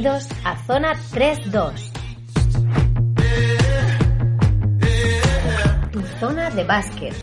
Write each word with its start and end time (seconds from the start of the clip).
Bienvenidos 0.00 0.28
a 0.44 0.56
Zona 0.66 0.94
3-2. 1.12 1.92
Tu 5.92 6.02
zona 6.18 6.48
de 6.48 6.64
básquet. 6.64 7.14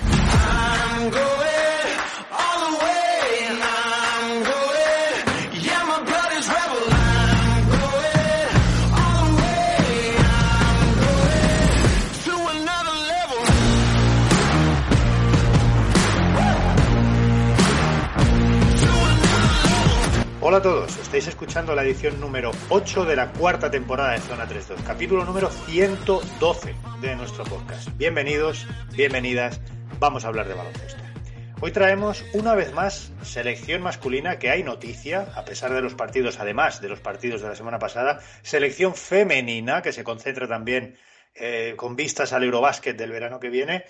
Hola 20.57 20.69
a 20.69 20.73
todos, 20.73 20.97
estáis 20.97 21.27
escuchando 21.27 21.75
la 21.75 21.83
edición 21.83 22.19
número 22.19 22.49
8 22.69 23.05
de 23.05 23.15
la 23.15 23.31
cuarta 23.31 23.69
temporada 23.69 24.13
de 24.13 24.21
Zona 24.21 24.47
32, 24.47 24.81
capítulo 24.87 25.23
número 25.23 25.51
112 25.51 26.75
de 26.99 27.15
nuestro 27.15 27.43
podcast. 27.43 27.95
Bienvenidos, 27.95 28.65
bienvenidas, 28.95 29.61
vamos 29.99 30.25
a 30.25 30.29
hablar 30.29 30.47
de 30.47 30.55
baloncesto. 30.55 30.99
Hoy 31.61 31.69
traemos 31.69 32.25
una 32.33 32.55
vez 32.55 32.73
más 32.73 33.11
selección 33.21 33.83
masculina 33.83 34.39
que 34.39 34.49
hay 34.49 34.63
noticia, 34.63 35.31
a 35.35 35.45
pesar 35.45 35.75
de 35.75 35.81
los 35.83 35.93
partidos, 35.93 36.39
además 36.39 36.81
de 36.81 36.89
los 36.89 37.01
partidos 37.01 37.43
de 37.43 37.49
la 37.49 37.55
semana 37.55 37.77
pasada, 37.77 38.19
selección 38.41 38.95
femenina 38.95 39.83
que 39.83 39.93
se 39.93 40.03
concentra 40.03 40.47
también 40.47 40.97
eh, 41.35 41.75
con 41.77 41.95
vistas 41.95 42.33
al 42.33 42.43
Eurobásquet 42.43 42.97
del 42.97 43.11
verano 43.11 43.39
que 43.39 43.49
viene 43.49 43.83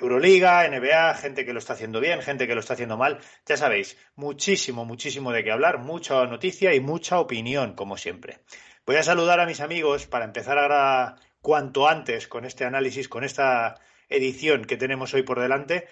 Euroliga, 0.00 0.68
NBA, 0.68 1.14
gente 1.14 1.44
que 1.44 1.52
lo 1.52 1.58
está 1.58 1.74
haciendo 1.74 2.00
bien, 2.00 2.22
gente 2.22 2.46
que 2.46 2.54
lo 2.54 2.60
está 2.60 2.74
haciendo 2.74 2.96
mal. 2.96 3.18
Ya 3.46 3.56
sabéis, 3.56 3.96
muchísimo, 4.16 4.84
muchísimo 4.84 5.32
de 5.32 5.44
qué 5.44 5.52
hablar, 5.52 5.78
mucha 5.78 6.24
noticia 6.26 6.74
y 6.74 6.80
mucha 6.80 7.18
opinión, 7.20 7.74
como 7.74 7.96
siempre. 7.96 8.40
Voy 8.86 8.96
a 8.96 9.02
saludar 9.02 9.40
a 9.40 9.46
mis 9.46 9.60
amigos 9.60 10.06
para 10.06 10.24
empezar 10.24 10.58
ahora 10.58 11.16
cuanto 11.40 11.88
antes 11.88 12.28
con 12.28 12.44
este 12.44 12.64
análisis, 12.64 13.08
con 13.08 13.24
esta 13.24 13.74
edición 14.08 14.64
que 14.64 14.76
tenemos 14.76 15.12
hoy 15.14 15.22
por 15.22 15.40
delante. 15.40 15.86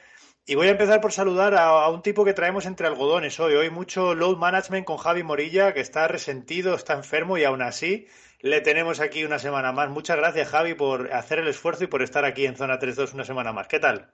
Y 0.47 0.55
voy 0.55 0.69
a 0.69 0.71
empezar 0.71 1.01
por 1.01 1.13
saludar 1.13 1.55
a, 1.55 1.67
a, 1.67 1.89
un 1.91 2.03
tipo 2.03 2.25
que 2.25 2.33
traemos 2.33 2.67
entre 2.67 2.87
algodones 2.87 3.39
hoy. 3.41 3.55
Hoy 3.55 3.69
mucho 3.71 4.15
load 4.15 4.37
management 4.37 4.87
con 4.87 4.97
Javi 4.97 5.23
Morilla, 5.23 5.75
que 5.75 5.81
está 5.81 6.07
resentido, 6.09 6.75
está 6.75 6.95
enfermo 6.95 7.37
y 7.37 7.45
aún 7.45 7.63
así 7.63 8.07
le 8.41 8.61
tenemos 8.61 9.01
aquí 9.01 9.25
una 9.25 9.39
semana 9.39 9.73
más. 9.73 9.91
Muchas 9.91 10.17
gracias, 10.17 10.49
Javi, 10.49 10.75
por 10.75 11.13
hacer 11.13 11.39
el 11.39 11.49
esfuerzo 11.49 11.85
y 11.85 11.89
por 11.89 12.03
estar 12.03 12.25
aquí 12.25 12.47
en 12.47 12.57
Zona 12.57 12.79
3-2 12.79 13.15
una 13.15 13.25
semana 13.25 13.53
más. 13.53 13.69
¿Qué 13.69 13.79
tal? 13.79 14.13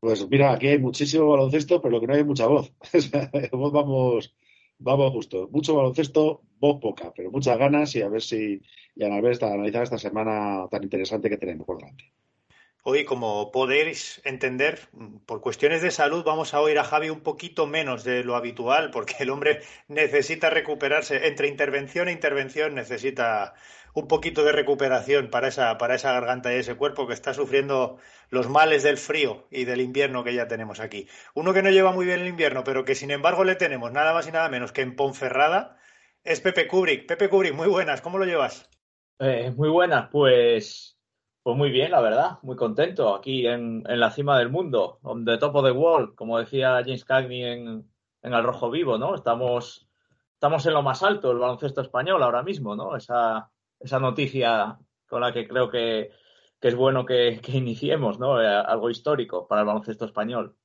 Pues 0.00 0.26
mira, 0.28 0.52
aquí 0.52 0.68
hay 0.68 0.78
muchísimo 0.78 1.28
baloncesto, 1.28 1.80
pero 1.82 1.92
lo 1.92 2.00
que 2.00 2.06
no 2.06 2.14
hay 2.14 2.24
mucha 2.24 2.46
voz. 2.46 2.72
voz 3.52 3.72
vamos, 3.72 4.34
vamos 4.78 5.12
justo. 5.12 5.48
Mucho 5.50 5.74
baloncesto, 5.74 6.42
voz 6.58 6.80
poca, 6.80 7.12
pero 7.14 7.30
muchas 7.30 7.58
ganas 7.58 7.94
y 7.96 8.02
a 8.02 8.08
ver 8.08 8.22
si, 8.22 8.62
y 8.94 9.04
a 9.04 9.06
analizar 9.06 9.82
esta 9.82 9.98
semana 9.98 10.66
tan 10.70 10.82
interesante 10.82 11.28
que 11.28 11.36
tenemos 11.36 11.66
por 11.66 11.78
delante. 11.78 12.12
Hoy, 12.82 13.04
como 13.04 13.52
podéis 13.52 14.22
entender, 14.24 14.80
por 15.26 15.42
cuestiones 15.42 15.82
de 15.82 15.90
salud 15.90 16.24
vamos 16.24 16.54
a 16.54 16.60
oír 16.62 16.78
a 16.78 16.84
Javi 16.84 17.10
un 17.10 17.20
poquito 17.20 17.66
menos 17.66 18.04
de 18.04 18.24
lo 18.24 18.36
habitual, 18.36 18.90
porque 18.90 19.16
el 19.20 19.30
hombre 19.30 19.60
necesita 19.88 20.48
recuperarse. 20.48 21.26
Entre 21.26 21.48
intervención 21.48 22.08
e 22.08 22.12
intervención 22.12 22.74
necesita 22.74 23.54
un 23.92 24.08
poquito 24.08 24.44
de 24.44 24.52
recuperación 24.52 25.28
para 25.28 25.48
esa, 25.48 25.76
para 25.76 25.94
esa 25.96 26.12
garganta 26.12 26.54
y 26.54 26.58
ese 26.58 26.76
cuerpo 26.76 27.06
que 27.06 27.12
está 27.12 27.34
sufriendo 27.34 27.98
los 28.30 28.48
males 28.48 28.82
del 28.82 28.96
frío 28.96 29.46
y 29.50 29.64
del 29.64 29.82
invierno 29.82 30.24
que 30.24 30.34
ya 30.34 30.48
tenemos 30.48 30.80
aquí. 30.80 31.06
Uno 31.34 31.52
que 31.52 31.62
no 31.62 31.70
lleva 31.70 31.92
muy 31.92 32.06
bien 32.06 32.20
el 32.20 32.28
invierno, 32.28 32.64
pero 32.64 32.84
que 32.84 32.94
sin 32.94 33.10
embargo 33.10 33.44
le 33.44 33.56
tenemos 33.56 33.92
nada 33.92 34.14
más 34.14 34.26
y 34.26 34.32
nada 34.32 34.48
menos 34.48 34.72
que 34.72 34.82
en 34.82 34.96
Ponferrada, 34.96 35.76
es 36.24 36.40
Pepe 36.40 36.66
Kubrick. 36.66 37.06
Pepe 37.06 37.28
Kubrick, 37.28 37.54
muy 37.54 37.68
buenas, 37.68 38.00
¿cómo 38.00 38.18
lo 38.18 38.24
llevas? 38.24 38.70
Eh, 39.18 39.52
muy 39.54 39.68
buenas, 39.68 40.08
pues 40.10 40.99
pues 41.42 41.56
muy 41.56 41.70
bien, 41.70 41.90
la 41.90 42.00
verdad, 42.00 42.38
muy 42.42 42.56
contento 42.56 43.14
aquí 43.14 43.46
en, 43.46 43.82
en, 43.88 44.00
la 44.00 44.10
cima 44.10 44.38
del 44.38 44.50
mundo, 44.50 44.98
on 45.02 45.24
the 45.24 45.38
top 45.38 45.56
of 45.56 45.64
the 45.64 45.70
world, 45.72 46.14
como 46.14 46.38
decía 46.38 46.82
James 46.84 47.04
Cagney 47.04 47.44
en, 47.44 47.90
en 48.22 48.34
El 48.34 48.44
Rojo 48.44 48.70
Vivo, 48.70 48.98
¿no? 48.98 49.14
Estamos, 49.14 49.88
estamos 50.34 50.66
en 50.66 50.74
lo 50.74 50.82
más 50.82 51.02
alto, 51.02 51.30
el 51.30 51.38
baloncesto 51.38 51.80
español 51.80 52.22
ahora 52.22 52.42
mismo, 52.42 52.76
¿no? 52.76 52.94
Esa, 52.94 53.50
esa 53.78 53.98
noticia 53.98 54.78
con 55.08 55.22
la 55.22 55.32
que 55.32 55.48
creo 55.48 55.70
que, 55.70 56.10
que 56.60 56.68
es 56.68 56.74
bueno 56.74 57.06
que, 57.06 57.40
que 57.42 57.52
iniciemos, 57.56 58.18
¿no? 58.18 58.40
Eh, 58.40 58.46
algo 58.46 58.90
histórico 58.90 59.48
para 59.48 59.62
el 59.62 59.66
baloncesto 59.66 60.04
español. 60.04 60.56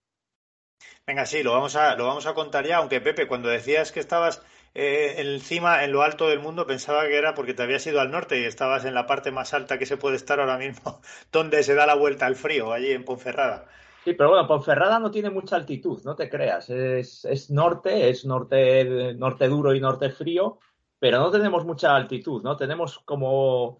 Venga, 1.07 1.25
sí, 1.25 1.41
lo 1.41 1.53
vamos 1.53 1.75
a, 1.75 1.95
lo 1.95 2.05
vamos 2.05 2.25
a 2.27 2.33
contar 2.33 2.65
ya, 2.65 2.77
aunque 2.77 2.99
Pepe, 2.99 3.27
cuando 3.27 3.47
decías 3.47 3.91
que 3.91 4.01
estabas 4.01 4.43
eh, 4.77 5.15
encima, 5.21 5.85
en 5.85 5.93
lo 5.93 6.03
alto 6.03 6.27
del 6.27 6.41
mundo, 6.41 6.67
pensaba 6.67 7.07
que 7.07 7.17
era 7.17 7.33
porque 7.33 7.53
te 7.53 7.63
habías 7.63 7.87
ido 7.87 8.01
al 8.01 8.11
norte 8.11 8.41
y 8.41 8.43
estabas 8.43 8.83
en 8.83 8.93
la 8.93 9.07
parte 9.07 9.31
más 9.31 9.53
alta 9.53 9.79
que 9.79 9.85
se 9.85 9.95
puede 9.95 10.17
estar 10.17 10.41
ahora 10.41 10.57
mismo, 10.57 10.99
donde 11.31 11.63
se 11.63 11.75
da 11.75 11.85
la 11.85 11.95
vuelta 11.95 12.25
al 12.25 12.35
frío, 12.35 12.73
allí 12.73 12.91
en 12.91 13.05
Ponferrada. 13.05 13.69
Sí, 14.03 14.13
pero 14.13 14.29
bueno, 14.31 14.47
Ponferrada 14.47 14.99
no 14.99 15.09
tiene 15.09 15.29
mucha 15.29 15.55
altitud, 15.55 16.03
no 16.03 16.13
te 16.13 16.29
creas. 16.29 16.69
Es, 16.69 17.23
es 17.23 17.49
norte, 17.49 18.09
es 18.09 18.25
norte, 18.25 19.13
norte 19.15 19.47
duro 19.47 19.73
y 19.73 19.79
norte 19.79 20.09
frío, 20.09 20.59
pero 20.99 21.19
no 21.19 21.31
tenemos 21.31 21.65
mucha 21.65 21.95
altitud, 21.95 22.43
¿no? 22.43 22.57
Tenemos 22.57 22.99
como 22.99 23.79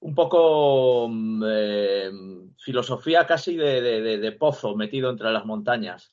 un 0.00 0.14
poco 0.16 1.08
eh, 1.46 2.10
filosofía 2.58 3.24
casi 3.24 3.56
de 3.56 4.36
pozo 4.38 4.74
metido 4.74 5.10
entre 5.10 5.30
las 5.30 5.46
montañas. 5.46 6.12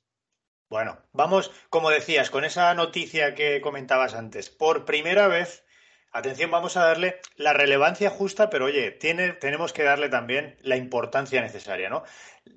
Bueno, 0.71 0.97
vamos, 1.11 1.51
como 1.69 1.89
decías, 1.89 2.29
con 2.29 2.45
esa 2.45 2.73
noticia 2.75 3.35
que 3.35 3.59
comentabas 3.59 4.13
antes. 4.13 4.49
Por 4.49 4.85
primera 4.85 5.27
vez, 5.27 5.65
atención, 6.13 6.49
vamos 6.49 6.77
a 6.77 6.85
darle 6.85 7.19
la 7.35 7.51
relevancia 7.51 8.09
justa, 8.09 8.49
pero 8.49 8.67
oye, 8.67 8.91
tiene, 8.91 9.33
tenemos 9.33 9.73
que 9.73 9.83
darle 9.83 10.07
también 10.07 10.55
la 10.61 10.77
importancia 10.77 11.41
necesaria, 11.41 11.89
¿no? 11.89 12.03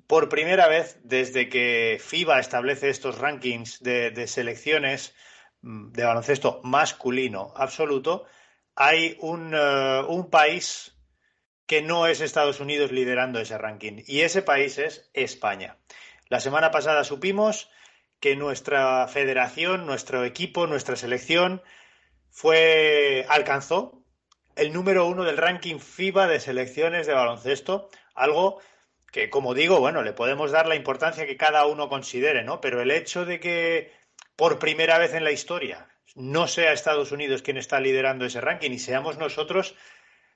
Por 0.07 0.29
primera 0.29 0.69
vez, 0.69 0.97
desde 1.03 1.49
que 1.49 1.97
FIBA 1.99 2.39
establece 2.39 2.87
estos 2.89 3.17
rankings 3.17 3.83
de, 3.83 4.27
selecciones 4.27 5.13
mm, 5.61 5.91
de 5.91 6.05
baloncesto 6.05 6.61
masculino 6.63 7.51
absoluto, 7.57 8.27
hay 8.77 9.17
uh, 9.19 10.05
un 10.07 10.29
país 10.29 10.97
que 11.65 11.81
no 11.81 12.07
es 12.07 12.21
Estados 12.21 12.61
Unidos 12.61 12.93
liderando 12.93 13.41
ese 13.41 13.57
ranking, 13.57 14.03
y 14.07 14.21
ese 14.21 14.41
país 14.41 14.77
es 14.77 15.09
España. 15.13 15.75
La 16.29 16.39
semana 16.39 16.71
pasada 16.71 17.03
supimos 17.03 17.69
que 18.25 18.35
nuestra 18.35 19.07
federación, 19.07 19.85
nuestro 19.85 20.25
equipo, 20.25 20.65
nuestra 20.65 20.95
selección 20.95 21.61
fue 22.31 23.23
alcanzó 23.29 24.01
el 24.55 24.73
número 24.73 25.05
uno 25.05 25.25
del 25.25 25.37
ranking 25.37 25.77
FIBA 25.77 26.25
de 26.25 26.39
selecciones 26.39 27.05
de 27.05 27.13
baloncesto, 27.13 27.87
algo 28.15 28.59
que, 29.11 29.29
como 29.29 29.53
digo, 29.53 29.79
bueno, 29.79 30.01
le 30.01 30.11
podemos 30.11 30.49
dar 30.49 30.67
la 30.67 30.75
importancia 30.75 31.27
que 31.27 31.37
cada 31.37 31.67
uno 31.67 31.87
considere, 31.87 32.43
¿no? 32.43 32.61
Pero 32.61 32.81
el 32.81 32.89
hecho 32.89 33.25
de 33.25 33.39
que 33.39 33.91
por 34.35 34.57
primera 34.57 34.97
vez 34.97 35.13
en 35.13 35.23
la 35.23 35.31
historia 35.31 35.87
no 36.15 36.47
sea 36.47 36.73
Estados 36.73 37.11
Unidos 37.11 37.43
quien 37.43 37.57
está 37.57 37.79
liderando 37.79 38.25
ese 38.25 38.41
ranking 38.41 38.71
y 38.71 38.79
seamos 38.79 39.19
nosotros, 39.19 39.75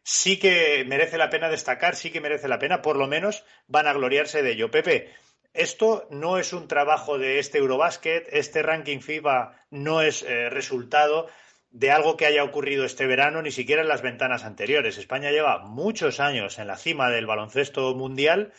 sí 0.04 0.38
que 0.38 0.86
merece 0.88 1.18
la 1.18 1.32
pena 1.32 1.50
destacar, 1.50 1.96
sí 1.96 2.12
que 2.12 2.22
merece 2.22 2.48
la 2.48 2.60
pena, 2.60 2.84
por 2.84 2.98
lo 2.98 3.08
menos 3.08 3.46
van 3.66 3.88
a 3.88 3.94
gloriarse 3.94 4.44
de 4.44 4.52
ello. 4.52 4.70
Pepe, 4.70 5.12
esto 5.54 6.08
no 6.12 6.38
es 6.38 6.54
un 6.54 6.68
trabajo 6.68 7.18
de 7.18 7.40
este 7.40 7.58
Eurobasket, 7.58 8.28
este 8.32 8.62
ranking 8.64 9.00
FIBA 9.00 9.56
no 9.72 10.02
es 10.02 10.24
eh, 10.24 10.50
resultado 10.50 11.28
de 11.72 11.92
algo 11.92 12.18
que 12.18 12.26
haya 12.26 12.44
ocurrido 12.44 12.86
este 12.86 13.08
verano, 13.08 13.42
ni 13.42 13.52
siquiera 13.52 13.82
en 13.82 13.88
las 13.88 14.02
ventanas 14.02 14.44
anteriores. 14.44 14.98
España 14.98 15.32
lleva 15.32 15.60
muchos 15.60 16.20
años 16.20 16.60
en 16.60 16.68
la 16.68 16.78
cima 16.78 17.10
del 17.10 17.28
baloncesto 17.28 17.94
mundial 17.96 18.54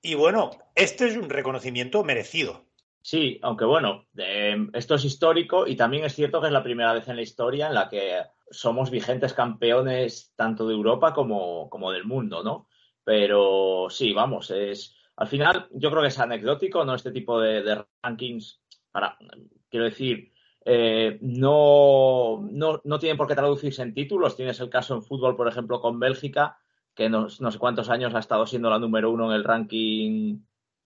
y 0.00 0.14
bueno, 0.14 0.50
este 0.74 1.06
es 1.06 1.16
un 1.16 1.30
reconocimiento 1.30 2.02
merecido. 2.02 2.66
Sí, 3.00 3.38
aunque 3.42 3.64
bueno, 3.64 4.06
eh, 4.16 4.56
esto 4.74 4.94
es 4.94 5.04
histórico 5.04 5.66
y 5.66 5.76
también 5.76 6.04
es 6.04 6.14
cierto 6.14 6.40
que 6.40 6.46
es 6.48 6.52
la 6.52 6.62
primera 6.62 6.92
vez 6.92 7.08
en 7.08 7.16
la 7.16 7.22
historia 7.22 7.66
en 7.66 7.74
la 7.74 7.88
que 7.88 8.22
somos 8.50 8.90
vigentes 8.90 9.32
campeones 9.32 10.32
tanto 10.36 10.66
de 10.68 10.74
Europa 10.74 11.12
como, 11.12 11.68
como 11.68 11.90
del 11.90 12.04
mundo, 12.04 12.44
¿no? 12.44 12.68
Pero 13.02 13.88
sí, 13.90 14.12
vamos, 14.12 14.50
es, 14.52 14.94
al 15.16 15.28
final, 15.28 15.68
yo 15.72 15.90
creo 15.90 16.02
que 16.02 16.08
es 16.08 16.18
anecdótico, 16.18 16.84
¿no? 16.84 16.94
Este 16.94 17.12
tipo 17.12 17.40
de, 17.40 17.84
rankings, 18.02 18.60
para, 18.90 19.16
quiero 19.68 19.84
decir, 19.84 20.32
eh, 20.64 21.18
no, 21.20 22.40
no, 22.50 22.80
no, 22.84 22.98
tienen 22.98 23.16
por 23.16 23.26
qué 23.28 23.34
traducirse 23.34 23.82
en 23.82 23.94
títulos. 23.94 24.36
Tienes 24.36 24.60
el 24.60 24.70
caso 24.70 24.94
en 24.94 25.02
fútbol, 25.02 25.36
por 25.36 25.48
ejemplo, 25.48 25.80
con 25.80 25.98
Bélgica, 25.98 26.58
que 26.94 27.08
no, 27.08 27.28
no 27.40 27.50
sé 27.50 27.58
cuántos 27.58 27.90
años 27.90 28.14
ha 28.14 28.20
estado 28.20 28.46
siendo 28.46 28.70
la 28.70 28.78
número 28.78 29.10
uno 29.10 29.30
en 29.30 29.36
el 29.36 29.44
ranking 29.44 30.40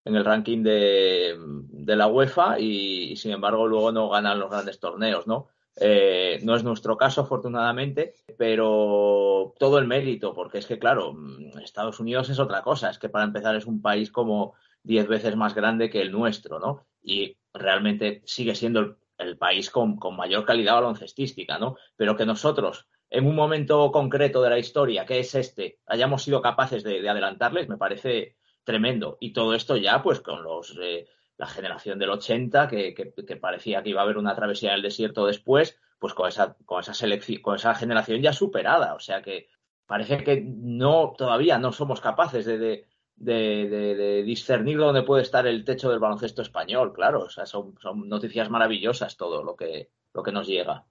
en 0.07 0.15
el 0.15 0.25
ranking 0.25 0.63
de, 0.63 1.37
de 1.37 1.97
la 1.97 2.07
UEFA 2.07 2.61
y, 2.61 3.11
y, 3.11 3.17
sin 3.17 3.33
embargo 3.33 3.67
luego 3.67 3.91
no 3.91 4.09
ganan 4.09 4.39
los 4.39 4.49
grandes 4.49 4.79
torneos, 4.79 5.27
¿no? 5.27 5.49
Eh, 5.79 6.41
no 6.43 6.57
es 6.57 6.65
nuestro 6.65 6.97
caso, 6.97 7.21
afortunadamente, 7.21 8.15
pero 8.39 9.55
todo 9.59 9.79
el 9.79 9.87
mérito, 9.87 10.33
porque 10.33 10.59
es 10.59 10.67
que, 10.67 10.79
claro, 10.79 11.15
Estados 11.63 12.01
Unidos 12.01 12.31
es 12.31 12.39
otra 12.39 12.63
cosa, 12.63 12.91
es 12.91 12.99
que 12.99 13.11
para 13.11 13.25
empezar 13.25 13.55
es 13.57 13.67
un 13.67 13.83
país 13.83 14.11
como 14.11 14.55
diez 14.83 15.07
veces 15.07 15.37
más 15.37 15.55
grande 15.55 15.91
que 15.91 16.01
el 16.01 16.13
nuestro, 16.13 16.59
¿no? 16.59 16.87
Y 17.03 17.37
realmente 17.53 18.23
sigue 18.25 18.55
siendo 18.55 18.97
el, 19.19 19.37
país 19.37 19.71
con, 19.71 19.99
mayor 20.17 20.47
calidad 20.47 20.75
baloncestística, 20.75 21.59
¿no? 21.59 21.77
Pero 21.97 22.17
que 22.17 22.25
nosotros, 22.25 22.87
en 23.11 23.27
un 23.27 23.35
momento 23.35 23.91
concreto 23.93 24.41
de 24.43 24.51
la 24.51 24.59
historia, 24.59 25.05
que 25.05 25.19
es 25.19 25.35
este, 25.35 25.79
hayamos 25.87 26.23
sido 26.23 26.41
capaces 26.41 26.85
de, 26.85 27.07
adelantarles, 27.09 27.69
me 27.69 27.77
parece 27.77 28.37
tremendo. 28.65 29.19
Y 29.21 29.33
todo 29.33 29.55
esto 29.55 29.77
ya, 29.77 30.03
pues, 30.03 30.21
con 30.21 30.43
los 30.43 30.77
eh, 30.81 31.07
la 31.39 31.47
generación 31.47 31.99
del 31.99 32.11
80, 32.11 32.69
que, 32.69 32.95
que, 32.95 33.37
parecía 33.37 33.83
que 33.83 33.91
iba 33.91 34.01
a 34.01 34.05
haber 34.05 34.19
una 34.19 34.35
travesía 34.35 34.71
en 34.71 34.77
el 34.77 34.83
desierto 34.83 35.27
después, 35.27 35.79
pues 35.99 36.15
con 36.15 36.29
esa, 36.29 36.57
con 36.65 36.81
esa 36.81 36.95
selección, 36.95 37.43
con 37.43 37.57
esa 37.57 37.75
generación 37.75 38.23
ya 38.23 38.33
superada. 38.33 38.95
O 38.95 39.01
sea 39.01 39.23
que 39.23 39.49
parece 39.87 40.25
que 40.25 40.43
no, 40.43 41.15
todavía 41.17 41.59
no 41.59 41.73
somos 41.73 42.01
capaces 42.01 42.47
de, 42.47 42.87
de, 43.17 44.23
discernir 44.25 44.79
dónde 44.79 45.03
puede 45.03 45.23
estar 45.23 45.47
el 45.47 45.65
techo 45.65 45.91
del 45.91 45.99
baloncesto 45.99 46.43
español, 46.43 46.93
claro. 46.93 47.25
O 47.25 47.31
sea, 47.31 47.47
son, 47.47 47.75
noticias 48.07 48.51
maravillosas 48.51 49.17
todo 49.17 49.43
lo 49.43 49.57
que, 49.57 49.91
lo 50.13 50.23
que 50.23 50.33
nos 50.33 50.47
llega. 50.47 50.85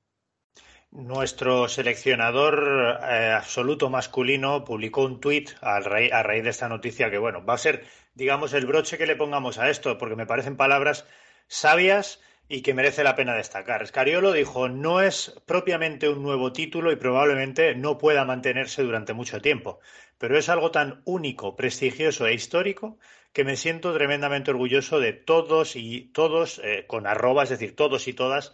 Nuestro 0.96 1.68
seleccionador 1.68 3.02
eh, 3.04 3.34
absoluto 3.36 3.90
masculino 3.90 4.64
publicó 4.64 5.04
un 5.04 5.20
tuit 5.20 5.50
a, 5.60 5.82
raíz, 5.82 6.44
de 6.44 6.50
esta 6.50 6.70
noticia 6.70 7.12
que, 7.12 7.18
bueno, 7.18 7.44
va 7.46 7.56
a 7.56 7.58
ser, 7.58 7.84
digamos, 8.14 8.54
el 8.54 8.66
broche 8.66 8.98
que 8.98 9.06
le 9.06 9.18
pongamos 9.18 9.58
a 9.58 9.70
esto, 9.70 9.98
porque 9.98 10.16
me 10.16 10.26
parecen 10.26 10.56
palabras 10.56 11.06
sabias 11.48 12.22
y 12.48 12.62
que 12.62 12.74
merece 12.74 13.04
la 13.04 13.18
pena 13.18 13.36
destacar. 13.36 13.84
Escariolo 13.84 14.32
dijo, 14.32 14.70
no 14.70 15.02
es 15.02 15.36
propiamente 15.46 16.08
un 16.08 16.24
nuevo 16.24 16.54
título 16.54 16.94
y 16.94 16.96
probablemente 16.96 17.76
no 17.76 17.98
pueda 17.98 18.24
mantenerse 18.24 18.82
durante 18.82 19.12
mucho 19.12 19.42
tiempo, 19.42 19.82
pero 20.18 20.38
es 20.38 20.48
algo 20.48 20.72
tan 20.72 21.02
único, 21.04 21.58
prestigioso 21.58 22.26
e 22.26 22.34
histórico 22.34 22.98
que 23.34 23.44
me 23.44 23.58
siento 23.58 23.94
tremendamente 23.94 24.52
orgulloso 24.52 25.02
de 25.02 25.12
todos 25.12 25.76
y 25.76 26.10
todos, 26.14 26.62
eh, 26.64 26.86
con 26.88 27.06
arroba, 27.06 27.44
es 27.44 27.50
decir, 27.50 27.76
todos 27.76 28.08
y 28.08 28.14
todas, 28.14 28.54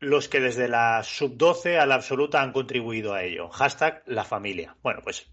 los 0.00 0.28
que 0.28 0.40
desde 0.40 0.66
la 0.66 1.02
sub-12 1.04 1.78
a 1.78 1.86
la 1.86 1.94
absoluta 1.94 2.42
han 2.42 2.52
contribuido 2.52 3.14
a 3.14 3.22
ello. 3.22 3.48
Hashtag 3.50 4.02
la 4.06 4.24
familia. 4.24 4.76
Bueno, 4.82 5.00
pues 5.02 5.30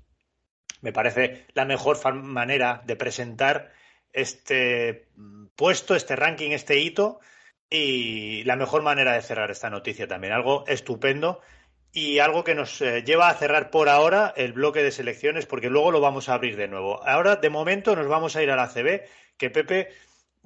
me 0.81 0.94
parece 0.94 1.48
la 1.54 1.66
mejor 1.66 1.98
manera 2.14 2.84
de 2.86 2.96
presentar 2.96 3.72
este 4.12 5.08
puesto, 5.56 5.96
este 5.96 6.16
ranking, 6.16 6.52
este 6.52 6.80
hito 6.80 7.19
y 7.69 8.44
la 8.44 8.56
mejor 8.56 8.81
manera 8.81 9.14
de 9.14 9.22
cerrar 9.22 9.52
esta 9.52 9.69
noticia 9.69 10.08
también. 10.08 10.34
Algo 10.34 10.66
estupendo 10.68 11.42
y 11.94 12.19
algo 12.19 12.44
que 12.44 12.56
nos 12.56 12.81
eh, 12.81 13.04
lleva 13.04 13.30
a 13.30 13.34
cerrar 13.36 13.69
por 13.69 13.90
ahora 13.90 14.34
el 14.36 14.54
bloque 14.54 14.84
de 14.84 14.92
selecciones 14.92 15.46
porque 15.46 15.69
luego 15.69 15.92
lo 15.92 16.02
vamos 16.02 16.30
a 16.30 16.34
abrir 16.34 16.58
de 16.58 16.68
nuevo. 16.68 17.06
Ahora, 17.08 17.38
de 17.38 17.50
momento, 17.50 17.96
nos 17.96 18.08
vamos 18.08 18.36
a 18.36 18.44
ir 18.44 18.52
a 18.52 18.56
la 18.56 18.68
CB, 18.68 19.04
que 19.38 19.50
Pepe, 19.50 19.90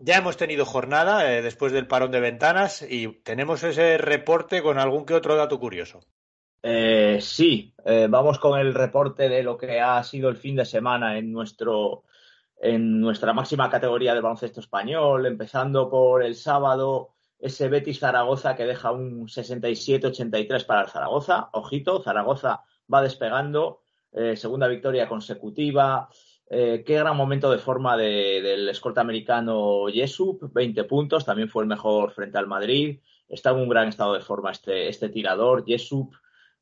ya 0.02 0.18
hemos 0.18 0.38
tenido 0.38 0.66
jornada 0.66 1.32
eh, 1.32 1.42
después 1.42 1.72
del 1.72 1.88
parón 1.88 2.12
de 2.12 2.20
ventanas 2.20 2.86
y 2.88 3.08
tenemos 3.24 3.64
ese 3.64 3.98
reporte 3.98 4.62
con 4.62 4.80
algún 4.80 5.06
que 5.06 5.14
otro 5.14 5.36
dato 5.36 5.60
curioso. 5.60 6.02
Eh, 6.64 7.18
sí, 7.22 7.74
vamos 8.10 8.38
con 8.38 8.60
el 8.60 8.76
reporte 8.76 9.28
de 9.30 9.42
lo 9.42 9.58
que 9.58 9.80
ha 9.80 10.04
sido 10.04 10.30
el 10.30 10.38
fin 10.38 10.56
de 10.56 10.66
semana 10.66 11.18
en 11.18 11.32
nuestro 11.32 12.04
en 12.62 13.02
nuestra 13.02 13.34
máxima 13.34 13.70
categoría 13.70 14.14
del 14.14 14.22
baloncesto 14.22 14.60
español, 14.60 15.26
empezando 15.26 15.90
por 15.90 16.24
el 16.24 16.36
sábado 16.36 17.16
ese 17.40 17.68
Betis 17.68 18.00
Zaragoza 18.00 18.56
que 18.56 18.66
deja 18.66 18.92
un 18.92 19.28
67-83 19.28 20.66
para 20.66 20.82
el 20.82 20.88
Zaragoza. 20.88 21.50
Ojito, 21.54 22.04
Zaragoza 22.04 22.64
va 22.94 23.02
despegando, 23.02 23.82
eh, 24.12 24.38
segunda 24.38 24.68
victoria 24.68 25.10
consecutiva. 25.10 26.08
Eh, 26.54 26.84
qué 26.86 26.96
gran 26.96 27.16
momento 27.16 27.50
de 27.50 27.60
forma 27.60 27.96
del 27.96 28.68
escolta 28.68 29.00
americano 29.00 29.86
Jesup, 29.88 30.52
20 30.52 30.84
puntos, 30.84 31.24
también 31.24 31.48
fue 31.48 31.64
el 31.64 31.70
mejor 31.70 32.12
frente 32.12 32.38
al 32.38 32.46
Madrid. 32.46 33.00
Está 33.30 33.52
en 33.52 33.60
un 33.60 33.70
gran 33.70 33.88
estado 33.88 34.16
de 34.16 34.20
forma 34.20 34.52
este, 34.52 34.90
este 34.90 35.08
tirador, 35.08 35.64
Jesup, 35.66 36.14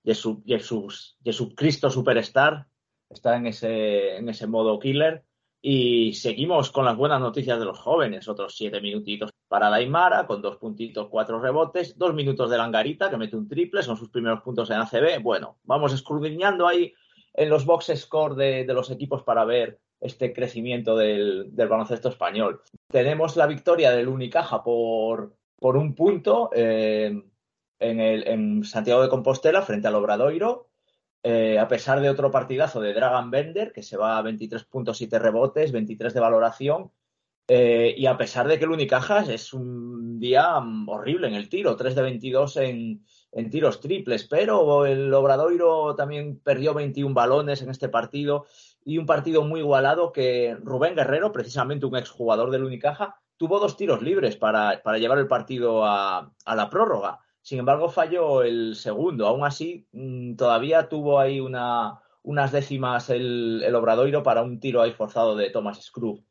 Jesup, 0.06 0.46
Jesup, 0.46 1.56
Cristo 1.56 1.90
Superstar, 1.90 2.68
está 3.10 3.36
en 3.36 3.48
ese, 3.48 4.18
en 4.18 4.30
ese 4.30 4.46
modo 4.46 4.78
killer. 4.78 5.24
Y 5.60 6.14
seguimos 6.14 6.70
con 6.70 6.86
las 6.86 6.96
buenas 6.96 7.20
noticias 7.20 7.58
de 7.58 7.66
los 7.66 7.80
jóvenes. 7.80 8.28
Otros 8.28 8.56
siete 8.56 8.82
minutitos 8.82 9.32
para 9.48 9.72
Daimara, 9.72 10.28
con 10.28 10.44
dos 10.44 10.58
puntitos, 10.58 11.08
cuatro 11.10 11.42
rebotes, 11.42 11.98
dos 11.98 12.14
minutos 12.14 12.52
de 12.52 12.60
Langarita, 12.60 13.10
que 13.10 13.18
mete 13.18 13.36
un 13.36 13.48
triple, 13.48 13.82
son 13.82 13.98
sus 13.98 14.10
primeros 14.10 14.42
puntos 14.42 14.70
en 14.70 14.78
ACB. 14.78 15.24
Bueno, 15.24 15.58
vamos 15.64 15.94
escudriñando 15.94 16.68
ahí 16.68 16.94
en 17.40 17.50
los 17.50 17.66
box 17.66 17.94
score 17.96 18.36
de, 18.36 18.66
los 18.66 18.92
equipos 18.92 19.24
para 19.24 19.46
ver 19.46 19.80
este 20.02 20.34
crecimiento 20.34 20.98
del, 20.98 21.50
baloncesto 21.54 22.10
español. 22.10 22.62
Tenemos 22.90 23.38
la 23.38 23.48
victoria 23.48 23.92
del 23.92 24.10
Unicaja 24.10 24.62
por, 24.62 25.34
por 25.56 25.78
un 25.78 25.96
punto 25.96 26.50
eh, 26.54 27.18
en, 27.80 28.64
Santiago 28.66 29.02
de 29.02 29.08
Compostela 29.08 29.62
frente 29.62 29.88
al 29.88 29.96
Obradoiro 29.96 30.68
eh, 31.24 31.58
a 31.58 31.68
pesar 31.70 32.02
de 32.02 32.10
otro 32.10 32.30
partidazo 32.30 32.82
de 32.82 32.94
Dragon 32.94 33.32
Bender, 33.32 33.72
que 33.72 33.84
se 33.84 33.96
va 33.96 34.18
a 34.18 34.24
23.7 34.24 35.20
rebotes, 35.20 35.72
23 35.72 36.14
de 36.14 36.20
valoración, 36.20 36.92
eh, 37.48 37.96
y 37.98 38.06
a 38.06 38.18
pesar 38.18 38.50
de 38.50 38.58
que 38.58 38.66
el 38.66 38.72
Unicajas 38.72 39.30
es 39.30 39.54
un 39.54 40.20
día 40.20 40.58
horrible 40.88 41.28
en 41.28 41.36
el 41.36 41.48
tiro, 41.48 41.78
3 41.78 41.96
de 41.96 42.02
22 42.02 42.58
en, 42.58 43.06
tiros 43.50 43.80
triples, 43.80 44.28
pero 44.28 44.86
el 44.86 45.14
Obradoiro 45.14 45.96
también 45.96 46.40
perdió 46.40 46.74
21 46.74 47.14
balones 47.14 47.62
en 47.62 47.70
este 47.70 47.90
partido 47.90 48.46
y 48.84 48.98
un 48.98 49.06
partido 49.06 49.44
muy 49.44 49.60
igualado 49.60 50.12
que 50.12 50.58
Rubén 50.62 50.96
Guerrero, 50.96 51.32
precisamente 51.32 51.86
un 51.86 51.98
exjugador 51.98 52.52
del 52.52 52.64
Unicaja, 52.64 53.16
tuvo 53.38 53.60
dos 53.60 53.78
tiros 53.78 54.02
libres 54.02 54.36
para, 54.36 54.82
llevar 54.98 55.20
el 55.20 55.28
partido 55.28 55.86
a 55.86 56.32
la 56.46 56.70
prórroga. 56.70 57.20
Sin 57.42 57.60
embargo, 57.60 57.90
falló 57.90 58.44
el 58.44 58.76
segundo. 58.76 59.26
Aún 59.26 59.44
así, 59.44 59.88
mm, 59.92 60.36
todavía 60.36 60.88
tuvo 60.88 61.20
ahí 61.20 61.40
una, 61.40 62.00
unas 62.22 62.52
décimas 62.52 63.10
el, 63.10 63.74
Obradoiro 63.74 64.24
para 64.24 64.44
un 64.44 64.60
tiro 64.60 64.82
ahí 64.82 64.92
forzado 64.92 65.36
de 65.36 65.50
Thomas 65.50 65.82
Scrooge. 65.82 66.24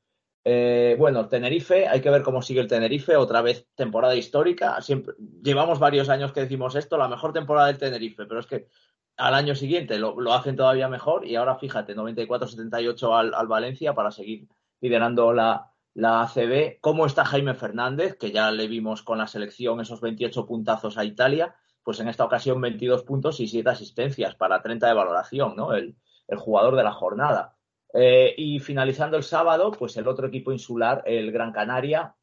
Eh, 0.50 0.96
bueno, 0.98 1.28
Tenerife, 1.28 1.86
hay 1.86 2.00
que 2.00 2.08
ver 2.08 2.22
cómo 2.22 2.40
sigue 2.40 2.60
el 2.60 2.68
Tenerife, 2.68 3.16
otra 3.16 3.42
vez 3.42 3.68
temporada 3.74 4.14
histórica. 4.14 4.78
Llevamos 5.42 5.78
varios 5.78 6.08
años 6.08 6.32
que 6.32 6.40
decimos 6.40 6.74
esto, 6.74 6.96
la 6.96 7.06
mejor 7.06 7.34
temporada 7.34 7.66
del 7.66 7.76
Tenerife, 7.76 8.24
pero 8.24 8.40
es 8.40 8.46
que 8.46 8.68
al 9.18 9.34
año 9.34 9.54
siguiente 9.54 9.98
lo, 9.98 10.32
hacen 10.32 10.56
todavía 10.56 10.88
mejor 10.88 11.26
y 11.26 11.36
ahora 11.36 11.56
fíjate, 11.56 11.94
94-78 11.94 13.18
al, 13.18 13.34
al 13.34 13.46
Valencia 13.46 13.92
para 13.92 14.10
seguir 14.10 14.48
liderando 14.80 15.34
la, 15.34 15.70
la 15.92 16.22
ACB, 16.22 16.78
cómo 16.80 17.04
está 17.04 17.24
Jaime 17.24 17.54
Fernández, 17.54 18.16
que 18.16 18.30
ya 18.30 18.50
le 18.50 18.68
vimos 18.68 19.02
con 19.02 19.18
la 19.18 19.26
selección 19.26 19.80
esos 19.80 20.00
28 20.00 20.46
puntazos 20.46 20.96
a 20.96 21.04
Italia, 21.04 21.56
pues 21.82 22.00
en 22.00 22.08
esta 22.08 22.24
ocasión 22.24 22.60
22 22.60 23.02
puntos 23.02 23.40
y 23.40 23.48
7 23.48 23.68
asistencias 23.68 24.34
para 24.34 24.62
30 24.62 24.86
de 24.86 24.94
valoración, 24.94 25.56
¿no? 25.56 25.74
El, 25.74 25.96
jugador 26.36 26.76
de 26.76 26.84
la 26.84 26.92
jornada. 26.92 27.57
Eh, 27.94 28.34
y 28.36 28.58
finalizando 28.60 29.16
el 29.16 29.22
sábado, 29.22 29.70
pues 29.70 29.96
el 29.96 30.08
otro 30.08 30.26
equipo 30.26 30.52
insular, 30.52 31.02
el 31.06 31.32
Gran 31.32 31.52
Canaria, 31.52 32.14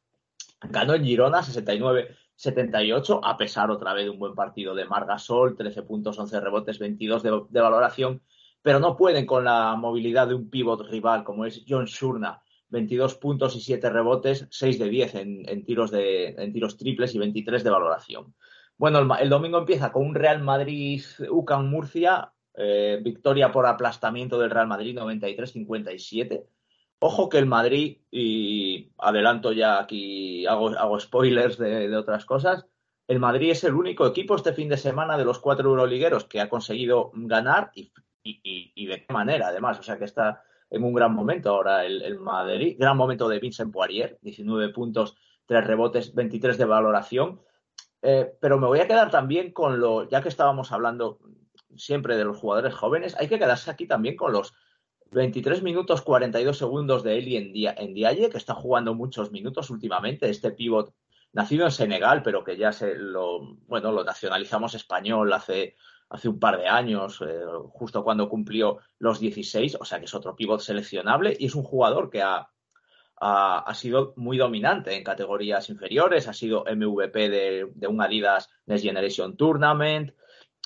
ganó 0.62 0.94
en 0.94 1.04
Girona 1.04 1.42
69-78, 1.42 3.20
a 3.22 3.36
pesar 3.36 3.70
otra 3.70 3.92
vez 3.92 4.04
de 4.04 4.10
un 4.10 4.18
buen 4.18 4.34
partido 4.34 4.74
de 4.74 4.84
Margasol, 4.84 5.56
13 5.56 5.82
puntos, 5.82 6.18
11 6.18 6.40
rebotes, 6.40 6.78
22 6.78 7.22
de, 7.22 7.60
valoración, 7.60 8.22
pero 8.62 8.78
no 8.78 8.96
pueden 8.96 9.26
con 9.26 9.44
la 9.44 9.74
movilidad 9.76 10.28
de 10.28 10.34
un 10.34 10.50
pívot 10.50 10.88
rival 10.88 11.24
como 11.24 11.44
es 11.44 11.64
John 11.68 11.86
Shurna, 11.86 12.42
22 12.68 13.16
puntos 13.16 13.54
y 13.56 13.60
7 13.60 13.90
rebotes, 13.90 14.46
6 14.50 14.78
de 14.78 14.88
10 14.88 15.14
en, 15.14 15.64
tiros, 15.64 15.90
de, 15.90 16.28
en 16.28 16.52
tiros 16.52 16.76
triples 16.76 17.14
y 17.14 17.18
23 17.18 17.62
de 17.62 17.70
valoración. 17.70 18.34
Bueno, 18.78 18.98
el, 19.18 19.30
domingo 19.30 19.58
empieza 19.58 19.90
con 19.90 20.06
un 20.06 20.14
Real 20.14 20.42
Madrid-UCAN 20.42 21.68
Murcia, 21.68 22.32
eh, 22.56 23.00
victoria 23.02 23.52
por 23.52 23.66
aplastamiento 23.66 24.38
del 24.38 24.50
Real 24.50 24.66
Madrid 24.66 24.96
93-57. 24.96 26.44
Ojo 26.98 27.28
que 27.28 27.38
el 27.38 27.46
Madrid, 27.46 27.98
y 28.10 28.90
adelanto 28.98 29.52
ya 29.52 29.78
aquí, 29.78 30.46
hago, 30.46 30.70
hago 30.70 30.98
spoilers 30.98 31.58
de, 31.58 31.94
otras 31.96 32.24
cosas, 32.24 32.66
el 33.06 33.20
Madrid 33.20 33.50
es 33.50 33.64
el 33.64 33.74
único 33.74 34.06
equipo 34.06 34.34
este 34.34 34.52
fin 34.52 34.68
de 34.68 34.78
semana 34.78 35.18
de 35.18 35.24
los 35.24 35.38
cuatro 35.38 35.68
euroligueros 35.68 36.24
que 36.24 36.40
ha 36.40 36.48
conseguido 36.48 37.12
ganar 37.14 37.70
y, 37.74 37.92
y 38.22 38.86
de 38.86 39.04
qué 39.04 39.12
manera, 39.12 39.48
además. 39.48 39.78
O 39.78 39.82
sea 39.82 39.98
que 39.98 40.06
está, 40.06 40.42
en 40.70 40.84
un 40.84 40.94
gran 40.94 41.14
momento 41.14 41.50
ahora 41.50 41.84
el, 41.84 42.18
Madrid. 42.18 42.76
Gran 42.78 42.96
momento 42.96 43.28
de 43.28 43.38
Vincent 43.38 43.72
Poirier, 43.72 44.18
19 44.22 44.70
puntos, 44.70 45.16
3 45.46 45.66
rebotes, 45.66 46.14
23 46.14 46.58
de 46.58 46.64
valoración. 46.64 47.40
Eh, 48.02 48.32
pero 48.40 48.58
me 48.58 48.66
voy 48.66 48.80
a 48.80 48.86
quedar 48.86 49.10
también 49.10 49.52
con 49.52 49.80
lo, 49.80 50.08
ya 50.08 50.22
que 50.22 50.28
estábamos 50.28 50.72
hablando 50.72 51.18
siempre 51.76 52.16
de 52.16 52.24
los 52.24 52.38
jugadores 52.38 52.74
jóvenes, 52.74 53.16
hay 53.18 53.28
que 53.28 53.38
quedarse 53.38 53.70
aquí 53.70 53.86
también 53.86 54.16
con 54.16 54.32
los 54.32 54.54
23 55.10 55.62
minutos 55.62 56.02
42 56.02 56.58
segundos 56.58 57.02
de 57.02 57.18
Eli 57.18 57.36
en, 57.36 57.52
en 57.54 57.94
Diaye, 57.94 58.30
que 58.30 58.38
está 58.38 58.54
jugando 58.54 58.94
muchos 58.94 59.30
minutos 59.32 59.70
últimamente, 59.70 60.28
este 60.28 60.50
pivot 60.50 60.94
nacido 61.32 61.64
en 61.64 61.70
Senegal, 61.70 62.22
pero 62.22 62.44
que 62.44 62.56
ya 62.56 62.72
se 62.72 62.94
lo, 62.94 63.56
bueno, 63.66 63.92
lo 63.92 64.04
nacionalizamos 64.04 64.74
español 64.74 65.32
hace 65.32 65.76
hace 66.08 66.28
un 66.28 66.38
par 66.38 66.58
de 66.58 66.68
años, 66.68 67.20
eh, 67.20 67.40
justo 67.70 68.04
cuando 68.04 68.28
cumplió 68.28 68.78
los 68.98 69.18
16, 69.18 69.76
o 69.80 69.84
sea 69.84 69.98
que 69.98 70.04
es 70.04 70.14
otro 70.14 70.36
pivot 70.36 70.60
seleccionable 70.60 71.36
y 71.38 71.46
es 71.46 71.54
un 71.54 71.64
jugador 71.64 72.10
que 72.10 72.22
ha, 72.22 72.48
ha, 73.18 73.74
sido 73.74 74.12
muy 74.16 74.36
dominante 74.36 74.94
en 74.94 75.02
categorías 75.02 75.68
inferiores, 75.68 76.28
ha 76.28 76.32
sido 76.32 76.64
MVP 76.64 77.28
de, 77.28 77.86
un 77.88 78.00
Adidas 78.00 78.50
Next 78.66 78.84
Generation 78.84 79.36
Tournament, 79.36 80.12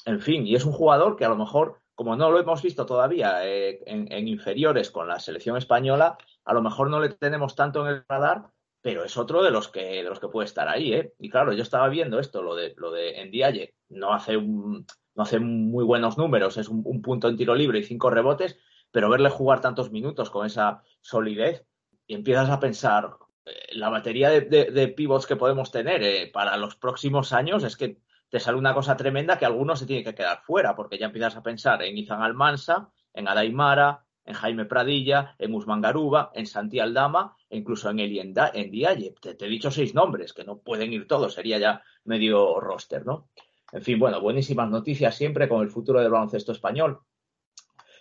en 0.05 0.21
fin, 0.21 0.47
y 0.47 0.55
es 0.55 0.65
un 0.65 0.73
jugador 0.73 1.17
que 1.17 1.25
a 1.25 1.29
lo 1.29 1.37
mejor, 1.37 1.81
como 1.95 2.17
no 2.17 2.31
lo 2.31 2.39
hemos 2.39 2.63
visto 2.63 2.87
todavía 2.87 3.47
eh, 3.47 3.81
en, 3.87 4.29
inferiores 4.29 4.91
con 4.91 5.09
la 5.09 5.19
selección 5.19 5.57
española, 5.57 6.17
a 6.45 6.55
lo 6.55 6.63
mejor 6.63 6.91
no 6.91 7.01
le 7.01 7.11
tenemos 7.11 7.55
tanto 7.55 7.83
en 7.83 7.95
el 7.95 8.05
radar, 8.09 8.51
pero 8.83 9.05
es 9.05 9.17
otro 9.17 9.43
de 9.43 9.51
los 9.51 9.69
que, 9.69 10.03
de 10.03 10.03
los 10.03 10.21
que 10.21 10.29
puede 10.29 10.47
estar 10.47 10.69
ahí, 10.69 10.95
¿eh? 10.95 11.15
Y 11.19 11.29
claro, 11.29 11.53
yo 11.53 11.63
estaba 11.63 11.89
viendo 11.89 12.19
esto, 12.19 12.43
lo 12.43 12.55
de, 12.55 12.75
lo 12.77 12.91
de 12.91 13.75
no 13.91 14.13
hace, 14.15 14.39
no 14.41 14.85
hace 15.17 15.39
muy 15.39 15.85
buenos 15.85 16.17
números, 16.17 16.57
es 16.57 16.69
un, 16.69 17.03
punto 17.03 17.29
en 17.29 17.37
tiro 17.37 17.55
libre 17.55 17.81
y 17.81 17.85
cinco 17.85 18.09
rebotes, 18.09 18.59
pero 18.91 19.11
verle 19.11 19.29
jugar 19.29 19.61
tantos 19.61 19.91
minutos 19.91 20.31
con 20.31 20.47
esa 20.47 20.83
solidez, 21.03 21.67
y 22.07 22.15
empiezas 22.15 22.49
a 22.49 22.59
pensar, 22.59 23.11
eh, 23.45 23.53
la 23.73 23.91
batería 23.91 24.31
de, 24.31 24.41
de, 24.41 24.89
pivots 24.89 25.27
que 25.27 25.37
podemos 25.37 25.71
tener 25.71 26.03
eh, 26.03 26.31
para 26.33 26.57
los 26.57 26.77
próximos 26.77 27.33
años 27.35 27.63
es 27.65 27.77
que 27.77 27.99
te 28.31 28.41
sale 28.41 28.57
una 28.57 28.75
cosa 28.75 28.97
tremenda 28.97 29.39
que 29.39 29.45
algunos 29.45 29.81
se 29.81 29.87
tienen 29.87 30.05
que 30.05 30.15
quedar 30.15 30.41
fuera, 30.43 30.75
porque 30.75 30.99
ya 30.99 31.07
empiezas 31.07 31.37
a 31.37 31.43
pensar 31.43 31.83
en 31.83 31.99
Izan 31.99 32.23
Almansa, 32.23 32.91
en 33.13 33.29
Adaimara, 33.29 34.05
en 34.25 34.35
Jaime 34.35 34.65
Pradilla, 34.65 35.35
en 35.39 35.55
Usman 35.55 35.81
Garuba, 35.81 36.31
en 36.35 36.47
Santi 36.47 36.79
Aldama 36.79 37.37
e 37.49 37.59
incluso 37.59 37.91
en 37.91 37.99
Eli 37.99 38.21
en 38.21 38.71
Diaye. 38.71 39.15
Te, 39.21 39.37
he 39.39 39.49
dicho 39.49 39.71
seis 39.71 39.95
nombres, 39.95 40.33
que 40.33 40.45
no 40.45 40.59
pueden 40.59 40.93
ir 40.93 41.09
todos, 41.09 41.35
sería 41.35 41.59
ya 41.59 41.83
medio 42.05 42.61
roster, 42.61 43.05
¿no? 43.05 43.29
En 43.73 43.83
fin, 43.83 43.99
bueno, 43.99 44.21
buenísimas 44.21 44.71
noticias 44.71 45.17
siempre 45.17 45.49
con 45.49 45.63
el 45.63 45.71
futuro 45.71 46.01
del 46.01 46.11
baloncesto 46.11 46.53
español. 46.53 47.01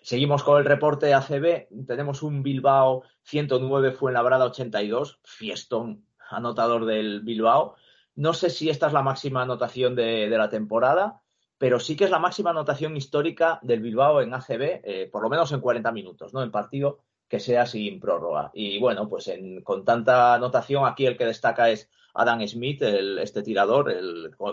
Seguimos 0.01 0.43
con 0.43 0.57
el 0.59 0.65
reporte 0.65 1.13
ACB. 1.13 1.85
Tenemos 1.85 2.23
un 2.23 2.41
Bilbao 2.41 3.03
109, 3.23 3.91
fue 3.91 4.11
en 4.11 4.15
Labrada 4.15 4.45
82, 4.45 5.19
fiestón 5.23 6.05
anotador 6.29 6.85
del 6.85 7.21
Bilbao. 7.21 7.75
No 8.19 8.33
sé 8.33 8.49
si 8.49 8.69
esta 8.69 8.87
es 8.87 8.93
la 8.93 9.01
máxima 9.01 9.41
anotación 9.41 9.95
de 9.95 10.29
la 10.29 10.49
temporada 10.49 11.21
pero 11.59 11.79
sí 11.79 11.95
que 11.95 12.05
es 12.05 12.09
la 12.09 12.19
máxima 12.19 12.51
anotación 12.51 12.95
histórica 12.95 13.59
del 13.61 13.81
Bilbao 13.81 14.21
en 14.21 14.33
ACB, 14.33 14.81
eh, 14.81 15.09
por 15.11 15.21
lo 15.21 15.29
menos 15.29 15.51
en 15.51 15.59
40 15.59 15.91
minutos, 15.91 16.33
¿no? 16.33 16.41
En 16.41 16.51
partido 16.51 16.99
que 17.27 17.41
sea 17.41 17.65
sin 17.65 17.99
prórroga. 17.99 18.49
Y 18.53 18.79
bueno, 18.79 19.07
pues 19.09 19.29
con 19.63 19.83
tanta 19.83 20.33
anotación, 20.33 20.87
aquí 20.87 21.05
el 21.05 21.17
que 21.17 21.25
destaca 21.25 21.69
es 21.69 21.89
Adam 22.13 22.47
Smith, 22.47 22.81
este 22.81 23.43
tirador, 23.43 23.93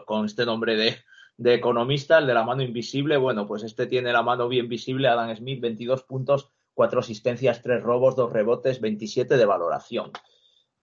con 0.05 0.27
este 0.27 0.45
nombre 0.45 0.77
de, 0.77 0.97
de, 1.37 1.55
economista, 1.55 2.19
el 2.19 2.27
de 2.27 2.35
la 2.35 2.43
mano 2.43 2.63
invisible. 2.63 3.17
Bueno, 3.17 3.47
pues 3.47 3.63
este 3.63 3.87
tiene 3.87 4.13
la 4.13 4.23
mano 4.23 4.49
bien 4.49 4.69
visible, 4.69 5.09
Adam 5.09 5.35
Smith, 5.35 5.61
22 5.61 6.03
puntos, 6.03 6.51
4 6.75 7.01
asistencias, 7.01 7.63
3 7.63 7.83
robos, 7.85 8.17
2 8.17 8.33
rebotes, 8.33 8.81
27 8.81 9.37
de 9.37 9.47
valoración. 9.47 10.11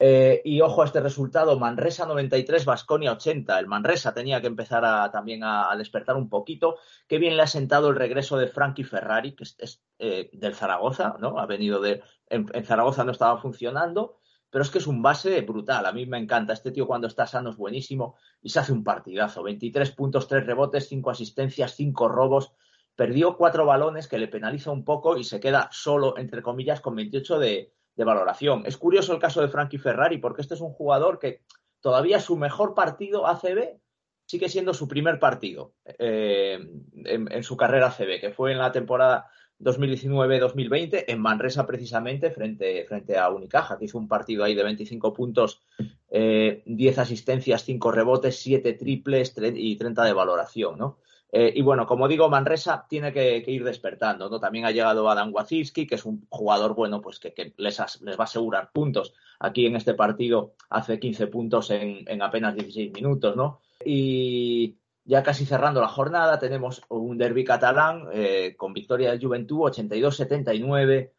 Eh, 0.06 0.42
y 0.44 0.60
ojo 0.60 0.82
a 0.82 0.86
este 0.86 1.00
resultado, 1.00 1.58
Manresa 1.58 2.06
93, 2.06 2.66
Basconia 2.66 3.14
80. 3.14 3.58
El 3.58 3.68
Manresa 3.68 4.14
tenía 4.14 4.42
que 4.42 4.48
empezar 4.48 5.10
también 5.14 5.46
a, 5.46 5.74
despertar 5.78 6.18
un 6.18 6.28
poquito. 6.28 6.78
Qué 7.08 7.20
bien 7.20 7.38
le 7.38 7.44
ha 7.44 7.48
sentado 7.48 7.90
el 7.90 7.96
regreso 7.96 8.36
de 8.36 8.50
Frankie 8.50 8.84
Ferrari, 8.84 9.34
que 9.34 9.46
es, 9.46 9.82
eh, 10.00 10.30
del 10.34 10.56
Zaragoza, 10.56 11.16
¿no? 11.22 11.40
Ha 11.40 11.46
venido 11.46 11.80
de. 11.80 12.02
En, 12.28 12.50
Zaragoza 12.66 13.06
no 13.06 13.14
estaba 13.14 13.38
funcionando, 13.38 14.18
pero 14.50 14.64
es 14.64 14.72
que 14.72 14.80
es 14.80 14.88
un 14.88 15.02
base 15.02 15.40
brutal. 15.40 15.86
A 15.86 15.94
mí 15.94 16.06
me 16.06 16.18
encanta. 16.18 16.52
Este 16.52 16.72
tío 16.72 16.86
cuando 16.86 17.08
está 17.08 17.26
sano 17.26 17.52
es 17.52 17.56
buenísimo 17.56 18.18
y 18.42 18.50
se 18.50 18.60
hace 18.60 18.74
un 18.74 18.84
partidazo. 18.84 19.42
23 19.42 19.90
puntos, 19.92 20.28
3 20.28 20.46
rebotes, 20.46 20.90
5 20.90 21.12
asistencias, 21.12 21.76
5 21.76 22.10
robos. 22.10 22.52
Perdió 22.98 23.38
4 23.38 23.66
balones 23.66 24.10
que 24.10 24.18
le 24.18 24.28
penaliza 24.28 24.70
un 24.70 24.84
poco 24.84 25.16
y 25.16 25.24
se 25.24 25.40
queda 25.40 25.70
solo, 25.72 26.18
entre 26.18 26.42
comillas, 26.42 26.82
con 26.82 26.94
28 26.94 27.40
de 27.40 27.74
de 27.96 28.04
valoración. 28.04 28.64
Es 28.66 28.78
curioso 28.78 29.14
el 29.14 29.20
caso 29.20 29.42
de 29.42 29.50
Frankie 29.50 29.78
Ferrari, 29.78 30.18
porque 30.18 30.42
este 30.42 30.56
es 30.56 30.62
un 30.62 30.72
jugador 30.72 31.20
que 31.20 31.42
todavía 31.82 32.20
su 32.20 32.38
mejor 32.38 32.74
partido 32.74 33.28
ACB 33.28 33.78
sigue 34.26 34.50
siendo 34.50 34.74
su 34.74 34.88
primer 34.88 35.20
partido 35.20 35.74
eh, 36.00 36.60
en, 37.06 37.44
su 37.44 37.58
carrera 37.58 37.88
ACB, 37.88 38.20
que 38.20 38.32
fue 38.32 38.52
en 38.52 38.58
la 38.58 38.72
temporada 38.72 39.30
2019-2020 39.60 41.06
en 41.08 41.22
Manresa 41.22 41.68
precisamente 41.68 42.32
frente, 42.32 42.86
frente 42.86 43.18
a 43.18 43.30
Unicaja, 43.30 43.78
que 43.78 43.86
hizo 43.86 43.98
un 43.98 44.08
partido 44.08 44.44
ahí 44.44 44.56
de 44.56 44.64
25 44.64 45.14
puntos, 45.14 45.62
10 46.10 46.12
eh, 46.12 46.94
asistencias, 46.98 47.64
5 47.64 47.92
rebotes, 47.92 48.40
7 48.40 48.74
triples 48.74 49.34
y 49.38 49.76
30 49.76 50.04
de 50.04 50.14
valoración, 50.14 50.78
¿no? 50.78 51.00
Eh, 51.36 51.52
y 51.56 51.64
bueno, 51.64 51.88
como 51.88 52.08
digo, 52.08 52.30
Manresa 52.30 52.86
tiene 52.88 53.12
que, 53.12 53.44
ir 53.48 53.64
despertando, 53.64 54.30
¿no? 54.30 54.40
También 54.40 54.66
ha 54.66 54.72
llegado 54.72 55.10
Adam 55.10 55.34
Wazinski, 55.34 55.88
que 55.88 55.96
es 55.96 56.06
un 56.06 56.28
jugador, 56.30 56.76
bueno, 56.76 57.02
pues 57.02 57.18
que, 57.18 57.56
les, 57.58 57.80
les, 58.02 58.20
va 58.20 58.22
a 58.22 58.24
asegurar 58.26 58.70
puntos. 58.72 59.16
Aquí 59.40 59.66
en 59.66 59.76
este 59.76 59.96
partido 59.96 60.54
hace 60.70 61.00
15 61.00 61.26
puntos 61.28 61.72
en, 61.72 62.22
apenas 62.22 62.54
16 62.54 62.94
minutos, 62.94 63.36
¿no? 63.36 63.62
Y 63.84 64.78
ya 65.06 65.24
casi 65.24 65.48
cerrando 65.48 65.82
la 65.82 65.88
jornada, 65.88 66.38
tenemos 66.38 66.84
un 66.90 67.18
derby 67.18 67.44
catalán 67.44 68.10
eh, 68.14 68.54
con 68.56 68.72
victoria 68.72 69.10
del 69.10 69.20
Juventud, 69.20 69.72
82-79. 69.72 71.14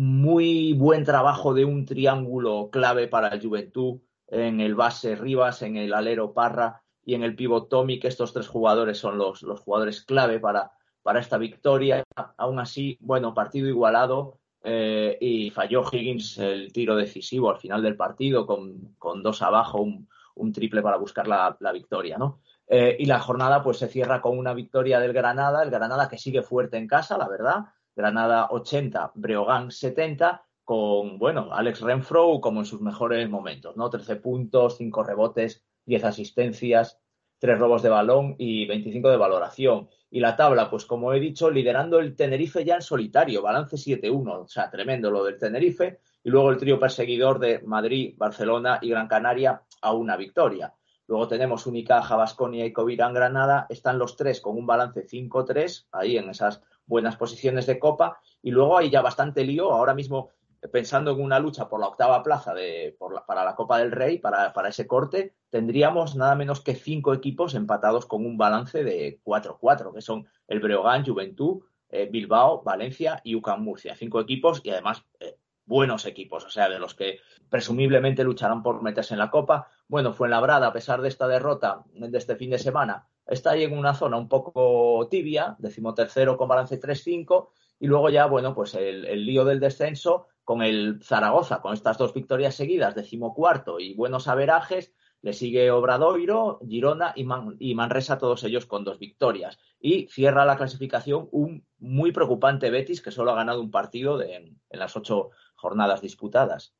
Muy 0.00 0.72
buen 0.72 1.04
trabajo 1.04 1.54
de 1.54 1.64
un 1.64 1.86
triángulo 1.86 2.70
clave 2.72 3.06
para 3.06 3.28
el 3.28 3.40
Juventud 3.40 4.00
en 4.26 4.60
el 4.60 4.74
base 4.74 5.14
Rivas, 5.14 5.62
en 5.62 5.76
el 5.76 5.94
alero 5.94 6.32
Parra 6.32 6.82
y 7.10 7.14
en 7.16 7.24
el 7.24 7.34
pivot 7.34 7.68
Tommy, 7.68 7.98
que 7.98 8.06
estos 8.06 8.32
tres 8.32 8.46
jugadores 8.46 8.96
son 8.96 9.18
los, 9.18 9.42
los 9.42 9.58
jugadores 9.58 10.04
clave 10.04 10.38
para, 10.38 10.70
para 11.02 11.18
esta 11.18 11.38
victoria. 11.38 12.04
Aún 12.36 12.60
así, 12.60 12.96
bueno, 13.00 13.34
partido 13.34 13.66
igualado 13.66 14.38
eh, 14.62 15.18
y 15.20 15.50
falló 15.50 15.82
Higgins 15.90 16.38
el 16.38 16.72
tiro 16.72 16.94
decisivo 16.94 17.50
al 17.50 17.58
final 17.58 17.82
del 17.82 17.96
partido 17.96 18.46
con, 18.46 18.94
dos 19.24 19.42
abajo, 19.42 19.82
un, 19.82 20.52
triple 20.52 20.82
para 20.82 20.98
buscar 20.98 21.26
la, 21.26 21.72
victoria, 21.72 22.16
¿no? 22.16 22.42
Eh, 22.68 22.94
y 23.00 23.06
la 23.06 23.18
jornada 23.18 23.60
pues 23.60 23.78
se 23.78 23.88
cierra 23.88 24.20
con 24.20 24.38
una 24.38 24.54
victoria 24.54 25.00
del 25.00 25.12
Granada, 25.12 25.64
el 25.64 25.70
Granada 25.70 26.08
que 26.08 26.16
sigue 26.16 26.42
fuerte 26.42 26.76
en 26.76 26.86
casa, 26.86 27.18
la 27.18 27.26
verdad. 27.26 27.64
Granada 27.96 28.46
80, 28.52 29.10
Breogán 29.16 29.72
70, 29.72 30.44
con, 30.62 31.18
bueno, 31.18 31.48
Alex 31.50 31.80
Renfro 31.80 32.40
como 32.40 32.60
en 32.60 32.66
sus 32.66 32.80
mejores 32.80 33.28
momentos, 33.28 33.76
¿no? 33.76 33.90
13 33.90 34.14
puntos, 34.14 34.76
5 34.76 35.02
rebotes, 35.02 35.64
10 35.90 36.04
asistencias, 36.04 37.00
3 37.40 37.58
robos 37.58 37.82
de 37.82 37.88
balón 37.88 38.36
y 38.38 38.64
25 38.66 39.10
de 39.10 39.16
valoración. 39.16 39.88
Y 40.08 40.20
la 40.20 40.36
tabla, 40.36 40.70
pues 40.70 40.86
como 40.86 41.12
he 41.12 41.18
dicho, 41.18 41.50
liderando 41.50 41.98
el 41.98 42.14
Tenerife 42.14 42.64
ya 42.64 42.76
en 42.76 42.82
solitario, 42.82 43.42
balance 43.42 43.76
7-1, 43.76 44.44
o 44.44 44.48
sea, 44.48 44.70
tremendo 44.70 45.10
lo 45.10 45.24
del 45.24 45.36
Tenerife. 45.36 45.98
Y 46.22 46.30
luego 46.30 46.50
el 46.50 46.58
trío 46.58 46.78
perseguidor 46.78 47.40
de 47.40 47.60
Madrid, 47.60 48.14
Barcelona 48.16 48.78
y 48.82 48.90
Gran 48.90 49.08
Canaria 49.08 49.62
a 49.82 49.92
una 49.92 50.16
victoria. 50.16 50.72
Luego 51.08 51.26
tenemos 51.26 51.66
Unicaja, 51.66 52.14
Basconia 52.14 52.64
y 52.64 52.72
Covirán 52.72 53.12
Granada. 53.12 53.66
Están 53.68 53.98
los 53.98 54.16
tres 54.16 54.40
con 54.40 54.56
un 54.56 54.66
balance 54.66 55.04
5-3, 55.04 55.88
ahí 55.90 56.16
en 56.16 56.28
esas 56.30 56.62
buenas 56.86 57.16
posiciones 57.16 57.66
de 57.66 57.80
Copa. 57.80 58.20
Y 58.42 58.52
luego 58.52 58.78
hay 58.78 58.90
ya 58.90 59.02
bastante 59.02 59.42
lío. 59.42 59.72
Ahora 59.72 59.94
mismo 59.94 60.30
pensando 60.68 61.12
en 61.12 61.22
una 61.22 61.38
lucha 61.38 61.68
por 61.68 61.80
la 61.80 61.86
octava 61.86 62.22
plaza 62.22 62.52
de, 62.52 62.96
para 63.26 63.44
la 63.44 63.54
Copa 63.54 63.78
del 63.78 63.92
Rey, 63.92 64.18
para, 64.18 64.52
ese 64.68 64.86
corte, 64.86 65.34
tendríamos 65.48 66.16
nada 66.16 66.34
menos 66.34 66.60
que 66.60 66.74
cinco 66.74 67.14
equipos 67.14 67.54
empatados 67.54 68.06
con 68.06 68.26
un 68.26 68.36
balance 68.36 68.84
de 68.84 69.20
4-4, 69.24 69.94
que 69.94 70.02
son 70.02 70.26
el 70.48 70.60
Breogán, 70.60 71.04
Juventud, 71.04 71.62
eh, 71.88 72.08
Bilbao, 72.10 72.62
Valencia 72.62 73.20
y 73.24 73.34
UCAM 73.34 73.62
Murcia. 73.62 73.96
Cinco 73.96 74.20
equipos 74.20 74.60
y 74.62 74.70
además 74.70 75.04
eh, 75.18 75.38
buenos 75.64 76.04
equipos, 76.04 76.44
o 76.44 76.50
sea, 76.50 76.68
de 76.68 76.78
los 76.78 76.94
que 76.94 77.20
presumiblemente 77.48 78.22
lucharán 78.22 78.62
por 78.62 78.82
meterse 78.82 79.14
en 79.14 79.18
la 79.18 79.30
Copa. 79.30 79.68
Bueno, 79.88 80.12
fue 80.12 80.26
en 80.26 80.32
Labrada, 80.32 80.66
a 80.66 80.72
pesar 80.72 81.00
de 81.00 81.08
esta 81.08 81.26
derrota 81.26 81.84
de 81.94 82.18
este 82.18 82.36
fin 82.36 82.50
de 82.50 82.58
semana, 82.58 83.06
está 83.26 83.52
ahí 83.52 83.64
en 83.64 83.76
una 83.76 83.94
zona 83.94 84.18
un 84.18 84.28
poco 84.28 85.08
tibia, 85.10 85.56
decimotercero 85.58 86.36
con 86.36 86.48
balance 86.48 86.78
3-5, 86.78 87.48
y 87.78 87.86
luego 87.86 88.10
ya, 88.10 88.26
bueno, 88.26 88.54
pues 88.54 88.74
el 88.74 89.24
lío 89.24 89.46
del 89.46 89.58
descenso 89.58 90.26
con 90.44 90.62
el 90.62 91.00
Zaragoza, 91.02 91.60
con 91.60 91.74
estas 91.74 91.98
dos 91.98 92.14
victorias 92.14 92.54
seguidas, 92.54 92.94
decimocuarto 92.94 93.78
y 93.80 93.94
buenos 93.94 94.28
averajes, 94.28 94.92
le 95.22 95.32
sigue 95.32 95.70
Obradoiro, 95.70 96.60
Girona 96.66 97.12
y, 97.14 97.74
Manresa, 97.74 98.18
todos 98.18 98.42
ellos 98.44 98.66
con 98.66 98.84
dos 98.84 98.98
victorias. 98.98 99.58
Y 99.78 100.08
cierra 100.08 100.46
la 100.46 100.56
clasificación 100.56 101.28
un 101.30 101.66
muy 101.78 102.10
preocupante 102.12 102.70
Betis, 102.70 103.02
que 103.02 103.10
solo 103.10 103.32
ha 103.32 103.36
ganado 103.36 103.60
un 103.60 103.70
partido 103.70 104.22
en 104.22 104.58
las 104.70 104.96
ocho 104.96 105.30
jornadas 105.56 106.00
disputadas. 106.00 106.74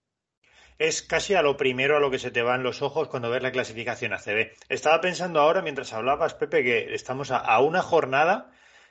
Es 0.79 1.02
casi 1.02 1.35
a 1.35 1.43
lo 1.43 1.59
primero 1.59 1.99
a 1.99 2.00
lo 2.00 2.11
que 2.11 2.19
se 2.19 2.31
te 2.31 2.40
van 2.40 2.62
los 2.62 2.81
ojos 2.81 3.09
cuando 3.09 3.29
ves 3.29 3.43
la 3.43 3.52
clasificación 3.52 4.14
ACB. 4.14 4.52
Estaba 4.71 5.02
pensando 5.02 5.40
ahora, 5.40 5.61
mientras 5.61 5.93
hablabas, 5.93 6.33
Pepe, 6.33 6.64
que 6.64 6.95
estamos 6.95 7.31
a 7.31 7.61
una 7.61 7.83
jornada 7.83 8.50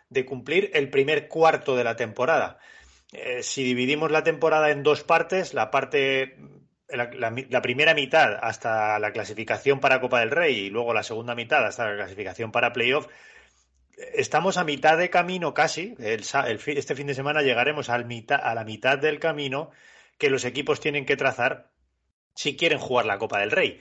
de 0.10 0.26
cumplir 0.26 0.70
el 0.74 0.90
primer 0.90 1.28
cuarto 1.28 1.76
de 1.76 1.84
la 1.84 1.96
temporada. 1.96 2.60
Eh, 3.12 3.42
si 3.44 3.64
dividimos 3.64 4.12
la 4.12 4.24
temporada 4.24 4.70
en 4.70 4.84
dos 4.84 5.04
partes, 5.04 5.54
la 5.54 5.72
parte 5.72 6.38
la, 6.90 7.62
primera 7.62 7.94
mitad 7.94 8.38
hasta 8.42 9.00
la 9.00 9.12
clasificación 9.12 9.80
para 9.80 10.02
Copa 10.02 10.20
del 10.20 10.32
Rey 10.32 10.56
y 10.56 10.70
luego 10.70 10.94
la 10.94 11.04
segunda 11.04 11.36
mitad 11.36 11.66
hasta 11.66 11.90
la 11.90 11.96
clasificación 11.96 12.52
para 12.52 12.74
playoff, 12.74 13.08
estamos 14.14 14.58
a 14.58 14.64
mitad 14.64 14.98
de 14.98 15.10
camino 15.10 15.54
casi. 15.54 15.96
este 16.00 16.96
fin 16.96 17.08
de 17.08 17.14
semana 17.14 17.42
llegaremos 17.42 17.90
a 17.90 17.98
la 17.98 18.64
mitad 18.64 18.98
del 18.98 19.20
camino 19.20 19.72
que 20.18 20.30
los 20.30 20.46
equipos 20.46 20.80
tienen 20.80 21.06
que 21.06 21.18
trazar 21.18 21.70
si 22.36 22.56
quieren 22.56 22.80
jugar 22.80 23.06
la 23.06 23.18
Copa 23.18 23.40
del 23.40 23.52
Rey. 23.52 23.80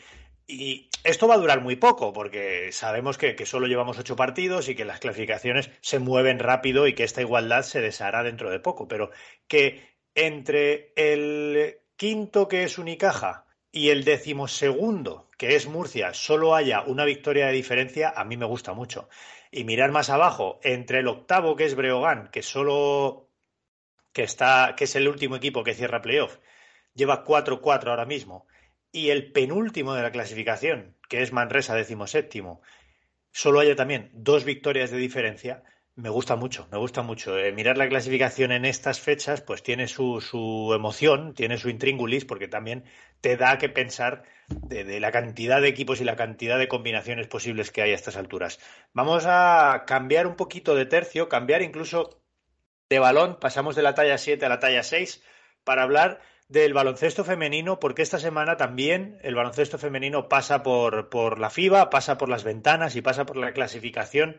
Y 0.50 0.88
esto 1.04 1.28
va 1.28 1.34
a 1.34 1.38
durar 1.38 1.60
muy 1.60 1.76
poco, 1.76 2.14
porque 2.14 2.72
sabemos 2.72 3.18
que, 3.18 3.36
solo 3.44 3.66
llevamos 3.66 3.98
ocho 3.98 4.16
partidos 4.16 4.70
y 4.70 4.74
que 4.74 4.86
las 4.86 4.98
clasificaciones 4.98 5.70
se 5.82 5.98
mueven 5.98 6.38
rápido 6.38 6.86
y 6.86 6.94
que 6.94 7.04
esta 7.04 7.20
igualdad 7.20 7.62
se 7.62 7.82
deshará 7.82 8.22
dentro 8.22 8.50
de 8.50 8.58
poco. 8.58 8.88
Pero 8.88 9.10
que 9.46 9.86
entre 10.14 10.94
el 10.96 11.80
quinto, 11.96 12.48
que 12.48 12.62
es 12.64 12.78
Unicaja, 12.78 13.44
y 13.70 13.90
el 13.90 14.04
decimosegundo, 14.04 15.28
que 15.36 15.54
es 15.54 15.66
Murcia, 15.68 16.14
solo 16.14 16.54
haya 16.54 16.80
una 16.80 17.04
victoria 17.04 17.46
de 17.48 17.52
diferencia, 17.52 18.10
a 18.16 18.24
mí 18.24 18.38
me 18.38 18.46
gusta 18.46 18.72
mucho. 18.72 19.10
Y 19.50 19.64
mirar 19.64 19.92
más 19.92 20.08
abajo, 20.08 20.60
entre 20.62 21.00
el 21.00 21.08
octavo, 21.08 21.56
que 21.56 21.66
es 21.66 21.74
Breogán, 21.74 22.30
que 22.30 22.42
solo 22.42 23.28
que 24.14 24.22
está, 24.22 24.74
que 24.78 24.84
es 24.84 24.96
el 24.96 25.08
último 25.08 25.36
equipo 25.36 25.62
que 25.62 25.74
cierra 25.74 26.00
playoff, 26.00 26.38
lleva 26.94 27.22
4-4 27.22 27.88
ahora 27.90 28.06
mismo 28.06 28.47
y 28.92 29.10
el 29.10 29.32
penúltimo 29.32 29.94
de 29.94 30.02
la 30.02 30.12
clasificación, 30.12 30.96
que 31.08 31.22
es 31.22 31.32
Manresa, 31.32 31.74
decimoséptimo, 31.74 32.62
solo 33.32 33.60
haya 33.60 33.76
también 33.76 34.10
dos 34.12 34.44
victorias 34.44 34.90
de 34.90 34.98
diferencia, 34.98 35.62
me 35.98 36.10
gusta 36.10 36.36
mucho, 36.36 36.68
me 36.70 36.78
gusta 36.78 37.02
mucho. 37.02 37.36
Eh, 37.36 37.50
mirar 37.50 37.76
la 37.76 37.88
clasificación 37.88 38.52
en 38.52 38.64
estas 38.64 39.00
fechas, 39.00 39.40
pues 39.40 39.64
tiene 39.64 39.88
su, 39.88 40.20
su, 40.20 40.72
emoción, 40.72 41.34
tiene 41.34 41.58
su 41.58 41.70
intríngulis, 41.70 42.24
porque 42.24 42.46
también 42.46 42.84
te 43.20 43.36
da 43.36 43.58
que 43.58 43.68
pensar 43.68 44.22
de, 44.46 44.84
de, 44.84 45.00
la 45.00 45.10
cantidad 45.10 45.60
de 45.60 45.66
equipos 45.66 46.00
y 46.00 46.04
la 46.04 46.14
cantidad 46.14 46.56
de 46.56 46.68
combinaciones 46.68 47.26
posibles 47.26 47.72
que 47.72 47.82
hay 47.82 47.90
a 47.90 47.96
estas 47.96 48.16
alturas. 48.16 48.60
Vamos 48.92 49.24
a 49.26 49.82
cambiar 49.88 50.28
un 50.28 50.36
poquito 50.36 50.76
de 50.76 50.86
tercio, 50.86 51.28
cambiar 51.28 51.62
incluso 51.62 52.22
de 52.88 53.00
balón, 53.00 53.38
pasamos 53.40 53.74
de 53.74 53.82
la 53.82 53.94
talla 53.94 54.18
7 54.18 54.46
a 54.46 54.48
la 54.48 54.60
talla 54.60 54.84
6 54.84 55.22
para 55.64 55.82
hablar 55.82 56.20
del 56.48 56.72
baloncesto 56.72 57.24
femenino, 57.24 57.78
porque 57.78 58.02
esta 58.02 58.18
semana 58.18 58.56
también 58.56 59.18
el 59.22 59.34
baloncesto 59.34 59.78
femenino 59.78 60.28
pasa 60.28 60.62
por, 60.62 61.10
por 61.10 61.38
la 61.38 61.50
FIBA, 61.50 61.90
pasa 61.90 62.16
por 62.16 62.28
las 62.28 62.42
ventanas 62.42 62.96
y 62.96 63.02
pasa 63.02 63.26
por 63.26 63.36
la 63.36 63.52
clasificación 63.52 64.38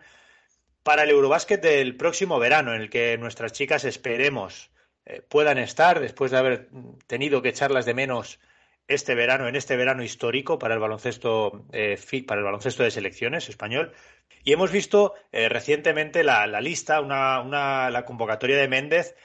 para 0.81 1.03
el 1.03 1.11
Eurobásquet 1.11 1.61
del 1.61 1.95
próximo 1.97 2.39
verano, 2.39 2.73
en 2.73 2.81
el 2.81 2.89
que 2.89 3.17
nuestras 3.17 3.51
chicas 3.51 3.85
esperemos 3.85 4.71
eh, 5.05 5.21
puedan 5.21 5.59
estar 5.59 5.99
después 5.99 6.31
de 6.31 6.37
haber 6.37 6.69
tenido 7.05 7.41
que 7.43 7.49
echarlas 7.49 7.85
de 7.85 7.93
menos 7.93 8.39
este 8.87 9.13
verano, 9.13 9.47
en 9.47 9.55
este 9.55 9.77
verano 9.77 10.01
histórico 10.01 10.57
para 10.57 10.73
el 10.73 10.79
baloncesto, 10.79 11.67
eh, 11.73 11.99
para 12.25 12.39
el 12.39 12.45
baloncesto 12.45 12.81
de 12.81 12.89
selecciones 12.89 13.49
español. 13.49 13.93
Y 14.43 14.53
hemos 14.53 14.71
visto 14.71 15.13
eh, 15.31 15.47
recientemente 15.47 16.23
la, 16.23 16.47
la 16.47 16.59
lista, 16.59 17.01
una, 17.01 17.39
una, 17.41 17.91
la 17.91 18.05
convocatoria 18.05 18.57
de 18.57 18.67
Méndez 18.67 19.15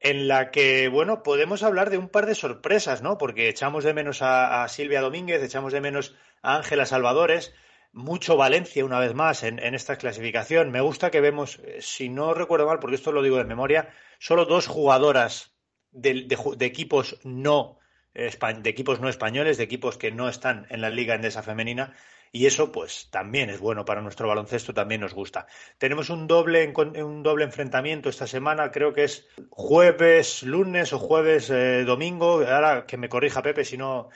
en 0.00 0.28
la 0.28 0.50
que, 0.50 0.88
bueno, 0.88 1.22
podemos 1.22 1.62
hablar 1.62 1.90
de 1.90 1.98
un 1.98 2.08
par 2.08 2.26
de 2.26 2.34
sorpresas, 2.34 3.02
¿no? 3.02 3.18
Porque 3.18 3.48
echamos 3.48 3.84
de 3.84 3.94
menos 3.94 4.22
a, 4.22 4.66
Silvia 4.68 5.02
Domínguez, 5.02 5.42
echamos 5.42 5.72
de 5.72 5.82
menos 5.82 6.16
a 6.42 6.56
Ángela 6.56 6.86
Salvadores, 6.86 7.54
mucho 7.92 8.36
Valencia 8.36 8.84
una 8.84 8.98
vez 8.98 9.14
más 9.14 9.42
en, 9.42 9.58
en, 9.58 9.74
esta 9.74 9.96
clasificación. 9.96 10.70
Me 10.70 10.80
gusta 10.80 11.10
que 11.10 11.20
vemos, 11.20 11.60
eh, 11.64 11.78
si 11.80 12.08
no 12.08 12.32
recuerdo 12.32 12.66
mal, 12.66 12.78
porque 12.78 12.96
esto 12.96 13.12
lo 13.12 13.22
digo 13.22 13.36
de 13.36 13.44
memoria, 13.44 13.90
solo 14.18 14.46
dos 14.46 14.66
jugadoras 14.66 15.54
de, 15.90 16.26
de, 16.26 16.66
equipos 16.66 17.18
no 17.24 17.78
de 18.12 18.70
equipos 18.70 19.00
no 19.00 19.08
españoles, 19.08 19.56
de 19.56 19.64
equipos 19.64 19.96
que 19.96 20.10
no 20.10 20.28
están 20.28 20.66
en 20.70 20.80
la 20.80 20.90
liga 20.90 21.14
endesa 21.14 21.44
femenina, 21.44 21.94
y 22.32 22.46
eso 22.46 22.70
pues 22.70 23.08
también 23.10 23.50
es 23.50 23.58
bueno 23.60 23.84
para 23.84 24.02
nuestro 24.02 24.28
baloncesto, 24.28 24.72
también 24.72 25.00
nos 25.00 25.14
gusta. 25.14 25.46
Tenemos 25.78 26.10
un 26.10 26.26
doble, 26.26 26.72
un 26.76 27.22
doble 27.22 27.44
enfrentamiento 27.44 28.08
esta 28.08 28.26
semana, 28.26 28.70
creo 28.70 28.92
que 28.92 29.04
es 29.04 29.26
jueves, 29.50 30.42
lunes 30.42 30.92
o 30.92 30.98
jueves, 30.98 31.50
eh, 31.50 31.84
domingo, 31.84 32.44
ahora 32.46 32.86
que 32.86 32.96
me 32.96 33.08
corrija 33.08 33.42
Pepe 33.42 33.64
si 33.64 33.76
no, 33.76 34.08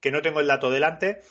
que 0.00 0.10
no 0.10 0.20
tengo 0.22 0.40
el 0.40 0.46
dato 0.46 0.70
delante, 0.70 1.22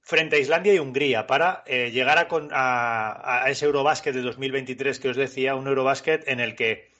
frente 0.00 0.36
a 0.36 0.38
Islandia 0.38 0.74
y 0.74 0.78
Hungría 0.78 1.26
para 1.26 1.64
eh, 1.66 1.90
llegar 1.90 2.18
a, 2.18 2.28
a, 2.52 3.44
a 3.44 3.50
ese 3.50 3.66
Eurobásquet 3.66 4.14
de 4.14 4.22
2023 4.22 5.00
que 5.00 5.08
os 5.08 5.16
decía, 5.16 5.56
un 5.56 5.66
Eurobásquet 5.66 6.26
en 6.28 6.40
el 6.40 6.54
que 6.54 6.90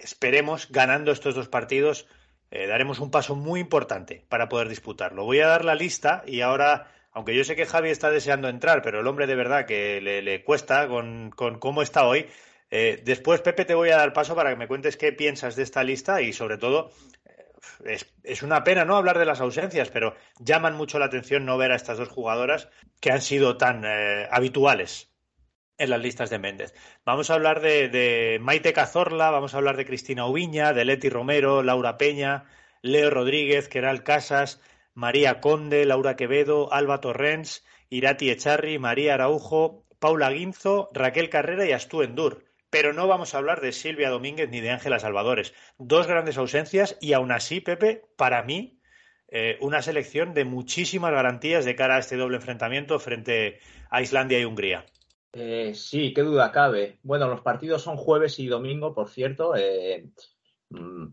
esperemos, 0.00 0.68
ganando 0.70 1.10
estos 1.12 1.34
dos 1.34 1.48
partidos, 1.48 2.06
eh, 2.50 2.66
daremos 2.66 2.98
un 3.00 3.10
paso 3.10 3.36
muy 3.36 3.60
importante 3.60 4.24
para 4.28 4.48
poder 4.48 4.68
disputarlo. 4.68 5.24
Voy 5.24 5.40
a 5.40 5.46
dar 5.46 5.64
la 5.64 5.74
lista 5.74 6.22
y 6.26 6.40
ahora 6.40 6.92
aunque 7.12 7.34
yo 7.34 7.44
sé 7.44 7.56
que 7.56 7.66
Javi 7.66 7.90
está 7.90 8.10
deseando 8.10 8.48
entrar, 8.48 8.82
pero 8.82 9.00
el 9.00 9.06
hombre 9.06 9.26
de 9.26 9.34
verdad 9.34 9.66
que 9.66 10.00
le, 10.00 10.44
cuesta 10.44 10.86
con, 10.88 11.30
con, 11.30 11.58
cómo 11.58 11.82
está 11.82 12.06
hoy. 12.06 12.26
Eh, 12.70 13.02
después, 13.04 13.40
Pepe, 13.40 13.64
te 13.64 13.74
voy 13.74 13.90
a 13.90 13.96
dar 13.96 14.12
paso 14.12 14.36
para 14.36 14.50
que 14.50 14.56
me 14.56 14.68
cuentes 14.68 14.96
qué 14.96 15.12
piensas 15.12 15.56
de 15.56 15.64
esta 15.64 15.82
lista 15.82 16.22
y, 16.22 16.32
sobre 16.32 16.56
todo, 16.56 16.92
eh, 17.24 17.46
es, 17.84 18.14
es, 18.22 18.42
una 18.42 18.62
pena 18.62 18.84
no 18.84 18.96
hablar 18.96 19.18
de 19.18 19.24
las 19.24 19.40
ausencias, 19.40 19.90
pero 19.90 20.14
llaman 20.38 20.76
mucho 20.76 21.00
la 21.00 21.06
atención 21.06 21.44
no 21.44 21.58
ver 21.58 21.72
a 21.72 21.76
estas 21.76 21.98
dos 21.98 22.08
jugadoras 22.08 22.68
que 23.00 23.10
han 23.10 23.22
sido 23.22 23.56
tan 23.56 23.84
eh, 23.84 24.28
habituales 24.30 25.10
en 25.78 25.90
las 25.90 26.00
listas 26.00 26.30
de 26.30 26.38
Méndez. 26.38 26.74
Vamos 27.04 27.30
a 27.30 27.34
hablar 27.34 27.60
de, 27.60 27.88
de, 27.88 28.38
Maite 28.40 28.72
Cazorla, 28.72 29.30
vamos 29.30 29.54
a 29.54 29.56
hablar 29.56 29.76
de 29.76 29.86
Cristina 29.86 30.26
Ubiña, 30.26 30.72
de 30.72 30.84
Leti 30.84 31.08
Romero, 31.08 31.62
Laura 31.62 31.98
Peña, 31.98 32.44
Leo 32.82 33.10
Rodríguez, 33.10 33.68
Keral 33.68 34.04
Casas, 34.04 34.60
María 34.94 35.40
Conde, 35.40 35.84
Laura 35.86 36.16
Quevedo, 36.16 36.72
Alba 36.72 37.00
Torrens, 37.00 37.64
Irati 37.88 38.30
Echarri, 38.30 38.78
María 38.78 39.14
Araujo, 39.14 39.84
Paula 39.98 40.30
Guinzo, 40.30 40.90
Raquel 40.92 41.30
Carrera 41.30 41.66
y 41.66 41.72
Astú 41.72 42.02
Endur. 42.02 42.44
Pero 42.70 42.92
no 42.92 43.08
vamos 43.08 43.34
a 43.34 43.38
hablar 43.38 43.60
de 43.60 43.72
Silvia 43.72 44.10
Domínguez 44.10 44.48
ni 44.50 44.60
de 44.60 44.70
Ángela 44.70 45.00
Salvadores. 45.00 45.54
Dos 45.78 46.06
grandes 46.06 46.38
ausencias 46.38 46.96
y 47.00 47.12
aún 47.12 47.32
así, 47.32 47.60
Pepe, 47.60 48.04
para 48.16 48.42
mí, 48.42 48.80
eh, 49.28 49.58
una 49.60 49.82
selección 49.82 50.34
de 50.34 50.44
muchísimas 50.44 51.12
garantías 51.12 51.64
de 51.64 51.76
cara 51.76 51.96
a 51.96 51.98
este 52.00 52.16
doble 52.16 52.36
enfrentamiento 52.36 52.98
frente 52.98 53.60
a 53.90 54.02
Islandia 54.02 54.40
y 54.40 54.44
Hungría. 54.44 54.86
Eh, 55.32 55.72
sí, 55.74 56.12
qué 56.12 56.22
duda 56.22 56.50
cabe. 56.50 56.98
Bueno, 57.02 57.28
los 57.28 57.40
partidos 57.40 57.82
son 57.82 57.96
jueves 57.96 58.38
y 58.40 58.46
domingo, 58.46 58.94
por 58.94 59.08
cierto. 59.08 59.54
Eh, 59.56 60.06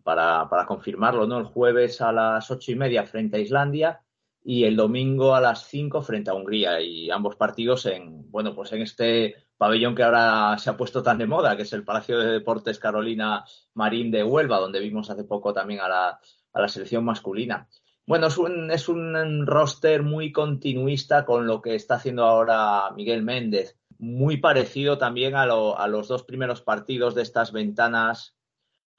para, 0.04 0.48
para, 0.50 0.66
confirmarlo, 0.66 1.26
¿no? 1.26 1.40
El 1.40 1.46
jueves 1.46 2.02
a 2.02 2.12
las 2.12 2.50
ocho 2.52 2.72
y 2.72 2.76
media 2.76 3.06
frente 3.06 3.38
a 3.38 3.40
Islandia 3.40 4.02
y 4.44 4.64
el 4.64 4.76
domingo 4.76 5.36
a 5.36 5.42
las 5.42 5.68
cinco 5.68 6.02
frente 6.02 6.30
a 6.30 6.34
Hungría. 6.34 6.80
Y 6.80 7.10
ambos 7.10 7.36
partidos 7.36 7.86
en, 7.88 8.30
bueno, 8.32 8.56
pues 8.56 8.72
en 8.74 8.82
este 8.82 9.36
pabellón 9.58 9.96
que 9.96 10.04
ahora 10.04 10.58
se 10.60 10.70
ha 10.70 10.78
puesto 10.78 11.02
tan 11.02 11.18
de 11.18 11.26
moda, 11.26 11.58
que 11.58 11.64
es 11.64 11.74
el 11.74 11.84
Palacio 11.84 12.20
de 12.20 12.32
Deportes 12.32 12.80
Carolina 12.80 13.44
Marín 13.74 14.12
de 14.12 14.24
Huelva, 14.24 14.60
donde 14.60 14.80
vimos 14.80 15.10
hace 15.10 15.24
poco 15.24 15.54
también 15.54 15.80
a 15.82 15.90
la, 15.90 16.20
a 16.54 16.62
la 16.62 16.68
selección 16.70 17.04
masculina. 17.04 17.68
Bueno, 18.06 18.28
es 18.28 18.38
un, 18.38 18.72
es 18.72 18.88
un 18.88 19.46
roster 19.46 20.02
muy 20.02 20.32
continuista 20.32 21.26
con 21.26 21.46
lo 21.46 21.62
que 21.62 21.76
está 21.76 21.96
haciendo 21.96 22.24
ahora 22.24 22.92
Miguel 22.96 23.24
Méndez. 23.24 23.78
Muy 23.98 24.38
parecido 24.38 24.98
también 24.98 25.36
a, 25.36 25.46
lo, 25.46 25.78
a 25.78 25.88
los 25.88 26.08
dos 26.08 26.24
primeros 26.24 26.62
partidos 26.62 27.16
de 27.16 27.24
estas 27.24 27.52
ventanas 27.52 28.37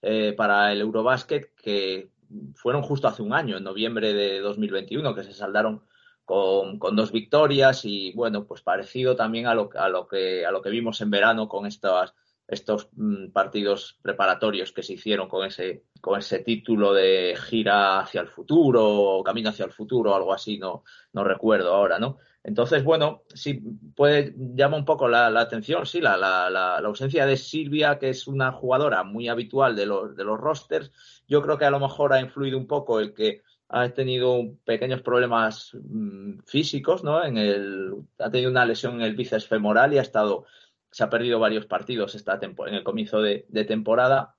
eh, 0.03 0.33
para 0.37 0.73
el 0.73 0.81
Eurobásquet 0.81 1.55
que 1.55 2.11
fueron 2.55 2.83
justo 2.83 3.09
hace 3.09 3.23
un 3.23 3.33
año, 3.33 3.57
en 3.57 3.65
noviembre 3.65 4.13
de 4.13 4.41
2021, 4.41 5.15
que 5.15 5.25
se 5.25 5.33
saldaron 5.33 5.83
con, 6.25 6.79
con 6.79 6.95
dos 6.95 7.11
victorias 7.11 7.85
y 7.85 8.13
bueno, 8.13 8.47
pues 8.47 8.61
parecido 8.63 9.17
también 9.17 9.47
a 9.47 9.55
lo, 9.55 9.71
a 9.75 9.89
lo, 9.89 10.07
que, 10.07 10.45
a 10.45 10.51
lo 10.51 10.61
que 10.61 10.71
vimos 10.71 11.01
en 11.01 11.11
verano 11.11 11.49
con 11.49 11.65
estas, 11.67 12.15
estos 12.47 12.89
mm, 12.93 13.29
partidos 13.29 13.99
preparatorios 14.03 14.73
que 14.73 14.83
se 14.83 14.95
hicieron 14.95 15.29
con 15.29 15.47
ese, 15.47 15.85
con 16.01 16.19
ese 16.19 16.41
título 16.41 16.93
de 16.93 17.37
gira 17.49 18.01
hacia 18.01 18.21
el 18.21 18.29
futuro 18.29 18.85
o 18.85 19.25
camino 19.25 19.51
hacia 19.51 19.65
el 19.65 19.73
futuro 19.73 20.15
algo 20.15 20.35
así, 20.35 20.59
no, 20.59 20.85
no 21.13 21.25
recuerdo 21.25 21.75
ahora, 21.75 21.99
¿no? 21.99 22.19
Entonces, 22.45 22.85
bueno, 22.85 23.23
sí 23.35 23.61
puede 23.95 24.35
llama 24.37 24.77
un 24.77 24.85
poco 24.85 25.09
la, 25.09 25.27
atención, 25.39 25.85
sí, 25.87 26.01
la, 26.01 26.17
la, 26.17 26.49
la, 26.49 26.79
ausencia 26.79 27.27
de 27.27 27.37
Silvia, 27.37 27.99
que 27.99 28.11
es 28.11 28.27
una 28.27 28.53
jugadora 28.53 29.03
muy 29.03 29.29
habitual 29.29 29.77
de 29.77 29.87
los, 29.87 30.17
de 30.17 30.25
los 30.25 30.39
rosters. 30.39 30.91
Yo 31.27 31.43
creo 31.43 31.59
que 31.59 31.65
a 31.65 31.71
lo 31.71 31.81
mejor 31.81 32.13
ha 32.13 32.21
influido 32.21 32.57
un 32.57 32.67
poco 32.67 33.01
el 33.01 33.13
que 33.13 33.43
ha 33.69 33.91
tenido 33.91 34.57
pequeños 34.65 35.03
problemas 35.03 35.73
mmm, 35.75 36.39
físicos, 36.47 37.05
¿no? 37.05 37.23
En 37.23 37.37
el, 37.37 37.93
ha 38.19 38.31
tenido 38.31 38.51
una 38.51 38.65
lesión 38.65 38.95
en 38.95 39.03
el 39.03 39.17
bíceps 39.17 39.47
femoral 39.47 39.93
y 39.93 39.99
ha 39.99 40.03
estado, 40.03 40.47
se 40.91 41.05
ha 41.05 41.11
perdido 41.11 41.39
varios 41.39 41.67
partidos 41.67 42.15
esta 42.15 42.41
en 42.41 42.75
el 42.75 42.85
comienzo 42.85 43.21
de, 43.21 43.47
de 43.49 43.65
temporada. 43.65 44.37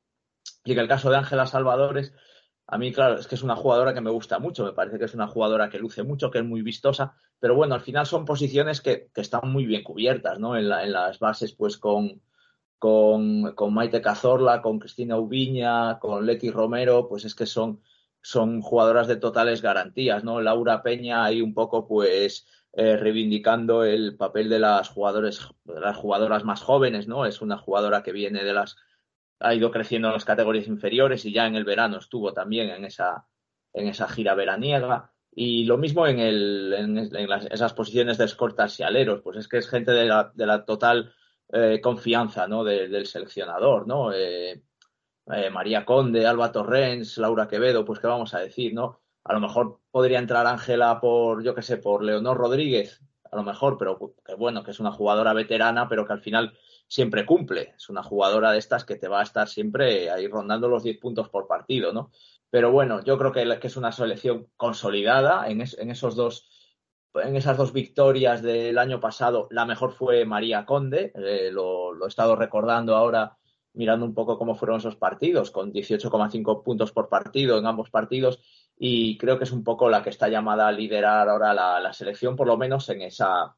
Y 0.64 0.72
en 0.72 0.80
el 0.80 0.88
caso 0.88 1.12
de 1.12 1.18
Ángela 1.18 1.46
Salvadores, 1.46 2.14
a 2.72 2.78
mí, 2.78 2.92
claro, 2.92 3.18
es 3.18 3.26
que 3.26 3.34
es 3.34 3.42
una 3.42 3.56
jugadora 3.56 3.96
que 3.96 4.02
me 4.02 4.12
gusta 4.12 4.38
mucho, 4.38 4.64
me 4.64 4.74
parece 4.74 5.00
que 5.00 5.06
es 5.06 5.16
una 5.16 5.28
jugadora 5.28 5.70
que 5.70 5.80
luce 5.80 6.04
mucho, 6.04 6.30
que 6.30 6.38
es 6.38 6.46
muy 6.46 6.62
vistosa, 6.62 7.16
pero 7.40 7.56
bueno, 7.56 7.74
al 7.74 7.82
final 7.82 8.06
son 8.06 8.26
posiciones 8.26 8.80
que, 8.80 9.10
que 9.12 9.22
están 9.22 9.52
muy 9.52 9.66
bien 9.66 9.82
cubiertas, 9.82 10.40
¿no? 10.40 10.56
En, 10.56 10.70
la, 10.70 10.84
en 10.84 10.92
las 10.92 11.18
bases, 11.18 11.54
pues 11.54 11.78
con, 11.78 12.22
con, 12.78 13.54
con, 13.56 13.74
Maite 13.74 14.02
Cazorla, 14.02 14.62
con 14.62 14.78
Cristina 14.78 15.18
Ubiña, 15.18 15.98
con 15.98 16.28
Leti 16.28 16.52
Romero, 16.52 17.08
pues 17.10 17.26
es 17.26 17.34
que 17.34 17.48
son, 17.48 17.82
son 18.22 18.62
jugadoras 18.62 19.08
de 19.08 19.16
totales 19.16 19.64
garantías, 19.64 20.24
¿no? 20.24 20.40
Laura 20.40 20.84
Peña 20.84 21.24
ahí 21.26 21.42
un 21.42 21.56
poco, 21.56 21.88
pues, 21.88 22.46
eh, 22.74 22.98
reivindicando 22.98 23.84
el 23.84 24.16
papel 24.16 24.48
de 24.48 24.60
las 24.60 24.90
jugadores, 24.90 25.42
de 25.64 25.80
las 25.80 25.98
jugadoras 25.98 26.44
más 26.44 26.62
jóvenes, 26.62 27.08
¿no? 27.08 27.26
Es 27.26 27.42
una 27.42 27.58
jugadora 27.58 28.04
que 28.04 28.12
viene 28.12 28.44
de 28.44 28.54
las 28.54 28.78
ha 29.40 29.54
ido 29.54 29.72
creciendo 29.72 30.10
en 30.10 30.14
las 30.14 30.26
categorías 30.26 30.68
inferiores 30.68 31.26
y 31.26 31.32
ya 31.32 31.48
en 31.48 31.56
el 31.56 31.64
verano 31.64 31.98
estuvo 31.98 32.34
también 32.34 32.70
en 32.70 32.86
esa, 32.86 33.26
en 33.74 33.88
esa 33.88 34.08
gira 34.08 34.36
veraniega. 34.36 35.12
Y 35.32 35.66
lo 35.66 35.78
mismo 35.78 36.08
en, 36.08 36.20
el, 36.20 36.74
en, 36.74 36.98
esas 36.98 37.74
posiciones 37.74 38.18
de 38.18 38.26
escortas 38.26 38.80
y 38.80 38.84
aleros, 38.84 39.22
pues 39.22 39.38
es 39.38 39.48
que 39.48 39.58
es 39.58 39.70
gente 39.70 39.92
de 39.92 40.06
la, 40.06 40.32
de 40.34 40.46
la 40.46 40.66
total 40.66 41.14
eh, 41.52 41.80
confianza 41.82 42.48
¿no? 42.48 42.64
del 42.64 43.06
seleccionador, 43.06 43.88
¿no? 43.88 44.12
Eh, 44.12 44.64
eh, 45.32 45.50
María 45.52 45.86
Conde, 45.86 46.26
Alba 46.26 46.52
Torrens, 46.52 47.18
Laura 47.18 47.48
Quevedo, 47.48 47.86
pues 47.86 48.00
qué 48.00 48.08
vamos 48.08 48.34
a 48.34 48.40
decir, 48.40 48.74
¿no? 48.74 49.00
A 49.24 49.34
lo 49.34 49.40
mejor 49.40 49.80
podría 49.92 50.18
entrar 50.18 50.48
Ángela 50.48 51.00
por, 51.00 51.44
yo 51.44 51.54
qué 51.54 51.62
sé, 51.62 51.78
por 51.78 52.04
Leonor 52.04 52.36
Rodríguez, 52.36 53.02
a 53.32 53.36
lo 53.36 53.44
mejor, 53.44 53.78
pero 53.78 54.16
que 54.26 54.34
bueno, 54.34 54.64
que 54.64 54.72
es 54.72 54.80
una 54.80 54.92
jugadora 54.92 55.34
veterana, 55.34 55.88
pero 55.88 56.06
que 56.06 56.14
al 56.14 56.22
final 56.22 56.58
siempre 56.90 57.26
cumple. 57.26 57.74
Es 57.78 57.88
una 57.90 58.04
jugadora 58.04 58.52
de 58.52 58.60
estas 58.60 58.84
que 58.84 58.98
te 58.98 59.08
va 59.08 59.22
a 59.22 59.24
estar 59.24 59.48
siempre 59.48 60.10
ahí 60.10 60.28
rondando 60.28 60.68
los 60.68 60.84
10 60.84 61.00
puntos 61.00 61.30
por 61.30 61.48
partido, 61.48 61.94
¿no? 61.94 62.12
Pero 62.50 62.72
bueno, 62.72 63.02
yo 63.06 63.18
creo 63.18 63.32
que, 63.32 63.60
es 63.62 63.78
una 63.78 63.94
selección 63.94 64.48
consolidada 64.58 65.48
en, 65.48 65.62
esos 65.62 66.16
dos 66.16 66.50
en 67.14 67.36
esas 67.36 67.58
dos 67.58 67.74
victorias 67.74 68.42
del 68.42 68.78
año 68.78 69.00
pasado, 69.00 69.48
la 69.52 69.66
mejor 69.66 69.94
fue 69.94 70.26
María 70.26 70.66
Conde, 70.66 71.12
eh, 71.16 71.50
lo, 71.52 71.94
lo, 71.94 72.06
he 72.06 72.08
estado 72.08 72.36
recordando 72.36 72.96
ahora 72.96 73.40
mirando 73.74 74.06
un 74.06 74.14
poco 74.14 74.38
cómo 74.38 74.56
fueron 74.56 74.78
esos 74.78 74.96
partidos, 74.96 75.52
con 75.52 75.72
18,5 75.72 76.64
puntos 76.64 76.92
por 76.92 77.10
partido 77.10 77.58
en 77.58 77.66
ambos 77.66 77.90
partidos, 77.90 78.42
y 78.78 79.18
creo 79.18 79.38
que 79.38 79.44
es 79.44 79.52
un 79.52 79.64
poco 79.64 79.90
la 79.90 80.04
que 80.04 80.10
está 80.10 80.28
llamada 80.28 80.68
a 80.68 80.72
liderar 80.72 81.30
ahora 81.30 81.54
la, 81.54 81.94
selección, 81.94 82.36
por 82.36 82.48
lo 82.48 82.58
menos 82.58 82.90
en 82.90 83.02
esa, 83.02 83.56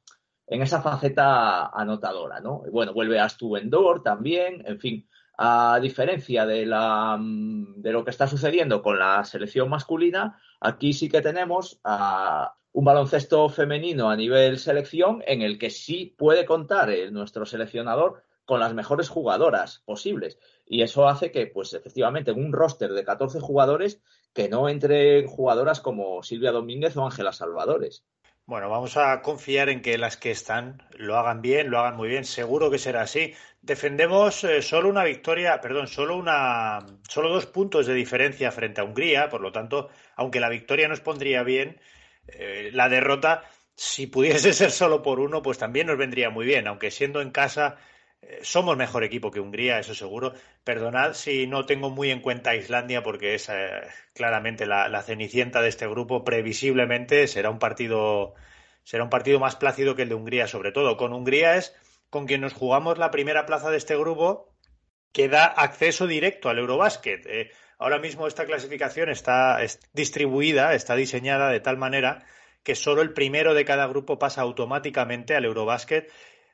en 0.51 0.61
esa 0.61 0.81
faceta 0.81 1.67
anotadora, 1.67 2.41
¿no? 2.41 2.63
bueno, 2.73 2.93
vuelve 2.93 3.21
a 3.21 3.29
Stubendor 3.29 4.03
también, 4.03 4.61
en 4.67 4.79
fin, 4.79 5.07
a 5.37 5.79
diferencia 5.81 6.45
de, 6.45 6.65
la, 6.65 7.17
de 7.17 7.91
lo 7.93 8.03
que 8.03 8.09
está 8.09 8.27
sucediendo 8.27 8.81
con 8.81 8.99
la 8.99 9.23
selección 9.23 9.69
masculina, 9.69 10.37
aquí 10.59 10.91
sí 10.91 11.07
que 11.07 11.21
tenemos 11.21 11.79
un 12.73 12.83
baloncesto 12.83 13.47
femenino 13.47 14.09
a 14.09 14.17
nivel 14.17 14.59
selección 14.59 15.23
en 15.25 15.41
el 15.41 15.57
que 15.57 15.69
sí 15.69 16.13
puede 16.17 16.43
contar 16.45 16.89
nuestro 17.13 17.45
seleccionador 17.45 18.21
con 18.43 18.59
las 18.59 18.73
mejores 18.73 19.07
jugadoras 19.07 19.81
posibles. 19.85 20.37
Y 20.65 20.81
eso 20.81 21.07
hace 21.07 21.31
que, 21.31 21.47
pues 21.47 21.73
efectivamente, 21.73 22.31
en 22.31 22.43
un 22.43 22.51
roster 22.51 22.91
de 22.91 23.05
14 23.05 23.39
jugadores, 23.39 24.01
que 24.33 24.49
no 24.49 24.67
entren 24.67 25.27
jugadoras 25.27 25.79
como 25.79 26.21
Silvia 26.23 26.51
Domínguez 26.51 26.97
o 26.97 27.05
Ángela 27.05 27.31
Salvadores. 27.31 28.03
Bueno, 28.51 28.69
vamos 28.69 28.97
a 28.97 29.21
confiar 29.21 29.69
en 29.69 29.81
que 29.81 29.97
las 29.97 30.17
que 30.17 30.29
están 30.29 30.83
lo 30.97 31.15
hagan 31.15 31.41
bien, 31.41 31.69
lo 31.69 31.79
hagan 31.79 31.95
muy 31.95 32.09
bien. 32.09 32.25
Seguro 32.25 32.69
que 32.69 32.79
será 32.79 33.03
así. 33.03 33.33
Defendemos 33.61 34.43
eh, 34.43 34.61
solo 34.61 34.89
una 34.89 35.05
victoria, 35.05 35.61
perdón, 35.61 35.87
solo 35.87 36.17
una, 36.17 36.85
solo 37.07 37.29
dos 37.29 37.45
puntos 37.45 37.87
de 37.87 37.93
diferencia 37.93 38.51
frente 38.51 38.81
a 38.81 38.83
Hungría. 38.83 39.29
Por 39.29 39.39
lo 39.39 39.53
tanto, 39.53 39.87
aunque 40.17 40.41
la 40.41 40.49
victoria 40.49 40.89
nos 40.89 40.99
pondría 40.99 41.43
bien, 41.43 41.79
eh, 42.27 42.71
la 42.73 42.89
derrota, 42.89 43.45
si 43.73 44.07
pudiese 44.07 44.51
ser 44.61 44.71
solo 44.71 45.01
por 45.01 45.21
uno, 45.21 45.41
pues 45.41 45.57
también 45.57 45.87
nos 45.87 45.97
vendría 45.97 46.29
muy 46.29 46.45
bien. 46.45 46.67
Aunque 46.67 46.91
siendo 46.91 47.21
en 47.21 47.31
casa 47.31 47.77
somos 48.43 48.77
mejor 48.77 49.03
equipo 49.03 49.31
que 49.31 49.39
Hungría, 49.39 49.79
eso 49.79 49.95
seguro. 49.95 50.33
Perdonad 50.63 51.13
si 51.13 51.47
no 51.47 51.65
tengo 51.65 51.89
muy 51.89 52.11
en 52.11 52.21
cuenta 52.21 52.55
Islandia 52.55 53.03
porque 53.03 53.35
es 53.35 53.49
eh, 53.49 53.81
claramente 54.13 54.65
la, 54.65 55.01
cenicienta 55.01 55.61
de 55.61 55.69
este 55.69 55.87
grupo. 55.87 56.23
Previsiblemente 56.23 57.27
será 57.27 57.49
un 57.49 57.59
partido 57.59 58.33
será 58.83 59.03
un 59.03 59.09
partido 59.09 59.39
más 59.39 59.55
plácido 59.55 59.95
que 59.95 60.03
el 60.03 60.09
de 60.09 60.15
Hungría, 60.15 60.47
sobre 60.47 60.71
todo. 60.71 60.97
Con 60.97 61.13
Hungría 61.13 61.55
es 61.55 61.75
con 62.09 62.25
quien 62.25 62.41
nos 62.41 62.53
jugamos 62.53 62.97
la 62.97 63.11
primera 63.11 63.45
plaza 63.45 63.69
de 63.69 63.77
este 63.77 63.95
grupo 63.95 64.53
que 65.11 65.27
da 65.27 65.45
acceso 65.45 66.07
directo 66.07 66.49
al 66.49 66.59
Eurobásquet. 66.59 67.25
Eh, 67.25 67.51
ahora 67.77 67.99
mismo 67.99 68.27
esta 68.27 68.45
clasificación 68.45 69.09
está 69.09 69.59
distribuida, 69.93 70.73
está 70.73 70.95
diseñada 70.95 71.49
de 71.49 71.59
tal 71.59 71.77
manera 71.77 72.23
que 72.63 72.75
solo 72.75 73.01
el 73.01 73.13
primero 73.13 73.53
de 73.53 73.65
cada 73.65 73.87
grupo 73.87 74.19
pasa 74.19 74.41
automáticamente 74.41 75.35
al 75.35 75.45
Eurobásquet 75.45 76.11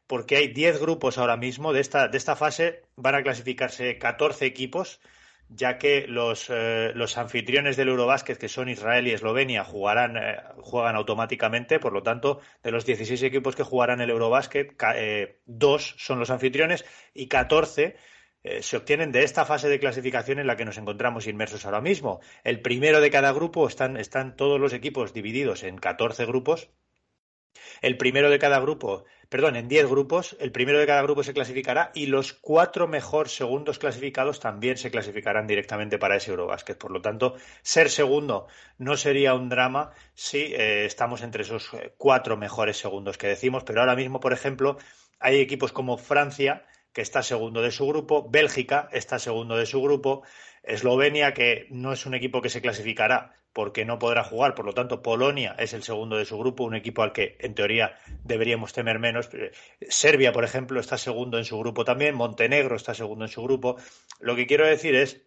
porque 0.08 0.38
hay 0.38 0.48
10 0.48 0.80
grupos 0.80 1.18
ahora 1.18 1.38
mismo. 1.38 1.74
De 1.74 1.82
esta, 1.82 2.08
de 2.08 2.18
esta 2.18 2.36
fase 2.36 2.84
van 2.96 3.16
a 3.16 3.24
clasificarse 3.24 3.98
14 3.98 4.46
equipos, 4.46 5.02
ya 5.50 5.78
que 5.78 6.08
los, 6.08 6.48
eh, 6.50 6.92
los 6.96 7.18
anfitriones 7.18 7.78
del 7.78 7.90
Eurobásquet, 7.90 8.38
que 8.38 8.50
son 8.50 8.70
Israel 8.70 9.08
y 9.08 9.12
Eslovenia, 9.12 9.64
jugarán, 9.64 10.18
eh, 10.18 10.38
juegan 10.62 10.96
automáticamente. 10.96 11.80
Por 11.80 11.94
lo 11.94 12.04
tanto, 12.04 12.40
de 12.64 12.72
los 12.72 12.86
16 12.86 13.22
equipos 13.24 13.56
que 13.56 13.64
jugarán 13.64 14.02
el 14.02 14.10
Eurobásquet, 14.10 14.76
eh, 14.96 15.40
dos 15.46 15.96
son 15.98 16.20
los 16.20 16.30
anfitriones 16.30 16.86
y 17.14 17.28
14 17.28 17.96
se 18.62 18.78
obtienen 18.78 19.12
de 19.12 19.24
esta 19.24 19.44
fase 19.44 19.68
de 19.68 19.78
clasificación 19.78 20.40
en 20.40 20.48
la 20.48 20.56
que 20.56 20.64
nos 20.64 20.78
encontramos 20.78 21.28
inmersos 21.28 21.66
ahora 21.66 21.82
mismo. 21.82 22.22
El 22.46 22.62
primero 22.62 23.02
de 23.02 23.12
cada 23.12 23.34
grupo 23.34 23.68
están, 23.68 23.98
están 23.98 24.38
todos 24.38 24.58
los 24.58 24.72
equipos 24.72 25.12
divididos 25.12 25.64
en 25.64 25.78
14 25.78 26.26
grupos. 26.26 26.70
El 27.82 27.98
primero 27.98 28.30
de 28.30 28.40
cada 28.40 28.60
grupo 28.60 29.06
perdón, 29.30 29.56
en 29.56 29.68
10 29.68 29.88
grupos. 29.88 30.36
El 30.40 30.52
primero 30.52 30.80
de 30.80 30.88
cada 30.88 31.02
grupo 31.02 31.24
se 31.24 31.34
clasificará 31.34 31.92
y 31.94 32.06
los 32.06 32.34
cuatro 32.34 32.88
mejor 32.88 33.30
segundos 33.30 33.80
clasificados 33.80 34.40
también 34.40 34.78
se 34.78 34.92
clasificarán 34.92 35.48
directamente 35.48 35.98
para 36.00 36.16
ese 36.16 36.32
Eurobásquet. 36.32 36.78
Por 36.78 36.92
lo 36.92 37.02
tanto, 37.02 37.36
ser 37.62 37.90
segundo 37.90 38.48
no 38.78 38.96
sería 38.98 39.34
un 39.34 39.50
drama 39.50 39.92
si 40.14 40.38
eh, 40.40 40.86
estamos 40.86 41.22
entre 41.22 41.44
esos 41.44 41.74
eh, 41.74 41.94
cuatro 41.98 42.38
mejores 42.38 42.78
segundos 42.78 43.18
que 43.18 43.28
decimos. 43.28 43.64
Pero 43.64 43.82
ahora 43.82 43.96
mismo, 43.96 44.20
por 44.20 44.34
ejemplo, 44.34 44.78
hay 45.20 45.40
equipos 45.40 45.72
como 45.72 45.98
Francia, 45.98 46.66
que 46.94 47.02
está 47.02 47.22
segundo 47.22 47.62
de 47.62 47.72
su 47.72 47.86
grupo, 47.88 48.28
Bélgica 48.30 48.90
está 48.92 49.20
segundo 49.20 49.58
de 49.58 49.66
su 49.66 49.82
grupo, 49.82 50.24
Eslovenia, 50.64 51.34
que 51.34 51.68
no 51.70 51.94
es 51.94 52.06
un 52.06 52.16
equipo 52.16 52.42
que 52.42 52.50
se 52.50 52.62
clasificará 52.62 53.34
porque 53.58 53.86
no 53.86 53.98
podrá 53.98 54.24
jugar. 54.24 54.54
Por 54.54 54.66
lo 54.68 54.74
tanto, 54.74 55.02
Polonia 55.02 55.56
es 55.58 55.74
el 55.74 55.82
segundo 55.82 56.16
de 56.16 56.26
su 56.26 56.38
grupo, 56.38 56.64
un 56.64 56.76
equipo 56.76 57.02
al 57.02 57.12
que 57.12 57.38
en 57.40 57.56
teoría 57.56 57.98
deberíamos 58.24 58.72
temer 58.72 59.00
menos. 59.00 59.32
Serbia, 59.90 60.32
por 60.32 60.44
ejemplo, 60.44 60.80
está 60.80 61.00
segundo 61.00 61.40
en 61.40 61.44
su 61.44 61.58
grupo 61.58 61.84
también. 61.84 62.14
Montenegro 62.14 62.76
está 62.76 62.94
segundo 62.94 63.26
en 63.26 63.32
su 63.32 63.42
grupo. 63.42 63.78
Lo 64.20 64.36
que 64.36 64.46
quiero 64.46 64.68
decir 64.68 64.94
es 64.94 65.26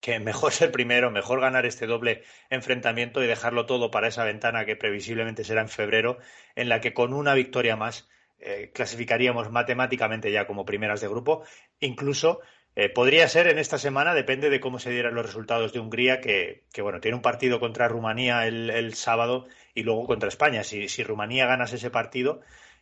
que 0.00 0.20
mejor 0.20 0.52
ser 0.58 0.70
primero, 0.70 1.10
mejor 1.10 1.40
ganar 1.40 1.66
este 1.66 1.88
doble 1.88 2.22
enfrentamiento 2.48 3.24
y 3.24 3.26
dejarlo 3.26 3.66
todo 3.66 3.90
para 3.90 4.06
esa 4.06 4.22
ventana 4.22 4.64
que 4.64 4.76
previsiblemente 4.76 5.42
será 5.42 5.60
en 5.60 5.68
febrero, 5.68 6.18
en 6.54 6.68
la 6.68 6.80
que 6.80 6.94
con 6.94 7.12
una 7.12 7.34
victoria 7.34 7.74
más 7.74 8.08
eh, 8.38 8.70
clasificaríamos 8.72 9.50
matemáticamente 9.50 10.30
ya 10.30 10.46
como 10.46 10.64
primeras 10.64 11.00
de 11.00 11.08
grupo, 11.08 11.42
incluso 11.80 12.38
eh, 12.74 12.88
podría 12.88 13.26
ser 13.28 13.48
en 13.48 13.58
esta 13.58 13.76
semana, 13.76 14.14
depende 14.14 14.50
de 14.50 14.60
cómo 14.60 14.78
se 14.78 14.90
dieran 14.90 15.14
los 15.14 15.26
resultados 15.26 15.72
de 15.72 15.80
Hungría, 15.80 16.20
que, 16.20 16.64
bueno, 16.80 17.00
tiene 17.00 17.16
un 17.16 17.22
partido 17.22 17.58
contra 17.58 17.88
Rumanía 17.88 18.46
el, 18.46 18.94
sábado 18.94 19.46
y 19.74 19.82
luego 19.82 20.06
contra 20.06 20.28
España. 20.28 20.62
Si, 20.62 21.02
Rumanía 21.02 21.46
ganas 21.46 21.72
ese 21.72 21.90
partido 21.90 22.40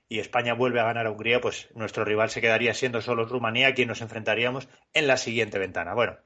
y 0.08 0.18
España 0.18 0.54
vuelve 0.54 0.80
a 0.80 0.84
ganar 0.84 1.06
a 1.06 1.10
Hungría, 1.10 1.40
pues 1.40 1.68
nuestro 1.74 2.04
rival 2.04 2.30
se 2.30 2.42
quedaría 2.42 2.74
siendo 2.74 3.00
solo 3.00 3.24
Rumanía, 3.24 3.68
a 3.68 3.74
quien 3.74 3.88
nos 3.88 4.02
enfrentaríamos 4.02 4.68
en 4.92 5.06
la 5.06 5.16
siguiente 5.16 5.58
ventana. 5.58 5.94
Bueno, 5.94 6.18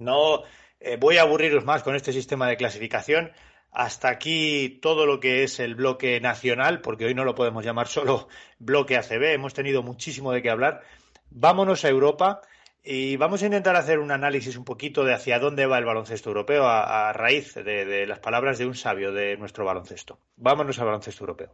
no 0.00 0.42
eh, 0.80 0.96
voy 0.96 1.18
a 1.18 1.22
aburriros 1.22 1.64
más 1.64 1.84
con 1.84 1.94
este 1.94 2.12
sistema 2.12 2.48
de 2.48 2.56
clasificación. 2.56 3.30
Hasta 3.70 4.08
aquí 4.08 4.80
todo 4.82 5.06
lo 5.06 5.20
que 5.20 5.44
es 5.44 5.60
el 5.60 5.76
bloque 5.76 6.20
nacional, 6.20 6.80
porque 6.80 7.06
hoy 7.06 7.14
no 7.14 7.24
lo 7.24 7.34
podemos 7.36 7.64
llamar 7.64 7.86
solo 7.86 8.28
bloque 8.58 8.96
ACB. 8.96 9.34
Hemos 9.34 9.54
tenido 9.54 9.84
muchísimo 9.84 10.32
de 10.32 10.42
qué 10.42 10.50
hablar. 10.50 10.82
Vámonos 11.30 11.84
a 11.84 11.88
Europa 11.88 12.42
y 12.84 13.16
vamos 13.16 13.42
a 13.42 13.46
intentar 13.46 13.76
hacer 13.76 13.98
un 13.98 14.10
análisis 14.10 14.56
un 14.56 14.64
poquito 14.64 15.04
de 15.04 15.14
hacia 15.14 15.38
dónde 15.38 15.66
va 15.66 15.78
el 15.78 15.84
baloncesto 15.84 16.30
europeo 16.30 16.66
a, 16.66 17.12
raíz 17.12 17.54
de, 17.54 18.06
las 18.06 18.18
palabras 18.18 18.58
de 18.58 18.66
un 18.66 18.74
sabio 18.74 19.12
de 19.12 19.36
nuestro 19.36 19.64
baloncesto. 19.64 20.18
Vámonos 20.36 20.78
al 20.78 20.86
baloncesto 20.86 21.22
europeo. 21.22 21.50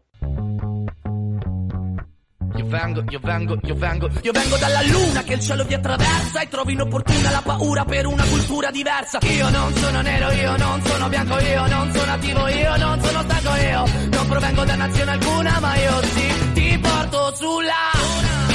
Io 2.56 2.66
vengo, 2.66 3.04
io 3.08 3.20
vengo, 3.20 3.58
io 3.62 3.74
vengo, 3.76 4.08
io 4.22 4.32
vengo 4.32 4.56
dalla 4.56 4.82
luna 4.82 5.22
che 5.22 5.34
il 5.34 5.40
cielo 5.40 5.64
vi 5.64 5.74
attraversa 5.74 6.40
e 6.40 6.48
trovo 6.48 6.70
inopportuna 6.70 7.30
la 7.30 7.42
paura 7.44 7.84
per 7.84 8.06
una 8.06 8.24
cultura 8.24 8.70
diversa. 8.70 9.18
Io 9.22 9.48
non 9.50 9.72
sono 9.74 10.00
nero, 10.00 10.32
io 10.32 10.56
non 10.56 10.82
sono 10.82 11.08
bianco, 11.08 11.38
io 11.38 11.66
non 11.66 11.92
sono 11.92 12.12
attivo, 12.12 12.48
io 12.48 12.76
non 12.76 13.00
sono 13.00 13.22
stanco, 13.22 13.54
io 13.54 14.08
non 14.10 14.26
provengo 14.26 14.64
da 14.64 14.74
nazione 14.74 15.10
alcuna, 15.12 15.60
ma 15.60 15.76
io 15.76 16.02
sì, 16.02 16.52
ti 16.54 16.78
porto 16.78 17.34
sulla 17.36 17.92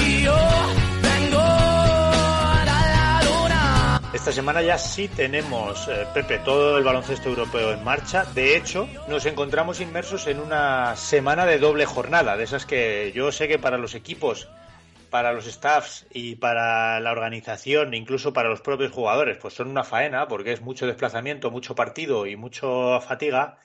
Io 0.07 0.82
Esta 4.13 4.31
semana 4.31 4.61
ya 4.61 4.77
sí 4.77 5.07
tenemos, 5.07 5.87
eh, 5.87 6.05
Pepe, 6.13 6.37
todo 6.37 6.77
el 6.77 6.83
baloncesto 6.83 7.29
europeo 7.29 7.73
en 7.73 7.83
marcha. 7.83 8.25
De 8.25 8.55
hecho, 8.55 8.87
nos 9.07 9.25
encontramos 9.25 9.81
inmersos 9.81 10.27
en 10.27 10.39
una 10.39 10.95
semana 10.95 11.47
de 11.47 11.57
doble 11.57 11.87
jornada, 11.87 12.37
de 12.37 12.43
esas 12.43 12.67
que 12.67 13.11
yo 13.15 13.31
sé 13.31 13.47
que 13.47 13.57
para 13.57 13.79
los 13.79 13.95
equipos, 13.95 14.47
para 15.09 15.33
los 15.33 15.47
staffs 15.47 16.05
y 16.11 16.35
para 16.35 16.99
la 16.99 17.11
organización, 17.11 17.95
incluso 17.95 18.33
para 18.33 18.49
los 18.49 18.61
propios 18.61 18.91
jugadores, 18.91 19.39
pues 19.41 19.55
son 19.55 19.67
una 19.67 19.83
faena, 19.83 20.27
porque 20.27 20.53
es 20.53 20.61
mucho 20.61 20.85
desplazamiento, 20.85 21.49
mucho 21.49 21.73
partido 21.73 22.27
y 22.27 22.35
mucha 22.35 23.01
fatiga. 23.01 23.57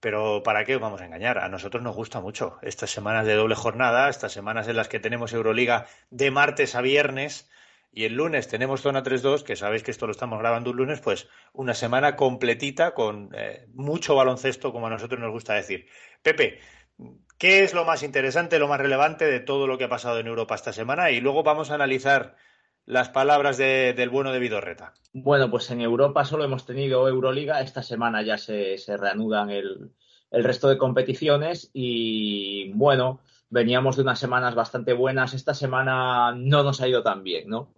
Pero 0.00 0.42
¿para 0.42 0.64
qué 0.64 0.76
os 0.76 0.80
vamos 0.80 1.02
a 1.02 1.06
engañar? 1.06 1.36
A 1.36 1.50
nosotros 1.50 1.82
nos 1.82 1.94
gusta 1.94 2.20
mucho 2.20 2.56
estas 2.62 2.90
semanas 2.90 3.26
de 3.26 3.34
doble 3.34 3.54
jornada, 3.54 4.08
estas 4.08 4.32
semanas 4.32 4.66
en 4.66 4.76
las 4.76 4.88
que 4.88 4.98
tenemos 4.98 5.34
Euroliga 5.34 5.86
de 6.10 6.30
martes 6.30 6.74
a 6.74 6.80
viernes 6.80 7.50
y 7.94 8.04
el 8.04 8.14
lunes 8.14 8.48
tenemos 8.48 8.80
zona 8.80 9.04
3-2, 9.04 9.44
que 9.44 9.54
sabéis 9.54 9.84
que 9.84 9.92
esto 9.92 10.06
lo 10.06 10.12
estamos 10.12 10.40
grabando 10.40 10.70
un 10.70 10.78
lunes, 10.78 11.00
pues 11.00 11.28
una 11.52 11.74
semana 11.74 12.16
completita 12.16 12.92
con 12.92 13.30
eh, 13.34 13.68
mucho 13.72 14.16
baloncesto, 14.16 14.72
como 14.72 14.88
a 14.88 14.90
nosotros 14.90 15.20
nos 15.20 15.30
gusta 15.30 15.54
decir. 15.54 15.86
Pepe, 16.20 16.58
¿qué 17.38 17.62
es 17.62 17.72
lo 17.72 17.84
más 17.84 18.02
interesante, 18.02 18.58
lo 18.58 18.66
más 18.66 18.80
relevante 18.80 19.26
de 19.26 19.38
todo 19.38 19.68
lo 19.68 19.78
que 19.78 19.84
ha 19.84 19.88
pasado 19.88 20.18
en 20.18 20.26
Europa 20.26 20.56
esta 20.56 20.72
semana? 20.72 21.12
Y 21.12 21.20
luego 21.20 21.44
vamos 21.44 21.70
a 21.70 21.76
analizar 21.76 22.34
las 22.84 23.10
palabras 23.10 23.58
del 23.58 24.10
bueno 24.10 24.32
de 24.32 24.40
Vidorreta. 24.40 24.92
Bueno, 25.12 25.48
pues 25.48 25.70
en 25.70 25.80
Europa 25.80 26.24
solo 26.24 26.44
hemos 26.44 26.66
tenido 26.66 27.08
Euroliga. 27.08 27.60
Esta 27.60 27.84
semana 27.84 28.22
ya 28.22 28.38
se, 28.38 28.76
reanudan 28.98 29.50
el, 29.50 29.92
resto 30.32 30.68
de 30.68 30.78
competiciones 30.78 31.70
y 31.72 32.72
bueno, 32.72 33.20
veníamos 33.50 33.94
de 33.94 34.02
unas 34.02 34.18
semanas 34.18 34.56
bastante 34.56 34.92
buenas. 34.94 35.32
Esta 35.32 35.54
semana 35.54 36.34
no 36.36 36.64
nos 36.64 36.80
ha 36.80 36.88
ido 36.88 37.04
tan 37.04 37.22
bien, 37.22 37.48
¿no? 37.48 37.72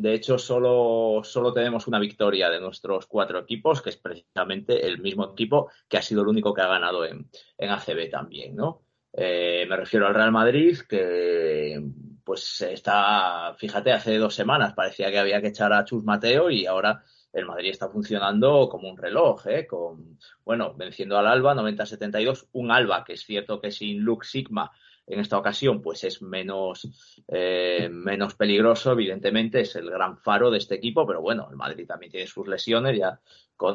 De 0.00 0.14
hecho, 0.14 0.38
solo, 0.38 1.22
solo 1.22 1.52
tenemos 1.52 1.86
una 1.86 1.98
victoria 1.98 2.48
de 2.48 2.58
nuestros 2.58 3.06
cuatro 3.06 3.38
equipos, 3.38 3.82
que 3.82 3.90
es 3.90 3.98
precisamente 3.98 4.86
el 4.86 4.98
mismo 4.98 5.30
equipo 5.32 5.70
que 5.86 5.98
ha 5.98 6.02
sido 6.02 6.22
el 6.22 6.28
único 6.28 6.54
que 6.54 6.62
ha 6.62 6.68
ganado 6.68 7.04
en, 7.04 7.28
en 7.58 7.68
ACB 7.68 8.08
también, 8.10 8.56
¿no? 8.56 8.80
Eh, 9.12 9.66
me 9.68 9.76
refiero 9.76 10.06
al 10.06 10.14
Real 10.14 10.32
Madrid, 10.32 10.78
que 10.88 11.84
pues 12.24 12.62
está, 12.62 13.54
fíjate, 13.58 13.92
hace 13.92 14.16
dos 14.16 14.34
semanas 14.34 14.72
parecía 14.72 15.10
que 15.10 15.18
había 15.18 15.42
que 15.42 15.48
echar 15.48 15.70
a 15.74 15.84
Chus 15.84 16.02
Mateo 16.02 16.48
y 16.48 16.64
ahora 16.64 17.04
el 17.34 17.44
Madrid 17.44 17.68
está 17.68 17.90
funcionando 17.90 18.70
como 18.70 18.88
un 18.88 18.96
reloj, 18.96 19.46
¿eh? 19.48 19.66
con, 19.66 20.18
bueno, 20.46 20.72
venciendo 20.74 21.18
al 21.18 21.26
Alba 21.26 21.54
90-72, 21.54 22.48
un 22.52 22.70
Alba 22.70 23.04
que 23.04 23.12
es 23.12 23.22
cierto 23.22 23.60
que 23.60 23.70
sin 23.70 24.00
Luke 24.00 24.26
Sigma 24.26 24.70
en 25.10 25.20
esta 25.20 25.36
ocasión 25.36 25.82
pues 25.82 26.04
es 26.04 26.22
menos, 26.22 26.88
eh, 27.28 27.88
menos 27.90 28.34
peligroso, 28.34 28.92
evidentemente, 28.92 29.60
es 29.62 29.74
el 29.74 29.90
gran 29.90 30.16
faro 30.18 30.50
de 30.50 30.58
este 30.58 30.76
equipo, 30.76 31.06
pero 31.06 31.20
bueno, 31.20 31.48
el 31.50 31.56
Madrid 31.56 31.86
también 31.86 32.12
tiene 32.12 32.28
sus 32.28 32.46
lesiones 32.46 32.96
ya 32.96 33.20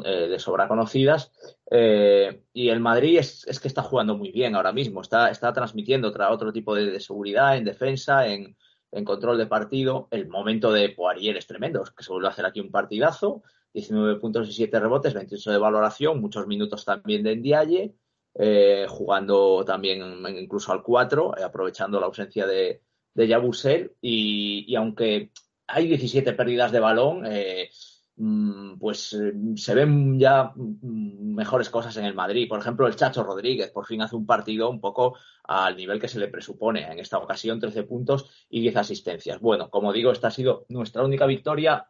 eh, 0.05 0.27
de 0.29 0.39
sobra 0.39 0.67
conocidas. 0.67 1.33
Eh, 1.69 2.43
y 2.53 2.69
el 2.69 2.79
Madrid 2.79 3.17
es, 3.19 3.59
que 3.59 3.67
está 3.67 3.83
jugando 3.83 4.17
muy 4.17 4.31
bien 4.31 4.55
ahora 4.55 4.71
mismo, 4.71 5.01
está, 5.01 5.29
está 5.29 5.51
transmitiendo 5.51 6.07
otra, 6.07 6.31
otro 6.31 6.53
tipo 6.53 6.73
de, 6.73 6.99
seguridad 7.01 7.57
en 7.57 7.65
defensa, 7.65 8.27
en, 8.27 8.55
control 9.03 9.37
de 9.37 9.45
partido. 9.45 10.07
El 10.11 10.29
momento 10.29 10.71
de 10.71 10.87
Poirier 10.87 11.35
es 11.35 11.47
tremendo, 11.47 11.83
que 11.83 12.01
se 12.01 12.13
vuelve 12.13 12.29
a 12.29 12.31
hacer 12.31 12.45
aquí 12.45 12.61
un 12.61 12.71
partidazo. 12.71 13.43
19 13.73 14.21
puntos 14.21 14.47
y 14.47 14.53
7 14.53 14.79
rebotes, 14.79 15.13
28 15.13 15.51
de 15.51 15.57
valoración, 15.57 16.21
muchos 16.21 16.47
minutos 16.47 16.85
también 16.85 17.23
de 17.23 17.35
Ndiaye, 17.35 17.93
eh, 18.35 18.85
jugando 18.87 19.63
también 19.65 20.01
incluso 20.37 20.71
al 20.71 20.83
4, 20.83 21.35
aprovechando 21.43 21.99
la 21.99 22.05
ausencia 22.05 22.45
de, 22.45 22.81
de 23.13 23.27
Yabusel. 23.27 23.93
Y, 24.01 24.65
y, 24.67 24.75
aunque 24.75 25.31
hay 25.67 25.87
17 25.87 26.33
pérdidas 26.33 26.71
de 26.71 26.79
balón, 26.79 27.25
eh, 27.25 27.69
Mm, 28.17 28.77
pues 28.79 29.11
eh, 29.13 29.33
se 29.57 29.75
ven 29.75 30.17
ya 30.17 30.53
mm, 30.55 31.35
mejores 31.35 31.69
cosas 31.69 31.95
en 31.97 32.05
el 32.05 32.13
Madrid. 32.13 32.47
Por 32.47 32.59
ejemplo, 32.59 32.87
el 32.87 32.95
Chacho 32.95 33.23
Rodríguez 33.23 33.71
por 33.71 33.85
fin 33.85 34.01
hace 34.01 34.15
un 34.15 34.25
partido 34.25 34.69
un 34.69 34.79
poco 34.79 35.17
al 35.43 35.75
nivel 35.75 35.99
que 35.99 36.07
se 36.07 36.19
le 36.19 36.29
presupone. 36.29 36.89
En 36.89 36.99
esta 36.99 37.17
ocasión, 37.17 37.59
13 37.59 37.83
puntos 37.83 38.29
y 38.49 38.61
10 38.61 38.77
asistencias. 38.77 39.39
Bueno, 39.41 39.69
como 39.69 39.91
digo, 39.91 40.11
esta 40.11 40.29
ha 40.29 40.31
sido 40.31 40.65
nuestra 40.69 41.03
única 41.03 41.25
victoria. 41.25 41.89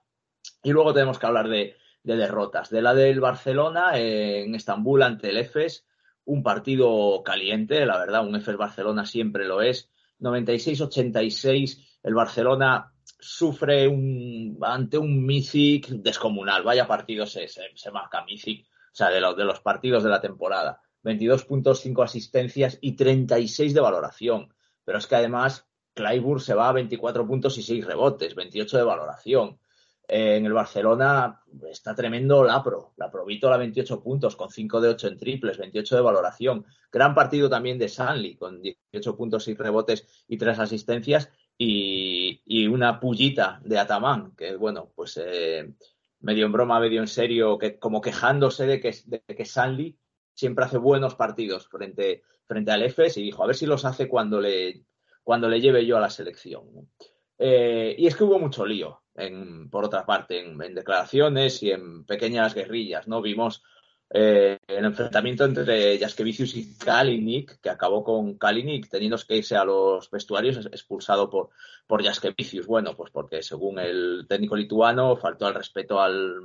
Y 0.63 0.71
luego 0.71 0.93
tenemos 0.93 1.19
que 1.19 1.25
hablar 1.27 1.47
de, 1.47 1.75
derrotas. 2.03 2.69
De 2.69 2.81
la 2.81 2.93
del 2.95 3.19
Barcelona 3.19 3.97
en 3.97 4.55
Estambul 4.55 5.03
ante 5.03 5.29
el 5.29 5.37
EFES. 5.37 5.85
Un 6.25 6.43
partido 6.43 7.23
caliente, 7.23 7.85
la 7.85 7.97
verdad, 7.97 8.25
un 8.25 8.35
EFES 8.35 8.57
Barcelona 8.57 9.05
siempre 9.05 9.45
lo 9.45 9.61
es. 9.61 9.89
96-86, 10.19 11.99
el 12.03 12.13
Barcelona 12.13 12.91
sufre 13.19 13.87
un, 13.87 14.57
ante 14.61 14.97
un 14.97 15.25
Mythic 15.25 15.87
descomunal. 15.89 16.63
Vaya 16.63 16.87
partido 16.87 17.25
se, 17.25 17.47
se, 17.47 17.91
marca 17.91 18.23
Mythic, 18.23 18.65
o 18.67 18.95
sea, 18.95 19.09
de, 19.09 19.21
los 19.21 19.35
de 19.35 19.45
los 19.45 19.59
partidos 19.59 20.03
de 20.03 20.09
la 20.09 20.21
temporada. 20.21 20.81
22 21.03 21.45
puntos, 21.45 21.81
5 21.81 22.03
asistencias 22.03 22.77
y 22.81 22.95
36 22.95 23.73
de 23.73 23.81
valoración. 23.81 24.53
Pero 24.83 24.97
es 24.97 25.07
que 25.07 25.15
además 25.15 25.67
Clyburn 25.93 26.39
se 26.39 26.53
va 26.53 26.69
a 26.69 26.73
24 26.73 27.25
puntos 27.27 27.57
y 27.57 27.63
6 27.63 27.85
rebotes, 27.85 28.35
28 28.35 28.77
de 28.77 28.83
valoración. 28.83 29.59
En 30.07 30.45
el 30.45 30.53
Barcelona 30.53 31.41
está 31.69 31.95
tremendo 31.95 32.43
Lapro. 32.43 32.93
Lapro 32.97 33.25
Vítola 33.25 33.57
28 33.57 34.01
puntos 34.03 34.35
con 34.35 34.49
5 34.49 34.81
de 34.81 34.89
8 34.89 35.07
en 35.07 35.17
triples, 35.17 35.57
28 35.57 35.95
de 35.95 36.01
valoración. 36.01 36.65
Gran 36.91 37.15
partido 37.15 37.49
también 37.49 37.77
de 37.79 37.89
Sanli 37.89 38.35
con 38.35 38.61
18 38.61 39.15
puntos, 39.15 39.47
y 39.47 39.55
rebotes 39.55 40.25
y 40.27 40.37
3 40.37 40.59
asistencias 40.59 41.29
y, 41.57 42.67
una 42.67 42.99
pullita 42.99 43.61
de 43.63 43.79
Atamán, 43.79 44.35
que 44.35 44.55
bueno, 44.55 44.91
pues 44.95 45.19
eh, 45.23 45.73
medio 46.19 46.45
en 46.45 46.51
broma, 46.51 46.79
medio 46.79 47.01
en 47.01 47.07
serio, 47.07 47.57
que, 47.57 47.79
como 47.79 48.01
quejándose 48.01 48.65
de 48.65 48.79
que, 48.79 48.93
de 49.05 49.21
que 49.21 49.45
Sanli 49.45 49.97
siempre 50.33 50.65
hace 50.65 50.77
buenos 50.77 51.15
partidos 51.15 51.67
frente, 51.67 52.23
frente 52.45 52.71
al 52.71 52.83
EFES 52.83 53.17
y 53.17 53.23
dijo, 53.23 53.43
a 53.43 53.47
ver 53.47 53.55
si 53.55 53.65
los 53.65 53.85
hace 53.85 54.07
cuando 54.07 54.41
le, 54.41 54.85
cuando 55.23 55.47
le 55.47 55.61
lleve 55.61 55.85
yo 55.85 55.97
a 55.97 56.01
la 56.01 56.09
selección. 56.09 56.89
Eh, 57.37 57.95
y 57.97 58.07
es 58.07 58.15
que 58.15 58.23
hubo 58.23 58.39
mucho 58.39 58.65
lío, 58.65 59.01
en, 59.15 59.69
por 59.69 59.85
otra 59.85 60.05
parte, 60.05 60.39
en, 60.39 60.61
en, 60.61 60.75
declaraciones 60.75 61.63
y 61.63 61.71
en 61.71 62.05
pequeñas 62.05 62.53
guerrillas, 62.53 63.07
¿no? 63.07 63.21
Vimos 63.21 63.63
eh, 64.11 64.59
el 64.67 64.85
enfrentamiento 64.85 65.45
entre 65.45 65.97
Jaskevicius 65.97 66.55
y 66.55 66.77
Kalinic, 66.77 67.59
que 67.59 67.69
acabó 67.69 68.03
con 68.03 68.37
Kalinic 68.37 68.87
teniendo 68.87 69.17
que 69.27 69.37
irse 69.37 69.55
a 69.55 69.65
los 69.65 70.09
vestuarios 70.11 70.67
expulsado 70.67 71.29
por, 71.29 71.49
por 71.87 72.03
Jaskevicius. 72.03 72.67
Bueno, 72.67 72.95
pues 72.95 73.11
porque 73.11 73.41
según 73.41 73.79
el 73.79 74.25
técnico 74.29 74.55
lituano 74.55 75.17
faltó 75.17 75.47
al 75.47 75.55
respeto 75.55 75.99
al, 75.99 76.39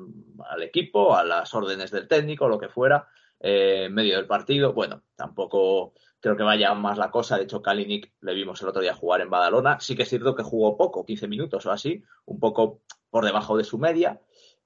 equipo, 0.63 1.15
a 1.15 1.23
las 1.23 1.55
órdenes 1.55 1.91
del 1.91 2.09
técnico, 2.09 2.49
lo 2.49 2.59
que 2.59 2.69
fuera, 2.69 3.07
eh, 3.39 3.85
en 3.87 3.95
medio 3.95 4.17
del 4.17 4.27
partido. 4.27 4.73
Bueno, 4.73 5.03
tampoco 5.15 5.93
creo 6.21 6.37
que 6.37 6.43
vaya 6.43 6.73
más 6.75 6.99
la 6.99 7.11
cosa. 7.11 7.37
De 7.37 7.45
hecho, 7.45 7.63
Kalinic 7.63 8.13
le 8.21 8.35
vimos 8.35 8.61
el 8.63 8.69
otro 8.69 8.83
día 8.83 8.95
jugar 8.95 9.21
en 9.21 9.31
Badalona. 9.31 9.81
Sí 9.81 9.97
que 9.97 10.03
es 10.05 10.09
cierto 10.09 10.35
que 10.35 10.43
jugó 10.43 10.77
poco, 10.77 11.05
15 11.05 11.29
minutos 11.29 11.67
o 11.67 11.73
así, 11.73 12.03
un 12.27 12.39
poco 12.39 12.83
por 13.11 13.25
debajo 13.25 13.57
de 13.57 13.65
su 13.65 13.79
media. 13.79 14.21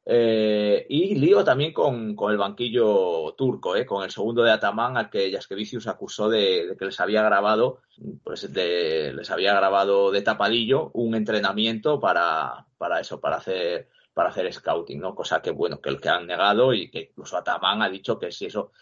Eh, 0.07 0.85
y 0.91 1.15
lío 1.15 1.45
también 1.45 1.73
con, 1.73 2.15
el 2.31 2.37
banquillo 2.37 3.35
turco, 3.39 3.75
eh, 3.75 3.87
con 3.87 4.05
el 4.05 4.11
segundo 4.11 4.43
de 4.43 4.51
Ataman, 4.51 4.99
al 4.99 5.09
que 5.09 5.33
Jaskevicius 5.33 5.87
acusó 5.87 6.29
de, 6.29 6.77
que 6.79 6.85
les 6.85 7.01
había 7.01 7.23
grabado, 7.23 7.81
pues 8.23 8.51
les 8.51 9.31
había 9.31 9.55
grabado 9.55 10.11
de 10.11 10.21
tapadillo 10.21 10.91
un 10.93 11.15
entrenamiento 11.15 12.01
para, 12.01 12.67
para 12.77 13.01
eso, 13.01 13.19
para 13.19 13.37
hacer, 13.37 13.89
para 14.13 14.29
hacer 14.29 14.53
scouting, 14.53 15.01
¿no? 15.01 15.15
Cosa 15.15 15.41
que 15.41 15.53
bueno, 15.53 15.81
que 15.81 15.89
el 15.89 16.01
que 16.01 16.11
han 16.11 16.27
negado 16.27 16.75
y 16.75 16.91
que 16.91 17.01
incluso 17.11 17.39
Ataman 17.39 17.81
ha 17.81 17.89
dicho 17.89 18.19
que 18.19 18.31
si 18.31 18.47
eso, 18.47 18.73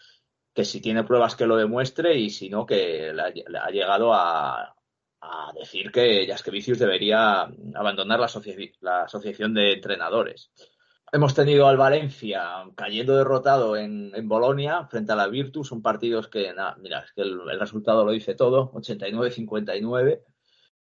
que 0.53 0.65
si 0.65 0.81
tiene 0.81 1.03
pruebas 1.03 1.35
que 1.35 1.47
lo 1.47 1.57
demuestre 1.57 2.15
y 2.15 2.29
si 2.29 2.49
no, 2.49 2.65
que 2.65 3.11
le 3.13 3.59
ha, 3.59 3.69
llegado 3.69 4.13
a, 4.13 4.75
decir 5.57 5.91
que 5.91 6.27
Jaskevicius 6.27 6.79
debería 6.79 7.49
abandonar 7.75 8.19
la, 8.19 9.03
asociación 9.03 9.53
de 9.53 9.73
entrenadores. 9.73 10.51
Hemos 11.11 11.33
tenido 11.33 11.67
al 11.67 11.77
Valencia 11.77 12.65
cayendo 12.75 13.15
derrotado 13.15 13.77
en, 13.77 14.11
Bolonia 14.27 14.85
frente 14.85 15.13
a 15.13 15.15
la 15.15 15.27
Virtus, 15.27 15.67
son 15.69 15.81
partidos 15.81 16.27
que, 16.27 16.53
mira, 16.79 16.99
es 16.99 17.13
que 17.13 17.21
el, 17.21 17.59
resultado 17.59 18.03
lo 18.03 18.11
dice 18.11 18.35
todo, 18.35 18.71
89-59. 18.73 20.21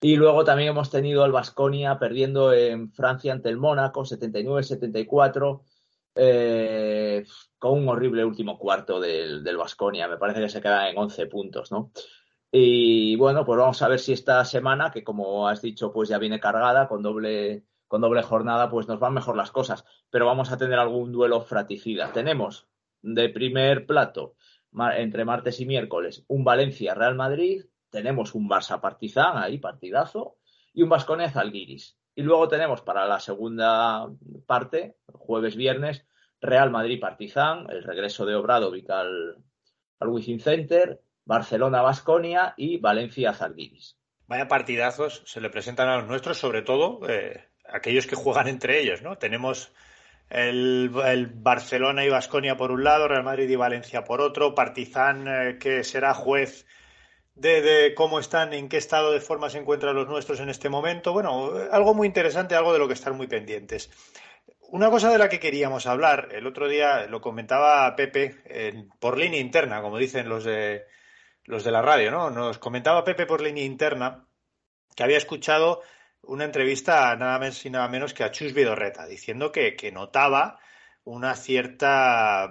Y 0.01 0.17
luego 0.17 0.43
también 0.43 0.69
hemos 0.69 0.89
tenido 0.89 1.23
al 1.23 1.31
Vasconia 1.31 1.97
perdiendo 1.99 2.51
en 2.51 2.91
Francia 2.91 3.31
ante 3.31 3.49
el 3.49 3.57
Mónaco, 3.57 4.03
79-74, 4.03 5.61
eh, 6.15 7.25
con 7.57 7.79
un 7.79 7.87
horrible 7.89 8.25
último 8.25 8.57
cuarto 8.57 8.99
del 8.99 9.57
Vasconia. 9.57 10.07
Me 10.07 10.17
parece 10.17 10.41
que 10.41 10.49
se 10.49 10.61
queda 10.61 10.89
en 10.89 10.97
11 10.97 11.25
puntos, 11.27 11.71
¿no? 11.71 11.91
Y 12.55 13.15
bueno, 13.15 13.43
pues 13.45 13.57
vamos 13.57 13.81
a 13.81 13.87
ver 13.87 13.99
si 13.99 14.13
esta 14.13 14.45
semana, 14.45 14.91
que 14.91 15.03
como 15.03 15.47
has 15.47 15.61
dicho, 15.61 15.91
pues 15.91 16.09
ya 16.09 16.19
viene 16.19 16.39
cargada 16.39 16.87
con 16.87 17.01
doble 17.01 17.63
jornada, 18.23 18.69
pues 18.69 18.87
nos 18.87 18.99
van 18.99 19.15
mejor 19.15 19.35
las 19.35 19.49
cosas. 19.49 19.85
Pero 20.11 20.27
vamos 20.27 20.51
a 20.51 20.57
tener 20.57 20.77
algún 20.77 21.11
duelo 21.11 21.41
fraticida. 21.41 22.11
Tenemos 22.11 22.67
de 23.01 23.29
primer 23.29 23.87
plato, 23.87 24.35
entre 24.95 25.25
martes 25.25 25.59
y 25.61 25.65
miércoles, 25.65 26.25
un 26.27 26.43
Valencia-Real 26.43 27.15
Madrid. 27.15 27.65
Tenemos 27.89 28.35
un 28.35 28.47
Barça-Partizan, 28.47 29.37
ahí, 29.37 29.57
partidazo. 29.57 30.37
Y 30.75 30.83
un 30.83 30.89
Vasconez-Alguiris. 30.89 31.97
Y 32.15 32.21
luego 32.21 32.47
tenemos 32.47 32.81
para 32.81 33.05
la 33.05 33.19
segunda 33.19 34.07
parte, 34.45 34.95
jueves-viernes, 35.11 36.05
Real 36.41 36.69
Madrid-Partizan, 36.71 37.69
el 37.69 37.83
regreso 37.83 38.25
de 38.25 38.35
Obradovic 38.35 38.89
al, 38.89 39.37
al 39.99 40.07
Wizzing 40.07 40.39
Center, 40.39 41.01
Barcelona-Basconia 41.25 42.53
y 42.57 42.77
Valencia-Zalgiris. 42.77 43.97
Vaya 44.27 44.47
partidazos 44.47 45.23
se 45.25 45.41
le 45.41 45.49
presentan 45.49 45.89
a 45.89 45.97
los 45.97 46.07
nuestros, 46.07 46.37
sobre 46.37 46.61
todo 46.61 46.99
eh, 47.09 47.45
aquellos 47.65 48.07
que 48.07 48.15
juegan 48.15 48.47
entre 48.47 48.79
ellos, 48.81 49.01
¿no? 49.01 49.17
Tenemos 49.17 49.71
el, 50.29 50.89
Barcelona 51.35 52.05
y 52.05 52.09
Vasconia 52.09 52.57
por 52.57 52.71
un 52.71 52.83
lado, 52.83 53.07
Real 53.07 53.23
Madrid 53.23 53.49
y 53.49 53.55
Valencia 53.55 54.03
por 54.03 54.21
otro, 54.21 54.55
Partizan 54.55 55.27
eh, 55.27 55.57
que 55.59 55.83
será 55.83 56.13
juez 56.13 56.65
de, 57.35 57.93
cómo 57.95 58.19
están, 58.19 58.53
en 58.53 58.69
qué 58.69 58.77
estado 58.77 59.11
de 59.11 59.21
forma 59.21 59.49
se 59.49 59.57
encuentran 59.57 59.95
los 59.95 60.07
nuestros 60.07 60.39
en 60.39 60.49
este 60.49 60.69
momento. 60.69 61.13
Bueno, 61.13 61.51
algo 61.71 61.93
muy 61.93 62.07
interesante, 62.07 62.55
algo 62.55 62.73
de 62.73 62.79
lo 62.79 62.87
que 62.87 62.93
estar 62.93 63.13
muy 63.13 63.27
pendientes. 63.27 63.89
Una 64.69 64.89
cosa 64.89 65.11
de 65.11 65.17
la 65.17 65.29
que 65.29 65.39
queríamos 65.39 65.85
hablar, 65.85 66.29
el 66.31 66.47
otro 66.47 66.67
día 66.67 67.05
lo 67.07 67.21
comentaba 67.21 67.95
Pepe 67.95 68.35
por 68.99 69.17
línea 69.17 69.39
interna, 69.39 69.81
como 69.81 69.97
dicen 69.97 70.29
los 70.29 70.43
de, 70.43 70.85
los 71.45 71.63
de 71.63 71.71
la 71.71 71.81
radio, 71.81 72.11
¿no? 72.11 72.29
Nos 72.31 72.57
comentaba 72.57 73.03
Pepe 73.03 73.25
por 73.25 73.41
línea 73.41 73.63
interna 73.63 74.25
que 74.95 75.03
había 75.03 75.17
escuchado 75.17 75.81
una 76.21 76.45
entrevista 76.45 77.15
nada 77.15 77.37
más 77.39 77.65
y 77.65 77.69
nada 77.69 77.87
menos 77.87 78.13
que 78.13 78.23
a 78.23 78.31
Chus 78.31 78.53
Vidorreta, 78.53 79.05
diciendo 79.05 79.51
que, 79.51 79.75
que 79.75 79.91
notaba 79.91 80.59
una 81.03 81.35
cierta 81.35 82.49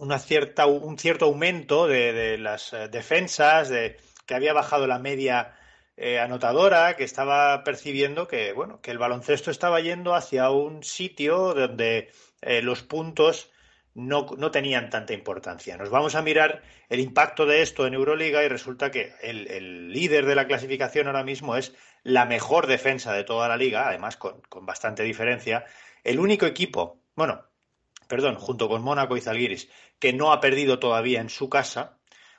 una 0.00 0.18
cierta, 0.18 0.66
un 0.66 0.98
cierto 0.98 1.26
aumento 1.26 1.86
de, 1.86 2.38
las 2.38 2.72
eh, 2.72 2.88
defensas, 2.88 3.68
de 3.68 3.98
que 4.26 4.34
había 4.34 4.54
bajado 4.54 4.86
la 4.86 4.98
media 4.98 5.54
eh, 5.96 6.18
anotadora, 6.18 6.96
que 6.96 7.04
estaba 7.04 7.62
percibiendo 7.64 8.26
que, 8.26 8.54
bueno, 8.54 8.80
que 8.80 8.92
el 8.92 8.98
baloncesto 8.98 9.50
estaba 9.50 9.80
yendo 9.80 10.14
hacia 10.14 10.50
un 10.50 10.82
sitio 10.82 11.52
donde 11.52 12.10
eh, 12.40 12.62
los 12.62 12.82
puntos 12.82 13.50
no, 13.92 14.26
no, 14.38 14.50
tenían 14.50 14.88
tanta 14.88 15.12
importancia. 15.12 15.76
Nos 15.76 15.90
vamos 15.90 16.14
a 16.14 16.22
mirar 16.22 16.62
el 16.88 17.00
impacto 17.00 17.44
de 17.44 17.60
esto 17.60 17.86
en 17.86 17.92
Euroliga 17.92 18.42
y 18.42 18.48
resulta 18.48 18.90
que 18.90 19.12
el, 19.20 19.48
el 19.48 19.92
líder 19.92 20.24
de 20.24 20.34
la 20.34 20.46
clasificación 20.46 21.08
ahora 21.08 21.24
mismo 21.24 21.56
es 21.56 21.74
la 22.04 22.24
mejor 22.24 22.66
defensa 22.66 23.12
de 23.12 23.24
toda 23.24 23.48
la 23.48 23.58
liga, 23.58 23.86
además 23.86 24.16
con, 24.16 24.40
con 24.48 24.64
bastante 24.64 25.02
diferencia. 25.02 25.66
El 26.04 26.20
único 26.20 26.46
equipo, 26.46 27.02
bueno, 27.14 27.50
perdón, 28.10 28.34
junto 28.34 28.68
con 28.68 28.82
Mónaco 28.82 29.16
y 29.16 29.20
Zalgiris, 29.20 29.70
que 30.00 30.12
no 30.12 30.32
ha 30.32 30.40
perdido 30.40 30.80
todavía 30.80 31.20
en 31.20 31.28
su 31.28 31.48
casa, 31.48 31.98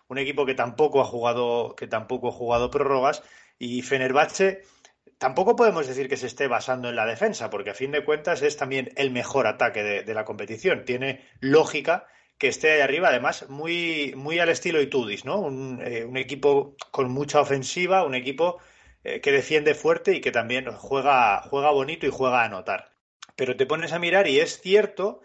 un 0.10 0.18
equipo 0.18 0.46
que 0.46 0.56
tampoco 0.56 1.00
ha 1.00 1.06
jugado, 1.06 1.76
que 1.78 1.88
tampoco 1.88 2.30
ha 2.30 2.34
jugado 2.34 2.70
prórrogas, 2.70 3.24
y 3.58 3.82
Fenerbahce 3.84 4.64
tampoco 5.18 5.56
podemos 5.56 5.88
decir 5.88 6.10
que 6.10 6.18
se 6.18 6.26
esté 6.28 6.48
basando 6.48 6.90
en 6.90 6.96
la 6.96 7.06
defensa, 7.06 7.50
porque 7.52 7.70
a 7.70 7.76
fin 7.76 7.92
de 7.92 8.04
cuentas 8.04 8.42
es 8.42 8.58
también 8.58 8.90
el 8.96 9.12
mejor 9.12 9.46
ataque 9.46 9.84
de, 9.84 10.14
la 10.14 10.26
competición. 10.26 10.84
Tiene 10.84 11.24
lógica 11.40 12.08
que 12.40 12.48
esté 12.48 12.72
ahí 12.72 12.82
arriba, 12.82 13.10
además, 13.10 13.48
muy, 13.48 14.14
muy 14.16 14.40
al 14.40 14.50
estilo 14.50 14.82
Itudis, 14.82 15.24
¿no? 15.24 15.40
Un, 15.40 15.80
eh, 15.84 16.10
equipo 16.16 16.76
con 16.90 17.12
mucha 17.12 17.40
ofensiva, 17.40 18.04
un 18.04 18.16
equipo 18.16 18.58
eh, 19.04 19.22
que 19.22 19.32
defiende 19.32 19.76
fuerte 19.76 20.16
y 20.16 20.22
que 20.22 20.32
también 20.32 20.66
juega, 20.72 21.44
juega 21.44 21.70
bonito 21.70 22.08
y 22.08 22.10
juega 22.12 22.42
a 22.42 22.46
anotar. 22.46 22.92
Pero 23.36 23.56
te 23.56 23.68
pones 23.68 23.94
a 23.94 24.00
mirar 24.00 24.28
y 24.28 24.40
es 24.40 24.60
cierto 24.60 25.22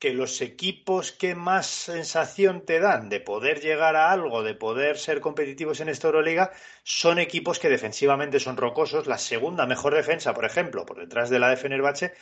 que 0.00 0.14
los 0.14 0.40
equipos 0.40 1.12
que 1.12 1.34
más 1.34 1.66
sensación 1.66 2.64
te 2.64 2.80
dan 2.80 3.10
de 3.10 3.20
poder 3.20 3.60
llegar 3.60 3.96
a 3.96 4.10
algo, 4.10 4.42
de 4.42 4.54
poder 4.54 4.96
ser 4.96 5.20
competitivos 5.20 5.80
en 5.80 5.90
esta 5.90 6.08
Euroliga, 6.08 6.52
son 6.82 7.18
equipos 7.18 7.58
que 7.58 7.68
defensivamente 7.68 8.40
son 8.40 8.56
rocosos. 8.56 9.06
La 9.06 9.18
segunda 9.18 9.66
mejor 9.66 9.94
defensa, 9.94 10.32
por 10.32 10.46
ejemplo, 10.46 10.86
por 10.86 10.98
detrás 10.98 11.28
de 11.28 11.38
la 11.38 11.50
de 11.50 11.58
Fenerbahce, 11.58 12.14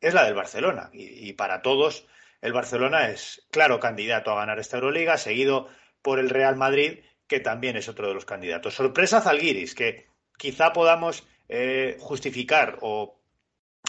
es 0.00 0.14
la 0.14 0.24
del 0.24 0.34
Barcelona. 0.34 0.88
Y, 0.94 1.34
para 1.34 1.60
todos, 1.60 2.06
el 2.40 2.54
Barcelona 2.54 3.10
es 3.10 3.46
claro 3.50 3.80
candidato 3.80 4.32
a 4.32 4.36
ganar 4.36 4.58
esta 4.58 4.78
Euroliga, 4.78 5.18
seguido 5.18 5.68
por 6.00 6.18
el 6.18 6.30
Real 6.30 6.56
Madrid, 6.56 7.00
que 7.26 7.40
también 7.40 7.76
es 7.76 7.88
otro 7.90 8.08
de 8.08 8.14
los 8.14 8.24
candidatos. 8.24 8.74
Sorpresa 8.74 9.20
Zalgiris, 9.20 9.74
que 9.74 10.06
quizá 10.38 10.72
podamos 10.72 11.26
eh, 11.50 11.98
justificar 12.00 12.78
o 12.80 13.15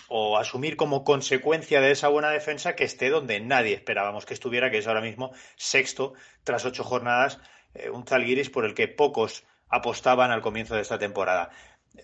o 0.09 0.37
asumir 0.37 0.75
como 0.77 1.03
consecuencia 1.03 1.81
de 1.81 1.91
esa 1.91 2.07
buena 2.07 2.29
defensa 2.29 2.75
que 2.75 2.83
esté 2.83 3.09
donde 3.09 3.39
nadie 3.39 3.73
esperábamos 3.73 4.25
que 4.25 4.33
estuviera, 4.33 4.71
que 4.71 4.77
es 4.77 4.87
ahora 4.87 5.01
mismo 5.01 5.31
sexto 5.55 6.13
tras 6.43 6.65
ocho 6.65 6.83
jornadas, 6.83 7.39
eh, 7.73 7.89
un 7.89 8.05
Zalgiris 8.05 8.49
por 8.49 8.65
el 8.65 8.73
que 8.73 8.87
pocos 8.87 9.43
apostaban 9.69 10.31
al 10.31 10.41
comienzo 10.41 10.75
de 10.75 10.81
esta 10.81 10.97
temporada. 10.97 11.49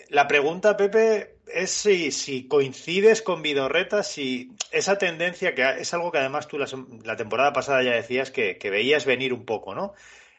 La 0.09 0.27
pregunta, 0.27 0.75
Pepe, 0.75 1.37
es 1.47 1.69
si, 1.69 2.47
coincides 2.47 3.21
con 3.21 3.41
Vidorreta, 3.41 4.01
si 4.01 4.51
esa 4.71 4.97
tendencia, 4.97 5.53
que 5.53 5.63
es 5.79 5.93
algo 5.93 6.11
que 6.11 6.17
además 6.17 6.47
tú 6.47 6.57
la, 6.57 7.15
temporada 7.15 7.53
pasada 7.53 7.83
ya 7.83 7.91
decías 7.91 8.31
que 8.31 8.57
veías 8.71 9.05
venir 9.05 9.33
un 9.33 9.45
poco, 9.45 9.75
¿no? 9.75 9.93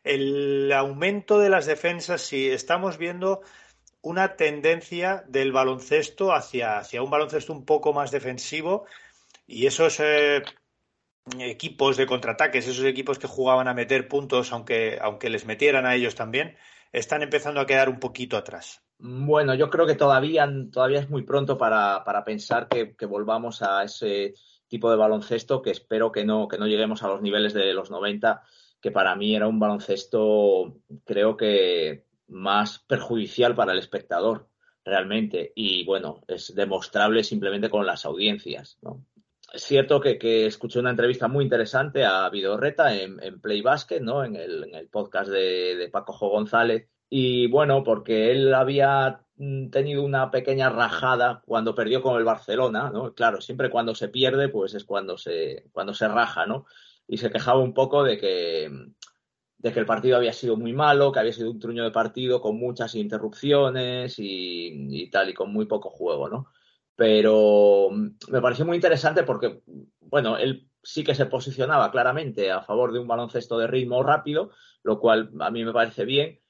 El 0.04 0.70
aumento 0.72 1.38
de 1.38 1.48
las 1.48 1.64
defensas, 1.64 2.20
si 2.20 2.50
estamos 2.50 2.98
viendo 2.98 3.40
una 4.04 4.36
tendencia 4.36 5.24
del 5.28 5.50
baloncesto 5.50 6.34
hacia, 6.34 6.76
hacia 6.76 7.02
un 7.02 7.10
baloncesto 7.10 7.54
un 7.54 7.64
poco 7.64 7.94
más 7.94 8.10
defensivo 8.10 8.84
y 9.46 9.66
esos 9.66 9.98
eh, 9.98 10.42
equipos 11.38 11.96
de 11.96 12.06
contraataques, 12.06 12.68
esos 12.68 12.84
equipos 12.84 13.18
que 13.18 13.26
jugaban 13.26 13.66
a 13.66 13.72
meter 13.72 14.06
puntos 14.06 14.52
aunque, 14.52 14.98
aunque 15.00 15.30
les 15.30 15.46
metieran 15.46 15.86
a 15.86 15.94
ellos 15.94 16.14
también, 16.14 16.54
están 16.92 17.22
empezando 17.22 17.60
a 17.60 17.66
quedar 17.66 17.88
un 17.88 17.98
poquito 17.98 18.36
atrás. 18.36 18.82
Bueno, 18.98 19.54
yo 19.54 19.70
creo 19.70 19.86
que 19.86 19.94
todavía, 19.94 20.46
todavía 20.70 21.00
es 21.00 21.08
muy 21.08 21.22
pronto 21.22 21.56
para, 21.56 22.04
pensar 22.26 22.68
que, 22.68 22.94
que, 22.94 23.06
volvamos 23.06 23.62
a 23.62 23.84
ese 23.84 24.34
tipo 24.68 24.90
de 24.90 24.98
baloncesto 24.98 25.62
que 25.62 25.70
espero 25.70 26.12
que 26.12 26.26
no, 26.26 26.46
que 26.46 26.58
no 26.58 26.66
lleguemos 26.66 27.02
a 27.02 27.08
los 27.08 27.22
niveles 27.22 27.54
de 27.54 27.72
los 27.72 27.90
90, 27.90 28.42
que 28.82 28.90
para 28.90 29.16
mí 29.16 29.34
era 29.34 29.48
un 29.48 29.58
baloncesto, 29.58 30.76
creo 31.04 31.38
que, 31.38 32.04
más 32.28 32.78
perjudicial 32.80 33.54
para 33.54 33.72
el 33.72 33.78
espectador 33.78 34.48
realmente. 34.84 35.52
Y 35.54 35.84
bueno, 35.84 36.22
es 36.28 36.54
demostrable 36.54 37.24
simplemente 37.24 37.70
con 37.70 37.86
las 37.86 38.04
audiencias. 38.04 38.78
Es 39.52 39.62
cierto 39.62 40.00
que, 40.00 40.46
escuché 40.46 40.80
una 40.80 40.90
entrevista 40.90 41.28
muy 41.28 41.44
interesante 41.44 42.04
a 42.04 42.28
Vidorreta 42.28 42.94
en, 42.94 43.22
en 43.22 43.40
Play 43.40 43.62
¿no? 44.00 44.24
en, 44.24 44.36
el, 44.36 44.88
podcast 44.90 45.30
de, 45.30 45.88
Paco 45.92 46.12
Jo 46.12 46.28
González. 46.28 46.88
Y 47.08 47.46
bueno, 47.48 47.84
porque 47.84 48.32
él 48.32 48.52
había 48.52 49.20
mm, 49.36 49.68
tenido 49.70 50.02
una 50.02 50.30
pequeña 50.30 50.70
rajada 50.70 51.42
cuando 51.46 51.74
perdió 51.74 52.02
con 52.02 52.16
el 52.16 52.24
Barcelona, 52.24 52.90
¿no? 52.92 53.14
Claro, 53.14 53.40
siempre 53.40 53.70
cuando 53.70 53.94
se 53.94 54.08
pierde, 54.08 54.48
pues 54.48 54.74
es 54.74 54.84
cuando 54.84 55.16
se, 55.16 55.66
cuando 55.70 55.94
se 55.94 56.08
raja, 56.08 56.46
¿no? 56.46 56.66
Y 57.06 57.18
se 57.18 57.30
quejaba 57.30 57.60
un 57.60 57.74
poco 57.74 58.02
de 58.02 58.18
que, 58.18 58.68
de 59.64 59.72
que 59.72 59.80
el 59.80 59.86
partido 59.86 60.18
había 60.18 60.34
sido 60.34 60.58
muy 60.58 60.74
malo, 60.74 61.10
que 61.10 61.20
había 61.20 61.32
sido 61.32 61.50
un 61.50 61.58
truño 61.58 61.84
de 61.84 61.90
partido 61.90 62.42
con 62.42 62.58
muchas 62.58 62.94
interrupciones 62.96 64.16
y, 64.18 65.08
tal, 65.10 65.30
y 65.30 65.32
con 65.32 65.50
muy 65.54 65.64
poco 65.64 65.88
juego, 65.88 66.28
¿no? 66.28 66.48
Pero 66.94 67.88
mm, 67.90 68.08
me 68.28 68.42
pareció 68.42 68.66
muy 68.66 68.76
interesante 68.76 69.22
porque, 69.22 69.62
bueno, 70.00 70.36
él 70.36 70.68
sí 70.82 71.02
que 71.02 71.14
se 71.14 71.24
posicionaba 71.24 71.90
claramente 71.90 72.52
a 72.52 72.60
favor 72.60 72.92
de 72.92 72.98
un 72.98 73.08
baloncesto 73.08 73.56
de 73.56 73.66
ritmo 73.66 74.02
rápido, 74.02 74.50
lo 74.82 75.00
cual 75.00 75.30
a 75.40 75.50
mí 75.50 75.64
me 75.64 75.72
parece 75.72 76.04
bien. 76.04 76.42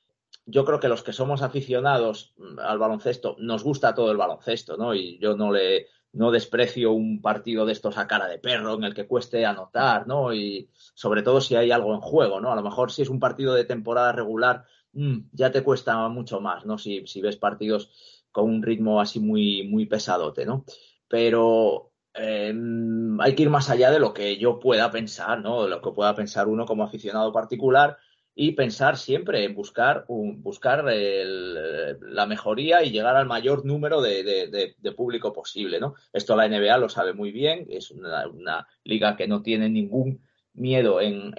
Yo 0.44 0.64
creo 0.64 0.80
que 0.80 0.88
los 0.88 1.04
que 1.04 1.12
somos 1.12 1.42
aficionados 1.42 2.34
mm, 2.36 2.58
al 2.58 2.80
baloncesto 2.80 3.36
nos 3.38 3.62
gusta 3.62 3.94
todo 3.94 4.10
el 4.10 4.16
baloncesto, 4.16 4.76
¿no? 4.76 4.92
Y 4.92 5.20
yo 5.20 5.36
no 5.36 5.52
le, 5.52 5.86
no 6.14 6.30
desprecio 6.30 6.92
un 6.92 7.20
partido 7.20 7.66
de 7.66 7.72
estos 7.72 7.98
a 7.98 8.06
cara 8.06 8.28
de 8.28 8.38
perro 8.38 8.74
en 8.74 8.84
el 8.84 8.94
que 8.94 9.06
cueste 9.06 9.44
anotar, 9.44 10.06
¿no? 10.06 10.32
Y 10.32 10.70
sobre 10.94 11.22
todo 11.22 11.40
si 11.40 11.56
hay 11.56 11.72
algo 11.72 11.92
en 11.92 12.00
juego, 12.00 12.40
¿no? 12.40 12.52
A 12.52 12.56
lo 12.56 12.62
mejor 12.62 12.92
si 12.92 13.02
es 13.02 13.08
un 13.08 13.18
partido 13.18 13.52
de 13.54 13.64
temporada 13.64 14.12
regular, 14.12 14.64
mm, 14.92 15.18
ya 15.32 15.50
te 15.50 15.62
cuesta 15.62 16.08
mucho 16.08 16.40
más, 16.40 16.64
¿no? 16.64 16.78
Si, 16.78 17.02
ves 17.20 17.36
partidos 17.36 17.90
con 18.30 18.44
un 18.44 18.62
ritmo 18.62 19.00
así 19.00 19.18
muy, 19.20 19.66
muy 19.68 19.86
pesadote, 19.86 20.46
¿no? 20.46 20.64
Pero 21.08 21.92
em, 22.14 23.20
hay 23.20 23.34
que 23.34 23.42
ir 23.42 23.50
más 23.50 23.68
allá 23.70 23.90
de 23.90 23.98
lo 23.98 24.14
que 24.14 24.38
yo 24.38 24.60
pueda 24.60 24.90
pensar, 24.92 25.40
¿no? 25.40 25.64
De 25.64 25.70
lo 25.70 25.80
que 25.82 25.90
pueda 25.90 26.14
pensar 26.14 26.46
uno 26.46 26.64
como 26.64 26.84
aficionado 26.84 27.32
particular 27.32 27.98
y 28.36 28.52
pensar 28.52 28.96
siempre 28.96 29.44
en 29.44 29.54
buscar, 29.54 30.04
un, 30.08 30.42
buscar 30.42 30.84
la 30.84 32.26
mejoría 32.26 32.82
y 32.82 32.90
llegar 32.90 33.14
al 33.16 33.26
mayor 33.26 33.64
número 33.64 34.00
de, 34.02 34.74
público 34.96 35.32
posible. 35.32 35.78
¿no? 35.78 35.94
Esto 36.12 36.34
la 36.34 36.48
NBA 36.48 36.78
lo 36.78 36.88
sabe 36.88 37.12
muy 37.12 37.30
bien, 37.30 37.66
es 37.70 37.90
una, 37.90 38.66
liga 38.82 39.16
que 39.16 39.28
no 39.28 39.42
tiene 39.42 39.68
ningún 39.68 40.20
miedo 40.52 41.00
en, 41.00 41.32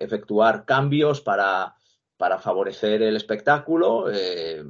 efectuar 0.00 0.64
cambios 0.64 1.20
para, 1.20 1.74
para, 2.16 2.38
favorecer 2.38 3.02
el 3.02 3.16
espectáculo. 3.16 4.10
Eh, 4.12 4.64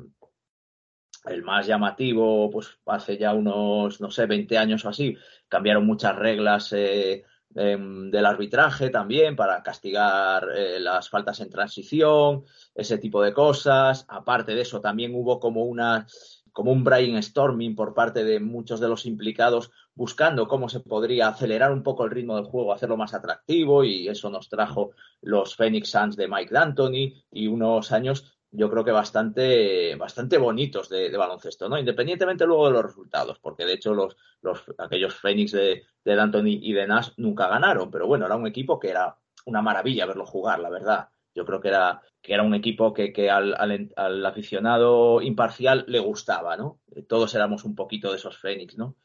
el 1.27 1.43
más 1.43 1.67
llamativo, 1.67 2.51
pues 2.51 2.79
hace 2.87 3.19
ya 3.19 3.35
unos, 3.35 4.01
no 4.01 4.11
sé, 4.11 4.27
20 4.27 4.57
años 4.57 4.85
o 4.85 4.89
así, 4.89 5.17
cambiaron 5.49 5.85
muchas 5.87 6.17
reglas 6.17 6.73
eh, 6.73 7.25
Em, 7.57 8.13
del 8.13 8.27
arbitraje 8.27 8.91
también 8.91 9.35
para 9.35 9.61
castigar 9.61 10.47
eh, 10.57 10.79
las 10.79 11.11
faltas 11.11 11.41
en 11.41 11.51
transición, 11.51 12.45
ese 12.75 12.99
tipo 12.99 13.21
de 13.23 13.33
cosas. 13.33 14.05
Aparte 14.09 14.55
de 14.55 14.61
eso, 14.61 14.81
también 14.81 15.15
hubo 15.15 15.41
como 15.41 15.65
una 15.65 16.07
como 16.53 16.73
un 16.73 16.83
brainstorming 16.83 17.77
por 17.77 17.95
parte 17.95 18.25
de 18.25 18.41
muchos 18.41 18.81
de 18.81 18.89
los 18.89 19.07
implicados 19.07 19.71
buscando 19.95 20.49
cómo 20.49 20.69
se 20.69 20.81
podría 20.81 21.29
acelerar 21.29 21.73
un 21.73 21.85
poco 21.85 22.05
el 22.05 22.11
ritmo 22.11 22.35
del 22.37 22.45
juego, 22.45 22.73
hacerlo 22.73 22.97
más 22.97 23.15
atractivo 23.15 23.85
y 23.85 24.09
eso 24.09 24.31
nos 24.31 24.49
trajo 24.49 24.91
los 25.21 25.55
Phoenix 25.55 25.91
Suns 25.91 26.17
de 26.17 26.27
Mike 26.27 26.53
D'Antoni 26.53 27.15
y 27.31 27.47
unos 27.47 27.93
años 27.93 28.40
yo 28.53 28.69
creo 28.71 28.85
que 28.85 28.91
bastante, 28.91 29.95
bastante 29.97 30.39
bonitos 30.39 30.89
de, 30.89 31.17
baloncesto, 31.17 31.69
¿no? 31.69 31.79
Independientemente 31.79 32.47
luego 32.47 32.67
de 32.67 32.73
los 32.73 32.85
resultados, 32.85 33.39
porque 33.39 33.65
de 33.65 33.75
hecho 33.75 33.95
los, 33.95 34.17
los 34.43 34.65
aquellos 34.79 35.15
Phoenix 35.15 35.53
de, 35.53 35.85
de 36.05 36.21
Anthony 36.21 36.59
y 36.61 36.73
de 36.73 36.87
Nash 36.87 37.11
nunca 37.17 37.49
ganaron, 37.49 37.91
pero 37.91 38.07
bueno, 38.07 38.27
era 38.27 38.37
un 38.37 38.47
equipo 38.47 38.79
que 38.81 38.91
era 38.91 39.17
una 39.47 39.63
maravilla 39.63 40.07
verlo 40.07 40.27
jugar, 40.27 40.59
la 40.59 40.71
verdad. 40.71 41.09
Yo 41.35 41.45
creo 41.45 41.61
que 41.61 41.69
era, 41.69 42.03
que 42.21 42.35
era 42.35 42.43
un 42.43 42.55
equipo 42.55 42.93
que, 42.93 43.13
que 43.13 43.31
al, 43.31 43.55
al, 43.55 44.27
aficionado 44.27 45.23
imparcial 45.23 45.85
le 45.87 46.01
gustaba, 46.01 46.57
¿no? 46.57 46.81
Todos 47.09 47.35
éramos 47.35 47.65
un 47.65 47.77
poquito 47.77 48.11
de 48.11 48.17
esos 48.17 48.37
Fénix, 48.37 48.77
¿no? 48.77 48.97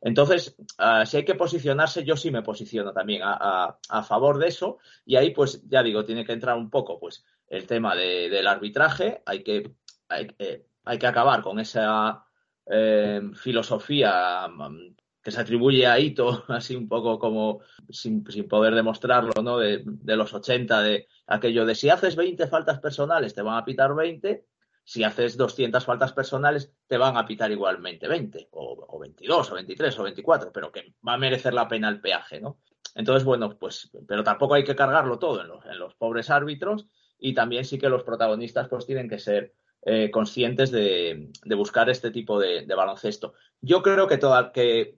Entonces, 0.00 0.56
uh, 0.78 1.06
si 1.06 1.18
hay 1.18 1.24
que 1.24 1.34
posicionarse, 1.34 2.04
yo 2.04 2.16
sí 2.16 2.30
me 2.30 2.42
posiciono 2.42 2.92
también 2.92 3.22
a, 3.22 3.38
a, 3.40 3.78
a, 3.88 4.02
favor 4.02 4.38
de 4.38 4.48
eso. 4.48 4.78
Y 5.06 5.16
ahí, 5.16 5.30
pues, 5.30 5.66
ya 5.66 5.82
digo, 5.82 6.04
tiene 6.04 6.26
que 6.26 6.32
entrar 6.32 6.58
un 6.58 6.68
poco, 6.68 6.98
pues, 7.00 7.24
el 7.48 7.66
tema 7.66 7.94
de, 7.94 8.28
del 8.30 8.46
arbitraje. 8.46 9.22
Hay 9.26 9.42
que, 9.42 9.74
hay, 10.08 10.28
eh, 10.38 10.66
hay 10.84 10.98
que 10.98 11.06
acabar 11.06 11.42
con 11.42 11.58
esa 11.58 12.24
eh, 12.66 13.20
filosofía 13.34 14.48
mm, 14.48 14.94
que 15.22 15.30
se 15.30 15.40
atribuye 15.40 15.86
a 15.86 15.98
Ito, 15.98 16.44
así 16.48 16.76
un 16.76 16.88
poco 16.88 17.18
como 17.18 17.60
sin, 17.88 18.24
sin 18.30 18.48
poder 18.48 18.74
demostrarlo, 18.74 19.42
¿no? 19.42 19.58
De, 19.58 19.82
de, 19.84 20.16
los 20.16 20.32
80, 20.34 20.82
de 20.82 21.08
aquello 21.26 21.64
de 21.64 21.74
si 21.74 21.88
haces 21.88 22.16
20 22.16 22.46
faltas 22.46 22.80
personales 22.80 23.34
te 23.34 23.42
van 23.42 23.56
a 23.56 23.64
pitar 23.64 23.94
20, 23.94 24.46
si 24.84 25.02
haces 25.02 25.36
200 25.38 25.82
faltas 25.84 26.12
personales 26.12 26.74
te 26.86 26.98
van 26.98 27.16
a 27.16 27.24
pitar 27.24 27.50
igualmente 27.50 28.06
20, 28.06 28.48
o, 28.52 28.84
o 28.86 28.98
22, 28.98 29.50
o 29.50 29.54
23, 29.54 29.98
o 29.98 30.02
24, 30.02 30.52
pero 30.52 30.70
que 30.70 30.94
va 31.06 31.14
a 31.14 31.18
merecer 31.18 31.54
la 31.54 31.66
pena 31.66 31.88
el 31.88 32.00
peaje, 32.00 32.40
¿no? 32.40 32.58
Entonces, 32.94 33.24
bueno, 33.24 33.58
pues, 33.58 33.90
pero 34.06 34.22
tampoco 34.22 34.54
hay 34.54 34.62
que 34.62 34.76
cargarlo 34.76 35.18
todo 35.18 35.40
en 35.40 35.48
los, 35.48 35.64
en 35.64 35.78
los 35.78 35.94
pobres 35.94 36.30
árbitros 36.30 36.86
y 37.18 37.34
también 37.34 37.64
sí 37.64 37.78
que 37.78 37.88
los 37.88 38.02
protagonistas 38.02 38.68
pues 38.68 38.86
tienen 38.86 39.08
que 39.08 39.18
ser 39.18 39.54
eh, 39.82 40.10
conscientes 40.10 40.70
de, 40.70 41.30
de, 41.44 41.54
buscar 41.54 41.90
este 41.90 42.10
tipo 42.10 42.38
de, 42.38 42.64
baloncesto. 42.66 43.34
Yo 43.60 43.82
creo 43.82 44.08
que, 44.08 44.18
toda, 44.18 44.52
que 44.52 44.96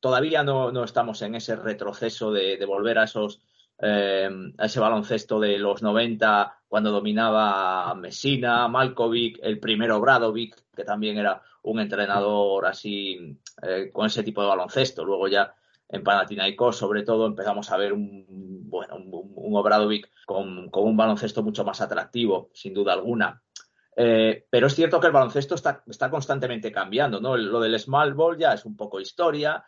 todavía 0.00 0.42
no, 0.42 0.70
no 0.70 0.84
estamos 0.84 1.22
en 1.22 1.34
ese 1.34 1.56
retroceso 1.56 2.30
de, 2.30 2.62
volver 2.66 2.98
a 2.98 3.04
esos 3.04 3.40
eh, 3.78 4.28
a 4.58 4.66
ese 4.66 4.78
baloncesto 4.78 5.40
de 5.40 5.58
los 5.58 5.82
90 5.82 6.60
cuando 6.68 6.90
dominaba 6.90 7.94
Messina, 7.94 8.68
Malkovic, 8.68 9.38
el 9.42 9.58
primero 9.58 10.00
Bradovic, 10.00 10.56
que 10.76 10.84
también 10.84 11.16
era 11.16 11.42
un 11.62 11.80
entrenador 11.80 12.66
así 12.66 13.38
eh, 13.62 13.90
con 13.92 14.06
ese 14.06 14.22
tipo 14.22 14.42
de 14.42 14.48
baloncesto. 14.48 15.04
Luego 15.04 15.26
ya 15.28 15.54
en 15.88 16.02
Panathinaikos, 16.02 16.76
sobre 16.76 17.02
todo, 17.02 17.26
empezamos 17.26 17.70
a 17.70 17.76
ver 17.76 17.92
un, 17.92 18.24
bueno, 18.68 18.96
un, 18.96 19.56
Obradovic 19.56 20.10
con, 20.26 20.70
con, 20.70 20.84
un 20.84 20.96
baloncesto 20.96 21.42
mucho 21.42 21.64
más 21.64 21.80
atractivo, 21.80 22.50
sin 22.54 22.74
duda 22.74 22.92
alguna. 22.92 23.42
Eh, 23.96 24.46
pero 24.50 24.66
es 24.66 24.74
cierto 24.74 24.98
que 24.98 25.06
el 25.06 25.12
baloncesto 25.12 25.54
está, 25.54 25.84
está 25.86 26.10
constantemente 26.10 26.72
cambiando, 26.72 27.20
¿no? 27.20 27.36
Lo 27.36 27.60
del 27.60 27.78
small 27.78 28.14
ball 28.14 28.38
ya 28.38 28.52
es 28.52 28.64
un 28.64 28.76
poco 28.76 29.00
historia. 29.00 29.64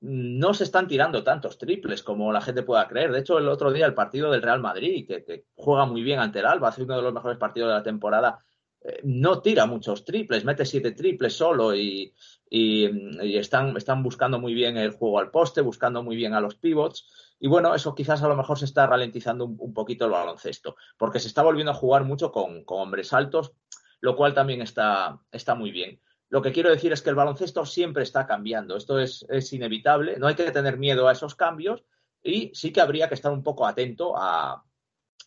No 0.00 0.54
se 0.54 0.64
están 0.64 0.88
tirando 0.88 1.22
tantos 1.22 1.58
triples 1.58 2.02
como 2.02 2.32
la 2.32 2.40
gente 2.40 2.62
pueda 2.62 2.86
creer. 2.88 3.12
De 3.12 3.20
hecho, 3.20 3.38
el 3.38 3.48
otro 3.48 3.72
día 3.72 3.86
el 3.86 3.94
partido 3.94 4.30
del 4.30 4.42
Real 4.42 4.60
Madrid, 4.60 5.06
que, 5.06 5.24
que 5.24 5.46
juega 5.54 5.86
muy 5.86 6.02
bien 6.02 6.18
ante 6.18 6.40
el 6.40 6.46
Alba, 6.46 6.68
hace 6.68 6.82
uno 6.82 6.96
de 6.96 7.02
los 7.02 7.14
mejores 7.14 7.38
partidos 7.38 7.68
de 7.70 7.74
la 7.74 7.82
temporada, 7.82 8.38
eh, 8.82 9.00
no 9.04 9.42
tira 9.42 9.66
muchos 9.66 10.04
triples, 10.04 10.44
mete 10.44 10.64
siete 10.64 10.92
triples 10.92 11.34
solo 11.34 11.74
y, 11.74 12.14
y, 12.48 12.86
y 13.22 13.36
están, 13.36 13.76
están 13.76 14.02
buscando 14.02 14.38
muy 14.38 14.54
bien 14.54 14.76
el 14.76 14.92
juego 14.92 15.18
al 15.18 15.30
poste, 15.30 15.60
buscando 15.60 16.02
muy 16.02 16.16
bien 16.16 16.32
a 16.32 16.40
los 16.40 16.54
pivots. 16.54 17.34
Y 17.38 17.48
bueno, 17.48 17.74
eso 17.74 17.94
quizás 17.94 18.22
a 18.22 18.28
lo 18.28 18.36
mejor 18.36 18.58
se 18.58 18.64
está 18.64 18.86
ralentizando 18.86 19.44
un, 19.44 19.56
un 19.58 19.74
poquito 19.74 20.06
el 20.06 20.12
baloncesto, 20.12 20.76
porque 20.96 21.20
se 21.20 21.28
está 21.28 21.42
volviendo 21.42 21.72
a 21.72 21.74
jugar 21.74 22.04
mucho 22.04 22.32
con, 22.32 22.64
con 22.64 22.80
hombres 22.80 23.12
altos, 23.12 23.52
lo 24.00 24.16
cual 24.16 24.32
también 24.34 24.62
está, 24.62 25.18
está, 25.30 25.54
muy 25.54 25.70
bien. 25.70 26.00
Lo 26.30 26.40
que 26.40 26.52
quiero 26.52 26.70
decir 26.70 26.92
es 26.92 27.02
que 27.02 27.10
el 27.10 27.16
baloncesto 27.16 27.66
siempre 27.66 28.02
está 28.02 28.26
cambiando. 28.26 28.76
Esto 28.76 28.98
es, 28.98 29.26
es, 29.28 29.52
inevitable. 29.52 30.16
No 30.18 30.26
hay 30.26 30.34
que 30.34 30.50
tener 30.52 30.78
miedo 30.78 31.06
a 31.06 31.12
esos 31.12 31.34
cambios 31.34 31.84
y 32.22 32.50
sí 32.54 32.72
que 32.72 32.80
habría 32.80 33.08
que 33.08 33.14
estar 33.14 33.32
un 33.32 33.42
poco 33.42 33.66
atento 33.66 34.16
a, 34.16 34.64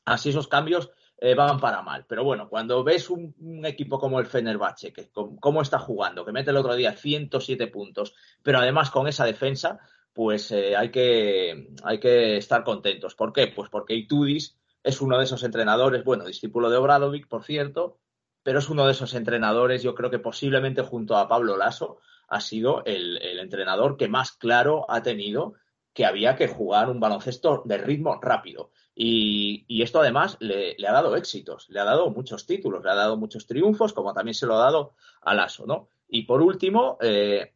a 0.05 0.17
si 0.17 0.29
esos 0.29 0.47
cambios 0.47 0.91
eh, 1.25 1.35
van 1.35 1.57
para 1.57 1.81
mal. 1.81 2.03
Pero 2.05 2.25
bueno, 2.25 2.49
cuando 2.49 2.83
ves 2.83 3.09
un, 3.09 3.33
equipo 3.63 3.97
como 3.97 4.19
el 4.19 4.25
Fenerbahce, 4.25 4.91
que 4.91 5.09
cómo 5.39 5.61
está 5.61 5.79
jugando, 5.79 6.25
que 6.25 6.33
mete 6.33 6.51
el 6.51 6.57
otro 6.57 6.75
día 6.75 6.91
107 6.91 7.67
puntos, 7.67 8.13
pero 8.41 8.59
además 8.59 8.91
con 8.91 9.07
esa 9.07 9.23
defensa, 9.23 9.79
pues 10.11 10.51
eh, 10.51 10.75
hay, 10.75 10.91
que, 10.91 11.69
hay 11.85 11.99
que 12.01 12.35
estar 12.35 12.65
contentos. 12.65 13.15
¿Por 13.15 13.31
qué? 13.31 13.47
Pues 13.47 13.69
porque 13.69 13.95
Itudis 13.95 14.57
es 14.83 14.99
uno 14.99 15.17
de 15.17 15.23
esos 15.23 15.43
entrenadores, 15.43 16.03
bueno, 16.03 16.25
discípulo 16.25 16.69
de 16.69 16.75
Obradovic, 16.75 17.29
por 17.29 17.45
cierto, 17.45 17.99
pero 18.43 18.59
es 18.59 18.67
uno 18.67 18.85
de 18.85 18.91
esos 18.91 19.13
entrenadores, 19.13 19.81
yo 19.81 19.95
creo 19.95 20.09
que 20.09 20.19
posiblemente 20.19 20.81
junto 20.81 21.15
a 21.15 21.29
Pablo 21.29 21.55
Lasso 21.55 21.99
ha 22.27 22.41
sido 22.41 22.83
el, 22.83 23.15
el 23.21 23.39
entrenador 23.39 23.95
que 23.95 24.09
más 24.09 24.33
claro 24.33 24.85
ha 24.89 25.01
tenido 25.03 25.53
que 25.93 26.05
había 26.05 26.35
que 26.35 26.47
jugar 26.47 26.89
un 26.89 26.99
baloncesto 26.99 27.61
de 27.65 27.77
ritmo 27.77 28.19
rápido. 28.21 28.71
Y, 28.95 29.81
esto 29.81 29.99
además 29.99 30.37
le, 30.39 30.75
le, 30.77 30.87
ha 30.87 30.91
dado 30.91 31.15
éxitos, 31.15 31.67
le 31.69 31.79
ha 31.79 31.83
dado 31.83 32.09
muchos 32.09 32.45
títulos, 32.45 32.83
le 32.83 32.91
ha 32.91 32.95
dado 32.95 33.17
muchos 33.17 33.47
triunfos, 33.47 33.93
como 33.93 34.13
también 34.13 34.35
se 34.35 34.45
lo 34.45 34.55
ha 34.55 34.63
dado 34.63 34.93
a 35.21 35.33
Lasso, 35.33 35.65
¿no? 35.65 35.89
Y 36.07 36.23
por 36.23 36.41
último, 36.41 36.97
eh, 37.01 37.53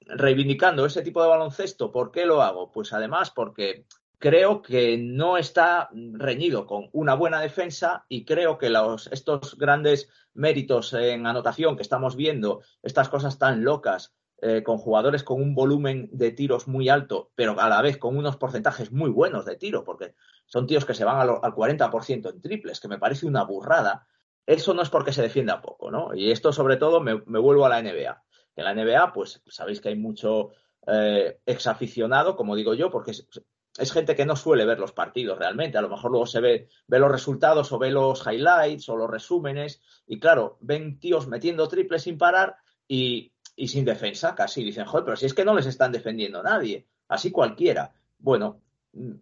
reivindicando 0.00 0.86
ese 0.86 1.02
tipo 1.02 1.22
de 1.22 1.28
baloncesto, 1.28 1.92
¿por 1.92 2.10
qué 2.10 2.26
lo 2.26 2.42
hago? 2.42 2.70
Pues 2.72 2.92
además 2.92 3.30
porque 3.30 3.86
creo 4.18 4.62
que 4.62 4.98
no 4.98 5.36
está 5.36 5.88
reñido 5.92 6.66
con 6.66 6.88
una 6.92 7.14
buena 7.14 7.40
defensa 7.40 8.04
y 8.08 8.24
creo 8.24 8.58
que 8.58 8.70
los, 8.70 9.06
estos 9.08 9.56
grandes 9.56 10.10
méritos 10.34 10.92
en 10.92 11.26
anotación 11.26 11.76
que 11.76 11.82
estamos 11.82 12.16
viendo, 12.16 12.62
estas 12.82 13.08
cosas 13.08 13.38
tan 13.38 13.64
locas, 13.64 14.14
eh, 14.40 14.62
con 14.62 14.78
jugadores 14.78 15.24
con 15.24 15.42
un 15.42 15.52
volumen 15.52 16.08
de 16.12 16.30
tiros 16.30 16.68
muy 16.68 16.88
alto, 16.88 17.32
pero 17.34 17.58
a 17.60 17.68
la 17.68 17.82
vez 17.82 17.98
con 17.98 18.16
unos 18.16 18.36
porcentajes 18.36 18.92
muy 18.92 19.10
buenos 19.10 19.44
de 19.44 19.56
tiro, 19.56 19.82
porque 19.82 20.14
son 20.46 20.68
tíos 20.68 20.84
que 20.84 20.94
se 20.94 21.04
van 21.04 21.18
al, 21.18 21.30
al 21.42 21.52
40% 21.52 22.30
en 22.30 22.40
triples, 22.40 22.78
que 22.78 22.86
me 22.86 22.98
parece 22.98 23.26
una 23.26 23.42
burrada. 23.42 24.06
Eso 24.46 24.74
no 24.74 24.82
es 24.82 24.90
porque 24.90 25.12
se 25.12 25.22
defienda 25.22 25.60
poco, 25.60 25.90
¿no? 25.90 26.14
Y 26.14 26.30
esto, 26.30 26.52
sobre 26.52 26.76
todo, 26.76 27.00
me, 27.00 27.14
vuelvo 27.14 27.66
a 27.66 27.68
la 27.68 27.82
NBA. 27.82 28.22
En 28.54 28.64
la 28.64 28.74
NBA, 28.74 29.12
pues 29.12 29.42
sabéis 29.48 29.80
que 29.80 29.88
hay 29.88 29.96
mucho 29.96 30.50
eh, 30.86 31.40
exaficionado, 31.44 32.36
como 32.36 32.54
digo 32.54 32.74
yo, 32.74 32.90
porque 32.90 33.10
es, 33.10 33.28
es, 33.76 33.92
gente 33.92 34.14
que 34.14 34.24
no 34.24 34.36
suele 34.36 34.64
ver 34.64 34.78
los 34.78 34.92
partidos 34.92 35.36
realmente. 35.36 35.78
A 35.78 35.82
lo 35.82 35.88
mejor 35.88 36.12
luego 36.12 36.26
se 36.26 36.40
ve, 36.40 36.68
ve 36.86 36.98
los 37.00 37.10
resultados 37.10 37.72
o 37.72 37.78
ve 37.78 37.90
los 37.90 38.24
highlights 38.24 38.88
o 38.88 38.96
los 38.96 39.10
resúmenes 39.10 39.82
y 40.06 40.20
claro, 40.20 40.58
ven 40.60 41.00
tíos 41.00 41.26
metiendo 41.26 41.66
triples 41.66 42.04
sin 42.04 42.16
parar 42.16 42.56
y, 42.88 43.34
y 43.58 43.68
sin 43.68 43.84
defensa 43.84 44.34
casi. 44.34 44.62
Dicen, 44.62 44.86
joder, 44.86 45.04
pero 45.04 45.16
si 45.16 45.26
es 45.26 45.34
que 45.34 45.44
no 45.44 45.54
les 45.54 45.66
están 45.66 45.92
defendiendo 45.92 46.42
nadie, 46.42 46.86
así 47.08 47.30
cualquiera. 47.30 47.92
Bueno, 48.18 48.60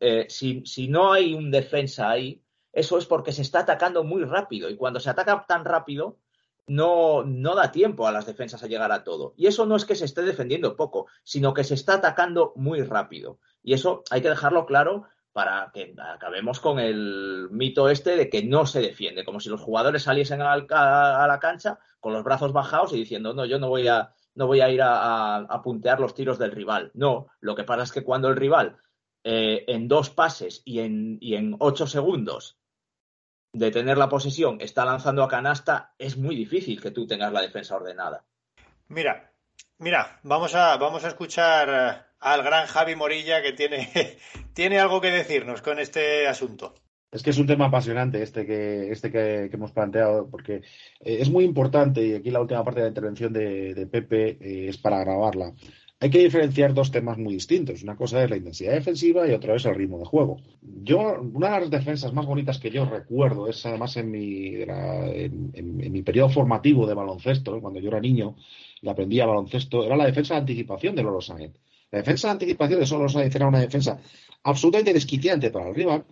eh, 0.01 0.27
si, 0.29 0.65
si 0.67 0.89
no 0.89 1.13
hay 1.13 1.35
un 1.35 1.51
defensa 1.51 2.11
ahí, 2.11 2.43
eso 2.73 2.99
es 2.99 3.07
porque 3.07 3.33
se 3.33 3.43
está 3.43 3.61
atacando 3.61 4.05
muy 4.05 4.25
rápido 4.25 4.69
y 4.69 4.77
cuando 4.77 5.01
se 5.01 5.09
ataca 5.09 5.47
tan 5.49 5.65
rápido, 5.65 6.19
no, 6.67 7.25
no 7.25 7.55
da 7.55 7.73
tiempo 7.73 8.07
a 8.07 8.13
las 8.13 8.27
defensas 8.27 8.63
a 8.63 8.67
llegar 8.67 8.93
a 8.93 9.05
todo. 9.05 9.33
Y 9.39 9.47
eso 9.47 9.65
no 9.65 9.75
es 9.75 9.87
que 9.87 9.95
se 9.95 10.05
esté 10.05 10.23
defendiendo 10.23 10.77
poco, 10.77 11.07
sino 11.25 11.55
que 11.55 11.65
se 11.65 11.75
está 11.75 11.95
atacando 11.95 12.53
muy 12.57 12.83
rápido. 12.83 13.39
Y 13.63 13.73
eso 13.73 14.05
hay 14.11 14.21
que 14.21 14.29
dejarlo 14.29 14.67
claro 14.67 15.05
para 15.33 15.71
que 15.73 15.95
acabemos 15.99 16.61
con 16.61 16.79
el 16.79 17.49
mito 17.51 17.89
este 17.89 18.17
de 18.17 18.29
que 18.29 18.43
no 18.43 18.67
se 18.67 18.81
defiende, 18.81 19.25
como 19.25 19.41
si 19.41 19.49
los 19.49 19.61
jugadores 19.61 20.03
saliesen 20.03 20.43
a 20.43 20.57
la 20.57 21.39
cancha 21.41 21.79
con 22.01 22.13
los 22.13 22.25
brazos 22.25 22.53
bajados 22.53 22.93
y 22.93 22.97
diciendo, 22.97 23.35
no, 23.35 23.45
yo 23.45 23.59
no 23.59 23.69
voy 23.69 23.89
a, 23.89 24.15
no 24.37 24.47
voy 24.47 24.61
a 24.61 24.71
ir 24.71 24.81
a, 24.83 25.61
puntear 25.65 25.99
los 25.99 26.15
tiros 26.15 26.39
del 26.39 26.53
rival. 26.53 26.93
No, 26.95 27.27
lo 27.41 27.57
que 27.57 27.65
pasa 27.65 27.83
es 27.83 27.91
que 27.91 28.05
cuando 28.05 28.29
el 28.29 28.37
rival 28.37 28.77
eh, 29.25 29.65
en 29.67 29.89
dos 29.89 30.11
pases 30.11 30.63
y 30.65 30.81
en, 30.81 31.19
y 31.21 31.35
en 31.35 31.57
ocho 31.59 31.87
segundos 31.87 32.59
de 33.53 33.71
tener 33.71 33.97
la 33.97 34.09
posesión 34.09 34.61
está 34.61 34.85
lanzando 34.85 35.25
a 35.25 35.29
canasta, 35.29 35.95
es 35.99 36.17
muy 36.19 36.37
difícil 36.37 36.81
que 36.81 36.91
tú 36.91 37.07
tengas 37.07 37.33
la 37.33 37.41
defensa 37.41 37.75
ordenada. 37.75 38.25
Mira, 38.89 39.33
mira, 39.79 40.21
vamos 40.23 40.55
a, 40.55 40.77
vamos 40.77 41.05
a 41.05 41.09
escuchar 41.09 41.69
eh, 41.69 42.03
al 42.21 42.43
gran 42.43 42.67
Javi 42.67 42.95
Morilla 42.95 43.43
que 43.43 43.55
tiene, 43.55 43.91
tiene 44.53 44.79
algo 44.79 45.01
que 45.01 45.11
decirnos 45.11 45.63
con 45.63 45.79
este 45.79 46.29
asunto. 46.29 46.75
Es 47.11 47.23
que 47.23 47.31
es 47.31 47.39
un 47.39 47.47
tema 47.47 47.67
apasionante 47.67 48.23
este 48.23 48.45
que, 48.45 48.91
este 48.91 49.11
que, 49.11 49.51
hemos 49.53 49.73
planteado, 49.73 50.29
porque 50.29 50.57
eh, 51.01 51.19
es 51.21 51.31
muy 51.31 51.45
importante, 51.45 52.07
y 52.07 52.15
aquí 52.15 52.31
la 52.31 52.41
última 52.41 52.65
parte 52.65 52.81
de 52.81 52.87
la 52.87 52.91
intervención 52.91 53.33
de, 53.33 53.89
Pepe 53.91 54.39
eh, 54.41 54.69
es 54.69 54.79
para 54.79 55.01
grabarla 55.01 55.55
hay 55.99 56.11
que 56.11 56.19
diferenciar 56.19 56.75
dos 56.75 56.91
temas 56.91 57.17
muy 57.17 57.35
distintos. 57.35 57.83
Una 57.83 57.97
cosa 57.97 58.23
es 58.23 58.29
la 58.29 58.37
intensidad 58.37 58.73
defensiva 58.73 59.27
y 59.27 59.33
otra 59.33 59.57
es 59.57 59.65
el 59.65 59.75
ritmo 59.75 59.99
de 59.99 60.05
juego. 60.05 60.37
Yo, 60.61 61.21
una 61.21 61.55
de 61.55 61.61
las 61.61 61.71
defensas 61.71 62.13
más 62.13 62.27
bonitas 62.27 62.59
que 62.59 62.71
yo 62.71 62.85
recuerdo 62.85 63.49
es 63.49 63.65
además 63.65 63.97
en 63.97 64.11
mi, 64.11 64.57
en 64.57 65.93
mi 65.93 66.03
periodo 66.03 66.29
formativo 66.29 66.87
de 66.87 66.95
baloncesto, 66.95 67.61
cuando 67.63 67.81
yo 67.81 67.89
era 67.89 68.01
niño 68.01 68.37
y 68.83 68.89
aprendía 68.89 69.25
baloncesto, 69.25 69.85
era 69.85 69.97
la 69.97 70.05
defensa 70.05 70.35
de 70.35 70.41
anticipación 70.41 70.95
de 70.95 71.03
Lolo 71.03 71.23
Sainz. 71.23 71.55
La 71.91 72.01
defensa 72.01 72.29
de 72.29 72.33
anticipación 72.33 72.81
de 72.81 72.87
Lolo 72.87 73.09
Sainz 73.09 73.35
era 73.35 73.49
una 73.49 73.61
defensa 73.61 73.99
absolutamente 74.43 74.93
desquiciante 74.93 75.51
para 75.51 75.71
el 75.71 75.75
rival, 75.75 76.05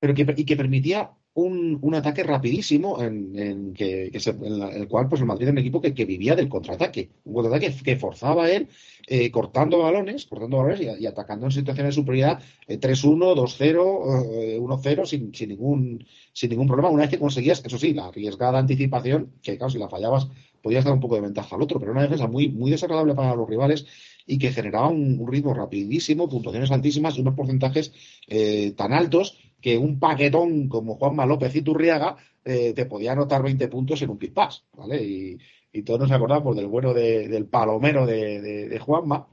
pero 0.00 0.14
que, 0.14 0.34
y 0.36 0.44
que 0.44 0.56
permitía 0.56 1.10
un, 1.34 1.78
un 1.80 1.94
ataque 1.94 2.24
rapidísimo 2.24 3.00
en, 3.00 3.38
en 3.38 3.72
que, 3.72 4.10
se, 4.18 4.30
en, 4.30 4.58
la, 4.58 4.70
el 4.70 4.88
cual 4.88 5.08
pues 5.08 5.20
el 5.20 5.26
Madrid 5.26 5.44
era 5.44 5.52
un 5.52 5.58
equipo 5.58 5.80
que, 5.80 5.94
que 5.94 6.04
vivía 6.04 6.34
del 6.34 6.48
contraataque, 6.48 7.10
un 7.24 7.34
contraataque 7.34 7.72
que 7.84 7.96
forzaba 7.96 8.44
a 8.44 8.50
él 8.50 8.68
eh, 9.06 9.30
cortando 9.30 9.78
balones, 9.78 10.26
cortando 10.26 10.56
balones 10.56 10.80
y, 10.98 11.06
atacando 11.06 11.46
en 11.46 11.52
situaciones 11.52 11.94
de 11.94 12.00
superioridad 12.00 12.42
eh, 12.66 12.80
3-1, 12.80 13.36
2-0, 13.36 14.58
1-0 14.58 15.06
sin, 15.06 15.34
sin, 15.34 15.48
ningún, 15.50 16.04
sin 16.32 16.50
ningún 16.50 16.66
problema. 16.66 16.90
Una 16.90 17.02
vez 17.02 17.10
que 17.10 17.18
conseguías, 17.18 17.62
eso 17.64 17.78
sí, 17.78 17.94
la 17.94 18.06
arriesgada 18.06 18.58
anticipación, 18.58 19.32
que 19.42 19.56
claro, 19.56 19.70
si 19.70 19.78
la 19.78 19.88
fallabas 19.88 20.28
podías 20.62 20.84
dar 20.84 20.94
un 20.94 21.00
poco 21.00 21.14
de 21.14 21.22
ventaja 21.22 21.56
al 21.56 21.62
otro, 21.62 21.78
pero 21.78 21.92
una 21.92 22.02
defensa 22.02 22.26
muy, 22.26 22.48
muy 22.48 22.70
desagradable 22.70 23.14
para 23.14 23.34
los 23.34 23.48
rivales 23.48 23.86
y 24.26 24.38
que 24.38 24.52
generaba 24.52 24.88
un, 24.88 25.18
un 25.18 25.30
ritmo 25.30 25.54
rapidísimo, 25.54 26.28
puntuaciones 26.28 26.70
altísimas 26.70 27.16
y 27.16 27.20
unos 27.20 27.34
porcentajes 27.34 27.92
eh, 28.28 28.72
tan 28.76 28.92
altos 28.92 29.38
que 29.60 29.76
un 29.78 29.98
paquetón 29.98 30.68
como 30.68 30.96
Juanma 30.96 31.26
López 31.26 31.54
y 31.54 31.62
Turriaga 31.62 32.16
eh, 32.44 32.72
te 32.74 32.86
podía 32.86 33.12
anotar 33.12 33.42
20 33.42 33.68
puntos 33.68 34.00
en 34.02 34.10
un 34.10 34.18
pispás, 34.18 34.64
¿vale? 34.72 35.02
Y, 35.02 35.38
todos 35.84 36.00
nos 36.00 36.10
acordamos 36.10 36.56
del 36.56 36.66
bueno 36.66 36.92
de, 36.92 37.28
del 37.28 37.46
palomero 37.46 38.04
de, 38.04 38.40
de, 38.40 38.68
de 38.68 38.78
Juanma 38.80 39.28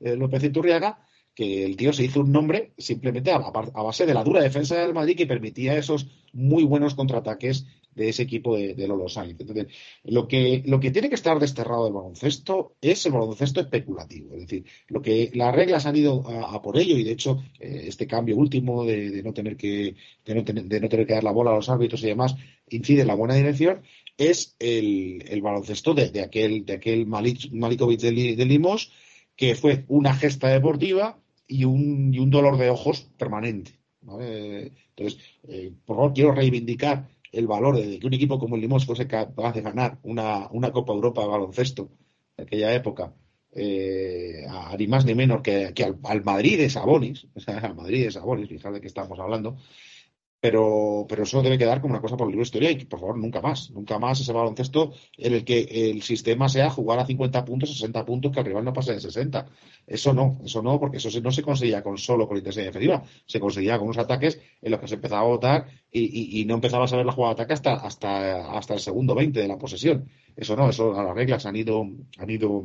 eh, 0.00 0.16
López 0.16 0.42
y 0.44 0.50
Turriaga, 0.50 1.04
que 1.34 1.64
el 1.64 1.76
tío 1.76 1.92
se 1.92 2.04
hizo 2.04 2.20
un 2.20 2.32
nombre 2.32 2.72
simplemente 2.78 3.32
a, 3.32 3.36
a, 3.36 3.82
base 3.82 4.06
de 4.06 4.14
la 4.14 4.24
dura 4.24 4.42
defensa 4.42 4.76
del 4.76 4.94
Madrid 4.94 5.16
que 5.16 5.26
permitía 5.26 5.76
esos 5.76 6.06
muy 6.32 6.64
buenos 6.64 6.94
contraataques 6.94 7.66
de 7.94 8.08
ese 8.08 8.22
equipo 8.22 8.56
de, 8.56 8.74
de 8.74 8.88
Lolo 8.88 9.08
Sainz. 9.08 9.40
Entonces, 9.40 9.66
lo 10.04 10.26
que, 10.28 10.62
lo 10.66 10.80
que 10.80 10.90
tiene 10.90 11.08
que 11.08 11.14
estar 11.14 11.38
desterrado 11.38 11.84
del 11.84 11.92
baloncesto 11.92 12.76
es 12.80 13.04
el 13.06 13.12
baloncesto 13.12 13.60
especulativo. 13.60 14.34
Es 14.34 14.42
decir, 14.42 14.64
lo 14.88 15.02
que 15.02 15.30
las 15.34 15.54
reglas 15.54 15.86
han 15.86 15.96
ido 15.96 16.28
a, 16.28 16.60
por 16.62 16.78
ello 16.78 16.96
y 16.96 17.04
de 17.04 17.12
hecho 17.12 17.42
eh, 17.60 17.84
este 17.86 18.06
cambio 18.06 18.36
último 18.36 18.84
de, 18.84 19.10
de, 19.10 19.22
no 19.22 19.32
tener 19.32 19.56
que, 19.56 19.96
de 20.24 20.34
no, 20.34 20.44
tener, 20.44 21.06
que 21.06 21.14
dar 21.14 21.24
la 21.24 21.32
bola 21.32 21.50
a 21.50 21.56
los 21.56 21.68
árbitros 21.68 22.02
y 22.02 22.08
demás 22.08 22.36
incide 22.68 23.02
en 23.02 23.08
la 23.08 23.14
buena 23.14 23.34
dirección 23.34 23.82
es 24.16 24.56
el, 24.58 25.24
el 25.28 25.42
baloncesto 25.42 25.94
de, 25.94 26.10
de, 26.10 26.22
aquel, 26.22 26.64
de 26.64 26.74
aquel 26.74 27.06
Malik, 27.06 27.50
Malikovic 27.52 28.00
de, 28.00 28.36
de 28.36 28.44
Limos 28.44 28.92
que 29.36 29.54
fue 29.54 29.84
una 29.88 30.14
gesta 30.14 30.48
deportiva 30.48 31.18
y 31.46 31.64
un, 31.64 32.12
y 32.14 32.18
un 32.18 32.30
dolor 32.30 32.56
de 32.56 32.70
ojos 32.70 33.10
permanente. 33.18 33.72
Entonces, 34.02 35.18
eh, 35.48 35.72
por 35.84 35.96
favor, 35.96 36.12
quiero 36.14 36.32
reivindicar 36.32 37.08
el 37.34 37.46
valor 37.46 37.76
de 37.76 37.98
que 37.98 38.06
un 38.06 38.14
equipo 38.14 38.38
como 38.38 38.56
el 38.56 38.62
Limos 38.62 38.86
fuese 38.86 39.06
capaz 39.06 39.52
de 39.54 39.62
ganar 39.62 39.98
una, 40.02 40.48
una 40.50 40.72
Copa 40.72 40.92
Europa 40.92 41.22
de 41.22 41.28
baloncesto 41.28 41.90
en 42.36 42.46
aquella 42.46 42.74
época, 42.74 43.14
eh, 43.52 44.44
a, 44.48 44.76
ni 44.76 44.86
más 44.86 45.04
ni 45.04 45.14
menos 45.14 45.42
que, 45.42 45.72
que 45.74 45.84
al, 45.84 45.98
al, 46.04 46.24
Madrid 46.24 46.58
de 46.58 46.70
Sabonis, 46.70 47.26
o 47.34 47.40
sea, 47.40 47.58
al 47.58 47.74
Madrid 47.74 48.04
de 48.04 48.10
Sabonis, 48.10 48.48
de 48.48 48.80
qué 48.80 48.86
estamos 48.86 49.18
hablando, 49.18 49.56
pero, 50.44 51.06
pero 51.08 51.22
eso 51.22 51.40
debe 51.40 51.56
quedar 51.56 51.80
como 51.80 51.94
una 51.94 52.02
cosa 52.02 52.18
por 52.18 52.30
de 52.30 52.42
historia 52.42 52.70
y 52.70 52.84
por 52.84 53.00
favor, 53.00 53.16
nunca 53.16 53.40
más, 53.40 53.70
nunca 53.70 53.98
más 53.98 54.20
ese 54.20 54.30
baloncesto 54.30 54.92
en 55.16 55.32
el 55.32 55.42
que 55.42 55.62
el 55.90 56.02
sistema 56.02 56.50
sea 56.50 56.68
jugar 56.68 56.98
a 56.98 57.06
50 57.06 57.46
puntos, 57.46 57.70
60 57.70 58.04
puntos, 58.04 58.30
que 58.30 58.40
el 58.40 58.44
rival 58.44 58.62
no 58.62 58.74
pase 58.74 58.92
de 58.92 59.00
60. 59.00 59.46
Eso 59.86 60.12
no, 60.12 60.38
eso 60.44 60.60
no, 60.62 60.78
porque 60.78 60.98
eso 60.98 61.08
no 61.22 61.32
se 61.32 61.42
conseguía 61.42 61.82
con 61.82 61.96
solo 61.96 62.28
con 62.28 62.36
intensidad 62.36 62.66
defensiva, 62.66 63.04
se 63.24 63.40
conseguía 63.40 63.78
con 63.78 63.86
unos 63.86 63.96
ataques 63.96 64.38
en 64.60 64.70
los 64.70 64.80
que 64.80 64.88
se 64.88 64.96
empezaba 64.96 65.22
a 65.22 65.28
votar 65.28 65.66
y, 65.90 66.00
y, 66.02 66.42
y 66.42 66.44
no 66.44 66.56
empezabas 66.56 66.92
a 66.92 66.98
ver 66.98 67.06
la 67.06 67.12
jugada 67.12 67.36
de 67.36 67.40
ataque 67.40 67.54
hasta, 67.54 67.74
hasta, 67.76 68.50
hasta 68.54 68.74
el 68.74 68.80
segundo 68.80 69.14
20 69.14 69.40
de 69.40 69.48
la 69.48 69.56
posesión. 69.56 70.10
Eso 70.36 70.56
no, 70.56 70.68
eso 70.68 70.94
a 70.94 71.04
las 71.04 71.14
reglas 71.14 71.46
han 71.46 71.56
ido, 71.56 71.88
han 72.18 72.28
ido 72.28 72.64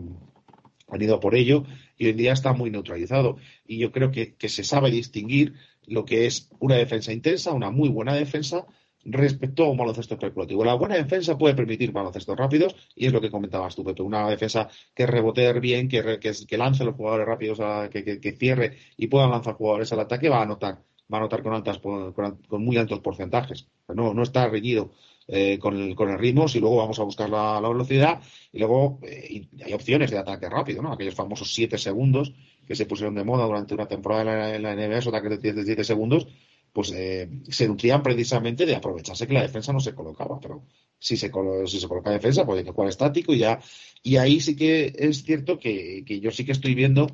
han 0.91 1.01
ido 1.01 1.19
por 1.19 1.36
ello 1.36 1.63
y 1.97 2.05
hoy 2.05 2.11
en 2.11 2.17
día 2.17 2.34
está 2.34 2.53
muy 2.53 2.71
neutralizado. 2.71 3.38
Y 3.65 3.77
yo 3.77 3.91
creo 3.91 4.11
que, 4.11 4.36
que 4.36 4.49
se 4.49 4.63
sabe 4.63 4.91
distinguir 4.91 5.53
lo 5.89 6.05
que 6.05 6.25
es 6.25 6.49
una 6.59 6.75
defensa 6.75 7.11
intensa, 7.11 7.51
una 7.51 7.71
muy 7.71 7.89
buena 7.89 8.13
defensa, 8.13 8.65
respecto 9.05 9.63
a 9.63 9.69
un 9.69 9.77
baloncesto 9.77 10.15
especulativo. 10.15 10.63
La 10.63 10.73
buena 10.73 10.95
defensa 10.95 11.37
puede 11.37 11.55
permitir 11.55 11.91
baloncestos 11.91 12.37
rápidos 12.37 12.75
y 12.95 13.07
es 13.07 13.13
lo 13.13 13.21
que 13.21 13.31
comentabas 13.31 13.75
tú, 13.75 13.83
Pepe. 13.83 14.01
Una 14.03 14.29
defensa 14.29 14.69
que 14.93 15.05
rebote 15.05 15.51
bien, 15.59 15.87
que, 15.87 16.19
que, 16.19 16.57
lance 16.57 16.83
los 16.83 16.95
jugadores 16.95 17.27
rápidos, 17.27 17.59
a, 17.59 17.89
que, 17.89 18.19
que, 18.19 18.31
cierre 18.33 18.77
y 18.97 19.07
puedan 19.07 19.31
lanzar 19.31 19.55
jugadores 19.55 19.91
al 19.93 20.01
ataque, 20.01 20.29
va 20.29 20.39
a 20.39 20.43
anotar, 20.43 20.83
va 21.11 21.17
a 21.17 21.21
anotar 21.21 21.43
con, 21.43 21.53
altas, 21.53 21.79
con, 21.79 22.63
muy 22.63 22.77
altos 22.77 22.99
porcentajes. 22.99 23.67
No, 23.87 24.13
no 24.13 24.23
está 24.23 24.47
reñido 24.47 24.91
eh, 25.27 25.57
con, 25.59 25.79
el, 25.79 25.95
con 25.95 26.09
el 26.09 26.19
ritmo, 26.19 26.47
si 26.47 26.59
luego 26.59 26.77
vamos 26.77 26.99
a 26.99 27.03
buscar 27.03 27.29
la, 27.29 27.59
velocidad 27.61 28.21
y 28.51 28.59
luego 28.59 28.99
eh, 29.03 29.47
hay 29.63 29.73
opciones 29.73 30.11
de 30.11 30.17
ataque 30.17 30.49
rápido, 30.49 30.81
¿no? 30.81 30.91
Aquellos 30.91 31.15
famosos 31.15 31.53
7 31.53 31.77
segundos 31.77 32.33
que 32.70 32.76
se 32.76 32.86
pusieron 32.86 33.15
de 33.15 33.24
moda 33.24 33.47
durante 33.47 33.74
una 33.74 33.88
temporada 33.88 34.55
en 34.55 34.61
la, 34.61 34.76
NBA, 34.76 34.99
esos 34.99 35.11
ataques 35.11 35.41
de 35.41 35.65
7 35.65 35.84
segundos, 35.84 36.28
pues 36.72 36.91
eh, 36.95 37.28
se 37.49 37.67
nutrían 37.67 38.03
precisamente 38.03 38.67
de 38.67 38.76
aprovecharse 38.76 39.26
que 39.26 39.34
la 39.34 39.41
defensa 39.41 39.74
no 39.74 39.80
se 39.80 39.95
colocaba, 39.95 40.39
pero 40.39 40.61
si 40.99 41.17
se, 41.17 41.32
si 41.65 41.80
se 41.80 41.88
coloca 41.88 42.11
defensa, 42.11 42.45
pues 42.45 42.59
hay 42.59 42.65
que 42.65 42.70
jugar 42.70 42.89
estático 42.89 43.34
y 43.34 43.39
ya, 43.39 43.59
y 44.03 44.17
ahí 44.17 44.39
sí 44.39 44.55
que 44.55 44.93
es 44.95 45.24
cierto 45.24 45.57
que, 45.57 46.03
que 46.05 46.20
yo 46.20 46.30
sí 46.30 46.45
que 46.45 46.51
estoy 46.51 46.76
viendo 46.76 47.07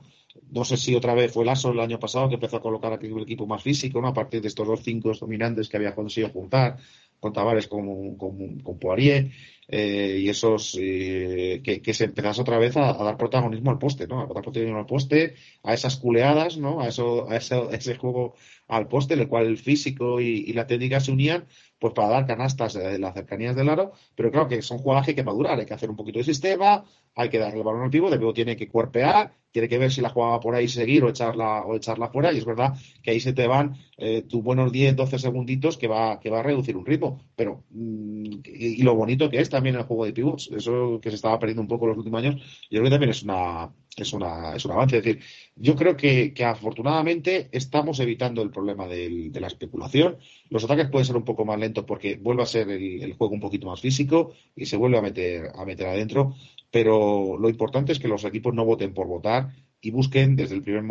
no 0.51 0.65
sé 0.65 0.75
si 0.75 0.93
otra 0.93 1.13
vez 1.13 1.31
fue 1.31 1.43
el 1.43 1.49
ASO 1.49 1.71
el 1.71 1.79
año 1.79 1.97
pasado 1.97 2.27
que 2.27 2.35
empezó 2.35 2.57
a 2.57 2.61
colocar 2.61 2.91
aquí 2.91 3.07
el 3.07 3.21
equipo 3.21 3.47
más 3.47 3.63
físico, 3.63 4.01
¿no? 4.01 4.09
A 4.09 4.13
partir 4.13 4.41
de 4.41 4.49
estos 4.49 4.67
dos 4.67 4.81
cinco 4.83 5.13
dominantes 5.13 5.69
que 5.69 5.77
había 5.77 5.95
conseguido 5.95 6.33
juntar, 6.33 6.77
con 7.19 7.31
Tavares, 7.31 7.67
con, 7.67 8.17
con, 8.17 8.59
con 8.59 8.77
Poirier, 8.77 9.31
eh, 9.67 10.19
y 10.21 10.29
esos 10.29 10.77
eh, 10.79 11.61
que, 11.63 11.81
que, 11.81 11.93
se 11.93 12.05
empezase 12.05 12.41
otra 12.41 12.57
vez 12.59 12.77
a, 12.77 12.93
dar 12.93 13.17
protagonismo 13.17 13.71
al 13.71 13.79
poste, 13.79 14.07
¿no? 14.07 14.21
A 14.21 14.25
dar 14.25 14.43
protagonismo 14.43 14.79
al 14.79 14.85
poste, 14.85 15.35
a 15.63 15.73
esas 15.73 15.97
culeadas, 15.97 16.57
¿no? 16.57 16.81
A 16.81 16.87
eso, 16.87 17.29
a 17.29 17.37
ese, 17.37 17.55
a 17.55 17.69
ese 17.71 17.95
juego 17.95 18.35
al 18.67 18.87
poste, 18.87 19.15
el 19.15 19.27
cual 19.27 19.47
el 19.47 19.57
físico 19.57 20.21
y, 20.21 20.43
y, 20.47 20.53
la 20.53 20.67
técnica 20.67 20.99
se 20.99 21.11
unían, 21.11 21.47
pues 21.85 21.93
para 21.93 22.09
dar 22.09 22.25
canastas 22.25 22.75
en 22.77 23.01
las 23.01 23.13
cercanías 23.13 23.55
del 23.55 23.69
aro, 23.69 23.91
pero 24.15 24.31
claro 24.31 24.47
que 24.47 24.59
son 24.63 24.79
jugadas 24.79 25.05
que 25.05 25.11
hay 25.11 25.15
que 25.15 25.23
madurar, 25.23 25.59
hay 25.59 25.67
que 25.67 25.75
hacer 25.75 25.87
un 25.87 25.95
poquito 25.95 26.17
de 26.17 26.25
sistema, 26.25 26.83
hay 27.13 27.29
que 27.29 27.37
darle 27.37 27.59
el 27.59 27.63
balón 27.63 27.83
al 27.83 27.91
pivo, 27.91 28.09
luego 28.09 28.33
tiene 28.33 28.57
que 28.57 28.67
cuerpear, 28.67 29.33
tiene 29.51 29.69
que 29.69 29.77
ver 29.77 29.91
si 29.91 30.01
la 30.01 30.09
jugaba 30.09 30.39
por 30.39 30.55
ahí 30.55 30.67
seguir 30.67 31.03
o 31.03 31.09
echarla, 31.09 31.63
o 31.63 31.75
echarla 31.75 32.07
fuera, 32.07 32.33
y 32.33 32.39
es 32.39 32.45
verdad 32.45 32.73
que 33.03 33.11
ahí 33.11 33.19
se 33.19 33.33
te 33.33 33.45
van 33.45 33.75
eh, 33.97 34.23
tus 34.23 34.41
buenos 34.41 34.71
10, 34.71 34.95
12 34.95 35.19
segunditos 35.19 35.77
que 35.77 35.87
va, 35.87 36.19
que 36.19 36.31
va 36.31 36.39
a 36.39 36.43
reducir 36.43 36.75
un 36.75 36.87
ritmo, 36.87 37.21
pero 37.35 37.63
y, 37.71 38.41
y, 38.43 38.81
lo 38.81 38.95
bonito 38.95 39.29
que 39.29 39.39
es 39.39 39.49
también 39.51 39.75
el 39.75 39.83
juego 39.83 40.05
de 40.05 40.13
pivots, 40.13 40.49
eso 40.55 40.99
que 40.99 41.11
se 41.11 41.17
estaba 41.17 41.37
perdiendo 41.37 41.61
un 41.61 41.67
poco 41.67 41.85
en 41.85 41.89
los 41.89 41.99
últimos 41.99 42.23
años, 42.23 42.41
yo 42.71 42.79
creo 42.79 42.85
que 42.85 42.89
también 42.89 43.11
es 43.11 43.21
una, 43.21 43.71
es 44.03 44.13
una, 44.13 44.55
es 44.55 44.65
un 44.65 44.71
avance. 44.71 44.97
Es 44.97 45.03
decir, 45.03 45.23
yo 45.55 45.75
creo 45.75 45.95
que, 45.95 46.33
que 46.33 46.45
afortunadamente 46.45 47.49
estamos 47.51 47.99
evitando 47.99 48.41
el 48.41 48.51
problema 48.51 48.87
de 48.87 49.31
la 49.39 49.47
especulación. 49.47 50.17
Los 50.49 50.63
ataques 50.63 50.89
pueden 50.89 51.05
ser 51.05 51.15
un 51.15 51.25
poco 51.25 51.45
más 51.45 51.59
lentos 51.59 51.85
porque 51.85 52.17
vuelve 52.17 52.43
a 52.43 52.47
ser 52.47 52.69
el, 52.69 53.13
juego 53.13 53.33
un 53.33 53.39
poquito 53.39 53.67
más 53.67 53.81
físico 53.81 54.33
y 54.55 54.65
se 54.65 54.77
vuelve 54.77 54.97
a 54.97 55.01
meter, 55.01 55.51
a 55.55 55.65
meter 55.65 55.87
adentro. 55.87 56.35
Pero 56.71 57.37
lo 57.39 57.49
importante 57.49 57.91
es 57.91 57.99
que 57.99 58.07
los 58.07 58.25
equipos 58.25 58.53
no 58.53 58.65
voten 58.65 58.93
por 58.93 59.07
votar 59.07 59.49
y 59.81 59.91
busquen 59.91 60.35
desde 60.35 60.55
el 60.55 60.61
primer, 60.61 60.83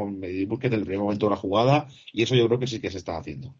busquen 0.46 0.70
desde 0.70 0.80
el 0.80 0.86
primer 0.86 1.00
momento 1.00 1.26
de 1.26 1.30
la 1.30 1.36
jugada 1.36 1.88
y 2.12 2.22
eso 2.22 2.34
yo 2.34 2.46
creo 2.46 2.58
que 2.58 2.66
sí 2.66 2.80
que 2.80 2.90
se 2.90 2.98
está 2.98 3.18
haciendo. 3.18 3.54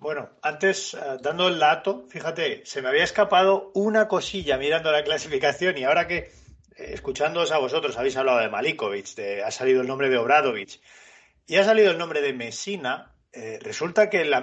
Bueno, 0.00 0.30
antes, 0.40 0.94
uh, 0.94 1.20
dando 1.20 1.48
el 1.48 1.58
dato, 1.58 2.06
fíjate, 2.08 2.62
se 2.64 2.80
me 2.80 2.88
había 2.88 3.04
escapado 3.04 3.70
una 3.74 4.08
cosilla 4.08 4.56
mirando 4.56 4.90
la 4.90 5.04
clasificación 5.04 5.76
y 5.76 5.84
ahora 5.84 6.08
que 6.08 6.30
escuchándoos 6.88 7.52
a 7.52 7.58
vosotros, 7.58 7.96
habéis 7.96 8.16
hablado 8.16 8.38
de 8.38 8.48
Malikovic, 8.48 9.14
de, 9.14 9.42
ha 9.42 9.50
salido 9.50 9.82
el 9.82 9.86
nombre 9.86 10.08
de 10.08 10.18
Obradovic 10.18 10.80
y 11.46 11.56
ha 11.56 11.64
salido 11.64 11.90
el 11.90 11.98
nombre 11.98 12.20
de 12.20 12.32
Messina. 12.32 13.14
Eh, 13.32 13.58
resulta 13.62 14.10
que 14.10 14.24
la, 14.24 14.42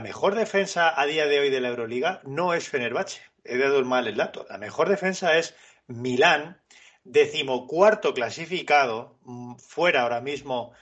mejor 0.00 0.34
defensa 0.34 0.98
a 1.00 1.06
día 1.06 1.26
de 1.26 1.40
hoy 1.40 1.50
de 1.50 1.60
la 1.60 1.68
Euroliga 1.68 2.20
no 2.24 2.54
es 2.54 2.68
Fenerbahce. 2.68 3.20
He 3.44 3.56
dado 3.58 3.84
mal 3.84 4.06
el 4.08 4.16
dato. 4.16 4.46
La 4.50 4.58
mejor 4.58 4.88
defensa 4.88 5.38
es 5.38 5.54
Milán, 5.86 6.60
decimocuarto 7.04 8.12
clasificado, 8.12 9.18
mm, 9.22 9.56
fuera 9.56 10.02
ahora 10.02 10.20
mismo 10.20 10.72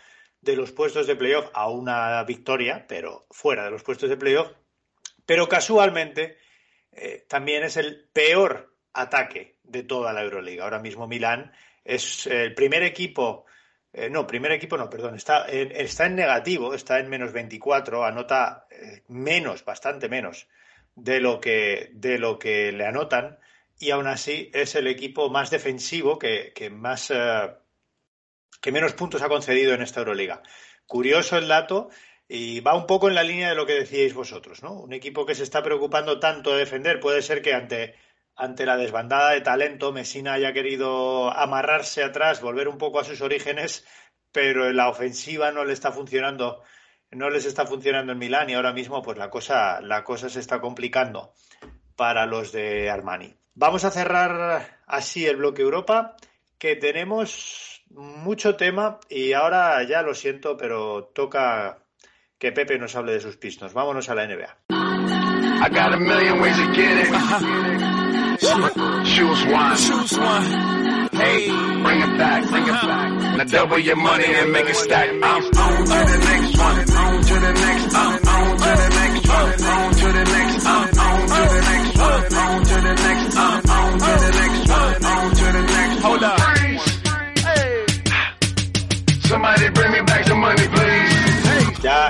de 0.41 0.57
los 0.57 0.73
puestos 0.73 1.07
de 1.07 1.17
playoff 1.17 1.51
a 1.55 1.69
una 1.69 2.23
victoria, 2.25 2.87
pero 2.89 3.27
fuera 3.31 3.65
de 3.65 3.71
los 3.71 3.83
puestos 3.83 4.11
de 4.11 4.17
playoff. 4.17 4.53
Pero 5.27 5.49
casualmente 5.49 6.39
eh, 6.93 7.25
también 7.29 7.65
es 7.65 7.77
el 7.77 8.09
peor 8.13 8.75
ataque 8.93 9.54
de 9.65 9.83
toda 9.83 10.13
la 10.13 10.23
Euroliga. 10.23 10.65
Ahora 10.65 10.79
mismo 10.79 11.07
Milán 11.07 11.53
es 11.85 12.27
el 12.27 12.55
primer 12.55 12.83
equipo, 12.83 13.47
eh, 13.93 14.09
no, 14.09 14.27
primer 14.27 14.53
equipo 14.53 14.77
no, 14.77 14.89
perdón, 14.89 15.17
está, 15.17 15.47
está 15.47 16.07
en 16.07 16.17
negativo, 16.17 16.75
está 16.75 16.99
en 17.01 17.09
menos 17.09 17.33
24, 17.33 18.05
anota 18.05 18.67
eh, 18.71 19.03
menos, 19.09 19.65
bastante 19.65 20.09
menos 20.09 20.49
de 20.95 21.21
lo, 21.21 21.41
que, 21.41 21.91
de 21.93 22.19
lo 22.19 22.39
que 22.39 22.73
le 22.73 22.87
anotan 22.87 23.39
y 23.79 23.91
aún 23.91 24.07
así 24.07 24.51
es 24.55 24.75
el 24.77 24.87
equipo 24.87 25.29
más 25.29 25.51
defensivo 25.51 26.19
que, 26.19 26.53
que 26.55 26.71
más 26.71 27.11
eh, 27.11 27.51
que 28.61 28.73
menos 28.73 28.95
puntos 28.95 29.23
ha 29.23 29.29
concedido 29.29 29.75
en 29.75 29.83
esta 29.83 30.01
Euroliga. 30.01 30.43
Curioso 30.87 31.37
el 31.37 31.49
dato 31.49 31.91
y 32.29 32.61
va 32.61 32.75
un 32.75 32.87
poco 32.87 33.09
en 33.09 33.15
la 33.15 33.23
línea 33.23 33.51
de 33.51 33.55
lo 33.55 33.67
que 33.67 33.75
decíais 33.75 34.15
vosotros, 34.15 34.63
¿no? 34.63 34.73
Un 34.73 34.93
equipo 34.93 35.27
que 35.27 35.35
se 35.35 35.43
está 35.43 35.63
preocupando 35.63 36.19
tanto 36.19 36.53
de 36.53 36.61
defender 36.61 37.01
puede 37.01 37.21
ser 37.21 37.43
que 37.43 37.53
ante 37.53 37.95
ante 38.37 38.67
la 38.67 38.77
desbandada 38.77 39.31
de 39.31 39.41
talento, 39.41 39.93
Messina 39.93 40.35
haya 40.35 40.53
querido 40.53 41.31
amarrarse 41.31 42.03
atrás, 42.03 42.41
volver 42.41 42.69
un 42.69 42.79
poco 42.79 43.01
a 43.01 43.05
sus 43.05 43.21
orígenes, 43.21 43.87
pero 44.33 44.69
en 44.69 44.77
la 44.77 44.89
ofensiva 44.89 45.53
no 45.53 45.65
le 45.65 45.73
está 45.73 45.93
funcionando 45.93 46.63
no 47.15 47.31
les 47.31 47.47
está 47.47 47.65
funcionando 47.67 48.13
en 48.13 48.19
Milán 48.19 48.51
y 48.51 48.55
ahora 48.55 48.73
mismo 48.73 49.03
pues 49.03 49.17
la 49.19 49.31
cosa, 49.31 49.81
la 49.81 50.05
cosa 50.05 50.29
se 50.29 50.41
está 50.41 50.61
complicando 50.61 51.33
para 51.97 52.27
los 52.27 52.53
de 52.53 52.91
Armani. 52.91 53.35
Vamos 53.55 53.85
a 53.85 53.91
cerrar 53.91 54.81
así 54.87 55.27
el 55.27 55.37
bloque 55.37 55.63
Europa, 55.63 56.17
que 56.59 56.77
tenemos 56.77 57.85
mucho 57.91 58.57
tema 58.57 58.99
y 59.09 59.33
ahora 59.33 59.83
ya 59.85 60.03
lo 60.03 60.15
siento, 60.15 60.57
pero 60.57 61.13
toca 61.15 61.79
que 62.39 62.51
Pepe 62.53 62.79
nos 62.79 62.97
hable 62.97 63.13
de 63.13 63.21
sus 63.21 63.37
pistos. 63.37 63.73
Vámonos 63.73 64.09
a 64.09 64.15
la 64.17 64.27
NBA. 64.27 64.57
I 65.67 65.69
got 65.71 65.95
a 65.95 67.91
million 68.43 68.63
ways 68.63 68.75
to 68.75 68.81
get 68.81 68.95
it. 68.95 69.07
Choose 69.15 69.47
one. 69.47 69.77
Choose 69.77 70.19
one. 70.19 70.45
Hey, 71.13 71.47
bring 71.49 72.01
it 72.01 72.19
back, 72.19 72.49
bring 72.49 72.65
it 72.65 72.71
uh-huh. 72.71 72.87
back. 72.87 73.37
Now 73.39 73.45
double 73.45 73.79
your 73.79 73.97
money 73.97 74.25
and 74.27 74.53
make 74.53 74.67
it 74.67 74.77
stack. 74.77 75.09
I'm 75.09 75.23
on 75.23 75.43
to 75.43 75.91
the 75.91 76.19
next 76.19 76.59
one. 76.59 76.79
On 76.97 77.23
to 77.23 77.35
the 77.35 77.53
next. 77.53 77.95
I'm 77.95 78.27
on 78.27 78.57
to 78.57 78.65
the 78.65 78.89
next 78.89 79.29
one. 79.29 79.65
On 79.65 79.95
to 79.95 80.07
the 80.13 80.25
next. 80.25 80.67
I'm 80.67 80.84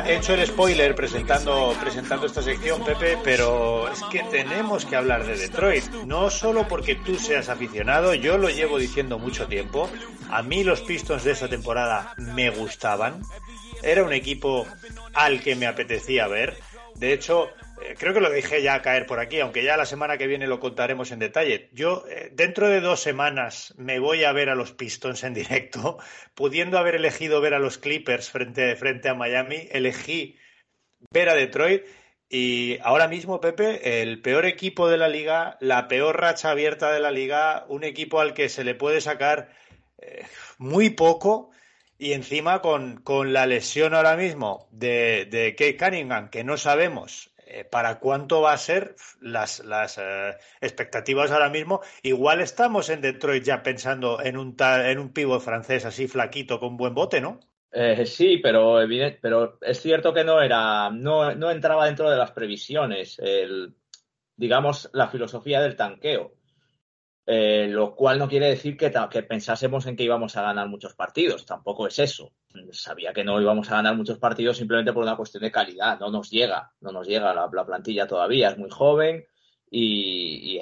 Hecho 0.03 0.35
el 0.35 0.47
spoiler 0.47 0.95
presentando, 0.95 1.75
presentando 1.81 2.27
esta 2.27 2.43
sección, 2.43 2.85
Pepe, 2.85 3.17
pero 3.23 3.89
es 3.91 4.03
que 4.11 4.23
tenemos 4.25 4.85
que 4.85 4.97
hablar 4.97 5.25
de 5.25 5.37
Detroit. 5.37 5.85
No 6.05 6.31
solo 6.31 6.67
porque 6.69 6.95
tú 6.95 7.17
seas 7.17 7.49
aficionado, 7.49 8.13
yo 8.15 8.37
lo 8.37 8.51
llevo 8.51 8.79
diciendo 8.79 9.19
mucho 9.19 9.47
tiempo. 9.47 9.89
A 10.31 10.43
mí 10.43 10.65
los 10.65 10.81
Pistons 10.81 11.25
de 11.25 11.33
esta 11.33 11.49
temporada 11.49 12.15
me 12.19 12.51
gustaban. 12.51 13.23
Era 13.83 14.03
un 14.05 14.13
equipo 14.13 14.67
al 15.15 15.41
que 15.41 15.55
me 15.55 15.67
apetecía 15.67 16.27
ver. 16.27 16.59
De 16.97 17.13
hecho, 17.13 17.51
creo 17.99 18.15
que 18.15 18.21
lo 18.21 18.31
dejé 18.31 18.63
ya 18.63 18.83
caer 18.83 19.07
por 19.07 19.21
aquí, 19.21 19.41
aunque 19.41 19.63
ya 19.63 19.77
la 19.77 19.87
semana 19.87 20.19
que 20.19 20.27
viene 20.27 20.47
lo 20.47 20.61
contaremos 20.61 21.11
en 21.11 21.19
detalle. 21.19 21.69
Yo, 21.73 22.05
eh, 22.09 22.31
dentro 22.33 22.69
de 22.69 22.81
dos 22.81 23.01
semanas, 23.01 23.75
me 23.77 23.99
voy 23.99 24.25
a 24.25 24.33
ver 24.33 24.49
a 24.49 24.55
los 24.55 24.73
Pistons 24.73 25.25
en 25.25 25.35
directo, 25.35 25.99
pudiendo 26.35 26.79
haber 26.79 26.95
elegido 26.95 27.41
ver 27.41 27.55
a 27.55 27.59
los 27.59 27.79
Clippers 27.79 28.31
frente, 28.31 28.75
frente 28.77 29.09
a 29.09 29.15
Miami, 29.15 29.69
elegí 29.71 30.39
ver 31.11 31.29
a 31.29 31.35
Detroit. 31.35 31.85
Y 32.29 32.79
ahora 32.83 33.07
mismo, 33.07 33.41
Pepe, 33.41 34.03
el 34.03 34.21
peor 34.23 34.47
equipo 34.47 34.89
de 34.89 34.97
la 34.97 35.09
liga, 35.09 35.57
la 35.61 35.89
peor 35.89 36.21
racha 36.21 36.51
abierta 36.51 36.91
de 36.93 37.01
la 37.01 37.11
liga, 37.11 37.65
un 37.69 37.85
equipo 37.85 38.21
al 38.21 38.35
que 38.35 38.49
se 38.49 38.65
le 38.65 38.75
puede 38.75 39.01
sacar 39.01 39.51
eh, 39.99 40.25
muy 40.59 40.91
poco 40.91 41.51
y 41.99 42.13
encima 42.13 42.61
con, 42.61 43.03
con, 43.03 43.33
la 43.33 43.47
lesión 43.47 43.95
ahora 43.95 44.17
mismo 44.17 44.69
de, 44.73 45.27
de 45.31 45.77
Cunningham, 45.79 46.29
que 46.31 46.43
no 46.43 46.57
sabemos 46.57 47.34
eh, 47.57 47.65
para 47.65 48.01
cuánto 48.01 48.41
va 48.41 48.53
a 48.53 48.59
ser 48.59 48.97
las, 49.21 49.61
las 49.61 49.97
eh, 49.99 50.35
expectativas 50.61 51.31
ahora 51.31 51.51
mismo. 51.51 51.83
Igual 52.03 52.41
estamos 52.41 52.91
en 52.91 53.01
Detroit 53.01 53.45
ya 53.45 53.63
pensando 53.63 54.21
en 54.21 54.37
un, 54.37 54.57
en 54.59 54.99
un 54.99 55.13
pivo 55.13 55.39
francés 55.39 55.85
así 55.85 56.09
flaquito 56.09 56.59
con 56.59 56.77
buen 56.77 56.95
bote, 56.95 57.21
¿no? 57.21 57.39
Eh, 57.71 58.07
sí, 58.07 58.39
pero, 58.39 58.81
pero 59.23 59.59
es 59.61 59.81
cierto 59.81 60.13
que 60.13 60.25
no 60.25 60.43
era, 60.43 60.91
no, 60.91 61.33
no 61.37 61.51
entraba 61.53 61.87
dentro 61.87 62.11
de 62.11 62.17
las 62.17 62.33
previsiones, 62.33 63.21
digamos, 64.37 64.91
la 64.93 65.07
filosofía 65.07 65.61
del 65.61 65.77
tanqueo. 65.77 66.35
Lo 67.27 67.95
cual 67.95 68.19
no 68.19 68.29
quiere 68.29 68.47
decir 68.47 68.77
que, 68.77 68.93
que, 69.11 69.23
pensásemos 69.23 69.87
en 69.87 69.97
que 69.97 70.03
íbamos 70.03 70.37
a 70.37 70.43
ganar 70.43 70.69
muchos 70.69 70.95
partidos, 70.95 71.47
tampoco 71.47 71.87
es 71.87 72.01
eso. 72.01 72.33
Sabía 72.73 73.13
que 73.13 73.25
no 73.25 73.41
íbamos 73.41 73.71
a 73.71 73.77
ganar 73.77 73.97
muchos 73.97 74.19
partidos 74.19 74.57
simplemente 74.57 74.93
por 74.93 75.03
una 75.03 75.17
cuestión 75.17 75.43
de 75.43 75.51
calidad, 75.51 75.99
no 75.99 76.11
nos 76.11 76.31
llega, 76.31 76.73
no 76.81 76.93
nos 76.93 77.07
llega 77.07 77.35
la, 77.35 77.67
plantilla 77.67 78.07
todavía, 78.07 78.51
es 78.51 78.59
muy 78.59 78.71
joven 78.71 79.27
y, 79.71 80.61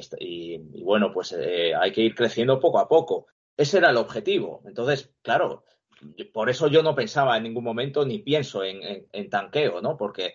bueno, 0.82 1.12
pues 1.12 1.32
eh, 1.32 1.74
hay 1.74 1.92
que 1.92 2.00
ir 2.00 2.14
creciendo 2.14 2.58
poco 2.58 2.78
a 2.78 2.88
poco. 2.88 3.26
Ese 3.56 3.78
era 3.78 3.90
el 3.90 3.98
objetivo. 3.98 4.62
Entonces, 4.64 5.12
claro, 5.20 5.64
por 6.32 6.48
eso 6.48 6.68
yo 6.68 6.82
no 6.82 6.94
pensaba 6.94 7.36
en 7.36 7.42
ningún 7.42 7.64
momento 7.64 8.06
ni 8.06 8.20
pienso 8.20 8.64
en, 8.64 9.06
en, 9.12 9.30
tanqueo, 9.30 9.82
¿no? 9.82 9.98
Porque 9.98 10.34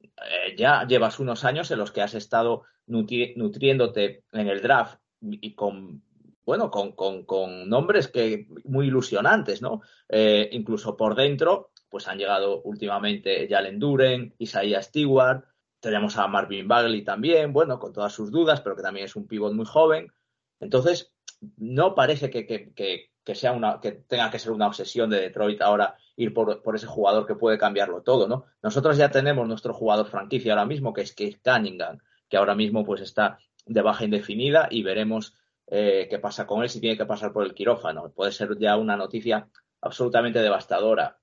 eh, 0.00 0.54
ya 0.56 0.86
llevas 0.86 1.18
unos 1.18 1.44
años 1.44 1.70
en 1.70 1.78
los 1.78 1.90
que 1.90 2.02
has 2.02 2.14
estado 2.14 2.64
nutriéndote 2.86 4.24
en 4.32 4.48
el 4.48 4.60
draft 4.60 5.00
y 5.20 5.54
con 5.54 6.02
bueno, 6.48 6.70
con, 6.70 6.92
con, 6.92 7.68
nombres 7.68 8.08
que 8.08 8.46
muy 8.64 8.86
ilusionantes, 8.86 9.60
¿no? 9.60 9.82
Eh, 10.08 10.48
incluso 10.52 10.96
por 10.96 11.14
dentro, 11.14 11.72
pues 11.90 12.08
han 12.08 12.16
llegado 12.16 12.62
últimamente 12.62 13.46
Jalen 13.50 13.78
Duren, 13.78 14.34
Isaiah 14.38 14.80
Stewart, 14.82 15.44
tenemos 15.78 16.16
a 16.16 16.26
Marvin 16.26 16.66
Bagley 16.66 17.04
también, 17.04 17.52
bueno, 17.52 17.78
con 17.78 17.92
todas 17.92 18.14
sus 18.14 18.30
dudas, 18.30 18.62
pero 18.62 18.76
que 18.76 18.82
también 18.82 19.04
es 19.04 19.14
un 19.14 19.26
pivot 19.26 19.52
muy 19.52 19.66
joven. 19.66 20.10
Entonces, 20.58 21.12
no 21.58 21.94
parece 21.94 22.30
que, 22.30 22.46
que, 22.46 23.34
sea 23.34 23.52
una, 23.52 23.78
que 23.82 23.92
tenga 23.92 24.30
que 24.30 24.38
ser 24.38 24.52
una 24.52 24.68
obsesión 24.68 25.10
de 25.10 25.20
Detroit 25.20 25.60
ahora 25.60 25.98
ir 26.16 26.32
por, 26.32 26.62
por, 26.62 26.76
ese 26.76 26.86
jugador 26.86 27.26
que 27.26 27.34
puede 27.34 27.58
cambiarlo 27.58 28.00
todo, 28.00 28.26
¿no? 28.26 28.46
Nosotros 28.62 28.96
ya 28.96 29.10
tenemos 29.10 29.46
nuestro 29.46 29.74
jugador 29.74 30.06
franquicia 30.06 30.54
ahora 30.54 30.64
mismo, 30.64 30.94
que 30.94 31.02
es 31.02 31.14
Keith 31.14 31.42
Cunningham, 31.44 31.98
que 32.26 32.38
ahora 32.38 32.54
mismo 32.54 32.86
pues 32.86 33.02
está 33.02 33.38
de 33.66 33.82
baja 33.82 34.06
indefinida 34.06 34.68
y 34.70 34.82
veremos 34.82 35.34
eh, 35.70 36.06
qué 36.08 36.18
pasa 36.18 36.46
con 36.46 36.62
él 36.62 36.68
si 36.68 36.80
tiene 36.80 36.96
que 36.96 37.06
pasar 37.06 37.32
por 37.32 37.44
el 37.44 37.54
quirófano. 37.54 38.10
Puede 38.14 38.32
ser 38.32 38.56
ya 38.58 38.76
una 38.76 38.96
noticia 38.96 39.48
absolutamente 39.80 40.40
devastadora. 40.40 41.18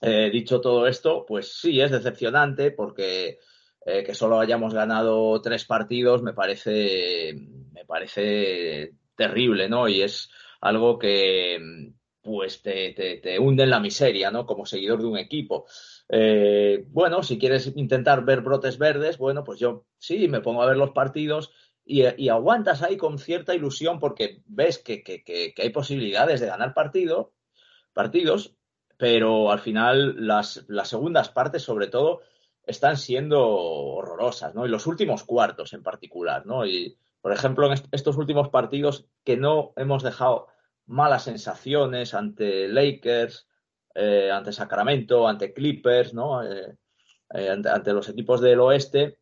Eh, 0.00 0.30
dicho 0.32 0.60
todo 0.60 0.86
esto, 0.86 1.24
pues 1.26 1.58
sí, 1.58 1.80
es 1.80 1.90
decepcionante 1.90 2.70
porque 2.70 3.38
eh, 3.84 4.04
que 4.04 4.14
solo 4.14 4.38
hayamos 4.38 4.74
ganado 4.74 5.40
tres 5.40 5.64
partidos 5.64 6.22
me 6.22 6.34
parece, 6.34 7.34
me 7.72 7.84
parece 7.84 8.94
terrible, 9.16 9.68
¿no? 9.68 9.88
Y 9.88 10.02
es 10.02 10.30
algo 10.60 10.98
que 10.98 11.92
pues 12.22 12.62
te, 12.62 12.94
te, 13.22 13.38
hunde 13.38 13.64
en 13.64 13.70
la 13.70 13.80
miseria, 13.80 14.30
¿no? 14.30 14.46
Como 14.46 14.64
seguidor 14.64 15.00
de 15.00 15.08
un 15.08 15.18
equipo. 15.18 15.66
bueno, 16.88 17.22
si 17.22 17.38
quieres 17.38 17.70
intentar 17.76 18.24
ver 18.24 18.40
brotes 18.40 18.78
verdes, 18.78 19.18
bueno, 19.18 19.44
pues 19.44 19.58
yo 19.58 19.84
sí, 19.98 20.28
me 20.28 20.40
pongo 20.40 20.62
a 20.62 20.66
ver 20.66 20.76
los 20.76 20.92
partidos 20.92 21.52
y, 21.84 22.28
aguantas 22.28 22.82
ahí 22.82 22.96
con 22.96 23.18
cierta 23.18 23.54
ilusión 23.54 23.98
porque 23.98 24.42
ves 24.46 24.78
que, 24.78 25.54
hay 25.56 25.70
posibilidades 25.70 26.40
de 26.40 26.46
ganar 26.46 26.74
partido, 26.74 27.32
partidos, 27.92 28.56
pero 28.96 29.50
al 29.50 29.60
final 29.60 30.26
las, 30.26 30.64
las, 30.68 30.88
segundas 30.88 31.28
partes, 31.28 31.62
sobre 31.62 31.88
todo, 31.88 32.20
están 32.64 32.96
siendo 32.96 33.46
horrorosas, 33.46 34.54
¿no? 34.54 34.64
Y 34.64 34.68
los 34.68 34.86
últimos 34.86 35.24
cuartos 35.24 35.72
en 35.74 35.82
particular, 35.82 36.46
¿no? 36.46 36.64
Y, 36.66 36.96
por 37.20 37.32
ejemplo, 37.32 37.70
en 37.70 37.78
estos 37.92 38.16
últimos 38.16 38.48
partidos 38.48 39.06
que 39.24 39.36
no 39.36 39.72
hemos 39.76 40.02
dejado 40.02 40.48
malas 40.86 41.24
sensaciones 41.24 42.14
ante 42.14 42.68
Lakers, 42.68 43.48
eh, 43.94 44.30
ante 44.30 44.52
Sacramento, 44.52 45.26
ante 45.28 45.52
Clippers, 45.52 46.14
¿no? 46.14 46.42
Eh, 46.42 46.76
eh, 47.34 47.48
ante, 47.50 47.92
los 47.92 48.08
equipos 48.08 48.40
del 48.40 48.60
oeste, 48.60 49.18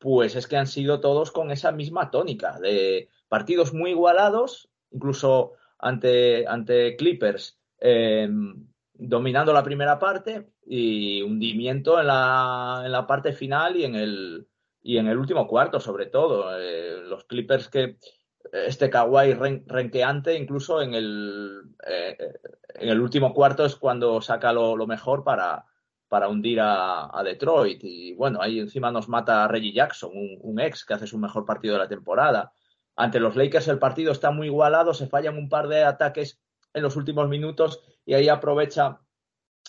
pues 0.00 0.34
es 0.34 0.48
que 0.48 0.56
han 0.56 0.66
sido 0.66 0.98
todos 0.98 1.30
con 1.30 1.50
esa 1.52 1.70
misma 1.70 2.10
tónica 2.10 2.58
de 2.58 3.10
partidos 3.28 3.72
muy 3.74 3.90
igualados, 3.90 4.70
incluso 4.90 5.52
ante, 5.78 6.46
ante 6.48 6.96
Clippers 6.96 7.60
em, 7.78 8.66
dominando 8.94 9.52
la 9.52 9.62
primera 9.62 9.98
parte 9.98 10.48
y 10.66 11.20
hundimiento 11.22 12.00
en 12.00 12.06
la, 12.06 12.82
en 12.84 12.92
la 12.92 13.06
parte 13.06 13.34
final 13.34 13.76
y 13.76 13.84
en 13.84 13.94
el, 13.94 14.48
y 14.82 14.96
en 14.96 15.06
el 15.06 15.18
último 15.18 15.46
cuarto, 15.46 15.78
sobre 15.78 16.06
todo. 16.06 16.58
Eh, 16.58 17.02
los 17.02 17.24
Clippers 17.24 17.68
que 17.68 17.98
este 18.52 18.88
Kawhi 18.88 19.34
renqueante, 19.34 20.34
incluso 20.34 20.80
en 20.80 20.94
el, 20.94 21.60
eh, 21.86 22.16
en 22.74 22.88
el 22.88 23.00
último 23.00 23.34
cuarto 23.34 23.66
es 23.66 23.76
cuando 23.76 24.22
saca 24.22 24.50
lo 24.54 24.86
mejor 24.86 25.24
para, 25.24 25.66
para 26.10 26.28
hundir 26.28 26.58
a, 26.60 27.22
Detroit. 27.24 27.84
Y 27.84 28.14
bueno, 28.14 28.42
ahí 28.42 28.58
encima 28.58 28.90
nos 28.90 29.08
mata 29.08 29.46
Reggie 29.46 29.72
Jackson, 29.72 30.10
un, 30.12 30.60
ex 30.60 30.84
que 30.84 30.94
hace 30.94 31.06
su 31.06 31.16
mejor 31.18 31.46
partido 31.46 31.74
de 31.74 31.80
la 31.80 31.88
temporada. 31.88 32.52
Ante 32.96 33.20
los 33.20 33.36
Lakers 33.36 33.68
el 33.68 33.78
partido 33.78 34.10
está 34.10 34.32
muy 34.32 34.48
igualado, 34.48 34.92
se 34.92 35.06
fallan 35.06 35.38
un 35.38 35.48
par 35.48 35.68
de 35.68 35.84
ataques 35.84 36.40
en 36.74 36.82
los 36.82 36.96
últimos 36.96 37.28
minutos 37.28 37.80
y 38.04 38.14
ahí 38.14 38.28
aprovecha 38.28 38.98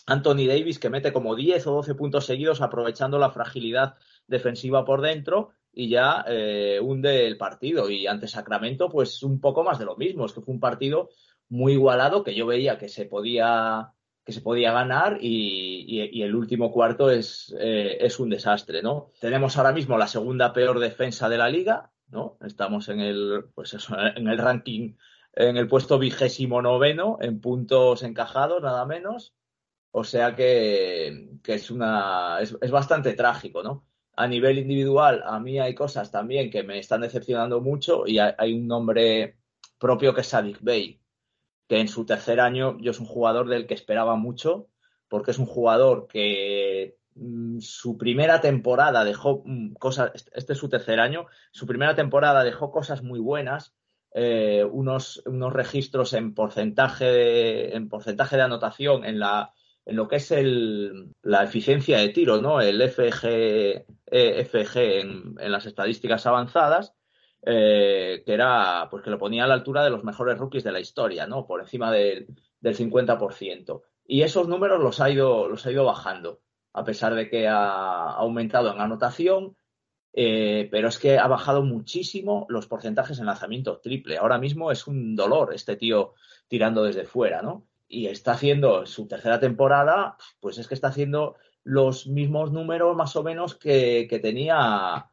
Anthony 0.07 0.47
Davis 0.47 0.79
que 0.79 0.89
mete 0.89 1.13
como 1.13 1.35
10 1.35 1.67
o 1.67 1.73
12 1.75 1.93
puntos 1.93 2.25
seguidos 2.25 2.59
aprovechando 2.61 3.19
la 3.19 3.29
fragilidad 3.29 3.93
defensiva 4.25 4.83
por 4.83 5.01
dentro 5.01 5.51
y 5.71 5.89
ya 5.89 6.25
eh, 6.27 6.79
hunde 6.81 7.27
el 7.27 7.37
partido. 7.37 7.87
Y 7.91 8.07
ante 8.07 8.27
Sacramento, 8.27 8.89
pues 8.89 9.21
un 9.21 9.39
poco 9.39 9.63
más 9.63 9.77
de 9.77 9.85
lo 9.85 9.95
mismo. 9.95 10.25
Es 10.25 10.33
que 10.33 10.41
fue 10.41 10.55
un 10.55 10.59
partido 10.59 11.09
muy 11.49 11.73
igualado 11.73 12.23
que 12.23 12.33
yo 12.33 12.47
veía 12.47 12.79
que 12.79 12.89
se 12.89 13.05
podía 13.05 13.93
que 14.25 14.31
se 14.31 14.41
podía 14.41 14.71
ganar 14.71 15.17
y, 15.21 16.21
el 16.21 16.35
último 16.35 16.71
cuarto 16.71 17.09
es, 17.09 17.55
eh, 17.59 17.97
es, 17.99 18.19
un 18.19 18.29
desastre, 18.29 18.81
¿no? 18.81 19.09
Tenemos 19.19 19.57
ahora 19.57 19.71
mismo 19.71 19.97
la 19.97 20.07
segunda 20.07 20.53
peor 20.53 20.79
defensa 20.79 21.27
de 21.29 21.37
la 21.37 21.49
liga, 21.49 21.91
¿no? 22.09 22.37
Estamos 22.45 22.89
en 22.89 22.99
el, 22.99 23.45
pues 23.55 23.73
eso, 23.73 23.95
en 24.15 24.27
el 24.27 24.37
ranking, 24.37 24.95
en 25.33 25.57
el 25.57 25.67
puesto 25.67 25.97
vigésimo 25.97 26.61
noveno, 26.61 27.17
en 27.21 27.39
puntos 27.41 28.03
encajados, 28.03 28.61
nada 28.61 28.85
menos. 28.85 29.33
O 29.91 30.03
sea 30.03 30.35
que, 30.35 31.29
es, 31.45 31.71
una, 31.71 32.39
es, 32.41 32.71
bastante 32.71 33.13
trágico, 33.13 33.61
¿no? 33.63 33.85
A 34.15 34.27
nivel 34.27 34.57
individual, 34.59 35.23
a 35.25 35.39
mí 35.39 35.59
hay 35.59 35.75
cosas 35.75 36.11
también 36.11 36.49
que 36.49 36.63
me 36.63 36.79
están 36.79 37.01
decepcionando 37.01 37.59
mucho 37.61 38.05
y 38.07 38.19
hay, 38.19 38.53
un 38.53 38.67
nombre 38.67 39.37
propio 39.79 40.13
que 40.13 40.21
es 40.21 40.27
Sadik 40.27 40.59
Bey, 40.61 41.00
que 41.67 41.79
en 41.79 41.87
su 41.87 42.05
tercer 42.05 42.39
año 42.39 42.77
yo 42.79 42.91
es 42.91 42.99
un 42.99 43.05
jugador 43.05 43.47
del 43.47 43.67
que 43.67 43.73
esperaba 43.73 44.15
mucho, 44.15 44.67
porque 45.07 45.31
es 45.31 45.39
un 45.39 45.45
jugador 45.45 46.07
que 46.07 46.97
mm, 47.15 47.59
su 47.59 47.97
primera 47.97 48.41
temporada 48.41 49.03
dejó 49.03 49.43
mm, 49.45 49.73
cosas, 49.73 50.11
este 50.33 50.53
es 50.53 50.59
su 50.59 50.69
tercer 50.69 50.99
año, 50.99 51.27
su 51.51 51.65
primera 51.65 51.95
temporada 51.95 52.43
dejó 52.43 52.71
cosas 52.71 53.03
muy 53.03 53.19
buenas, 53.19 53.75
eh, 54.13 54.65
unos, 54.69 55.21
unos 55.25 55.53
registros 55.53 56.13
en 56.13 56.33
porcentaje, 56.33 57.75
en 57.75 57.87
porcentaje 57.87 58.35
de 58.35 58.41
anotación 58.41 59.05
en 59.05 59.19
la, 59.19 59.53
en 59.85 59.95
lo 59.95 60.07
que 60.07 60.17
es 60.17 60.31
el, 60.31 61.13
la 61.21 61.43
eficiencia 61.43 61.97
de 61.97 62.09
tiro, 62.09 62.41
¿no? 62.41 62.61
El 62.61 62.81
FG, 62.81 63.25
e, 63.25 64.45
FG 64.45 64.77
en, 64.77 65.51
las 65.51 65.65
estadísticas 65.65 66.25
avanzadas, 66.25 66.93
eh, 67.43 68.23
que 68.25 68.33
era, 68.33 68.87
pues 68.89 69.03
que 69.03 69.09
lo 69.09 69.17
ponía 69.17 69.43
a 69.43 69.47
la 69.47 69.55
altura 69.55 69.83
de 69.83 69.89
los 69.89 70.03
mejores 70.03 70.37
rookies 70.37 70.63
de 70.63 70.71
la 70.71 70.79
historia, 70.79 71.27
¿no? 71.27 71.45
Por 71.45 71.61
encima 71.61 71.91
del 71.91 72.27
50%. 72.61 73.81
Y 74.05 74.21
esos 74.23 74.47
números 74.47 74.81
los 74.81 74.99
ha 74.99 75.09
ido, 75.09 75.47
los 75.47 75.65
ha 75.65 75.71
ido 75.71 75.85
bajando, 75.85 76.41
a 76.73 76.83
pesar 76.83 77.15
de 77.15 77.29
que 77.29 77.47
ha 77.47 78.11
aumentado 78.11 78.71
en 78.73 78.81
anotación, 78.81 79.55
eh, 80.13 80.67
pero 80.71 80.89
es 80.89 80.99
que 80.99 81.17
ha 81.17 81.27
bajado 81.27 81.63
muchísimo 81.63 82.45
los 82.49 82.67
porcentajes 82.67 83.19
en 83.19 83.25
lanzamiento 83.25 83.79
triple. 83.79 84.17
Ahora 84.17 84.37
mismo 84.37 84.71
es 84.71 84.87
un 84.87 85.15
dolor 85.15 85.53
este 85.53 85.77
tío 85.77 86.13
tirando 86.47 86.83
desde 86.83 87.05
fuera, 87.05 87.41
¿no? 87.41 87.67
y 87.91 88.07
está 88.07 88.31
haciendo 88.31 88.85
su 88.85 89.07
tercera 89.07 89.39
temporada, 89.39 90.15
pues 90.39 90.57
es 90.57 90.67
que 90.67 90.73
está 90.73 90.87
haciendo 90.87 91.35
los 91.63 92.07
mismos 92.07 92.51
números 92.51 92.95
más 92.95 93.15
o 93.15 93.23
menos 93.23 93.55
que, 93.55 94.07
tenía 94.21 95.11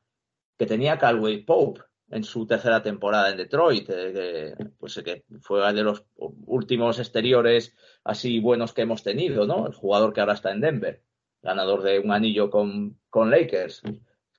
que 0.57 0.67
tenía 0.67 0.99
Calway 0.99 1.45
Pope 1.45 1.83
en 2.11 2.25
su 2.25 2.47
tercera 2.47 2.83
temporada 2.83 3.31
en 3.31 3.37
Detroit, 3.37 3.89
eh, 3.91 4.55
pues 4.79 5.01
que 5.05 5.25
fue 5.41 5.73
de 5.73 5.83
los 5.83 6.05
últimos 6.17 6.99
exteriores 6.99 7.77
así 8.05 8.41
buenos 8.41 8.73
que 8.73 8.83
hemos 8.83 9.03
tenido, 9.03 9.47
¿no? 9.47 9.67
El 9.67 9.75
jugador 9.75 10.13
que 10.13 10.21
ahora 10.21 10.35
está 10.35 10.51
en 10.51 10.61
Denver, 10.61 11.03
ganador 11.43 11.83
de 11.83 11.99
un 11.99 12.13
anillo 12.13 12.51
con, 12.51 12.99
con 13.11 13.31
Lakers, 13.31 13.83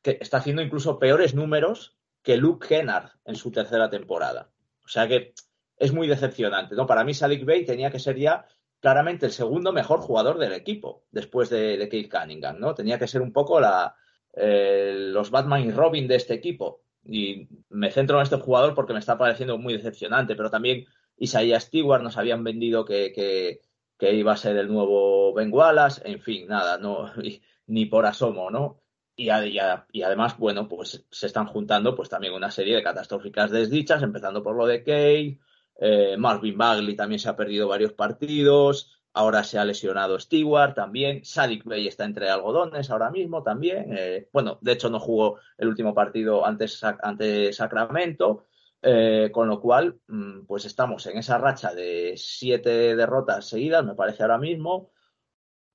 que 0.01 0.17
está 0.19 0.37
haciendo 0.37 0.61
incluso 0.61 0.99
peores 0.99 1.35
números 1.35 1.95
que 2.23 2.37
Luke 2.37 2.67
Kennard 2.67 3.11
en 3.25 3.35
su 3.35 3.51
tercera 3.51 3.89
temporada. 3.89 4.49
O 4.83 4.87
sea 4.87 5.07
que 5.07 5.33
es 5.77 5.93
muy 5.93 6.07
decepcionante. 6.07 6.75
¿no? 6.75 6.85
Para 6.85 7.03
mí, 7.03 7.13
Sadiq 7.13 7.45
Bey 7.45 7.65
tenía 7.65 7.91
que 7.91 7.99
ser 7.99 8.17
ya 8.17 8.45
claramente 8.79 9.25
el 9.25 9.31
segundo 9.31 9.71
mejor 9.71 9.99
jugador 9.99 10.37
del 10.37 10.53
equipo, 10.53 11.03
después 11.11 11.49
de, 11.49 11.77
de 11.77 11.89
Kate 11.89 12.09
Cunningham, 12.09 12.59
¿no? 12.59 12.73
Tenía 12.73 12.97
que 12.97 13.07
ser 13.07 13.21
un 13.21 13.33
poco 13.33 13.59
la, 13.59 13.95
eh, 14.33 14.93
los 14.95 15.31
Batman 15.31 15.63
y 15.63 15.71
Robin 15.71 16.07
de 16.07 16.15
este 16.15 16.33
equipo. 16.33 16.83
Y 17.03 17.47
me 17.69 17.91
centro 17.91 18.17
en 18.17 18.23
este 18.23 18.37
jugador 18.37 18.75
porque 18.75 18.93
me 18.93 18.99
está 18.99 19.17
pareciendo 19.17 19.57
muy 19.57 19.73
decepcionante, 19.73 20.35
pero 20.35 20.49
también 20.49 20.85
Isaiah 21.17 21.59
Stewart 21.59 22.03
nos 22.03 22.17
habían 22.17 22.43
vendido 22.43 22.85
que, 22.85 23.11
que, 23.13 24.13
iba 24.13 24.31
a 24.31 24.37
ser 24.37 24.57
el 24.57 24.67
nuevo 24.67 25.33
Ben 25.33 25.51
Wallace, 25.51 26.01
en 26.05 26.21
fin, 26.21 26.47
nada, 26.47 26.77
no, 26.77 27.11
ni 27.67 27.85
por 27.85 28.05
asomo, 28.05 28.49
¿no? 28.49 28.81
Y, 29.15 29.29
y, 29.29 30.01
además, 30.01 30.37
bueno, 30.37 30.67
pues 30.69 31.05
se 31.11 31.27
están 31.27 31.47
juntando 31.47 31.93
pues 31.93 32.07
también 32.07 32.33
una 32.33 32.51
serie 32.51 32.75
de 32.75 32.83
catastróficas 32.83 33.51
desdichas, 33.51 34.01
empezando 34.01 34.41
por 34.41 34.55
lo 34.55 34.65
de 34.65 34.79
Kate, 34.79 35.39
eh, 35.81 36.17
Marvin 36.17 36.57
Bagley 36.57 36.95
también 36.95 37.19
se 37.19 37.29
ha 37.29 37.35
perdido 37.35 37.67
varios 37.67 37.93
partidos. 37.93 38.98
Ahora 39.19 39.43
se 39.43 39.59
ha 39.59 39.65
lesionado 39.65 40.17
Stewart 40.17 40.73
también. 40.73 41.25
Sadik 41.25 41.65
Bey 41.65 41.89
está 41.89 42.05
entre 42.05 42.29
algodones 42.29 42.89
ahora 42.89 43.11
mismo 43.11 43.43
también. 43.43 43.93
Eh, 43.93 44.29
bueno, 44.31 44.59
de 44.61 44.71
hecho 44.71 44.89
no 44.89 44.97
jugó 44.97 45.39
el 45.57 45.67
último 45.67 45.93
partido 45.93 46.45
antes 46.45 46.81
ante 46.83 47.51
Sacramento. 47.51 48.45
Eh, 48.81 49.29
con 49.33 49.49
lo 49.49 49.59
cual, 49.59 49.99
mm, 50.07 50.45
pues 50.45 50.63
estamos 50.63 51.05
en 51.07 51.17
esa 51.17 51.37
racha 51.37 51.73
de 51.75 52.13
siete 52.15 52.95
derrotas 52.95 53.45
seguidas, 53.45 53.83
me 53.83 53.93
parece 53.93 54.23
ahora 54.23 54.37
mismo. 54.37 54.91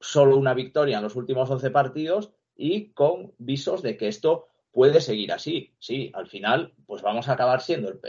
Solo 0.01 0.39
una 0.39 0.55
victoria 0.55 0.97
en 0.97 1.03
los 1.03 1.15
últimos 1.15 1.51
11 1.51 1.71
partidos 1.71 2.33
y 2.57 2.93
con 2.93 3.35
visos 3.37 3.83
de 3.83 3.99
que 3.99 4.09
esto 4.09 4.49
puede 4.73 5.03
seguir 5.03 5.33
así. 5.33 5.75
Sí, 5.79 6.11
al 6.15 6.29
final, 6.29 6.73
pues 6.87 7.03
vamos 7.03 7.29
a 7.29 7.33
acabar 7.33 7.61
siendo 7.61 8.01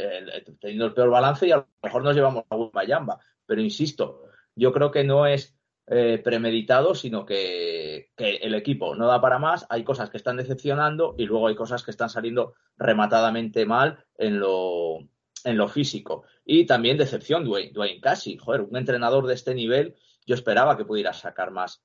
teniendo 0.62 0.86
el 0.86 0.94
peor 0.94 1.10
balance 1.10 1.46
y 1.46 1.52
a 1.52 1.58
lo 1.58 1.68
mejor 1.84 2.06
nos 2.06 2.16
llevamos 2.16 2.46
a 2.50 2.56
Mayamba. 2.72 3.20
Pero 3.46 3.62
insisto, 3.62 4.25
yo 4.56 4.72
creo 4.74 4.92
que 4.92 5.04
no 5.04 5.28
es 5.28 5.58
eh, 5.88 6.20
premeditado, 6.24 6.96
sino 6.96 7.26
que, 7.26 8.12
el 8.18 8.56
equipo 8.56 8.96
no 8.96 9.08
da 9.08 9.22
para 9.22 9.40
más. 9.40 9.68
Hay 9.70 9.84
cosas 9.84 10.10
que 10.10 10.18
están 10.18 10.38
decepcionando 10.38 11.16
y 11.18 11.26
luego 11.26 11.48
hay 11.48 11.56
cosas 11.56 11.84
que 11.84 11.92
están 11.92 12.10
saliendo 12.10 12.54
rematadamente 12.78 13.66
mal 13.66 14.04
en 14.18 14.40
lo, 14.40 15.00
en 15.44 15.58
lo 15.58 15.68
físico. 15.68 16.24
Y 16.46 16.66
también 16.66 16.98
decepción, 16.98 17.44
Dwayne, 17.44 17.72
Dwayne 17.72 18.02
Casi. 18.02 18.38
Joder, 18.38 18.62
un 18.62 18.78
entrenador 18.78 19.28
de 19.28 19.36
este 19.36 19.54
nivel 19.54 19.96
yo 20.26 20.36
esperaba 20.36 20.76
que 20.76 20.86
pudiera 20.86 21.14
sacar 21.14 21.52
más 21.52 21.84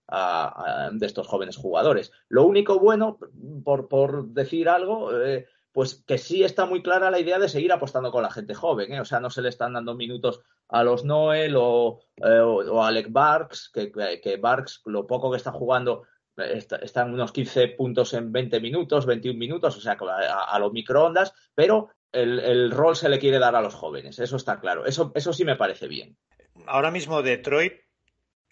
de 0.92 1.06
estos 1.06 1.26
jóvenes 1.26 1.56
jugadores. 1.56 2.10
Lo 2.28 2.44
único 2.44 2.78
bueno, 2.78 3.18
por, 3.64 4.28
decir 4.28 4.68
algo, 4.68 5.20
eh, 5.20 5.46
pues 5.72 6.02
que 6.06 6.18
sí 6.18 6.42
está 6.42 6.66
muy 6.66 6.82
clara 6.82 7.10
la 7.10 7.20
idea 7.20 7.38
de 7.38 7.48
seguir 7.48 7.72
apostando 7.72 8.10
con 8.10 8.22
la 8.22 8.30
gente 8.30 8.54
joven. 8.54 8.92
¿eh? 8.92 9.00
O 9.00 9.04
sea, 9.04 9.20
no 9.20 9.30
se 9.30 9.42
le 9.42 9.48
están 9.48 9.74
dando 9.74 9.94
minutos 9.94 10.40
a 10.68 10.82
los 10.82 11.04
Noel 11.04 11.54
o, 11.56 12.00
eh, 12.16 12.68
a 12.72 12.86
Alec 12.86 13.10
Barks, 13.10 13.70
que, 13.72 13.92
que, 13.92 14.36
Barks, 14.36 14.82
lo 14.86 15.06
poco 15.06 15.30
que 15.30 15.36
está 15.36 15.52
jugando, 15.52 16.02
está, 16.36 17.02
en 17.02 17.14
unos 17.14 17.32
15 17.32 17.68
puntos 17.68 18.14
en 18.14 18.32
20 18.32 18.60
minutos, 18.60 19.06
21 19.06 19.38
minutos, 19.38 19.76
o 19.76 19.80
sea, 19.80 19.96
a, 20.48 20.58
los 20.58 20.72
microondas, 20.72 21.32
pero 21.54 21.90
el, 22.12 22.38
el, 22.40 22.70
rol 22.70 22.96
se 22.96 23.08
le 23.08 23.18
quiere 23.18 23.38
dar 23.38 23.54
a 23.54 23.62
los 23.62 23.74
jóvenes, 23.74 24.18
eso 24.18 24.36
está 24.36 24.60
claro. 24.60 24.86
Eso, 24.86 25.12
eso 25.14 25.32
sí 25.32 25.44
me 25.44 25.56
parece 25.56 25.86
bien. 25.86 26.16
Ahora 26.66 26.90
mismo 26.90 27.22
Detroit 27.22 27.74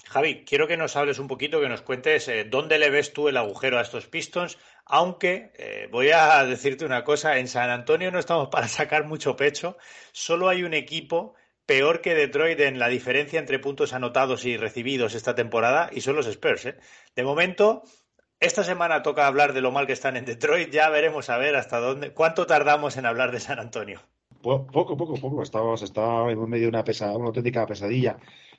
Javi, 0.08 0.44
quiero 0.46 0.66
que 0.66 0.78
nos 0.78 0.96
hables 0.96 1.18
un 1.18 1.28
poquito, 1.28 1.60
que 1.60 1.68
nos 1.68 1.82
cuentes 1.82 2.28
eh, 2.28 2.44
dónde 2.44 2.78
le 2.78 2.88
ves 2.88 3.12
tú 3.12 3.28
el 3.28 3.36
agujero 3.36 3.78
a 3.78 3.82
estos 3.82 4.06
Pistons, 4.06 4.56
aunque 4.86 5.52
eh, 5.58 5.86
voy 5.92 6.10
a 6.10 6.42
decirte 6.46 6.86
una 6.86 7.04
cosa, 7.04 7.38
en 7.38 7.46
San 7.46 7.68
Antonio 7.68 8.10
no 8.10 8.18
estamos 8.18 8.48
para 8.48 8.68
sacar 8.68 9.04
mucho 9.04 9.36
pecho, 9.36 9.76
solo 10.12 10.48
hay 10.48 10.62
un 10.62 10.72
equipo 10.72 11.34
peor 11.66 12.00
que 12.00 12.14
Detroit 12.14 12.58
en 12.60 12.78
la 12.78 12.88
diferencia 12.88 13.38
entre 13.38 13.58
puntos 13.58 13.92
anotados 13.92 14.46
y 14.46 14.56
recibidos 14.56 15.14
esta 15.14 15.34
temporada 15.34 15.90
y 15.92 16.00
son 16.00 16.16
los 16.16 16.26
Spurs. 16.26 16.64
¿eh? 16.64 16.76
De 17.14 17.22
momento, 17.22 17.82
esta 18.40 18.64
semana 18.64 19.02
toca 19.02 19.26
hablar 19.26 19.52
de 19.52 19.60
lo 19.60 19.72
mal 19.72 19.86
que 19.86 19.92
están 19.92 20.16
en 20.16 20.24
Detroit, 20.24 20.70
ya 20.70 20.88
veremos 20.88 21.28
a 21.28 21.36
ver 21.36 21.54
hasta 21.54 21.80
dónde, 21.80 22.14
cuánto 22.14 22.46
tardamos 22.46 22.96
en 22.96 23.04
hablar 23.04 23.30
de 23.30 23.40
San 23.40 23.58
Antonio. 23.58 24.00
Poco, 24.40 24.96
poco, 24.96 25.14
poco, 25.16 25.42
estamos, 25.42 25.82
está 25.82 26.30
en 26.30 26.48
medio 26.48 26.64
de 26.64 26.68
una, 26.68 26.84
pesa, 26.84 27.14
una 27.14 27.26
auténtica 27.26 27.66
pesadilla. 27.66 28.16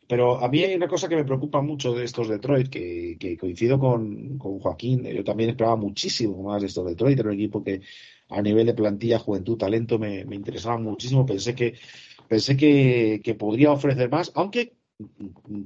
Pero 0.10 0.44
a 0.44 0.50
mí 0.50 0.64
hay 0.64 0.74
una 0.74 0.88
cosa 0.88 1.08
que 1.08 1.16
me 1.16 1.24
preocupa 1.24 1.62
mucho 1.62 1.94
de 1.94 2.04
estos 2.04 2.28
Detroit, 2.28 2.68
que, 2.68 3.38
coincido 3.40 3.78
con, 3.78 4.40
Joaquín. 4.40 5.04
Yo 5.04 5.24
también 5.24 5.52
esperaba 5.52 5.76
muchísimo 5.76 6.42
más 6.42 6.62
de 6.62 6.68
estos 6.68 6.84
Detroit. 6.88 7.20
Era 7.20 7.30
un 7.30 7.36
equipo 7.36 7.64
que 7.64 7.82
a 8.30 8.42
nivel 8.42 8.66
de 8.66 8.74
plantilla, 8.74 9.20
juventud, 9.20 9.56
talento, 9.56 10.00
me, 10.00 10.22
interesaba 10.22 10.80
muchísimo. 10.80 11.28
Pensé 11.28 11.54
que 11.54 11.76
pensé 12.28 12.58
que, 12.58 13.36
podría 13.38 13.72
ofrecer 13.72 14.10
más, 14.10 14.32
aunque 14.34 14.74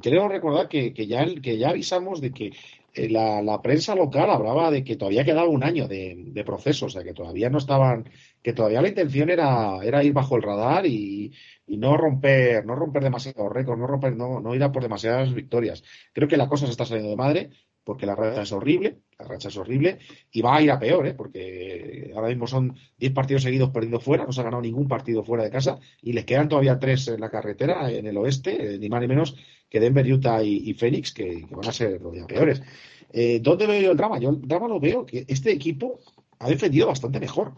creo 0.01 0.27
recordar 0.27 0.67
que, 0.67 0.91
ya, 1.07 1.25
que 1.41 1.57
ya 1.57 1.69
avisamos 1.69 2.19
de 2.19 2.31
que 2.33 2.51
eh, 2.95 3.09
la, 3.09 3.61
prensa 3.61 3.95
local 3.95 4.29
hablaba 4.29 4.71
de 4.71 4.83
que 4.83 4.97
todavía 4.97 5.23
quedaba 5.23 5.47
un 5.47 5.63
año 5.63 5.87
de, 5.87 6.15
de, 6.17 6.43
proceso, 6.43 6.87
o 6.87 6.89
sea, 6.89 7.05
que 7.05 7.13
todavía 7.13 7.49
no 7.49 7.59
estaban, 7.59 8.09
que 8.43 8.53
todavía 8.53 8.81
la 8.81 8.89
intención 8.89 9.29
era, 9.29 9.79
era 9.83 10.03
ir 10.03 10.13
bajo 10.13 10.35
el 10.35 10.43
radar 10.43 10.85
y, 10.85 11.33
y 11.65 11.77
no 11.77 11.95
romper, 11.97 12.65
no 12.65 12.75
romper 12.75 13.01
demasiados 13.03 13.51
récords, 13.51 13.79
no 13.79 13.87
romper, 13.87 14.15
no, 14.15 14.41
no 14.41 14.53
ir 14.53 14.63
a 14.63 14.71
por 14.71 14.83
demasiadas 14.83 15.33
victorias. 15.33 15.83
Creo 16.11 16.27
que 16.27 16.37
la 16.37 16.49
cosa 16.49 16.65
se 16.65 16.71
está 16.71 16.85
saliendo 16.85 17.09
de 17.09 17.15
madre, 17.15 17.49
porque 17.83 18.05
la 18.05 18.15
racha 18.15 18.41
es 18.41 18.51
horrible, 18.51 18.99
la 19.17 19.25
racha 19.25 19.47
es 19.47 19.57
horrible, 19.57 19.99
y 20.31 20.41
va 20.41 20.57
a 20.57 20.61
ir 20.61 20.71
a 20.71 20.79
peor, 20.79 21.07
¿eh? 21.07 21.13
porque 21.13 22.11
ahora 22.15 22.29
mismo 22.29 22.47
son 22.47 22.75
10 22.97 23.13
partidos 23.13 23.43
seguidos 23.43 23.71
perdiendo 23.71 23.99
fuera, 23.99 24.25
no 24.25 24.31
se 24.31 24.41
ha 24.41 24.45
ganado 24.45 24.61
ningún 24.61 24.87
partido 24.87 25.23
fuera 25.23 25.43
de 25.43 25.49
casa, 25.49 25.79
y 26.01 26.13
les 26.13 26.25
quedan 26.25 26.49
todavía 26.49 26.79
tres 26.79 27.07
en 27.07 27.21
la 27.21 27.29
carretera, 27.29 27.91
en 27.91 28.07
el 28.07 28.17
oeste, 28.17 28.75
eh, 28.75 28.77
ni 28.77 28.89
más 28.89 29.01
ni 29.01 29.07
menos 29.07 29.35
que 29.69 29.79
Denver, 29.79 30.11
Utah 30.11 30.43
y, 30.43 30.73
Phoenix, 30.75 31.13
que, 31.13 31.45
van 31.49 31.67
a 31.67 31.71
ser 31.71 31.97
todavía 31.99 32.27
peores. 32.27 32.61
Eh, 33.11 33.39
¿Dónde 33.41 33.67
veo 33.67 33.81
yo 33.81 33.91
el 33.91 33.97
drama? 33.97 34.19
Yo 34.19 34.29
el 34.29 34.41
drama 34.41 34.67
lo 34.67 34.79
veo 34.79 35.05
que 35.05 35.25
este 35.27 35.51
equipo 35.51 35.99
ha 36.39 36.47
defendido 36.47 36.87
bastante 36.87 37.19
mejor 37.19 37.53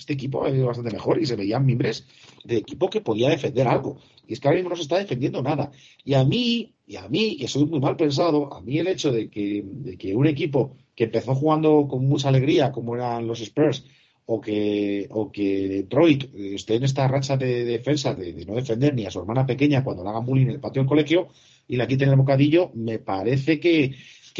este 0.00 0.14
equipo 0.14 0.44
ha 0.44 0.50
ido 0.50 0.66
bastante 0.66 0.90
mejor 0.90 1.20
y 1.20 1.26
se 1.26 1.36
veían 1.36 1.64
mimbres 1.64 2.06
de 2.44 2.56
equipo 2.56 2.90
que 2.90 3.00
podía 3.00 3.28
defender 3.28 3.68
algo. 3.68 3.98
Y 4.26 4.32
es 4.32 4.40
que 4.40 4.48
ahora 4.48 4.56
mismo 4.56 4.70
no 4.70 4.76
se 4.76 4.82
está 4.82 4.98
defendiendo 4.98 5.42
nada. 5.42 5.70
Y 6.04 6.14
a 6.14 6.24
mí, 6.24 6.74
y 6.86 6.96
a 6.96 7.08
mí, 7.08 7.36
que 7.36 7.48
soy 7.48 7.66
muy 7.66 7.80
mal 7.80 7.96
pensado, 7.96 8.52
a 8.52 8.60
mí 8.60 8.78
el 8.78 8.88
hecho 8.88 9.12
de 9.12 9.28
que, 9.28 10.14
un 10.14 10.26
equipo 10.26 10.76
que 10.94 11.04
empezó 11.04 11.34
jugando 11.34 11.86
con 11.88 12.06
mucha 12.06 12.28
alegría, 12.28 12.72
como 12.72 12.94
eran 12.96 13.26
los 13.26 13.40
Spurs, 13.40 13.84
o 14.26 14.40
que, 14.40 15.08
o 15.10 15.30
que 15.32 15.68
Detroit 15.68 16.32
esté 16.34 16.76
en 16.76 16.84
esta 16.84 17.08
racha 17.08 17.36
de 17.36 17.64
defensa 17.64 18.14
de, 18.14 18.32
no 18.46 18.54
defender 18.54 18.94
ni 18.94 19.04
a 19.04 19.10
su 19.10 19.18
hermana 19.18 19.44
pequeña 19.44 19.82
cuando 19.82 20.04
le 20.04 20.10
hagan 20.10 20.24
bullying 20.24 20.46
en 20.46 20.52
el 20.52 20.60
patio 20.60 20.82
del 20.82 20.88
colegio, 20.88 21.28
y 21.66 21.76
le 21.76 21.86
quiten 21.86 22.08
el 22.08 22.16
bocadillo, 22.16 22.70
me 22.74 22.98
parece 22.98 23.60
que, 23.60 23.94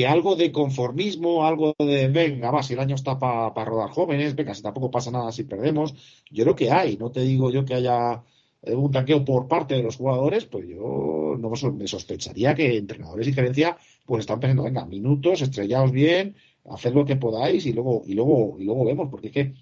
algo 0.06 0.36
de 0.36 0.52
conformismo, 0.52 1.44
algo 1.46 1.74
de, 1.78 2.08
venga, 2.08 2.50
va, 2.50 2.62
si 2.62 2.74
el 2.74 2.80
año 2.80 2.94
está 2.94 3.18
para 3.18 3.64
rodar 3.64 3.90
jóvenes, 3.90 4.34
venga, 4.34 4.54
si 4.54 4.62
tampoco 4.62 4.90
pasa 4.90 5.10
nada 5.10 5.32
si 5.32 5.44
perdemos, 5.44 5.94
yo 6.30 6.44
creo 6.44 6.56
que 6.56 6.70
hay, 6.70 6.96
no 6.96 7.10
te 7.10 7.20
digo 7.20 7.50
yo 7.50 7.64
que 7.64 7.74
haya 7.74 8.22
eh, 8.62 8.74
un 8.74 8.90
tanqueo 8.90 9.24
por 9.24 9.48
parte 9.48 9.74
de 9.74 9.82
los 9.82 9.96
jugadores, 9.96 10.44
pues 10.46 10.68
yo 10.68 11.36
no 11.38 11.50
me 11.72 11.86
sospecharía 11.88 12.54
que 12.54 12.76
entrenadores 12.76 13.28
y 13.28 13.32
gerencia 13.32 13.76
pues 14.04 14.20
están 14.20 14.40
pensando, 14.40 14.64
venga, 14.64 14.84
minutos, 14.84 15.40
estrellaos 15.42 15.92
bien, 15.92 16.36
haced 16.68 16.92
lo 16.92 17.04
que 17.04 17.16
podáis 17.16 17.66
y 17.66 17.72
luego, 17.72 18.02
y 18.06 18.14
luego, 18.14 18.56
y 18.58 18.64
luego 18.64 18.84
vemos, 18.84 19.08
porque 19.10 19.28
es 19.28 19.32
que 19.32 19.54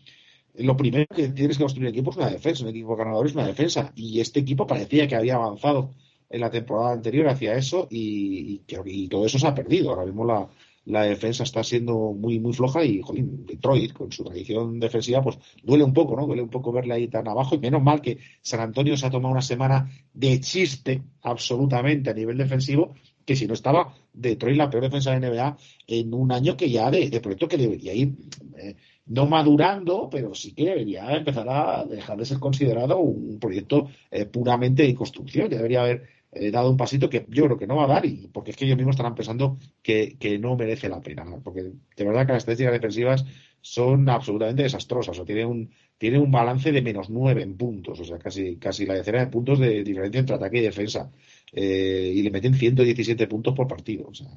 lo 0.57 0.76
primero 0.76 1.07
que 1.14 1.28
tienes 1.28 1.57
que 1.57 1.62
construir 1.64 1.89
equipo 1.89 2.11
es 2.11 2.16
una 2.16 2.30
defensa, 2.30 2.64
un 2.64 2.70
equipo 2.70 2.97
ganador 2.97 3.26
es 3.26 3.34
una 3.34 3.47
defensa, 3.47 3.93
y 3.95 4.20
este 4.20 4.41
equipo 4.41 4.66
parecía 4.66 5.07
que 5.07 5.14
había 5.16 5.36
avanzado 5.36 5.95
en 6.31 6.41
la 6.41 6.51
temporada 6.51 6.93
anterior 6.93 7.29
hacia 7.29 7.55
eso 7.57 7.89
y, 7.91 8.62
y, 8.66 9.09
todo 9.09 9.26
eso 9.26 9.39
se 9.39 9.47
ha 9.47 9.55
perdido. 9.55 9.91
Ahora 9.91 10.05
mismo 10.05 10.24
la, 10.24 11.03
defensa 11.03 11.43
está 11.43 11.62
siendo 11.62 12.12
muy, 12.12 12.39
muy 12.39 12.53
floja 12.53 12.85
y, 12.85 13.01
jolín, 13.03 13.47
Detroit, 13.47 13.93
con 13.93 14.11
su 14.11 14.24
tradición 14.24 14.81
defensiva, 14.81 15.22
pues 15.22 15.39
duele 15.62 15.85
un 15.85 15.93
poco, 15.93 16.16
¿no? 16.16 16.26
Duele 16.26 16.43
un 16.43 16.49
poco 16.49 16.72
verle 16.72 16.95
ahí 16.95 17.09
tan 17.09 17.29
abajo 17.29 17.55
y 17.55 17.59
menos 17.59 17.83
mal 17.83 18.01
que 18.01 18.18
San 18.41 18.61
Antonio 18.61 18.97
se 18.97 19.07
ha 19.07 19.11
tomado 19.11 19.33
una 19.33 19.43
semana 19.43 19.91
de 20.14 20.41
chiste 20.41 21.03
absolutamente 21.22 22.11
a 22.11 22.14
nivel 22.14 22.39
defensivo, 22.39 22.95
que 23.24 23.37
si 23.37 23.47
no 23.47 23.53
estaba 23.53 23.95
Detroit 24.12 24.57
la 24.57 24.70
peor 24.70 24.85
defensa 24.85 25.12
de 25.12 25.20
NBA 25.20 25.57
en 25.89 26.14
un 26.14 26.33
año 26.33 26.57
que 26.57 26.70
ya 26.70 26.91
de, 26.91 27.20
proyecto 27.20 27.49
que 27.49 27.59
debería 27.59 27.93
ir 27.93 28.14
eh, 28.57 28.76
no 29.09 29.26
madurando, 29.26 30.09
pero 30.11 30.35
sí 30.35 30.53
que 30.53 30.64
debería 30.64 31.16
empezar 31.16 31.49
a 31.49 31.85
dejar 31.85 32.18
de 32.18 32.24
ser 32.24 32.39
considerado 32.39 32.99
un 32.99 33.39
proyecto 33.39 33.89
eh, 34.11 34.26
puramente 34.26 34.83
de 34.83 34.95
construcción, 34.95 35.49
ya 35.49 35.57
debería 35.57 35.81
haber 35.81 36.18
He 36.31 36.51
dado 36.51 36.70
un 36.70 36.76
pasito 36.76 37.09
que 37.09 37.24
yo 37.29 37.45
creo 37.47 37.59
que 37.59 37.66
no 37.66 37.76
va 37.76 37.85
a 37.85 37.95
dar 37.95 38.05
y 38.07 38.29
porque 38.33 38.51
es 38.51 38.57
que 38.57 38.66
ellos 38.66 38.76
mismos 38.76 38.95
estarán 38.95 39.14
pensando 39.14 39.59
que, 39.83 40.16
no 40.41 40.57
merece 40.57 40.89
la 40.89 41.01
pena, 41.01 41.24
porque 41.43 41.62
de 41.62 42.05
verdad 42.05 42.26
que 42.26 42.33
las 42.33 42.43
estadísticas 42.43 42.74
defensivas 42.74 43.24
son 43.61 44.09
absolutamente 44.09 44.62
desastrosas, 44.62 45.18
o 45.18 45.24
tiene 45.24 45.45
un, 45.47 45.70
tiene 45.97 46.18
un 46.18 46.31
balance 46.31 46.70
de 46.70 46.83
menos 46.83 47.11
nueve 47.11 47.43
en 47.43 47.57
puntos, 47.57 47.99
o 48.01 48.05
sea, 48.05 48.18
casi, 48.18 48.57
casi 48.57 48.87
la 48.87 48.95
decena 48.95 49.20
de 49.20 49.26
puntos 49.26 49.59
de 49.59 49.83
diferencia 49.83 50.20
entre 50.20 50.37
ataque 50.37 50.59
y 50.59 50.62
defensa, 50.62 51.11
eh, 51.53 52.12
y 52.14 52.22
le 52.22 52.31
meten 52.31 52.55
117 52.55 53.26
puntos 53.26 53.55
por 53.55 53.66
partido, 53.66 54.07
o 54.09 54.14
sea, 54.14 54.29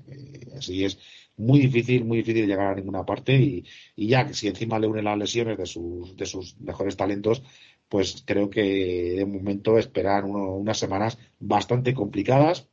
así 0.58 0.86
es 0.86 0.98
muy 1.38 1.60
difícil, 1.60 2.06
muy 2.06 2.20
difícil 2.20 2.48
llegar 2.48 2.68
a 2.68 2.76
ninguna 2.76 3.06
parte 3.06 3.36
y, 3.36 3.66
y 3.96 4.08
ya 4.08 4.26
que 4.26 4.34
si 4.34 4.48
encima 4.48 4.80
le 4.80 4.88
unen 4.88 5.06
las 5.06 5.18
lesiones 5.18 5.58
de 5.58 5.66
sus, 5.66 6.16
de 6.16 6.26
sus 6.26 6.58
mejores 6.60 6.96
talentos, 6.96 7.44
pues 7.92 8.24
creo 8.26 8.50
que 8.50 9.16
de 9.18 9.26
momento 9.26 9.78
esperar 9.78 10.24
unas 10.24 10.80
semanas 10.80 11.18
bastante 11.39 11.94
complicadas 11.94 12.70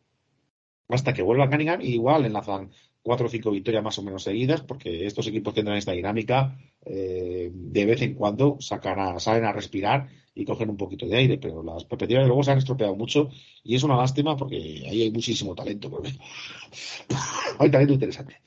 hasta 0.88 1.12
que 1.12 1.22
vuelva 1.22 1.50
Cunningham 1.50 1.80
y 1.82 1.94
igual 1.94 2.24
enlazan 2.24 2.70
cuatro 3.02 3.26
o 3.26 3.28
cinco 3.28 3.50
victorias 3.50 3.82
más 3.82 3.98
o 3.98 4.04
menos 4.04 4.22
seguidas 4.22 4.62
porque 4.62 5.06
estos 5.06 5.26
equipos 5.26 5.54
tendrán 5.54 5.76
esta 5.76 5.90
dinámica 5.90 6.56
eh, 6.86 7.50
de 7.52 7.84
vez 7.84 8.00
en 8.02 8.14
cuando 8.14 8.58
sacan 8.60 9.18
salen 9.18 9.44
a 9.44 9.52
respirar 9.52 10.08
y 10.36 10.44
cogen 10.44 10.70
un 10.70 10.76
poquito 10.76 11.06
de 11.06 11.16
aire 11.16 11.38
pero 11.38 11.64
las 11.64 11.84
perspectivas 11.84 12.24
luego 12.24 12.44
se 12.44 12.52
han 12.52 12.58
estropeado 12.58 12.94
mucho 12.94 13.28
y 13.64 13.74
es 13.74 13.82
una 13.82 13.96
lástima 13.96 14.36
porque 14.36 14.56
ahí 14.56 15.02
hay 15.02 15.10
muchísimo 15.10 15.52
talento 15.56 15.90
hay 17.58 17.70
talento 17.72 17.94
interesante. 17.94 18.40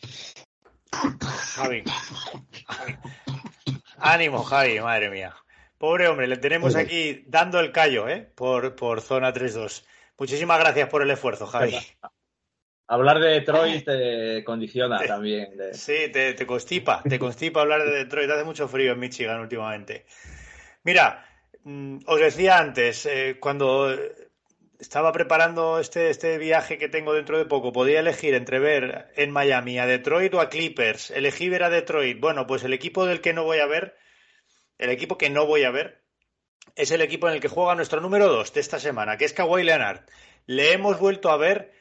Javi. 0.89 1.84
Ánimo 3.97 4.41
Javi 4.43 4.80
madre 4.80 5.09
mía 5.09 5.34
Pobre 5.82 6.07
hombre, 6.07 6.27
le 6.27 6.38
tenemos 6.38 6.75
aquí 6.75 7.23
dando 7.25 7.59
el 7.59 7.71
callo, 7.71 8.07
¿eh? 8.07 8.29
Por, 8.36 8.75
por 8.75 9.01
zona 9.01 9.34
3-2. 9.34 9.84
Muchísimas 10.15 10.59
gracias 10.59 10.88
por 10.89 11.01
el 11.01 11.09
esfuerzo, 11.09 11.47
Javi. 11.47 11.75
Hablar 12.86 13.19
de 13.19 13.29
Detroit 13.29 13.84
te 13.84 14.43
condiciona 14.43 14.99
también. 15.07 15.49
Sí, 15.73 16.09
te, 16.13 16.36
te, 16.36 16.45
constipa, 16.45 17.01
te 17.01 17.17
constipa 17.17 17.61
hablar 17.61 17.84
de 17.84 17.93
Detroit. 17.93 18.29
Hace 18.29 18.43
mucho 18.43 18.67
frío 18.67 18.91
en 18.91 18.99
Michigan 18.99 19.39
últimamente. 19.39 20.05
Mira, 20.84 21.25
mm, 21.63 22.01
os 22.05 22.19
decía 22.19 22.59
antes, 22.59 23.07
eh, 23.07 23.38
cuando 23.39 23.91
estaba 24.77 25.11
preparando 25.11 25.79
este, 25.79 26.11
este 26.11 26.38
viaje 26.38 26.77
que 26.77 26.89
tengo 26.89 27.11
dentro 27.15 27.39
de 27.39 27.45
poco, 27.45 27.73
podía 27.73 28.01
elegir 28.01 28.36
entre 28.36 28.59
ver 28.59 29.11
en 29.15 29.32
Miami 29.32 29.79
a 29.79 29.88
Detroit 29.88 30.32
o 30.36 30.41
a 30.41 30.49
Clippers. 30.49 31.09
Elegí 31.09 31.49
ver 31.49 31.63
a 31.63 31.71
Detroit. 31.71 32.19
Bueno, 32.19 32.45
pues 32.45 32.63
el 32.63 32.73
equipo 32.73 33.07
del 33.07 33.19
que 33.19 33.34
no 33.34 33.45
voy 33.45 33.57
a 33.57 33.65
ver 33.65 33.95
el 34.82 34.89
equipo 34.89 35.17
que 35.17 35.29
no 35.29 35.45
voy 35.45 35.63
a 35.63 35.71
ver 35.71 36.03
es 36.75 36.91
el 36.91 37.01
equipo 37.01 37.27
en 37.27 37.36
el 37.36 37.39
que 37.39 37.47
juega 37.47 37.75
nuestro 37.75 38.01
número 38.01 38.27
2 38.27 38.53
de 38.53 38.59
esta 38.59 38.79
semana, 38.79 39.17
que 39.17 39.25
es 39.25 39.34
Kawhi 39.34 39.63
Leonard. 39.63 40.01
Le 40.45 40.73
hemos 40.73 40.99
vuelto 40.99 41.29
a 41.29 41.38
ver, 41.38 41.71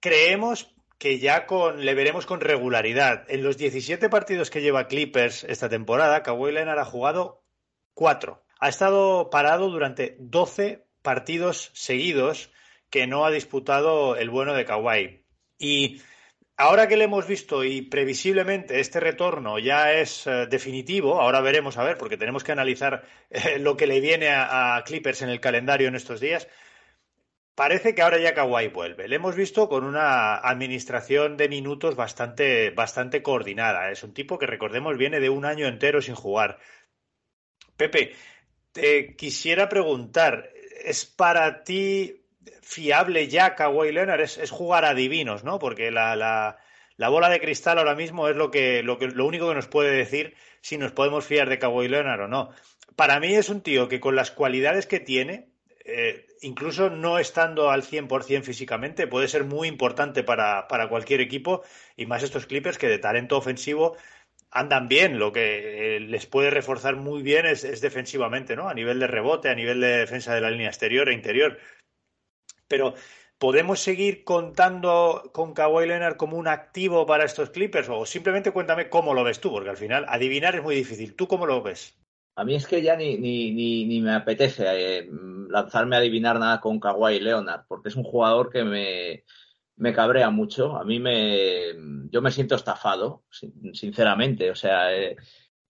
creemos 0.00 0.74
que 0.98 1.18
ya 1.18 1.46
le 1.76 1.94
veremos 1.94 2.24
con 2.24 2.40
regularidad. 2.40 3.24
En 3.28 3.44
los 3.44 3.58
17 3.58 4.08
partidos 4.08 4.50
que 4.50 4.62
lleva 4.62 4.88
Clippers 4.88 5.44
esta 5.44 5.68
temporada, 5.68 6.22
Kawhi 6.22 6.52
Leonard 6.52 6.78
ha 6.78 6.84
jugado 6.84 7.44
4. 7.94 8.42
Ha 8.58 8.68
estado 8.68 9.28
parado 9.28 9.68
durante 9.68 10.16
12 10.18 10.86
partidos 11.02 11.70
seguidos 11.74 12.50
que 12.88 13.06
no 13.06 13.26
ha 13.26 13.30
disputado 13.30 14.16
el 14.16 14.30
bueno 14.30 14.54
de 14.54 14.64
Kawhi. 14.64 15.26
Y 15.58 16.00
Ahora 16.58 16.88
que 16.88 16.96
le 16.96 17.04
hemos 17.04 17.26
visto 17.26 17.64
y 17.64 17.82
previsiblemente 17.82 18.80
este 18.80 18.98
retorno 18.98 19.58
ya 19.58 19.92
es 19.92 20.26
eh, 20.26 20.46
definitivo, 20.46 21.20
ahora 21.20 21.42
veremos 21.42 21.76
a 21.76 21.84
ver, 21.84 21.98
porque 21.98 22.16
tenemos 22.16 22.44
que 22.44 22.52
analizar 22.52 23.04
eh, 23.28 23.58
lo 23.58 23.76
que 23.76 23.86
le 23.86 24.00
viene 24.00 24.30
a, 24.30 24.82
Clippers 24.86 25.20
en 25.20 25.28
el 25.28 25.40
calendario 25.40 25.88
en 25.88 25.96
estos 25.96 26.18
días. 26.18 26.48
Parece 27.54 27.94
que 27.94 28.02
ahora 28.02 28.18
ya 28.18 28.34
Kawhi 28.34 28.68
vuelve. 28.68 29.08
Le 29.08 29.16
hemos 29.16 29.34
visto 29.34 29.68
con 29.68 29.84
una 29.84 30.36
administración 30.36 31.36
de 31.36 31.48
minutos 31.48 31.94
bastante, 31.96 32.70
bastante 32.70 33.22
coordinada. 33.22 33.90
Es 33.90 34.02
un 34.02 34.14
tipo 34.14 34.38
que, 34.38 34.46
recordemos, 34.46 34.96
viene 34.98 35.20
de 35.20 35.30
un 35.30 35.44
año 35.44 35.66
entero 35.66 36.00
sin 36.02 36.14
jugar. 36.14 36.58
Pepe, 37.76 38.14
te 38.72 39.16
quisiera 39.16 39.68
preguntar, 39.68 40.50
¿es 40.84 41.06
para 41.06 41.64
ti 41.64 42.25
fiable 42.66 43.28
ya 43.28 43.54
Kawhi 43.54 43.92
Leonard 43.92 44.20
es, 44.22 44.50
jugar 44.50 44.84
a 44.84 44.92
divinos, 44.92 45.44
¿no? 45.44 45.60
Porque 45.60 45.92
la, 45.92 46.16
la, 46.16 47.08
bola 47.08 47.30
de 47.30 47.40
cristal 47.40 47.78
ahora 47.78 47.94
mismo 47.94 48.28
es 48.28 48.34
lo, 48.34 48.50
que, 48.50 48.82
lo, 48.82 48.98
que, 48.98 49.06
lo 49.06 49.24
único 49.24 49.48
que 49.48 49.54
nos 49.54 49.68
puede 49.68 49.96
decir 49.96 50.34
si 50.60 50.76
nos 50.76 50.90
podemos 50.90 51.24
fiar 51.24 51.48
de 51.48 51.60
Kawhi 51.60 51.86
Leonard 51.86 52.22
o 52.22 52.28
no. 52.28 52.50
Para 52.96 53.20
mí 53.20 53.34
es 53.34 53.50
un 53.50 53.60
tío 53.60 53.88
que 53.88 54.00
con 54.00 54.16
las 54.16 54.32
cualidades 54.32 54.86
que 54.86 54.98
tiene, 54.98 55.48
eh, 55.84 56.26
incluso 56.42 56.90
no 56.90 57.20
estando 57.20 57.70
al 57.70 57.84
100% 57.84 58.42
físicamente, 58.42 59.06
puede 59.06 59.28
ser 59.28 59.44
muy 59.44 59.68
importante 59.68 60.24
para, 60.24 60.66
para, 60.66 60.88
cualquier 60.88 61.20
equipo 61.20 61.62
y 61.96 62.06
más 62.06 62.24
estos 62.24 62.46
Clippers 62.46 62.78
que 62.78 62.88
de 62.88 62.98
talento 62.98 63.36
ofensivo 63.36 63.96
andan 64.50 64.88
bien. 64.88 65.20
Lo 65.20 65.32
que 65.32 65.98
eh, 65.98 66.00
les 66.00 66.26
puede 66.26 66.50
reforzar 66.50 66.96
muy 66.96 67.22
bien 67.22 67.46
es, 67.46 67.62
es, 67.62 67.80
defensivamente, 67.80 68.56
¿no? 68.56 68.68
A 68.68 68.74
nivel 68.74 68.98
de 68.98 69.06
rebote, 69.06 69.50
a 69.50 69.54
nivel 69.54 69.80
de 69.80 69.98
defensa 69.98 70.34
de 70.34 70.40
la 70.40 70.50
línea 70.50 70.68
exterior 70.68 71.08
e 71.08 71.14
interior. 71.14 71.58
Pero 72.68 72.94
¿podemos 73.38 73.80
seguir 73.80 74.24
contando 74.24 75.30
con 75.32 75.54
Kawhi 75.54 75.86
Leonard 75.86 76.16
como 76.16 76.36
un 76.36 76.48
activo 76.48 77.06
para 77.06 77.24
estos 77.24 77.50
Clippers? 77.50 77.88
O 77.88 78.06
simplemente 78.06 78.52
cuéntame 78.52 78.88
cómo 78.88 79.14
lo 79.14 79.24
ves 79.24 79.40
tú, 79.40 79.50
porque 79.50 79.70
al 79.70 79.76
final 79.76 80.06
adivinar 80.08 80.56
es 80.56 80.62
muy 80.62 80.74
difícil. 80.74 81.14
¿Tú 81.14 81.28
cómo 81.28 81.46
lo 81.46 81.62
ves? 81.62 81.96
A 82.38 82.44
mí 82.44 82.54
es 82.54 82.66
que 82.66 82.82
ya 82.82 82.96
ni, 82.96 83.16
ni, 83.16 83.52
ni, 83.52 84.00
me 84.00 84.14
apetece 84.14 84.64
eh, 84.66 85.08
lanzarme 85.48 85.96
a 85.96 86.00
adivinar 86.00 86.38
nada 86.38 86.60
con 86.60 86.78
Kawhi 86.78 87.18
Leonard, 87.18 87.64
porque 87.66 87.88
es 87.88 87.96
un 87.96 88.04
jugador 88.04 88.50
que 88.50 88.62
me, 88.62 89.24
me 89.76 89.94
cabrea 89.94 90.28
mucho. 90.28 90.76
A 90.76 90.84
mí 90.84 91.00
me. 91.00 91.72
Yo 92.10 92.20
me 92.20 92.30
siento 92.30 92.54
estafado, 92.54 93.24
sinceramente. 93.72 94.50
O 94.50 94.54
sea, 94.54 94.94
eh, 94.94 95.16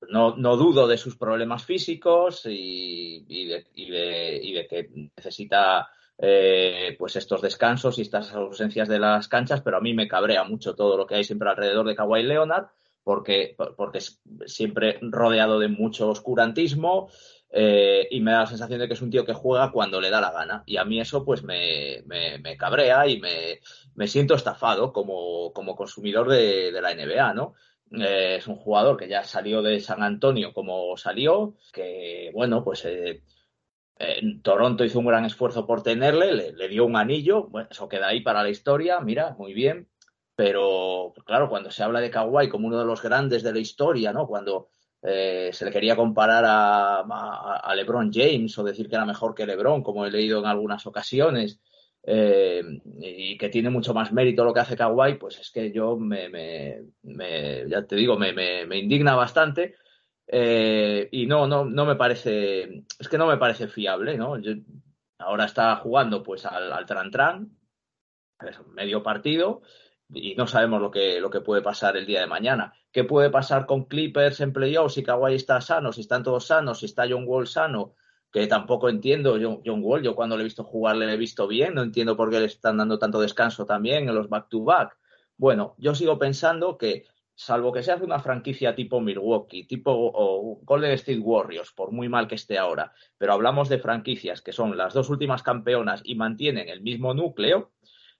no, 0.09 0.37
no, 0.37 0.57
dudo 0.57 0.89
de 0.89 0.99
sus 0.99 1.17
problemas 1.17 1.65
físicos 1.65 2.43
y, 2.47 3.47
de, 3.47 3.67
y, 3.75 3.91
de, 3.91 4.41
y 4.43 4.53
de 4.53 4.67
que 4.67 4.91
necesita 5.17 5.89
eh, 6.19 6.97
pues 6.99 7.17
estos 7.17 7.43
descansos 7.43 7.99
y 7.99 8.03
estas 8.03 8.33
ausencias 8.33 8.89
de 8.89 8.99
las 8.99 9.29
canchas, 9.29 9.61
pero 9.61 9.77
a 9.77 9.81
mí 9.81 9.93
me 9.95 10.09
cabrea 10.09 10.45
mucho 10.45 10.75
todo 10.75 10.97
lo 10.97 11.07
que 11.07 11.17
hay 11.17 11.25
siempre 11.25 11.51
alrededor 11.51 11.87
de 11.87 11.95
Kawhi 11.95 12.23
Leonard, 12.23 12.69
porque, 13.05 13.55
porque 13.77 13.99
es 13.99 14.21
siempre 14.47 14.99
rodeado 15.01 15.61
de 15.61 15.69
mucho 15.69 16.09
oscurantismo 16.09 17.09
eh, 17.51 18.09
y 18.11 18.21
me 18.21 18.33
da 18.33 18.41
la 18.41 18.47
sensación 18.47 18.81
de 18.81 18.89
que 18.89 18.95
es 18.95 19.03
un 19.03 19.11
tío 19.11 19.25
que 19.25 19.33
juega 19.33 19.71
cuando 19.71 20.01
le 20.01 20.11
da 20.11 20.21
la 20.21 20.33
gana. 20.33 20.63
Y 20.67 20.77
a 20.77 20.85
mí 20.85 21.01
eso 21.01 21.25
pues 21.25 21.45
me, 21.45 22.03
me, 22.07 22.57
cabrea 22.57 23.07
y 23.07 23.21
me, 23.21 23.61
me, 23.95 24.09
siento 24.09 24.35
estafado 24.35 24.93
como, 24.93 25.53
como 25.53 25.77
consumidor 25.77 26.29
de, 26.29 26.73
la 26.73 26.95
NBA, 26.95 27.35
¿no? 27.35 27.55
Eh, 27.93 28.37
es 28.39 28.49
un 28.49 28.57
jugador 28.57 28.97
que 28.97 29.09
ya 29.09 29.23
salió 29.23 29.63
de 29.63 29.79
San 29.79 30.03
Antonio 30.03 30.53
como 30.53 30.97
salió, 30.97 31.55
que 31.73 32.31
bueno, 32.35 32.65
pues 32.65 32.85
Toronto 34.43 34.85
hizo 34.85 34.99
un 34.99 35.07
gran 35.07 35.25
esfuerzo 35.25 35.67
por 35.67 35.83
tenerle, 35.83 36.53
le, 36.53 36.69
dio 36.69 36.85
un 36.85 36.97
anillo, 36.97 37.45
bueno, 37.49 37.69
eso 37.71 37.89
queda 37.89 38.09
ahí 38.09 38.21
para 38.21 38.43
la 38.43 38.51
historia, 38.51 39.01
mira, 39.01 39.35
muy 39.39 39.55
bien, 39.55 39.89
pero 40.35 41.15
claro, 41.25 41.49
cuando 41.49 41.71
se 41.71 41.83
habla 41.83 42.01
de 42.01 42.11
Kawhi 42.11 42.49
como 42.49 42.67
uno 42.67 42.79
de 42.79 42.85
los 42.85 43.03
grandes 43.03 43.43
de 43.43 43.53
la 43.53 43.59
historia, 43.59 44.13
¿no? 44.13 44.27
Cuando 44.27 44.69
eh, 45.03 45.49
se 45.53 45.65
le 45.65 45.71
quería 45.71 45.97
comparar 45.97 46.45
a, 46.47 47.75
LeBron 47.75 48.13
James 48.13 48.59
o 48.59 48.65
decir 48.65 48.89
que 48.89 48.97
era 48.97 49.07
mejor 49.07 49.35
que 49.35 49.47
LeBron, 49.47 49.83
como 49.83 50.05
he 50.05 50.11
leído 50.11 50.41
en 50.41 50.47
algunas 50.47 50.87
ocasiones, 50.87 51.61
eh, 52.03 52.63
y 53.01 53.39
que 53.39 53.49
tiene 53.49 53.71
mucho 53.71 53.95
más 53.95 54.13
mérito 54.13 54.45
lo 54.45 54.53
que 54.53 54.61
hace 54.61 54.77
Kawhi, 54.77 55.15
pues 55.15 55.39
es 55.39 55.51
que 55.51 55.73
yo 55.73 55.97
me, 55.97 56.29
me, 56.29 57.65
ya 57.69 57.87
te 57.87 57.97
digo, 57.97 58.19
me, 58.19 58.33
me 58.35 58.79
indigna 58.79 59.15
bastante. 59.15 59.75
Eh, 60.27 61.09
y 61.13 61.27
no, 61.27 61.47
no, 61.47 61.65
no 61.65 61.85
me 61.85 61.97
parece, 61.97 62.85
es 62.99 63.09
que 63.09 63.19
no 63.19 63.27
me 63.27 63.37
parece 63.37 63.69
fiable, 63.69 64.17
¿no? 64.17 64.37
ahora 65.19 65.45
está 65.45 65.77
jugando 65.77 66.23
pues 66.23 66.45
al, 66.45 66.73
al 66.73 66.85
Tran 66.85 67.11
Tran, 67.11 67.59
medio 68.75 69.03
partido, 69.03 69.63
y 70.13 70.35
no 70.35 70.47
sabemos 70.47 70.81
lo 70.81 70.91
que, 70.91 71.21
lo 71.21 71.31
que 71.31 71.41
puede 71.41 71.63
pasar 71.63 71.97
el 71.97 72.07
día 72.07 72.21
de 72.21 72.27
mañana. 72.27 72.73
¿Qué 72.93 73.05
puede 73.05 73.31
pasar 73.31 73.67
con 73.67 73.85
Clippers 73.85 74.41
en 74.41 74.53
playoffs 74.53 74.95
si 74.95 75.03
Kawhi 75.03 75.35
está 75.35 75.61
sano, 75.61 75.93
si 75.93 76.03
están 76.03 76.23
todos 76.23 76.47
sanos, 76.47 76.81
si 76.81 76.87
está 76.87 77.07
John 77.09 77.25
Wall 77.27 77.47
sano? 77.47 77.95
que 78.37 78.47
tampoco 78.47 78.91
entiendo 78.91 79.39
John, 79.41 79.83
Wall. 79.83 80.03
Yo 80.03 80.15
cuando 80.15 80.37
le 80.37 80.43
he 80.43 80.45
visto 80.45 80.63
jugar 80.63 80.97
le 80.97 81.11
he 81.11 81.17
visto 81.17 81.49
bien, 81.49 81.75
no 81.75 81.83
entiendo 81.83 82.19
por 82.19 82.31
qué 82.31 82.41
le 82.41 82.45
están 82.45 82.77
dando 82.77 82.99
tanto 82.99 83.19
descanso 83.19 83.65
también 83.65 84.09
en 84.09 84.15
los 84.15 84.29
back-to-back. 84.29 84.99
Bueno, 85.39 85.75
yo 85.79 85.95
sigo 85.95 86.19
pensando 86.19 86.77
que, 86.77 87.07
salvo 87.37 87.71
que 87.71 87.83
se 87.83 87.93
hace 87.93 88.05
una 88.05 88.19
franquicia 88.19 88.75
tipo 88.75 89.01
Milwaukee, 89.01 89.65
tipo 89.65 90.59
Golden 90.63 90.93
State 90.93 91.19
Warriors, 91.19 91.71
por 91.71 91.93
muy 91.93 92.09
mal 92.09 92.27
que 92.27 92.35
esté 92.35 92.57
ahora, 92.57 92.93
pero 93.19 93.35
hablamos 93.35 93.69
de 93.69 93.79
franquicias 93.79 94.41
que 94.41 94.53
son 94.53 94.77
las 94.77 94.95
dos 94.95 95.11
últimas 95.11 95.43
campeonas 95.43 96.01
y 96.03 96.15
mantienen 96.15 96.69
el 96.69 96.81
mismo 96.81 97.13
núcleo, 97.13 97.73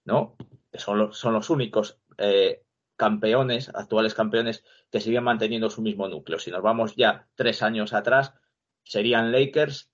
¿no? 0.05 0.37
Son, 0.71 0.99
los, 0.99 1.17
son 1.17 1.33
los 1.33 1.49
únicos 1.49 1.99
eh, 2.19 2.61
campeones, 2.95 3.69
actuales 3.73 4.13
campeones, 4.13 4.63
que 4.91 5.01
siguen 5.01 5.23
manteniendo 5.23 5.71
su 5.71 5.81
mismo 5.81 6.07
núcleo. 6.07 6.37
Si 6.37 6.51
nos 6.51 6.61
vamos 6.61 6.95
ya 6.95 7.27
tres 7.33 7.63
años 7.63 7.93
atrás, 7.93 8.35
serían 8.83 9.31
Lakers, 9.31 9.91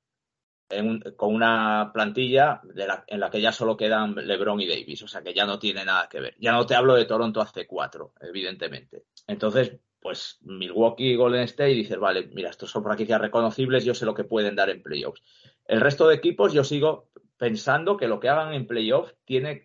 con 1.15 1.33
una 1.33 1.91
plantilla 1.93 2.61
en 3.07 3.19
la 3.19 3.29
que 3.29 3.41
ya 3.41 3.51
solo 3.51 3.77
quedan 3.77 4.15
LeBron 4.15 4.61
y 4.61 4.67
Davis, 4.67 5.03
o 5.03 5.07
sea 5.07 5.21
que 5.21 5.33
ya 5.33 5.45
no 5.45 5.59
tiene 5.59 5.85
nada 5.85 6.07
que 6.09 6.19
ver. 6.19 6.35
Ya 6.39 6.51
no 6.51 6.65
te 6.65 6.75
hablo 6.75 6.95
de 6.95 7.05
Toronto 7.05 7.41
hace 7.41 7.67
cuatro, 7.67 8.13
evidentemente. 8.21 9.05
Entonces, 9.27 9.77
pues 10.03 10.39
Milwaukee 10.41 11.11
y 11.11 11.15
Golden 11.15 11.43
State 11.43 11.69
dices, 11.73 11.97
vale, 11.97 12.29
mira, 12.33 12.49
estos 12.49 12.69
son 12.69 12.83
franquicias 12.83 13.21
reconocibles, 13.21 13.85
yo 13.85 13.95
sé 13.95 14.05
lo 14.05 14.13
que 14.13 14.25
pueden 14.25 14.55
dar 14.55 14.69
en 14.69 14.83
playoffs. 14.83 15.23
El 15.65 15.79
resto 15.79 16.07
de 16.07 16.15
equipos 16.15 16.51
yo 16.53 16.63
sigo 16.63 17.09
pensando 17.37 17.95
que 17.97 18.07
lo 18.07 18.19
que 18.19 18.29
hagan 18.29 18.53
en 18.53 18.67
playoffs 18.67 19.15
tiene, 19.25 19.63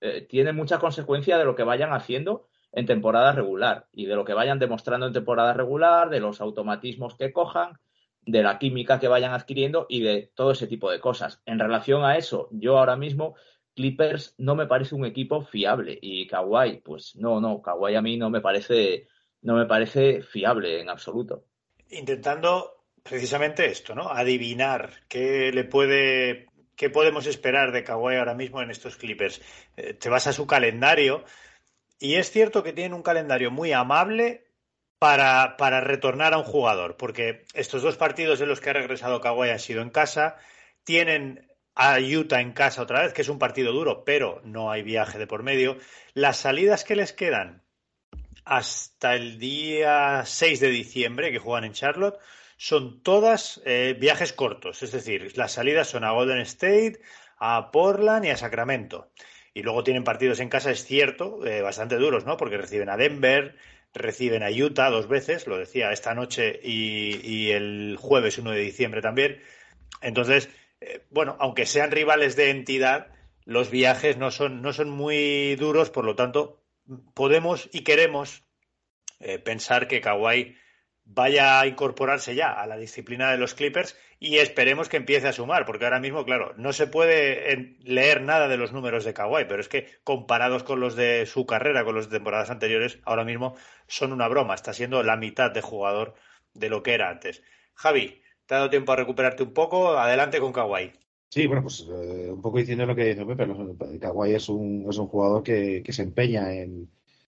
eh, 0.00 0.22
tiene 0.22 0.52
mucha 0.52 0.78
consecuencia 0.78 1.36
de 1.36 1.44
lo 1.44 1.54
que 1.54 1.62
vayan 1.62 1.92
haciendo 1.92 2.48
en 2.72 2.86
temporada 2.86 3.32
regular 3.32 3.86
y 3.92 4.06
de 4.06 4.16
lo 4.16 4.24
que 4.24 4.34
vayan 4.34 4.58
demostrando 4.58 5.06
en 5.06 5.12
temporada 5.12 5.52
regular, 5.52 6.10
de 6.10 6.20
los 6.20 6.40
automatismos 6.40 7.16
que 7.16 7.32
cojan 7.32 7.78
de 8.26 8.42
la 8.42 8.58
química 8.58 8.98
que 8.98 9.08
vayan 9.08 9.32
adquiriendo 9.32 9.86
y 9.88 10.02
de 10.02 10.30
todo 10.34 10.52
ese 10.52 10.66
tipo 10.66 10.90
de 10.90 11.00
cosas. 11.00 11.42
En 11.46 11.58
relación 11.58 12.04
a 12.04 12.16
eso, 12.16 12.48
yo 12.52 12.78
ahora 12.78 12.96
mismo 12.96 13.34
Clippers 13.74 14.34
no 14.38 14.54
me 14.54 14.66
parece 14.66 14.94
un 14.94 15.04
equipo 15.04 15.42
fiable 15.42 15.98
y 16.00 16.26
Kawhi, 16.26 16.80
pues 16.84 17.16
no, 17.16 17.40
no, 17.40 17.60
Kawhi 17.60 17.96
a 17.96 18.02
mí 18.02 18.16
no 18.16 18.30
me 18.30 18.40
parece 18.40 19.08
no 19.42 19.56
me 19.56 19.66
parece 19.66 20.22
fiable 20.22 20.80
en 20.80 20.88
absoluto. 20.88 21.44
Intentando 21.90 22.86
precisamente 23.02 23.66
esto, 23.66 23.94
¿no? 23.94 24.08
Adivinar 24.08 24.90
qué 25.08 25.52
le 25.52 25.64
puede 25.64 26.46
qué 26.76 26.90
podemos 26.90 27.26
esperar 27.26 27.72
de 27.72 27.84
Kawhi 27.84 28.16
ahora 28.16 28.34
mismo 28.34 28.62
en 28.62 28.70
estos 28.70 28.96
Clippers. 28.96 29.40
Eh, 29.76 29.94
te 29.94 30.08
vas 30.08 30.26
a 30.26 30.32
su 30.32 30.46
calendario 30.46 31.24
y 31.98 32.14
es 32.14 32.30
cierto 32.30 32.62
que 32.62 32.72
tienen 32.72 32.94
un 32.94 33.02
calendario 33.02 33.50
muy 33.50 33.72
amable 33.72 34.43
para, 35.04 35.58
para, 35.58 35.82
retornar 35.82 36.32
a 36.32 36.38
un 36.38 36.44
jugador, 36.44 36.96
porque 36.96 37.44
estos 37.52 37.82
dos 37.82 37.98
partidos 37.98 38.40
en 38.40 38.48
los 38.48 38.62
que 38.62 38.70
ha 38.70 38.72
regresado 38.72 39.20
Kawhi 39.20 39.50
han 39.50 39.58
sido 39.58 39.82
en 39.82 39.90
casa, 39.90 40.38
tienen 40.82 41.46
a 41.74 41.98
Utah 41.98 42.40
en 42.40 42.52
casa 42.52 42.80
otra 42.80 43.02
vez, 43.02 43.12
que 43.12 43.20
es 43.20 43.28
un 43.28 43.38
partido 43.38 43.74
duro, 43.74 44.02
pero 44.06 44.40
no 44.44 44.70
hay 44.70 44.82
viaje 44.82 45.18
de 45.18 45.26
por 45.26 45.42
medio. 45.42 45.76
Las 46.14 46.38
salidas 46.38 46.84
que 46.84 46.96
les 46.96 47.12
quedan 47.12 47.62
hasta 48.46 49.14
el 49.14 49.38
día 49.38 50.22
6 50.24 50.60
de 50.60 50.70
diciembre, 50.70 51.30
que 51.30 51.38
juegan 51.38 51.64
en 51.64 51.74
Charlotte, 51.74 52.18
son 52.56 53.02
todas 53.02 53.60
eh, 53.66 53.94
viajes 54.00 54.32
cortos, 54.32 54.82
es 54.82 54.92
decir, 54.92 55.36
las 55.36 55.52
salidas 55.52 55.86
son 55.86 56.04
a 56.04 56.12
Golden 56.12 56.38
State, 56.38 56.98
a 57.36 57.70
Portland 57.70 58.24
y 58.24 58.30
a 58.30 58.38
Sacramento. 58.38 59.10
Y 59.52 59.64
luego 59.64 59.84
tienen 59.84 60.02
partidos 60.02 60.40
en 60.40 60.48
casa, 60.48 60.70
es 60.70 60.86
cierto, 60.86 61.46
eh, 61.46 61.60
bastante 61.60 61.96
duros, 61.96 62.24
¿no? 62.24 62.38
Porque 62.38 62.56
reciben 62.56 62.88
a 62.88 62.96
Denver, 62.96 63.54
reciben 63.94 64.42
a 64.42 64.50
Utah 64.50 64.90
dos 64.90 65.08
veces, 65.08 65.46
lo 65.46 65.56
decía 65.56 65.92
esta 65.92 66.14
noche 66.14 66.60
y, 66.62 67.50
el 67.50 67.96
jueves 67.98 68.38
1 68.38 68.50
de 68.50 68.60
diciembre 68.60 69.00
también. 69.00 69.40
Entonces, 70.02 70.50
eh, 70.80 71.04
bueno, 71.10 71.36
aunque 71.38 71.66
sean 71.66 71.92
rivales 71.92 72.36
de 72.36 72.50
entidad, 72.50 73.08
los 73.44 73.70
viajes 73.70 74.16
no 74.16 74.30
son, 74.30 74.62
no 74.62 74.72
son 74.72 74.90
muy 74.90 75.54
duros, 75.56 75.90
por 75.90 76.04
lo 76.04 76.16
tanto, 76.16 76.60
podemos 77.14 77.68
y 77.72 77.82
queremos 77.82 78.42
eh, 79.20 79.38
pensar 79.38 79.86
que 79.86 80.00
Kawhi 80.00 80.56
vaya 81.04 81.60
a 81.60 81.66
incorporarse 81.66 82.34
ya 82.34 82.52
a 82.52 82.66
la 82.66 82.76
disciplina 82.76 83.30
de 83.30 83.38
los 83.38 83.54
Clippers 83.54 83.96
y 84.18 84.38
esperemos 84.38 84.88
que 84.88 84.96
empiece 84.96 85.28
a 85.28 85.32
sumar, 85.32 85.66
porque 85.66 85.84
ahora 85.84 86.00
mismo, 86.00 86.24
claro, 86.24 86.54
no 86.56 86.72
se 86.72 86.86
puede 86.86 87.76
leer 87.82 88.22
nada 88.22 88.48
de 88.48 88.56
los 88.56 88.72
números 88.72 89.04
de 89.04 89.12
Kawhi, 89.12 89.44
pero 89.46 89.60
es 89.60 89.68
que 89.68 89.86
comparados 90.02 90.62
con 90.62 90.80
los 90.80 90.96
de 90.96 91.26
su 91.26 91.46
carrera, 91.46 91.84
con 91.84 91.94
los 91.94 92.08
de 92.08 92.16
temporadas 92.16 92.50
anteriores, 92.50 92.98
ahora 93.04 93.24
mismo 93.24 93.54
son 93.86 94.12
una 94.12 94.28
broma, 94.28 94.54
está 94.54 94.72
siendo 94.72 95.02
la 95.02 95.16
mitad 95.16 95.50
de 95.50 95.60
jugador 95.60 96.14
de 96.54 96.70
lo 96.70 96.82
que 96.82 96.94
era 96.94 97.10
antes. 97.10 97.42
Javi, 97.74 98.22
¿te 98.46 98.54
ha 98.54 98.58
dado 98.58 98.70
tiempo 98.70 98.92
a 98.92 98.96
recuperarte 98.96 99.42
un 99.42 99.52
poco? 99.52 99.98
Adelante 99.98 100.40
con 100.40 100.52
Kawhi. 100.52 100.92
Sí, 101.28 101.46
bueno, 101.46 101.62
pues 101.62 101.86
eh, 101.90 102.30
un 102.30 102.40
poco 102.40 102.58
diciendo 102.58 102.86
lo 102.86 102.94
que 102.94 103.06
dice 103.06 103.26
Pepe, 103.26 103.46
Kawhi 104.00 104.34
es 104.34 104.48
un, 104.48 104.86
es 104.88 104.96
un 104.96 105.08
jugador 105.08 105.42
que 105.42 105.84
se 105.88 106.02
empeña 106.02 106.54
en, 106.54 106.88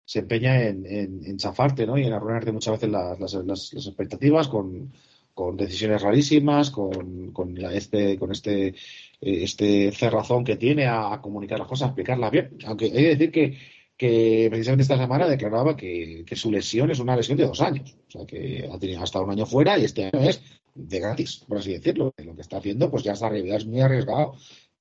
se 0.05 0.21
empeña 0.21 0.63
en, 0.63 0.85
en, 0.87 1.37
chafarte 1.39 1.87
¿no? 1.87 1.97
y 1.97 2.05
en 2.05 2.13
arruinarte 2.13 2.53
muchas 2.53 2.73
veces 2.73 2.91
las, 2.91 3.19
las, 3.45 3.73
expectativas 3.73 4.49
con, 4.49 4.93
con, 5.33 5.57
decisiones 5.57 6.03
rarísimas, 6.03 6.71
con, 6.71 7.33
con, 7.33 7.55
la, 7.55 7.73
este, 7.73 8.19
con 8.19 8.31
este, 8.31 8.69
eh, 8.69 8.75
este 9.21 9.91
cerrazón 9.93 10.45
que 10.45 10.57
tiene 10.57 10.87
a, 10.87 11.21
comunicar 11.23 11.59
las 11.59 11.69
cosas, 11.69 11.87
a 11.87 11.89
explicarlas 11.89 12.31
bien. 12.31 12.59
Aunque 12.67 12.87
hay 12.87 12.93
que 12.93 13.17
decir 13.17 13.33
que, 13.33 13.59
que 13.97 14.49
precisamente 14.51 14.83
esta 14.83 14.99
semana 14.99 15.27
declaraba 15.27 15.77
que, 15.77 16.25
que, 16.27 16.37
su 16.37 16.51
lesión 16.51 16.91
es 16.91 16.99
una 16.99 17.17
lesión 17.17 17.39
de 17.39 17.47
dos 17.47 17.63
años. 17.63 17.97
O 18.09 18.11
sea, 18.11 18.27
que 18.27 18.69
ha 18.71 18.79
tenido 18.79 19.03
hasta 19.03 19.21
un 19.21 19.31
año 19.31 19.47
fuera 19.47 19.79
y 19.79 19.85
este 19.85 20.11
año 20.13 20.21
es 20.29 20.43
de 20.75 21.01
gratis, 21.01 21.45
por 21.49 21.59
así 21.59 21.73
decirlo. 21.73 22.13
Lo 22.19 22.35
que 22.35 22.43
está 22.43 22.59
haciendo, 22.59 22.91
pues 22.91 23.05
ya 23.05 23.13
está 23.13 23.35
es 23.35 23.67
muy 23.67 23.81
arriesgado 23.81 24.35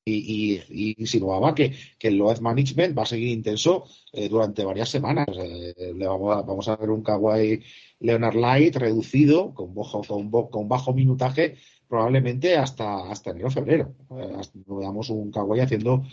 y, 0.05 0.59
y, 0.69 0.95
insinuaba 0.97 1.55
que, 1.55 1.73
que, 1.97 2.09
el 2.09 2.17
load 2.17 2.39
management 2.39 2.97
va 2.97 3.03
a 3.03 3.05
seguir 3.05 3.29
intenso 3.29 3.85
eh, 4.11 4.27
durante 4.29 4.65
varias 4.65 4.89
semanas. 4.89 5.27
Eh, 5.37 5.93
le 5.95 6.07
vamos, 6.07 6.35
a, 6.35 6.41
vamos 6.41 6.67
a 6.67 6.75
ver 6.75 6.89
un 6.89 7.03
Kawhi 7.03 7.61
Leonard 7.99 8.35
Light 8.35 8.75
reducido, 8.75 9.53
con, 9.53 9.73
bajo, 9.73 10.01
con, 10.03 10.29
con 10.29 10.67
bajo 10.67 10.93
minutaje, 10.93 11.55
probablemente 11.87 12.57
hasta, 12.57 13.09
hasta 13.09 13.31
enero 13.31 13.49
febrero. 13.49 13.95
Eh, 14.11 14.37
veamos 14.67 15.09
un 15.09 15.31
Kawhi 15.31 15.61
haciendo 15.61 16.03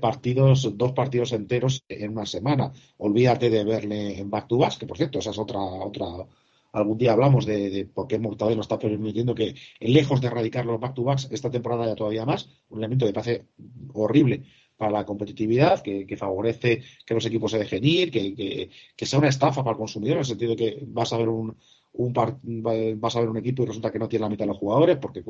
partidos, 0.00 0.76
dos 0.76 0.92
partidos 0.92 1.32
enteros 1.32 1.84
en 1.88 2.12
una 2.12 2.26
semana. 2.26 2.72
Olvídate 2.98 3.48
de 3.50 3.64
verle 3.64 4.18
en 4.18 4.30
back 4.30 4.48
to 4.48 4.58
back, 4.58 4.78
que 4.78 4.86
por 4.86 4.98
cierto, 4.98 5.20
esa 5.20 5.30
es 5.30 5.38
otra, 5.38 5.60
otra 5.60 6.06
algún 6.72 6.98
día 6.98 7.12
hablamos 7.12 7.46
de, 7.46 7.88
por 7.92 8.06
qué 8.06 8.18
Mortadelo 8.18 8.56
no 8.56 8.62
está 8.62 8.78
permitiendo 8.78 9.34
que, 9.34 9.54
lejos 9.80 10.20
de 10.20 10.28
erradicar 10.28 10.66
los 10.66 10.80
back-to-backs, 10.80 11.28
esta 11.30 11.50
temporada 11.50 11.86
ya 11.86 11.94
todavía 11.94 12.24
más, 12.24 12.48
un 12.68 12.78
elemento 12.78 13.06
que 13.06 13.12
parece 13.12 13.46
horrible 13.94 14.44
para 14.76 14.92
la 14.92 15.04
competitividad, 15.04 15.82
que, 15.82 16.16
favorece 16.16 16.82
que 17.04 17.14
los 17.14 17.26
equipos 17.26 17.50
se 17.50 17.58
dejen 17.58 17.84
ir, 17.84 18.10
que, 18.10 18.70
sea 19.06 19.18
una 19.18 19.28
estafa 19.28 19.62
para 19.64 19.72
el 19.72 19.78
consumidor, 19.78 20.16
en 20.16 20.20
el 20.20 20.24
sentido 20.24 20.54
de 20.54 20.56
que 20.56 20.78
vas 20.86 21.12
a 21.12 21.18
ver 21.18 21.28
un, 21.28 21.56
vas 22.96 23.16
a 23.16 23.20
ver 23.20 23.28
un 23.28 23.38
equipo 23.38 23.62
y 23.62 23.66
resulta 23.66 23.90
que 23.90 23.98
no 23.98 24.08
tiene 24.08 24.22
la 24.22 24.28
mitad 24.28 24.44
de 24.44 24.50
los 24.50 24.58
jugadores, 24.58 24.98
porque 24.98 25.24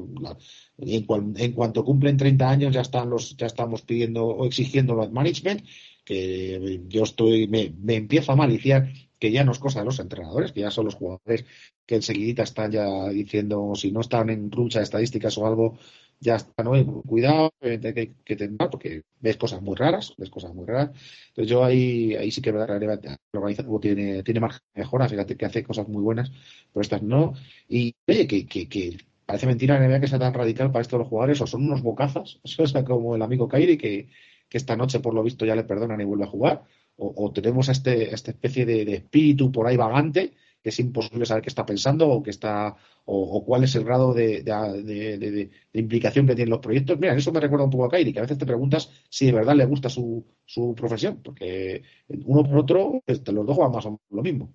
en, 0.76 1.53
cuanto 1.53 1.84
cumplen 1.84 2.18
30 2.18 2.51
años 2.51 2.74
ya 2.74 2.82
están 2.82 3.09
los, 3.09 3.36
ya 3.36 3.47
estamos 3.47 3.82
pidiendo 3.82 4.26
o 4.26 4.45
exigiendo 4.45 5.03
el 5.03 5.12
management, 5.12 5.64
que 6.05 6.82
yo 6.89 7.05
estoy, 7.05 7.49
me, 7.49 7.72
me 7.80 7.95
empiezo 7.95 8.32
a 8.32 8.36
maliciar 8.36 8.91
que 9.18 9.32
ya 9.32 9.44
no 9.44 9.52
es 9.52 9.58
cosa 9.58 9.80
de 9.80 9.86
los 9.86 9.98
entrenadores, 10.00 10.52
que 10.52 10.60
ya 10.60 10.70
son 10.70 10.86
los 10.86 10.94
jugadores 10.94 11.44
que 11.86 11.96
enseguida 11.96 12.42
están 12.44 12.70
ya 12.70 13.08
diciendo 13.08 13.72
si 13.74 13.92
no 13.92 14.00
están 14.00 14.30
en 14.30 14.50
lucha 14.50 14.78
de 14.78 14.84
estadísticas 14.84 15.36
o 15.38 15.46
algo, 15.46 15.78
ya 16.20 16.36
están, 16.36 16.66
¿no? 16.66 17.02
cuidado, 17.02 17.52
que 17.60 17.92
hay 17.96 18.14
que 18.24 18.36
tener, 18.36 18.70
porque 18.70 19.02
ves 19.20 19.36
cosas 19.36 19.62
muy 19.62 19.76
raras, 19.76 20.14
ves 20.18 20.30
cosas 20.30 20.54
muy 20.54 20.66
raras. 20.66 20.90
Entonces 21.28 21.50
yo 21.50 21.64
ahí, 21.64 22.14
ahí 22.14 22.30
sí 22.30 22.42
que 22.42 22.52
verdaderamente 22.52 23.08
el 23.08 23.16
organizador 23.32 23.80
tiene, 23.80 24.22
tiene 24.22 24.40
margen 24.40 24.60
de 24.74 24.80
mejora, 24.82 25.08
fíjate 25.08 25.36
que 25.36 25.46
hace 25.46 25.62
cosas 25.62 25.88
muy 25.88 26.02
buenas, 26.02 26.30
pero 26.72 26.82
estas 26.82 27.02
no. 27.02 27.34
Y 27.68 27.94
oye, 28.06 28.26
que, 28.26 28.46
que, 28.46 28.68
que 28.68 28.98
parece 29.26 29.46
mentira 29.46 29.78
la 29.78 30.00
que 30.00 30.08
sea 30.08 30.18
tan 30.18 30.34
radical 30.34 30.72
para 30.72 30.82
estos 30.82 30.98
los 30.98 31.08
jugadores, 31.08 31.40
o 31.40 31.46
son 31.46 31.64
unos 31.64 31.82
bocazas, 31.82 32.40
o 32.58 32.66
sea, 32.66 32.84
como 32.84 33.14
el 33.16 33.22
amigo 33.22 33.48
Kairi, 33.48 33.78
que, 33.78 34.08
que 34.48 34.58
esta 34.58 34.76
noche 34.76 35.00
por 35.00 35.14
lo 35.14 35.22
visto 35.22 35.44
ya 35.46 35.54
le 35.54 35.64
perdonan 35.64 36.00
y 36.00 36.04
vuelve 36.04 36.24
a 36.24 36.28
jugar, 36.28 36.64
o, 37.01 37.32
tenemos 37.32 37.68
este, 37.68 38.12
esta 38.12 38.32
especie 38.32 38.66
de, 38.66 38.82
espíritu 38.94 39.53
por 39.53 39.66
ahí 39.66 39.76
vagante 39.76 40.32
es 40.68 40.78
imposible 40.78 41.26
saber 41.26 41.42
qué 41.42 41.49
está 41.49 41.66
pensando 41.66 42.09
o 42.09 42.22
qué 42.22 42.30
está 42.30 42.76
o, 43.05 43.44
cuál 43.44 43.64
es 43.64 43.74
el 43.74 43.84
grado 43.84 44.12
de, 44.12 45.51
implicación 45.72 46.26
que 46.26 46.34
tienen 46.34 46.51
los 46.51 46.61
proyectos. 46.61 46.99
Mira, 46.99 47.14
eso 47.14 47.32
me 47.32 47.40
recuerda 47.40 47.64
un 47.64 47.70
poco 47.70 47.86
a 47.86 47.88
Kairi, 47.88 48.12
que 48.12 48.18
a 48.18 48.22
veces 48.22 48.38
te 48.38 48.46
preguntas 48.46 48.90
si 49.09 49.26
de 49.26 49.32
verdad 49.32 49.55
le 49.55 49.64
gusta 49.64 49.88
su, 49.88 50.26
su 50.44 50.74
profesión, 50.74 51.22
porque 51.22 51.82
uno 52.26 52.44
por 52.44 52.59
otro, 52.59 53.03
este, 53.07 53.32
los 53.32 53.46
dos 53.46 53.57
juegan 53.57 53.72
más 53.72 53.86
o 53.86 53.90
menos 53.90 54.03
lo 54.11 54.22
mismo. 54.22 54.53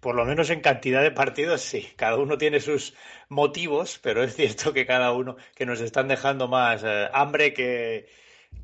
por 0.00 0.14
lo 0.14 0.24
menos 0.24 0.48
en 0.48 0.60
cantidad 0.60 1.02
de 1.02 1.10
partidos, 1.10 1.60
sí. 1.60 1.86
Cada 1.96 2.16
uno 2.16 2.38
tiene 2.38 2.60
sus 2.60 2.94
motivos, 3.28 4.00
pero 4.02 4.22
es 4.24 4.34
cierto 4.34 4.72
que 4.72 4.86
cada 4.86 5.12
uno 5.12 5.36
que 5.54 5.66
nos 5.66 5.80
están 5.80 6.08
dejando 6.08 6.48
más 6.48 6.82
eh, 6.84 7.08
hambre 7.12 7.52
que, 7.52 8.06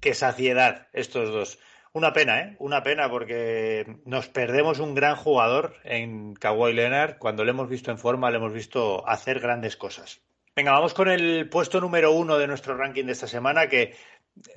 que 0.01 0.15
saciedad 0.15 0.89
estos 0.95 1.31
dos. 1.31 1.59
Una 1.95 2.15
pena, 2.15 2.41
¿eh? 2.41 2.57
Una 2.59 2.83
pena 2.83 3.11
porque 3.11 3.99
nos 4.07 4.27
perdemos 4.29 4.79
un 4.79 4.95
gran 4.95 5.15
jugador 5.15 5.77
en 5.85 6.33
Kawhi 6.35 6.73
Leonard. 6.73 7.19
Cuando 7.19 7.45
le 7.45 7.51
hemos 7.51 7.69
visto 7.69 7.91
en 7.91 7.99
forma, 7.99 8.31
le 8.31 8.39
hemos 8.39 8.55
visto 8.55 9.07
hacer 9.07 9.41
grandes 9.41 9.77
cosas. 9.77 10.23
Venga, 10.57 10.73
vamos 10.73 10.95
con 10.95 11.09
el 11.09 11.49
puesto 11.51 11.81
número 11.81 12.13
uno 12.13 12.39
de 12.39 12.47
nuestro 12.47 12.77
ranking 12.77 13.05
de 13.05 13.13
esta 13.13 13.27
semana, 13.27 13.69
que 13.69 13.95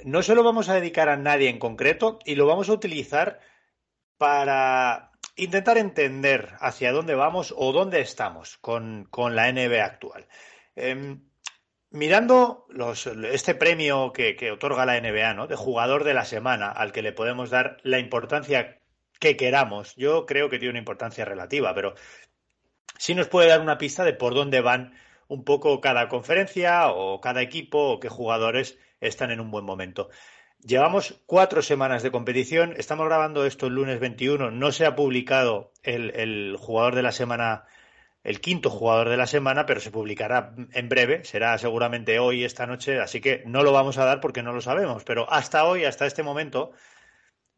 no 0.05 0.23
se 0.23 0.33
lo 0.33 0.43
vamos 0.43 0.69
a 0.69 0.75
dedicar 0.75 1.09
a 1.09 1.17
nadie 1.17 1.49
en 1.49 1.59
concreto 1.59 2.19
y 2.25 2.35
lo 2.35 2.45
vamos 2.45 2.69
a 2.69 2.73
utilizar 2.73 3.39
para 4.17 5.11
intentar 5.35 5.77
entender 5.77 6.53
hacia 6.59 6.93
dónde 6.93 7.15
vamos 7.15 7.53
o 7.57 7.73
dónde 7.73 7.99
estamos 7.99 8.57
con, 8.57 9.09
la 9.13 9.51
NBA 9.51 9.83
actual. 9.83 10.27
Em, 10.75 11.21
Mirando 11.91 12.67
este 13.31 13.55
premio 13.55 14.11
que, 14.11 14.51
otorga 14.51 14.85
la 14.85 14.99
NBA, 14.99 15.33
¿no? 15.33 15.47
De 15.47 15.55
jugador 15.55 16.03
de 16.03 16.13
la 16.13 16.25
semana, 16.25 16.69
al 16.69 16.91
que 16.91 17.01
le 17.01 17.13
podemos 17.13 17.49
dar 17.49 17.77
la 17.83 17.99
importancia 17.99 18.81
que 19.19 19.37
queramos, 19.37 19.95
yo 19.95 20.25
creo 20.25 20.49
que 20.49 20.59
tiene 20.59 20.71
una 20.71 20.79
importancia 20.79 21.23
relativa, 21.23 21.73
pero 21.73 21.95
sí 22.97 23.15
nos 23.15 23.29
puede 23.29 23.47
dar 23.47 23.61
una 23.61 23.77
pista 23.77 24.03
de 24.03 24.13
por 24.13 24.33
dónde 24.33 24.61
van 24.61 24.93
un 25.27 25.43
poco 25.45 25.79
cada 25.79 26.09
conferencia 26.09 26.89
o 26.89 27.21
cada 27.21 27.41
equipo 27.41 27.93
o 27.93 27.99
qué 27.99 28.09
jugadores 28.09 28.77
están 28.99 29.31
en 29.31 29.39
un 29.39 29.51
buen 29.51 29.65
momento. 29.65 30.09
Llevamos 30.59 31.21
cuatro 31.25 31.61
semanas 31.61 32.03
de 32.03 32.11
competición, 32.11 32.73
estamos 32.77 33.05
grabando 33.05 33.45
esto 33.45 33.67
el 33.67 33.75
lunes 33.75 33.99
21, 33.99 34.51
no 34.51 34.71
se 34.71 34.85
ha 34.85 34.95
publicado 34.95 35.71
el 35.83 36.57
jugador 36.59 36.95
de 36.95 37.03
la 37.03 37.11
semana 37.11 37.65
el 38.25 38.41
quinto 38.41 38.71
jugador 38.71 39.09
de 39.09 39.17
la 39.17 39.27
semana, 39.27 39.67
pero 39.67 39.79
se 39.79 39.91
publicará 39.91 40.55
en 40.73 40.89
breve, 40.89 41.23
será 41.23 41.57
seguramente 41.59 42.17
hoy, 42.17 42.43
esta 42.43 42.65
noche, 42.65 42.99
así 42.99 43.21
que 43.21 43.43
no 43.45 43.61
lo 43.61 43.71
vamos 43.71 43.99
a 43.99 44.05
dar 44.05 44.19
porque 44.19 44.41
no 44.41 44.51
lo 44.51 44.61
sabemos, 44.61 45.03
pero 45.03 45.31
hasta 45.31 45.63
hoy, 45.63 45.85
hasta 45.85 46.07
este 46.07 46.23
momento, 46.23 46.71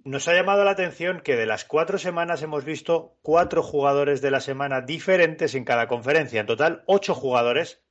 nos 0.03 0.28
ha 0.28 0.34
llamado 0.34 0.65
la 0.65 0.72
atención 0.72 1.22
que 1.22 1.38
de 1.38 1.45
las 1.45 1.63
cuatro 1.63 1.97
semanas 1.97 2.43
hemos 2.43 2.65
visto 2.65 3.18
cuatro 3.22 3.63
jugadores 3.63 4.22
de 4.22 4.30
la 4.30 4.41
semana 4.41 4.82
diferentes 4.82 5.55
en 5.55 5.63
cada 5.63 5.88
conferencia. 5.88 6.41
En 6.41 6.47
total, 6.47 6.84
ocho 6.86 7.15
jugadores 7.15 7.82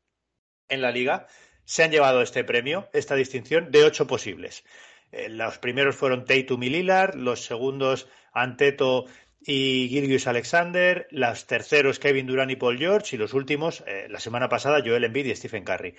en 0.68 0.82
la 0.82 0.90
liga 0.90 1.26
se 1.64 1.82
han 1.82 1.90
llevado 1.90 2.20
este 2.20 2.44
premio, 2.44 2.90
esta 2.92 3.14
distinción, 3.14 3.70
de 3.70 3.84
ocho 3.84 4.06
posibles. 4.06 4.64
Eh, 5.12 5.30
los 5.30 5.56
primeros 5.58 5.96
fueron 5.96 6.26
Tatum 6.26 6.62
y 6.62 6.82
los 6.82 7.40
segundos 7.42 8.06
Anteto 8.32 9.06
y 9.46 9.88
Gilgius 9.88 10.26
Alexander, 10.26 11.06
los 11.10 11.46
terceros 11.46 12.00
Kevin 12.00 12.26
Durant 12.26 12.50
y 12.50 12.56
Paul 12.56 12.78
George 12.78 13.14
y 13.14 13.18
los 13.18 13.32
últimos, 13.32 13.84
eh, 13.86 14.08
la 14.10 14.18
semana 14.18 14.48
pasada, 14.48 14.82
Joel 14.84 15.04
Embiid 15.04 15.26
y 15.26 15.36
Stephen 15.36 15.64
Curry. 15.64 15.94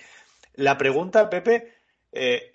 La 0.54 0.76
pregunta, 0.76 1.30
Pepe, 1.30 1.72
eh, 2.12 2.52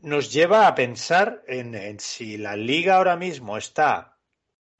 nos 0.00 0.32
lleva 0.32 0.66
a 0.66 0.74
pensar 0.74 1.42
en, 1.46 2.00
si 2.00 2.36
la 2.36 2.56
liga 2.56 2.96
ahora 2.96 3.16
mismo 3.16 3.56
está 3.56 4.18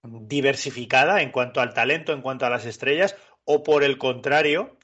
diversificada 0.03 1.23
en 1.23 1.31
cuanto 1.31 1.61
al 1.61 1.73
talento, 1.73 2.13
en 2.13 2.21
cuanto 2.21 2.47
a 2.47 2.51
las 2.51 2.67
estrellas, 2.67 3.17
o 3.45 3.63
por 3.63 3.85
el 3.85 3.97
contrario, 3.97 4.77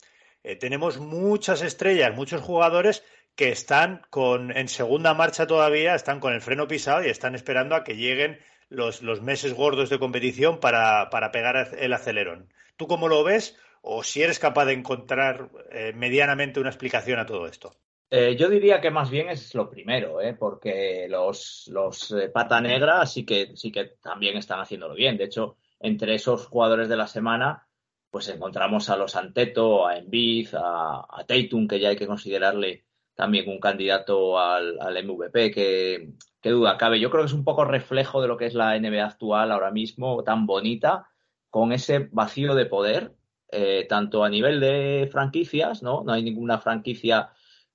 eh, 0.45 0.55
tenemos 0.55 0.99
muchas 0.99 1.62
estrellas, 1.62 2.14
muchos 2.14 2.43
jugadores 2.43 3.03
que 3.35 3.51
están 3.51 4.03
con, 4.09 4.57
en 4.57 4.68
segunda 4.68 5.14
marcha 5.14 5.49
todavía, 5.49 5.97
están 5.97 6.21
con 6.21 6.33
el 6.33 6.41
freno 6.41 6.68
pisado 6.68 7.05
y 7.05 7.11
están 7.11 7.35
esperando 7.35 7.75
a 7.75 7.83
que 7.83 7.97
lleguen 7.97 8.39
los, 8.71 9.03
meses 9.21 9.55
gordos 9.55 9.91
de 9.91 9.99
competición 9.99 10.59
para, 10.61 11.11
pegar 11.33 11.77
el 11.79 11.93
acelerón. 11.93 12.49
¿Tú 12.77 12.87
cómo 12.87 13.09
lo 13.09 13.23
ves? 13.23 13.57
¿O 13.83 14.03
si 14.03 14.23
eres 14.23 14.39
capaz 14.39 14.66
de 14.66 14.73
encontrar 14.73 15.51
eh, 15.71 15.93
medianamente 15.95 16.61
una 16.61 16.71
explicación 16.71 17.18
a 17.18 17.27
todo 17.27 17.47
esto? 17.47 17.75
Eh, 18.11 18.37
yo 18.37 18.49
diría 18.49 18.81
que 18.81 18.91
más 18.91 19.11
bien 19.11 19.29
es 19.29 19.55
lo 19.55 19.71
primero, 19.71 20.21
¿eh? 20.21 20.35
porque 20.35 21.07
los, 21.09 21.68
los 21.73 22.14
pata 22.33 22.61
negra 22.61 23.07
sí 23.07 23.25
que, 23.25 23.53
sí 23.57 23.71
que 23.71 23.85
también 24.03 24.37
están 24.37 24.61
haciéndolo 24.61 24.95
bien. 24.95 25.16
De 25.16 25.25
hecho, 25.25 25.57
entre 25.79 26.14
esos 26.14 26.47
jugadores 26.47 26.89
de 26.89 26.97
la 26.97 27.07
semana, 27.07 27.68
pues 28.11 28.29
encontramos 28.29 28.91
a 28.91 28.97
los 28.97 29.14
Anteto, 29.14 29.87
a 29.87 29.97
Embiid, 29.97 30.49
a, 30.55 31.07
a 31.09 31.25
Tatum, 31.27 31.68
que 31.68 31.79
ya 31.79 31.91
hay 31.91 31.97
que 31.97 32.07
considerarle 32.07 32.85
también 33.14 33.49
un 33.49 33.61
candidato 33.61 34.39
al, 34.39 34.81
al 34.81 35.05
MVP, 35.05 35.51
que, 35.51 36.09
qué 36.41 36.51
duda 36.51 36.78
cabe. 36.78 37.01
Yo 37.01 37.11
creo 37.11 37.22
que 37.22 37.28
es 37.28 37.32
un 37.32 37.45
poco 37.45 37.64
reflejo 37.64 38.20
de 38.20 38.28
lo 38.28 38.36
que 38.36 38.47
es 38.47 38.55
la 38.55 38.78
NBA 38.78 39.05
actual 39.05 39.53
ahora 39.53 39.70
mismo, 39.70 40.22
tan 40.24 40.47
bonita, 40.47 41.09
con 41.51 41.72
ese 41.72 42.09
vacío 42.12 42.55
de 42.55 42.66
poder, 42.66 43.14
eh, 43.51 43.86
tanto 43.88 44.24
a 44.24 44.28
nivel 44.28 44.61
de 44.61 45.09
franquicias, 45.11 45.82
¿no? 45.82 46.03
No 46.05 46.12
hay 46.12 46.22
ninguna 46.22 46.59
franquicia 46.59 47.30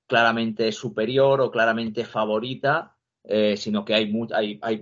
claramente 0.07 0.71
superior 0.71 1.41
o 1.41 1.51
claramente 1.51 2.05
favorita, 2.05 2.95
eh, 3.23 3.57
sino 3.57 3.83
que 3.83 3.95
hay, 3.95 4.07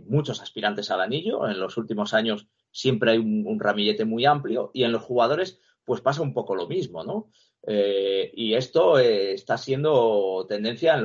muchos 0.05 0.41
aspirantes 0.41 0.91
al 0.91 1.01
anillo. 1.01 1.47
En 1.47 1.59
los 1.59 1.77
últimos 1.77 2.13
años 2.13 2.47
siempre 2.71 3.11
hay 3.11 3.17
un, 3.17 3.59
ramillete 3.59 4.05
muy 4.05 4.25
amplio 4.25 4.71
y 4.73 4.83
en 4.83 4.91
los 4.91 5.01
jugadores 5.01 5.59
pues 5.85 6.01
pasa 6.01 6.21
un 6.21 6.33
poco 6.33 6.55
lo 6.55 6.67
mismo, 6.67 7.03
¿no? 7.03 7.29
Eh, 7.65 8.31
y 8.35 8.53
esto 8.53 8.99
está 8.99 9.57
siendo 9.57 10.45
tendencia 10.47 10.95
en 10.95 11.01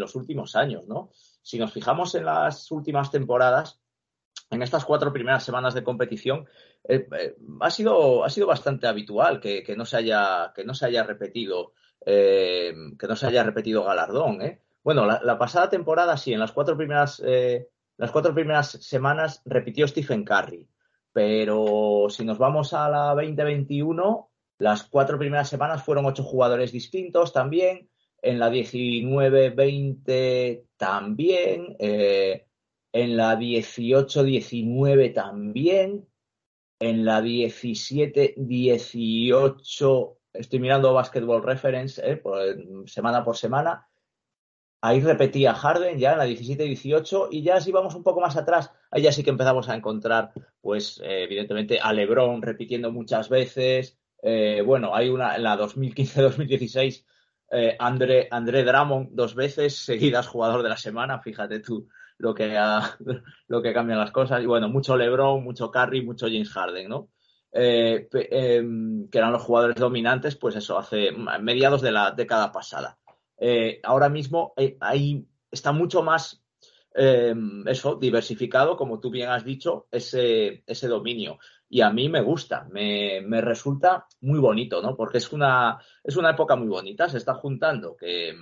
los 0.00 0.14
últimos 0.14 0.54
años, 0.56 0.86
¿no? 0.86 1.10
Si 1.42 1.58
nos 1.58 1.72
fijamos 1.72 2.14
en 2.14 2.24
las 2.24 2.70
últimas 2.70 3.10
temporadas, 3.10 3.80
en 4.50 4.62
estas 4.62 4.84
cuatro 4.84 5.12
primeras 5.12 5.44
semanas 5.44 5.74
de 5.74 5.82
competición, 5.82 6.46
eh, 6.84 7.06
eh, 7.18 7.36
ha, 7.60 7.70
sido, 7.70 8.24
ha 8.24 8.30
sido 8.30 8.46
bastante 8.46 8.86
habitual 8.86 9.40
que, 9.40 9.64
no, 9.76 9.84
se 9.84 9.96
haya, 9.96 10.52
que 10.54 10.64
no 10.64 10.74
se 10.74 10.86
haya 10.86 11.02
repetido, 11.02 11.72
eh, 12.04 12.72
que 12.98 13.06
no 13.06 13.16
se 13.16 13.26
haya 13.26 13.42
repetido 13.42 13.84
galardón. 13.84 14.38
Bueno, 14.84 15.06
la, 15.06 15.38
pasada 15.38 15.70
temporada 15.70 16.16
sí, 16.16 16.32
en 16.32 16.40
las 16.40 16.52
cuatro 16.52 16.76
primeras, 16.76 17.22
las 17.96 18.10
cuatro 18.10 18.34
primeras 18.34 18.70
semanas 18.70 19.42
repitió 19.44 19.86
Stephen 19.88 20.24
Curry. 20.24 20.68
Pero 21.12 22.06
si 22.08 22.24
nos 22.24 22.38
vamos 22.38 22.72
a 22.72 22.88
la 22.88 23.14
2021, 23.14 24.30
las 24.58 24.84
cuatro 24.84 25.18
primeras 25.18 25.48
semanas 25.48 25.84
fueron 25.84 26.06
ocho 26.06 26.22
jugadores 26.22 26.72
distintos 26.72 27.32
también 27.32 27.90
en 28.22 28.38
la 28.38 28.50
19-20 28.50 30.62
también, 30.82 31.76
eh, 31.78 32.46
en 32.92 33.16
la 33.16 33.36
18-19 33.36 35.14
también, 35.14 36.08
en 36.80 37.04
la 37.04 37.22
17-18, 37.22 40.18
estoy 40.32 40.58
mirando 40.58 40.92
Basketball 40.92 41.44
Reference 41.44 42.02
eh, 42.04 42.20
semana 42.86 43.24
por 43.24 43.36
semana, 43.36 43.88
ahí 44.80 44.98
repetía 44.98 45.54
Harden 45.54 46.00
ya 46.00 46.14
en 46.14 46.18
la 46.18 46.26
17-18 46.26 47.28
y 47.30 47.44
ya 47.44 47.60
si 47.60 47.70
vamos 47.70 47.94
un 47.94 48.02
poco 48.02 48.20
más 48.20 48.36
atrás, 48.36 48.72
ahí 48.90 49.02
ya 49.02 49.12
sí 49.12 49.22
que 49.22 49.30
empezamos 49.30 49.68
a 49.68 49.76
encontrar, 49.76 50.32
pues 50.60 51.00
eh, 51.04 51.22
evidentemente 51.22 51.78
a 51.78 51.92
LeBron 51.92 52.42
repitiendo 52.42 52.90
muchas 52.90 53.28
veces, 53.28 54.00
bueno, 54.66 54.96
hay 54.96 55.10
una 55.10 55.36
en 55.36 55.44
la 55.44 55.56
2015-2016 55.56 57.04
eh, 57.54 57.76
André, 57.78 58.28
André 58.30 58.64
dos 59.10 59.34
veces 59.34 59.76
seguidas 59.76 60.26
jugador 60.26 60.62
de 60.62 60.70
la 60.70 60.76
semana, 60.78 61.20
fíjate 61.20 61.60
tú 61.60 61.86
lo 62.16 62.34
que, 62.34 62.56
lo 63.48 63.62
que 63.62 63.74
cambian 63.74 63.98
las 63.98 64.10
cosas. 64.10 64.42
Y 64.42 64.46
bueno, 64.46 64.70
mucho 64.70 64.96
LeBron, 64.96 65.44
mucho 65.44 65.70
Curry, 65.70 66.02
mucho 66.02 66.26
James 66.26 66.50
Harden, 66.50 66.88
¿no? 66.88 67.10
Eh, 67.52 68.08
em, 68.10 69.06
que 69.10 69.18
eran 69.18 69.32
los 69.32 69.42
jugadores 69.42 69.76
dominantes, 69.76 70.36
pues 70.36 70.56
eso, 70.56 70.78
hace 70.78 71.12
mediados 71.12 71.82
de 71.82 71.92
la 71.92 72.12
década 72.12 72.50
pasada. 72.50 72.98
Eh, 73.36 73.80
ahora 73.82 74.08
mismo 74.08 74.54
está 75.50 75.72
mucho 75.72 76.02
más 76.02 76.42
em, 76.94 77.64
diversificado, 78.00 78.78
como 78.78 78.98
tú 78.98 79.10
bien 79.10 79.28
has 79.28 79.44
dicho, 79.44 79.88
ese, 79.90 80.62
ese 80.66 80.88
dominio 80.88 81.38
y 81.72 81.80
a 81.80 81.88
mí 81.88 82.10
me 82.10 82.20
gusta, 82.20 82.68
me, 82.70 83.22
resulta 83.40 84.06
muy 84.20 84.38
bonito, 84.38 84.82
¿no? 84.82 84.94
Porque 84.94 85.16
es 85.16 85.32
una, 85.32 85.78
es 86.04 86.18
una 86.18 86.32
época 86.32 86.54
muy 86.54 86.68
bonita, 86.68 87.08
se 87.08 87.16
está 87.16 87.32
juntando 87.32 87.96
que 87.96 88.34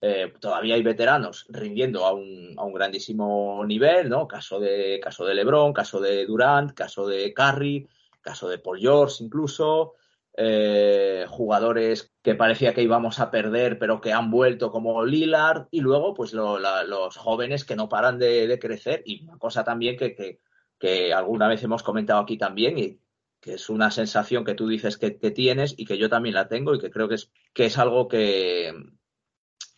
eh, 0.00 0.32
todavía 0.40 0.74
hay 0.74 0.82
veteranos 0.82 1.46
rindiendo 1.48 2.04
a 2.04 2.12
un, 2.12 2.54
a 2.56 2.64
un, 2.64 2.72
grandísimo 2.72 3.64
nivel, 3.64 4.08
¿no? 4.08 4.26
Caso 4.26 4.58
de, 4.58 4.98
caso 5.00 5.24
de 5.24 5.36
LeBron, 5.36 5.72
caso 5.72 6.00
de 6.00 6.26
Durant, 6.26 6.72
caso 6.72 7.06
de 7.06 7.32
Curry, 7.32 7.86
caso 8.20 8.48
de 8.48 8.58
Paul 8.58 8.80
George 8.80 9.22
incluso, 9.22 9.94
eh, 10.36 11.24
jugadores 11.28 12.12
que 12.20 12.34
parecía 12.34 12.74
que 12.74 12.82
íbamos 12.82 13.20
a 13.20 13.30
perder 13.30 13.78
pero 13.78 14.00
que 14.00 14.12
han 14.12 14.28
vuelto 14.28 14.72
como 14.72 15.04
Lillard 15.04 15.68
y 15.70 15.82
luego 15.82 16.14
pues 16.14 16.32
los 16.32 17.16
jóvenes 17.16 17.64
que 17.64 17.76
no 17.76 17.88
paran 17.88 18.18
de, 18.18 18.58
crecer 18.60 19.04
y 19.06 19.22
una 19.22 19.38
cosa 19.38 19.62
también 19.62 19.96
que 19.96 20.40
que 20.78 21.12
alguna 21.12 21.48
vez 21.48 21.62
hemos 21.62 21.82
comentado 21.82 22.20
aquí 22.20 22.36
también 22.36 22.78
y 22.78 23.00
que 23.40 23.54
es 23.54 23.70
una 23.70 23.90
sensación 23.90 24.44
que 24.44 24.54
tú 24.54 24.68
dices 24.68 24.98
que, 24.98 25.10
tienes 25.10 25.74
y 25.76 25.84
que 25.84 25.98
yo 25.98 26.08
también 26.08 26.34
la 26.34 26.48
tengo 26.48 26.74
y 26.74 26.78
que 26.78 26.90
creo 26.90 27.08
que 27.08 27.14
es, 27.16 27.30
que 27.52 27.66
es 27.66 27.78
algo 27.78 28.08
que, 28.08 28.74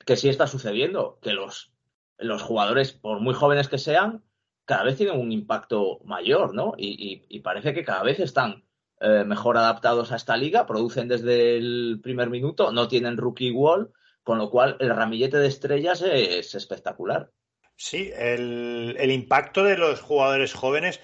que 0.07 0.17
sí 0.17 0.29
está 0.29 0.47
sucediendo, 0.47 1.19
que 1.21 1.33
los, 1.33 1.73
los 2.19 2.43
jugadores, 2.43 2.93
por 2.93 3.21
muy 3.21 3.35
jóvenes 3.35 3.69
que 3.69 3.79
sean, 3.79 4.25
cada 4.65 4.85
vez 4.85 4.97
tienen 4.97 5.19
un 5.19 5.33
impacto 5.33 6.01
mayor, 6.05 6.55
¿no? 6.55 6.75
Y, 6.77 7.41
parece 7.41 7.73
que 7.73 7.85
cada 7.85 8.03
vez 8.03 8.21
están 8.21 8.65
eh, 9.01 9.25
mejor 9.25 9.57
adaptados 9.57 10.13
a 10.13 10.17
esta 10.17 10.37
liga, 10.37 10.67
producen 10.67 11.09
desde 11.09 11.57
el 11.57 12.01
primer 12.03 12.29
minuto, 12.29 12.73
no 12.73 12.89
tienen 12.89 13.17
rookie 13.17 13.51
wall, 13.51 13.93
con 14.23 14.37
lo 14.37 14.51
cual 14.51 14.77
el 14.81 14.91
ramillete 14.91 15.39
de 15.39 15.47
estrellas 15.47 16.03
es 16.03 16.55
espectacular. 16.55 17.31
Sí, 17.81 18.11
el, 18.17 18.97
el 18.99 19.11
impacto 19.13 19.63
de 19.63 19.79
los 19.79 20.01
jugadores 20.01 20.53
jóvenes 20.53 21.01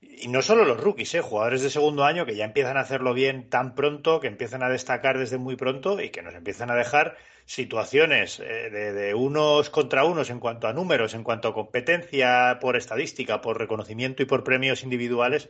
y 0.00 0.26
no 0.26 0.42
solo 0.42 0.64
los 0.64 0.80
rookies, 0.80 1.14
¿eh? 1.14 1.20
jugadores 1.20 1.62
de 1.62 1.70
segundo 1.70 2.04
año 2.04 2.26
que 2.26 2.34
ya 2.34 2.44
empiezan 2.44 2.76
a 2.76 2.80
hacerlo 2.80 3.14
bien 3.14 3.48
tan 3.48 3.76
pronto, 3.76 4.18
que 4.18 4.26
empiezan 4.26 4.64
a 4.64 4.68
destacar 4.68 5.18
desde 5.18 5.38
muy 5.38 5.54
pronto 5.54 6.00
y 6.00 6.10
que 6.10 6.22
nos 6.22 6.34
empiezan 6.34 6.68
a 6.70 6.74
dejar 6.74 7.16
situaciones 7.44 8.40
eh, 8.40 8.70
de, 8.70 9.14
unos 9.14 9.70
contra 9.70 10.04
unos 10.04 10.28
en 10.30 10.40
cuanto 10.40 10.66
a 10.66 10.72
números, 10.72 11.14
en 11.14 11.22
cuanto 11.22 11.46
a 11.46 11.54
competencia 11.54 12.58
por 12.60 12.76
estadística, 12.76 13.40
por 13.40 13.58
reconocimiento 13.58 14.24
y 14.24 14.26
por 14.26 14.42
premios 14.42 14.82
individuales 14.82 15.48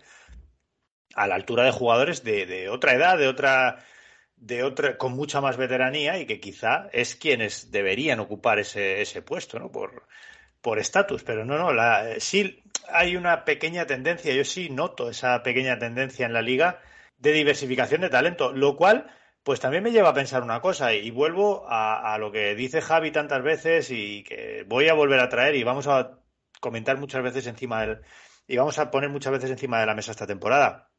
a 1.14 1.26
la 1.26 1.36
altura 1.36 1.64
de 1.64 1.70
jugadores 1.70 2.22
de, 2.22 2.68
otra 2.68 2.92
edad, 2.92 3.16
de 3.16 3.28
otra, 3.28 3.78
de 4.36 4.62
otra, 4.62 4.98
con 4.98 5.12
mucha 5.12 5.40
más 5.40 5.56
veteranía 5.56 6.18
y 6.18 6.26
que 6.26 6.38
quizá 6.38 6.90
es 6.92 7.16
quienes 7.16 7.70
deberían 7.70 8.20
ocupar 8.20 8.58
ese, 8.58 9.00
ese 9.00 9.22
puesto, 9.22 9.58
¿no? 9.58 9.72
Por, 9.72 10.06
por 10.66 10.80
estatus, 10.80 11.22
pero 11.22 11.44
no, 11.44 11.56
no, 11.58 11.72
la, 11.72 12.10
eh, 12.10 12.20
sí 12.20 12.60
hay 12.88 13.14
una 13.14 13.44
pequeña 13.44 13.86
tendencia, 13.86 14.34
yo 14.34 14.44
sí 14.44 14.68
noto 14.68 15.08
esa 15.08 15.44
pequeña 15.44 15.78
tendencia 15.78 16.26
en 16.26 16.32
la 16.32 16.42
liga 16.42 16.80
de 17.18 17.30
diversificación 17.30 18.00
de 18.00 18.10
talento, 18.10 18.50
lo 18.52 18.76
cual 18.76 19.06
pues 19.44 19.60
también 19.60 19.84
me 19.84 19.92
lleva 19.92 20.08
a 20.08 20.14
pensar 20.14 20.42
una 20.42 20.60
cosa 20.60 20.92
y 20.92 21.12
vuelvo 21.12 21.66
a, 21.68 22.18
lo 22.18 22.32
que 22.32 22.56
dice 22.56 22.80
Javi 22.80 23.12
tantas 23.12 23.44
veces 23.44 23.92
y 23.92 24.24
que 24.24 24.64
voy 24.66 24.88
a 24.88 24.94
volver 24.94 25.20
a 25.20 25.28
traer 25.28 25.54
y 25.54 25.62
vamos 25.62 25.86
a 25.86 26.18
comentar 26.58 26.98
muchas 26.98 27.22
veces 27.22 27.46
encima 27.46 27.82
del 27.82 28.00
y 28.48 28.56
vamos 28.56 28.80
a 28.80 28.90
poner 28.90 29.08
muchas 29.08 29.34
veces 29.34 29.52
encima 29.52 29.78
de 29.78 29.86
la 29.86 29.94
mesa 29.94 30.10
esta 30.10 30.26
temporada. 30.26 30.90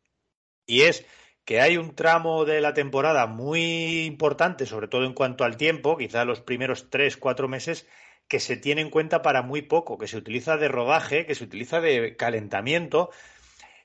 Y 0.65 0.83
es 0.83 1.05
que 1.43 1.59
hay 1.59 1.75
un 1.75 1.93
tramo 1.93 2.45
de 2.45 2.61
la 2.61 2.73
temporada 2.73 3.27
muy 3.27 4.05
importante, 4.05 4.65
sobre 4.65 4.87
todo 4.87 5.03
en 5.03 5.13
cuanto 5.13 5.43
al 5.43 5.57
tiempo, 5.57 5.97
quizá 5.97 6.23
los 6.23 6.39
primeros 6.39 6.89
tres, 6.89 7.17
cuatro 7.17 7.49
meses, 7.49 7.85
que 8.27 8.39
se 8.39 8.57
tiene 8.57 8.81
en 8.81 8.89
cuenta 8.89 9.21
para 9.21 9.41
muy 9.41 9.61
poco, 9.61 9.97
que 9.97 10.07
se 10.07 10.17
utiliza 10.17 10.57
de 10.57 10.67
rodaje, 10.67 11.25
que 11.25 11.35
se 11.35 11.43
utiliza 11.43 11.79
de 11.81 12.15
calentamiento. 12.15 13.09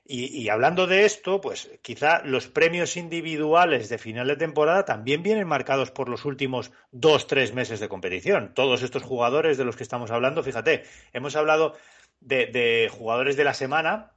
Y, 0.05 0.49
hablando 0.49 0.85
de 0.85 1.05
esto, 1.05 1.39
pues 1.39 1.71
quizá 1.81 2.21
los 2.25 2.49
premios 2.49 2.97
individuales 2.97 3.87
de 3.87 3.97
final 3.97 4.27
de 4.27 4.35
temporada 4.35 4.83
también 4.83 5.23
vienen 5.23 5.47
marcados 5.47 5.91
por 5.91 6.09
los 6.09 6.25
últimos 6.25 6.73
dos, 6.91 7.25
tres 7.25 7.53
meses 7.53 7.79
de 7.79 7.87
competición. 7.87 8.53
Todos 8.53 8.83
estos 8.83 9.03
jugadores 9.03 9.57
de 9.57 9.63
los 9.63 9.77
que 9.77 9.83
estamos 9.83 10.11
hablando, 10.11 10.43
fíjate, 10.43 10.83
hemos 11.13 11.37
hablado 11.37 11.77
de, 12.19 12.47
de 12.47 12.89
jugadores 12.91 13.37
de 13.37 13.45
la 13.45 13.53
semana 13.53 14.11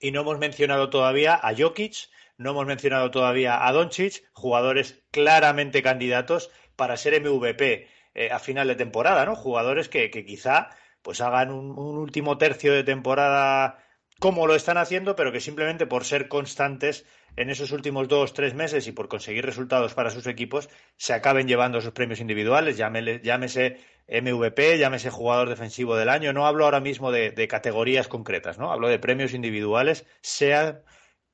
y 0.00 0.12
no 0.12 0.22
hemos 0.22 0.38
mencionado 0.38 0.88
todavía 0.88 1.34
a 1.34 1.54
Jokic, 1.54 2.08
no 2.38 2.52
hemos 2.52 2.66
mencionado 2.66 3.10
todavía 3.10 3.66
a 3.66 3.72
Doncic, 3.72 4.24
jugadores 4.32 5.04
claramente 5.10 5.82
candidatos 5.82 6.50
para 6.74 6.96
ser 6.96 7.20
MVP 7.20 7.86
eh, 8.14 8.30
a 8.30 8.38
final 8.38 8.68
de 8.68 8.74
temporada, 8.74 9.24
¿no? 9.24 9.34
Jugadores 9.36 9.88
que, 9.88 10.10
quizá 10.10 10.70
pues 11.02 11.20
hagan 11.20 11.50
un, 11.50 11.78
último 11.78 12.38
tercio 12.38 12.72
de 12.72 12.84
temporada 12.84 13.78
como 14.20 14.46
lo 14.46 14.54
están 14.54 14.78
haciendo, 14.78 15.16
pero 15.16 15.32
que 15.32 15.40
simplemente 15.40 15.86
por 15.86 16.04
ser 16.04 16.28
constantes 16.28 17.06
en 17.36 17.50
esos 17.50 17.72
últimos 17.72 18.06
dos, 18.08 18.34
tres 18.34 18.54
meses 18.54 18.86
y 18.86 18.92
por 18.92 19.08
conseguir 19.08 19.44
resultados 19.44 19.94
para 19.94 20.10
sus 20.10 20.26
equipos, 20.26 20.68
se 20.96 21.12
acaben 21.12 21.48
llevando 21.48 21.78
esos 21.78 21.92
premios 21.92 22.20
individuales, 22.20 22.76
llámese 22.76 23.78
MVP, 24.06 24.78
llámese 24.78 25.10
jugador 25.10 25.48
defensivo 25.48 25.96
del 25.96 26.08
año. 26.08 26.32
No 26.32 26.46
hablo 26.46 26.66
ahora 26.66 26.80
mismo 26.80 27.10
de, 27.10 27.30
de 27.30 27.48
categorías 27.48 28.06
concretas, 28.06 28.58
¿no? 28.58 28.70
Hablo 28.70 28.88
de 28.88 28.98
premios 28.98 29.34
individuales, 29.34 30.06
sean 30.20 30.82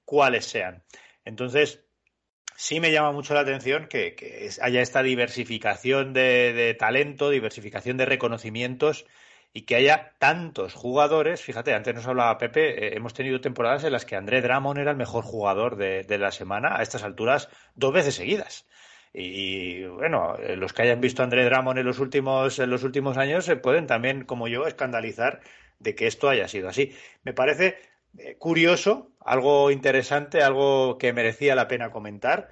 cuales 0.04 0.46
sean. 0.46 0.84
Entonces, 1.24 1.87
sí 2.58 2.80
me 2.80 2.90
llama 2.90 3.12
mucho 3.12 3.34
la 3.34 3.40
atención 3.40 3.86
que, 3.86 4.50
haya 4.60 4.82
esta 4.82 5.04
diversificación 5.04 6.12
de, 6.12 6.76
talento, 6.76 7.30
diversificación 7.30 7.96
de 7.96 8.04
reconocimientos 8.04 9.06
y 9.52 9.62
que 9.62 9.76
haya 9.76 10.14
tantos 10.18 10.74
jugadores. 10.74 11.40
Fíjate, 11.40 11.72
antes 11.72 11.94
nos 11.94 12.08
hablaba 12.08 12.36
Pepe, 12.36 12.86
eh, 12.86 12.96
hemos 12.96 13.14
tenido 13.14 13.40
temporadas 13.40 13.84
en 13.84 13.92
las 13.92 14.04
que 14.04 14.16
André 14.16 14.42
Drummond 14.42 14.80
era 14.80 14.90
el 14.90 14.96
mejor 14.96 15.22
jugador 15.22 15.76
de, 15.76 16.18
la 16.18 16.32
semana 16.32 16.76
a 16.76 16.82
estas 16.82 17.04
alturas 17.04 17.48
dos 17.76 17.92
veces 17.92 18.16
seguidas. 18.16 18.66
Y, 19.14 19.84
bueno, 19.84 20.36
eh, 20.38 20.56
los 20.56 20.72
que 20.72 20.82
hayan 20.82 21.00
visto 21.00 21.22
a 21.22 21.26
André 21.26 21.44
Drummond 21.44 21.78
en 21.78 21.86
los 21.86 22.00
últimos, 22.00 22.58
en 22.58 22.70
los 22.70 22.82
últimos 22.82 23.18
años 23.18 23.44
se 23.44 23.54
pueden 23.54 23.86
también, 23.86 24.24
como 24.24 24.48
yo, 24.48 24.66
escandalizar 24.66 25.40
de 25.78 25.94
que 25.94 26.08
esto 26.08 26.28
haya 26.28 26.48
sido 26.48 26.68
así. 26.68 26.92
Me 27.22 27.32
parece 27.32 27.66
eh, 27.68 27.78
curioso, 28.38 29.12
algo 29.20 29.70
interesante, 29.70 30.42
algo 30.42 30.98
que 30.98 31.12
merecía 31.12 31.54
la 31.54 31.68
pena 31.68 31.90
comentar, 31.90 32.50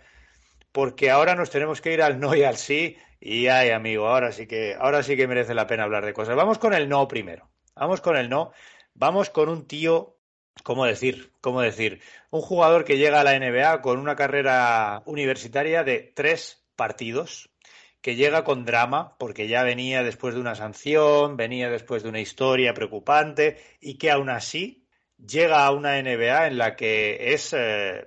porque 0.72 1.10
ahora 1.10 1.34
nos 1.34 1.50
tenemos 1.50 1.80
que 1.80 1.92
ir 1.92 2.02
al 2.02 2.20
no 2.20 2.34
y 2.34 2.42
al 2.44 2.56
sí, 2.56 2.96
y 3.20 3.48
ay, 3.48 3.70
amigo, 3.70 4.08
ahora 4.08 4.32
sí 4.32 4.46
que, 4.46 4.76
ahora 4.78 5.02
sí 5.02 5.16
que 5.16 5.26
merece 5.26 5.54
la 5.54 5.66
pena 5.66 5.84
hablar 5.84 6.04
de 6.04 6.12
cosas. 6.12 6.36
Vamos 6.36 6.58
con 6.58 6.74
el 6.74 6.88
no 6.88 7.08
primero. 7.08 7.48
Vamos 7.74 8.00
con 8.00 8.16
el 8.16 8.28
no. 8.28 8.52
Vamos 8.94 9.30
con 9.30 9.48
un 9.48 9.66
tío, 9.66 10.16
¿cómo 10.62 10.84
decir? 10.84 11.32
¿Cómo 11.40 11.60
decir? 11.60 12.00
Un 12.30 12.40
jugador 12.40 12.84
que 12.84 12.98
llega 12.98 13.20
a 13.20 13.24
la 13.24 13.38
NBA 13.38 13.82
con 13.82 13.98
una 13.98 14.16
carrera 14.16 15.02
universitaria 15.06 15.82
de 15.82 16.12
tres 16.14 16.66
partidos, 16.76 17.50
que 18.00 18.14
llega 18.14 18.44
con 18.44 18.64
drama, 18.64 19.16
porque 19.18 19.48
ya 19.48 19.62
venía 19.62 20.02
después 20.02 20.34
de 20.34 20.40
una 20.40 20.54
sanción, 20.54 21.36
venía 21.36 21.70
después 21.70 22.02
de 22.02 22.10
una 22.10 22.20
historia 22.20 22.74
preocupante, 22.74 23.58
y 23.80 23.98
que 23.98 24.10
aún 24.10 24.30
así 24.30 24.85
llega 25.18 25.64
a 25.64 25.72
una 25.72 26.00
NBA 26.00 26.46
en 26.46 26.58
la 26.58 26.76
que 26.76 27.32
es 27.32 27.52
eh, 27.52 28.06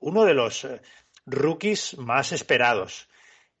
uno 0.00 0.24
de 0.24 0.34
los 0.34 0.64
eh, 0.64 0.80
rookies 1.26 1.96
más 1.98 2.32
esperados. 2.32 3.08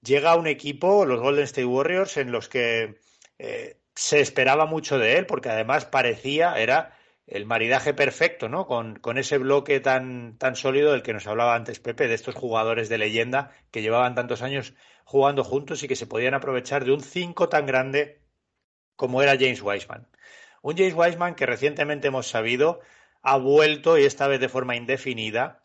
Llega 0.02 0.32
a 0.32 0.36
un 0.36 0.46
equipo, 0.46 1.04
los 1.04 1.20
Golden 1.20 1.44
State 1.44 1.64
Warriors, 1.64 2.16
en 2.16 2.32
los 2.32 2.48
que 2.48 3.00
eh, 3.38 3.78
se 3.94 4.20
esperaba 4.20 4.66
mucho 4.66 4.98
de 4.98 5.18
él, 5.18 5.26
porque 5.26 5.48
además 5.48 5.84
parecía, 5.84 6.54
era 6.54 6.96
el 7.26 7.44
maridaje 7.44 7.92
perfecto, 7.92 8.48
¿no? 8.48 8.66
Con, 8.66 8.96
con, 8.96 9.18
ese 9.18 9.38
bloque 9.38 9.80
tan, 9.80 10.38
tan 10.38 10.54
sólido 10.54 10.92
del 10.92 11.02
que 11.02 11.12
nos 11.12 11.26
hablaba 11.26 11.56
antes 11.56 11.80
Pepe, 11.80 12.06
de 12.06 12.14
estos 12.14 12.36
jugadores 12.36 12.88
de 12.88 12.98
leyenda 12.98 13.50
que 13.72 13.82
llevaban 13.82 14.14
tantos 14.14 14.42
años 14.42 14.74
jugando 15.04 15.42
juntos 15.42 15.82
y 15.82 15.88
que 15.88 15.96
se 15.96 16.06
podían 16.06 16.34
aprovechar 16.34 16.84
de 16.84 16.92
un 16.92 17.00
5 17.00 17.48
tan 17.48 17.66
grande 17.66 18.20
como 18.94 19.22
era 19.22 19.32
James 19.32 19.62
Wiseman. 19.62 20.08
Un 20.62 20.76
James 20.76 20.94
Wiseman 20.94 21.34
que 21.34 21.46
recientemente 21.46 22.08
hemos 22.08 22.28
sabido 22.28 22.80
ha 23.22 23.36
vuelto, 23.36 23.98
y 23.98 24.04
esta 24.04 24.28
vez 24.28 24.40
de 24.40 24.48
forma 24.48 24.76
indefinida, 24.76 25.60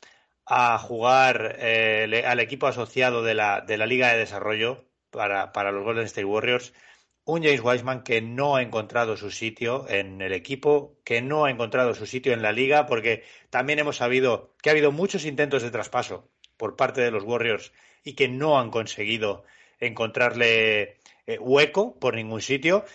a 0.45 0.77
jugar 0.79 1.57
eh, 1.59 2.23
al 2.25 2.39
equipo 2.39 2.67
asociado 2.67 3.23
de 3.23 3.35
la, 3.35 3.61
de 3.61 3.77
la 3.77 3.85
Liga 3.85 4.11
de 4.11 4.17
Desarrollo 4.17 4.85
para, 5.11 5.51
para, 5.51 5.71
los 5.71 5.83
Golden 5.83 6.05
State 6.05 6.25
Warriors. 6.25 6.73
Un 7.23 7.43
James 7.43 7.61
Wiseman 7.63 8.03
que 8.03 8.21
no 8.21 8.55
ha 8.55 8.61
encontrado 8.63 9.15
su 9.15 9.29
sitio 9.29 9.87
en 9.87 10.21
el 10.21 10.33
equipo, 10.33 10.97
que 11.03 11.21
no 11.21 11.45
ha 11.45 11.51
encontrado 11.51 11.93
su 11.93 12.07
sitio 12.07 12.33
en 12.33 12.41
la 12.41 12.51
liga, 12.51 12.87
porque 12.87 13.23
también 13.49 13.79
hemos 13.79 13.97
sabido 13.97 14.55
que 14.61 14.69
ha 14.69 14.73
habido 14.73 14.91
muchos 14.91 15.25
intentos 15.25 15.61
de 15.61 15.71
traspaso 15.71 16.27
por 16.57 16.75
parte 16.75 17.01
de 17.01 17.11
los 17.11 17.23
Warriors 17.23 17.71
y 18.03 18.13
que 18.13 18.27
no 18.27 18.59
han 18.59 18.71
conseguido 18.71 19.43
encontrarle 19.79 20.97
eh, 21.27 21.37
hueco 21.39 21.97
por 21.99 22.15
ningún 22.15 22.41
sitio. 22.41 22.85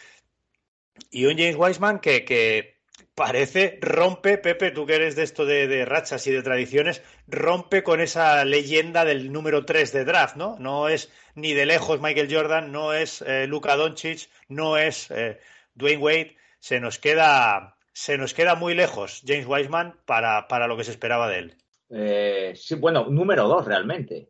Y 1.11 1.27
un 1.27 1.37
James 1.37 1.57
Wiseman 1.57 2.01
que, 2.01 2.25
que 2.25 2.77
parece, 3.15 3.79
rompe, 3.81 4.39
Pepe, 4.39 4.71
tú 4.71 4.87
que 4.87 4.95
eres 4.95 5.17
de 5.17 5.23
esto 5.23 5.47
de, 5.47 5.85
rachas 5.85 6.27
y 6.27 6.31
de 6.31 6.43
tradiciones, 6.43 7.03
rompe 7.27 7.83
con 7.83 8.01
esa 8.01 8.45
leyenda 8.45 9.05
del 9.05 9.33
número 9.33 9.65
3 9.65 9.93
de 9.93 10.05
draft, 10.05 10.37
¿no? 10.37 10.57
No 10.59 10.89
es 10.89 11.11
ni 11.35 11.55
de 11.55 11.67
lejos 11.67 12.01
Michael 12.01 12.33
Jordan, 12.33 12.71
no 12.73 12.93
es 12.93 13.23
eh, 13.23 13.47
Luka 13.47 13.75
Doncic, 13.77 14.29
no 14.49 14.77
es 14.77 15.11
eh, 15.11 15.41
Dwayne 15.75 16.03
Wade, 16.03 16.37
se 16.61 16.79
nos 16.79 16.99
queda 16.99 17.77
se 17.93 18.19
nos 18.19 18.35
queda 18.35 18.57
muy 18.57 18.75
lejos 18.75 19.23
James 19.27 19.47
Wiseman 19.47 19.99
para, 20.05 20.49
para 20.49 20.67
lo 20.67 20.77
que 20.77 20.85
se 20.85 20.91
esperaba 20.91 21.31
de 21.31 21.39
él. 21.39 21.55
Eh, 21.89 22.53
sí, 22.55 22.75
bueno, 22.75 23.07
número 23.09 23.49
2 23.49 23.65
realmente. 23.65 24.29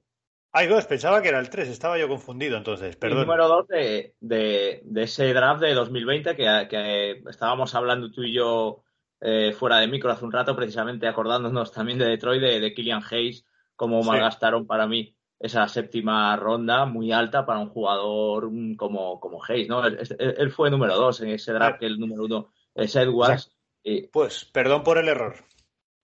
Hay 0.53 0.69
dos, 0.69 0.87
pensaba 0.87 1.21
que 1.21 1.29
era 1.29 1.39
el 1.39 1.51
3, 1.51 1.69
estaba 1.69 1.99
yo 1.99 2.09
confundido 2.09 2.57
entonces, 2.57 2.97
perdón. 2.97 3.19
El 3.19 3.27
número 3.27 3.49
2 3.49 3.67
de, 3.69 4.83
ese 4.97 5.35
draft 5.35 5.61
de 5.61 5.75
2020 5.75 6.35
que, 6.35 7.23
estábamos 7.29 7.75
hablando 7.75 8.11
tú 8.11 8.23
y 8.23 8.33
yo 8.33 8.83
eh, 9.21 9.53
fuera 9.53 9.79
de 9.79 9.89
micro 9.89 10.11
hace 10.11 10.25
un 10.25 10.33
rato, 10.33 10.57
precisamente 10.57 11.09
acordándonos 11.09 11.73
también 11.73 11.99
de 11.99 12.07
Detroit, 12.07 12.41
de, 12.41 12.61
de 12.61 12.75
Killian 12.75 13.03
Hayes, 13.11 13.45
cómo 13.75 14.03
malgastaron 14.03 14.67
para 14.67 14.87
mí 14.87 15.15
esa 15.39 15.69
séptima 15.69 16.35
ronda 16.37 16.87
muy 16.87 17.13
alta 17.13 17.45
para 17.45 17.59
un 17.59 17.69
jugador 17.69 18.51
como, 18.77 19.21
como 19.21 19.45
Hayes, 19.45 19.69
¿no? 19.69 19.87
Él, 19.87 20.51
fue 20.51 20.71
número 20.71 20.97
2 20.97 21.21
en 21.23 21.31
ese 21.31 21.53
draft, 21.53 21.79
que 21.81 21.87
el 21.87 21.99
número 21.99 22.25
1 22.25 22.49
es 22.77 22.97
Edwards. 22.97 23.53
Pues, 24.13 24.45
perdón 24.47 24.83
por 24.83 24.99
el 24.99 25.09
error. 25.09 25.45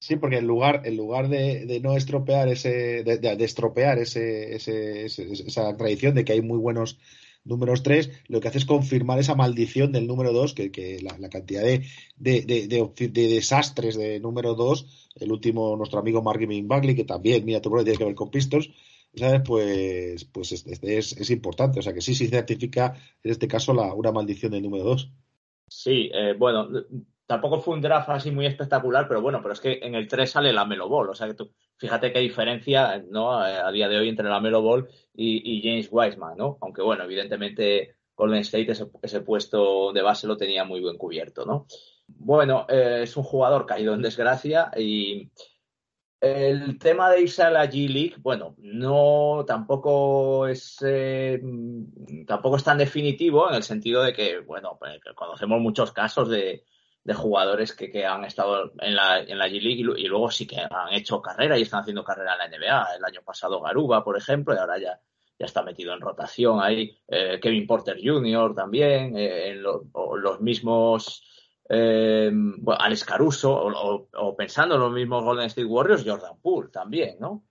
Sí, 0.03 0.16
porque 0.16 0.39
en 0.39 0.49
lugar, 0.49 0.83
en 0.85 0.97
lugar 0.97 1.29
de, 1.29 1.79
no 1.81 1.97
estropear 1.97 2.49
ese, 2.49 3.05
de, 3.05 3.45
estropear 3.45 4.01
ese, 4.01 4.57
esa 4.57 5.77
tradición 5.77 6.16
de 6.16 6.24
que 6.24 6.33
hay 6.33 6.43
muy 6.43 6.59
buenos 6.59 6.99
números 7.45 7.85
3, 7.85 8.11
lo 8.27 8.41
que 8.41 8.49
hace 8.49 8.59
es 8.59 8.65
confirmar 8.65 9.20
esa 9.20 9.37
maldición 9.37 9.93
del 9.93 10.09
número 10.09 10.33
2, 10.33 10.55
que, 10.55 10.99
la, 11.05 11.29
cantidad 11.29 11.62
de, 11.62 11.87
desastres 12.19 13.97
de 13.97 14.19
número 14.19 14.57
2, 14.57 15.12
el 15.20 15.31
último, 15.31 15.77
nuestro 15.77 16.01
amigo 16.01 16.20
Marvin 16.20 16.66
Bagley, 16.66 16.97
que 16.97 17.05
también, 17.05 17.45
mira, 17.45 17.61
tu 17.61 17.70
problema 17.70 17.85
tiene 17.85 17.99
que 17.99 18.05
ver 18.07 18.16
con 18.16 18.33
Pistols, 18.33 18.70
¿sabes? 19.15 19.43
Pues, 19.47 20.24
pues 20.24 20.51
es, 20.51 20.83
es, 20.83 21.31
importante. 21.31 21.79
O 21.79 21.83
sea 21.83 21.93
que 21.93 22.01
sí, 22.01 22.16
sí 22.16 22.27
certifica 22.27 22.97
en 23.23 23.31
este 23.31 23.47
caso 23.47 23.73
la, 23.73 23.95
una 23.95 24.11
maldición 24.11 24.51
del 24.51 24.65
número 24.65 24.83
2. 24.83 25.12
Sí, 25.69 26.11
eh, 26.12 26.35
bueno, 26.37 26.69
tampoco 27.27 27.61
fue 27.61 27.74
un 27.74 27.81
draft 27.81 28.09
así 28.11 28.31
muy 28.31 28.47
espectacular, 28.47 29.07
pero 29.09 29.23
bueno, 29.23 29.40
pero 29.43 29.55
es 29.55 29.61
que 29.61 29.78
en 29.82 29.94
el 29.94 30.09
3 30.09 30.31
sale 30.31 30.53
la 30.53 30.65
Melo 30.65 30.89
o 30.89 31.15
sea 31.15 31.27
que 31.27 31.35
tú, 31.35 31.53
fíjate 31.77 32.12
qué 32.12 32.19
diferencia, 32.20 33.03
¿no? 33.09 33.32
A 33.32 33.70
día 33.73 33.89
de 33.89 33.99
hoy 33.99 34.09
entre 34.09 34.28
la 34.28 34.40
Melo 34.40 34.86
y, 35.15 35.62
James 35.62 35.89
Wiseman, 35.90 36.36
¿no? 36.36 36.59
Aunque 36.61 36.82
bueno, 36.82 37.05
evidentemente 37.05 37.97
Golden 38.15 38.40
State 38.40 38.73
ese, 39.03 39.20
puesto 39.20 39.93
de 39.93 40.03
base 40.03 40.27
lo 40.27 40.36
tenía 40.36 40.65
muy 40.65 40.81
bien 40.81 40.99
cubierto, 40.99 41.47
¿no? 41.47 41.66
Bueno, 42.07 42.66
eh, 42.69 43.01
es 43.03 43.16
un 43.16 43.23
jugador 43.23 43.66
caído 43.66 43.94
en 43.94 44.03
desgracia 44.03 44.70
y 44.77 45.31
el 46.20 46.78
tema 46.78 47.11
de 47.11 47.23
irse 47.23 47.43
a 47.43 47.51
la 47.51 47.65
G 47.69 47.89
League, 47.89 48.15
bueno, 48.19 48.55
no 48.59 49.44
tampoco 49.44 50.47
es 50.47 50.77
eh, 50.86 51.43
tampoco 52.27 52.57
es 52.57 52.65
tan 52.65 52.78
definitivo 52.78 53.49
en 53.49 53.57
el 53.57 53.62
sentido 53.65 54.03
de 54.05 54.12
que, 54.12 54.39
bueno, 54.39 54.77
pues, 54.78 55.01
conocemos 55.16 55.61
muchos 55.61 55.90
casos 55.90 56.28
de, 56.28 56.65
de 57.05 57.15
jugadores 57.15 57.73
que, 57.73 57.91
que, 57.91 58.07
han 58.07 58.24
estado 58.24 58.73
en 58.79 58.95
la, 58.95 59.20
en 59.20 59.39
la 59.39 59.49
G 59.49 59.61
League 59.61 60.01
y, 60.01 60.07
luego 60.07 60.31
sí 60.31 60.47
que 60.47 60.61
han 60.61 60.93
hecho 60.93 61.20
carrera 61.20 61.59
y 61.59 61.62
están 61.62 61.81
haciendo 61.81 62.05
carrera 62.05 62.35
en 62.35 62.51
la 62.51 62.59
NBA. 62.59 62.97
El 62.97 63.05
año 63.05 63.23
pasado 63.24 63.61
Garuba, 63.61 64.05
por 64.05 64.16
ejemplo, 64.16 64.55
y 64.55 64.59
ahora 64.59 64.79
ya, 64.79 65.01
ya 65.39 65.47
está 65.47 65.62
metido 65.62 65.93
en 65.93 66.01
rotación 66.01 66.61
ahí. 66.61 66.97
Eh, 67.09 67.41
Kevin 67.43 67.66
Porter 67.66 67.99
Jr. 68.03 68.55
también, 68.55 69.16
eh, 69.16 69.51
en 69.51 69.62
los 69.62 70.41
mismos 70.41 71.24
eh, 71.69 72.31
bueno, 72.33 72.81
Alex 72.81 73.05
Caruso, 73.05 73.53
o, 73.53 74.37
pensando 74.37 74.77
en 74.77 74.81
los 74.83 74.93
mismos 74.93 75.24
Golden 75.24 75.47
State 75.47 75.66
Warriors, 75.66 76.05
Jordan 76.07 76.39
Poole 76.41 76.69
también, 76.70 77.16
¿no? 77.19 77.45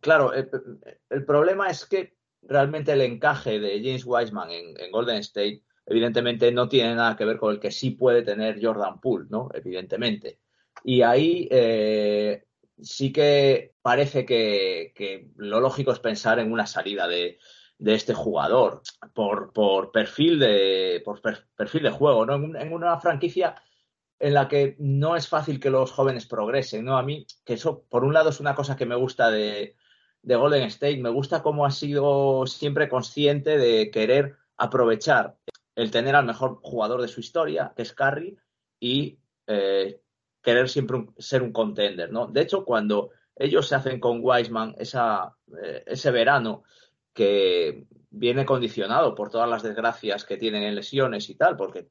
claro, 0.00 0.32
el, 0.32 1.24
problema 1.24 1.68
es 1.68 1.84
que 1.86 2.16
realmente 2.42 2.92
el 2.92 3.00
encaje 3.00 3.58
de 3.58 3.80
James 3.82 4.04
Wiseman 4.06 4.50
en 4.52 4.92
Golden 4.92 5.16
State 5.16 5.64
evidentemente 5.86 6.50
no 6.52 6.68
tiene 6.68 6.94
nada 6.94 7.16
que 7.16 7.24
ver 7.24 7.38
con 7.38 7.52
el 7.52 7.60
que 7.60 7.70
sí 7.70 7.90
puede 7.90 8.22
tener 8.22 8.58
Jordan 8.62 9.00
Poole, 9.00 9.26
¿no? 9.28 9.50
Evidentemente. 9.52 10.40
Y 10.82 11.02
ahí 11.02 11.48
eh, 11.50 12.44
sí 12.80 13.12
que 13.12 13.74
parece 13.82 14.24
que, 14.24 15.30
lo 15.36 15.60
lógico 15.60 15.92
es 15.92 16.00
pensar 16.00 16.38
en 16.38 16.52
una 16.52 16.66
salida 16.66 17.06
de, 17.06 17.38
este 17.78 18.14
jugador 18.14 18.82
por, 19.12 19.92
perfil 19.92 20.38
de 20.38 21.02
por 21.04 21.20
perfil 21.56 21.82
de 21.82 21.90
juego, 21.90 22.24
¿no? 22.24 22.34
En, 22.34 22.72
una 22.72 22.98
franquicia 22.98 23.54
en 24.18 24.34
la 24.34 24.48
que 24.48 24.76
no 24.78 25.16
es 25.16 25.28
fácil 25.28 25.60
que 25.60 25.70
los 25.70 25.90
jóvenes 25.92 26.26
progresen, 26.26 26.84
¿no? 26.84 26.96
A 26.96 27.02
mí, 27.02 27.26
que 27.44 27.54
eso, 27.54 27.84
por 27.90 28.04
un 28.04 28.14
lado, 28.14 28.30
es 28.30 28.40
una 28.40 28.54
cosa 28.54 28.76
que 28.76 28.86
me 28.86 28.94
gusta 28.94 29.30
de 29.30 29.76
Golden 30.22 30.62
State, 30.64 30.98
me 30.98 31.10
gusta 31.10 31.42
cómo 31.42 31.66
ha 31.66 31.70
sido 31.70 32.46
siempre 32.46 32.88
consciente 32.88 33.58
de 33.58 33.90
querer 33.90 34.36
aprovechar 34.56 35.36
el 35.74 35.90
tener 35.90 36.14
al 36.14 36.26
mejor 36.26 36.60
jugador 36.62 37.00
de 37.02 37.08
su 37.08 37.20
historia, 37.20 37.72
que 37.76 37.82
es 37.82 37.92
Curry, 37.92 38.36
y 38.80 39.18
eh, 39.46 40.00
querer 40.42 40.68
siempre 40.68 41.06
ser 41.18 41.42
un 41.42 41.52
contender, 41.52 42.12
¿no? 42.12 42.26
De 42.26 42.42
hecho, 42.42 42.64
cuando 42.64 43.10
ellos 43.36 43.66
se 43.66 43.74
hacen 43.74 43.98
con 43.98 44.20
Wiseman 44.22 44.76
eh, 44.78 45.82
ese 45.86 46.10
verano 46.10 46.64
que 47.12 47.86
viene 48.10 48.44
condicionado 48.44 49.14
por 49.14 49.30
todas 49.30 49.48
las 49.48 49.62
desgracias 49.62 50.24
que 50.24 50.36
tienen 50.36 50.62
en 50.62 50.74
lesiones 50.74 51.28
y 51.30 51.34
tal, 51.34 51.56
porque 51.56 51.88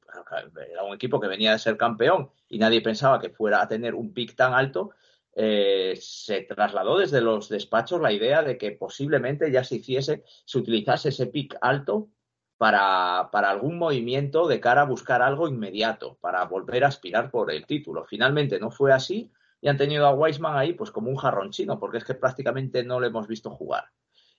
era 0.70 0.82
un 0.82 0.94
equipo 0.94 1.20
que 1.20 1.28
venía 1.28 1.52
de 1.52 1.58
ser 1.58 1.76
campeón 1.76 2.30
y 2.48 2.58
nadie 2.58 2.80
pensaba 2.80 3.20
que 3.20 3.28
fuera 3.28 3.60
a 3.60 3.68
tener 3.68 3.94
un 3.94 4.14
pick 4.14 4.34
tan 4.34 4.54
alto, 4.54 4.90
eh, 5.34 5.98
se 6.00 6.42
trasladó 6.42 6.98
desde 6.98 7.20
los 7.20 7.48
despachos 7.48 8.00
la 8.00 8.12
idea 8.12 8.42
de 8.42 8.56
que 8.56 8.72
posiblemente 8.72 9.50
ya 9.50 9.64
se 9.64 9.76
hiciese, 9.76 10.22
se 10.44 10.58
utilizase 10.58 11.10
ese 11.10 11.26
pick 11.26 11.56
alto 11.60 12.08
para, 12.56 13.28
para, 13.32 13.50
algún 13.50 13.78
movimiento 13.78 14.46
de 14.46 14.60
cara 14.60 14.82
a 14.82 14.86
buscar 14.86 15.22
algo 15.22 15.48
inmediato, 15.48 16.16
para 16.20 16.44
volver 16.44 16.84
a 16.84 16.88
aspirar 16.88 17.30
por 17.30 17.50
el 17.50 17.66
título. 17.66 18.04
Finalmente 18.04 18.58
no 18.60 18.70
fue 18.70 18.92
así 18.92 19.30
y 19.60 19.68
han 19.68 19.76
tenido 19.76 20.06
a 20.06 20.14
Weisman 20.14 20.56
ahí 20.56 20.74
pues 20.74 20.90
como 20.90 21.10
un 21.10 21.16
jarrón 21.16 21.50
chino, 21.50 21.78
porque 21.78 21.98
es 21.98 22.04
que 22.04 22.14
prácticamente 22.14 22.84
no 22.84 23.00
le 23.00 23.08
hemos 23.08 23.26
visto 23.26 23.50
jugar. 23.50 23.84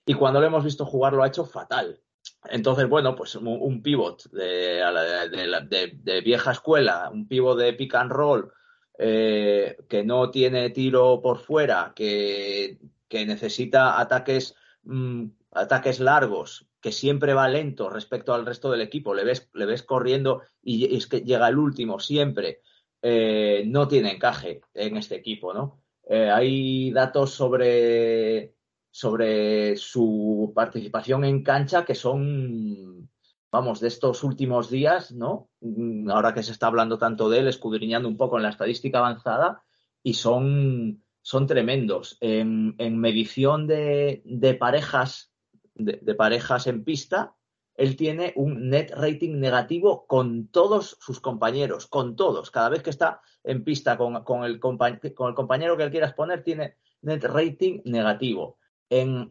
Y 0.06 0.14
cuando 0.14 0.40
le 0.40 0.46
hemos 0.46 0.64
visto 0.64 0.86
jugar 0.86 1.12
lo 1.12 1.22
ha 1.22 1.28
hecho 1.28 1.44
fatal. 1.44 2.00
Entonces, 2.48 2.88
bueno, 2.88 3.14
pues 3.14 3.34
un, 3.34 3.82
pivot 3.82 4.30
de, 4.30 5.90
de, 6.02 6.20
vieja 6.20 6.52
escuela, 6.52 7.10
un 7.12 7.26
pivot 7.26 7.58
de 7.58 7.72
pick 7.72 7.94
and 7.94 8.12
roll, 8.12 8.52
eh, 8.98 9.76
que 9.88 10.04
no 10.04 10.30
tiene 10.30 10.70
tiro 10.70 11.20
por 11.20 11.38
fuera, 11.38 11.92
que, 11.94 12.78
que 13.08 13.26
necesita 13.26 14.00
ataques, 14.00 14.54
mm, 14.86 15.26
ataques 15.52 16.00
largos, 16.00 16.68
que 16.80 16.92
siempre 16.92 17.34
va 17.34 17.48
lento 17.48 17.90
respecto 17.90 18.32
al 18.32 18.46
resto 18.46 18.70
del 18.70 18.80
equipo, 18.80 19.14
le 19.14 19.24
ves, 19.24 19.50
le 19.54 19.66
ves 19.66 19.82
corriendo 19.82 20.42
y 20.62 20.96
es 20.96 21.06
que 21.06 21.20
llega 21.20 21.48
el 21.48 21.58
último 21.58 21.98
siempre, 21.98 22.60
eh, 23.02 23.64
no 23.66 23.88
tiene 23.88 24.12
encaje 24.12 24.60
en 24.74 24.96
este 24.96 25.16
equipo, 25.16 25.52
¿no? 25.52 25.82
Eh, 26.08 26.30
hay 26.30 26.92
datos 26.92 27.32
sobre, 27.32 28.54
sobre 28.90 29.76
su 29.76 30.52
participación 30.54 31.24
en 31.24 31.42
cancha 31.42 31.84
que 31.84 31.94
son, 31.94 33.10
vamos, 33.50 33.80
de 33.80 33.88
estos 33.88 34.22
últimos 34.22 34.70
días, 34.70 35.12
¿no? 35.12 35.50
Mm, 35.60 36.10
ahora 36.10 36.32
que 36.32 36.42
se 36.42 36.52
está 36.52 36.68
hablando 36.68 36.98
tanto 36.98 37.28
de 37.28 37.40
él, 37.40 37.48
escudriñando 37.48 38.08
un 38.08 38.16
poco 38.16 38.36
en 38.36 38.44
la 38.44 38.50
estadística 38.50 38.98
avanzada, 38.98 39.62
y 40.02 40.14
son, 40.14 41.02
son 41.26 41.48
tremendos. 41.48 42.18
En, 42.20 42.76
medición 43.00 43.66
de, 43.66 44.22
parejas 44.60 45.32
de, 45.74 46.14
parejas 46.14 46.68
en 46.68 46.84
pista, 46.84 47.34
él 47.74 47.96
tiene 47.96 48.32
un 48.36 48.70
net 48.70 48.92
rating 48.94 49.40
negativo 49.40 50.06
con 50.06 50.46
todos 50.46 50.96
sus 51.00 51.18
compañeros, 51.18 51.88
con 51.88 52.14
todos. 52.14 52.52
Cada 52.52 52.68
vez 52.68 52.84
que 52.84 52.90
está 52.90 53.22
en 53.42 53.64
pista 53.64 53.98
con, 53.98 54.14
el, 54.44 54.60
con 54.60 54.78
el, 54.80 55.00
compañero 55.34 55.76
que 55.76 55.82
él 55.82 55.90
quieras 55.90 56.14
poner, 56.14 56.44
tiene 56.44 56.76
net 57.02 57.24
rating 57.24 57.80
negativo. 57.86 58.58
En, 58.88 59.28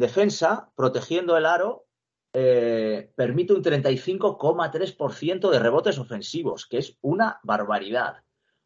defensa, 0.00 0.72
protegiendo 0.74 1.36
el 1.36 1.44
aro, 1.44 1.84
eh, 2.32 3.12
permite 3.14 3.52
un 3.52 3.62
35,3% 3.62 5.50
de 5.50 5.58
rebotes 5.58 5.98
ofensivos, 5.98 6.64
que 6.64 6.78
es 6.78 6.96
una 7.02 7.40
barbaridad. 7.42 8.22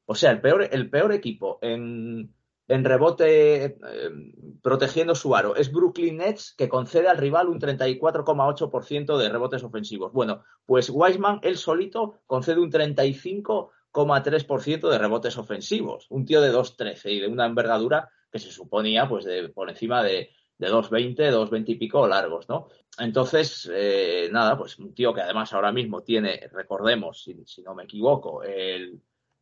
O 0.06 0.14
sea, 0.14 0.30
el 0.30 0.40
peor, 0.40 0.66
el 0.70 0.88
peor 0.88 1.12
equipo 1.12 1.58
en, 1.60 2.32
en 2.68 2.84
rebote 2.84 3.64
eh, 3.64 3.76
protegiendo 4.62 5.14
su 5.14 5.36
aro. 5.36 5.56
Es 5.56 5.72
Brooklyn 5.72 6.18
Nets 6.18 6.54
que 6.56 6.68
concede 6.68 7.08
al 7.08 7.16
rival 7.18 7.48
un 7.48 7.58
34,8% 7.60 9.18
de 9.18 9.28
rebotes 9.28 9.64
ofensivos. 9.64 10.12
Bueno, 10.12 10.44
pues 10.64 10.90
Wiseman, 10.90 11.40
él 11.42 11.56
solito, 11.56 12.20
concede 12.26 12.60
un 12.60 12.70
35,3% 12.70 14.88
de 14.88 14.98
rebotes 14.98 15.36
ofensivos. 15.38 16.06
Un 16.10 16.24
tío 16.24 16.40
de 16.40 16.52
2,13 16.52 17.12
y 17.12 17.20
de 17.20 17.28
una 17.28 17.46
envergadura 17.46 18.08
que 18.30 18.38
se 18.38 18.50
suponía 18.50 19.08
pues 19.08 19.24
de, 19.24 19.48
por 19.48 19.68
encima 19.68 20.02
de, 20.02 20.30
de 20.58 20.68
2,20, 20.68 21.32
2,20 21.32 21.64
y 21.66 21.74
pico 21.76 22.06
largos, 22.06 22.48
¿no? 22.48 22.68
Entonces, 22.98 23.70
eh, 23.72 24.28
nada, 24.32 24.56
pues 24.56 24.78
un 24.78 24.94
tío 24.94 25.12
que 25.12 25.20
además 25.20 25.52
ahora 25.52 25.70
mismo 25.70 26.02
tiene, 26.02 26.48
recordemos, 26.52 27.22
si, 27.22 27.36
si 27.44 27.62
no 27.62 27.74
me 27.74 27.84
equivoco, 27.84 28.42
el, 28.42 29.00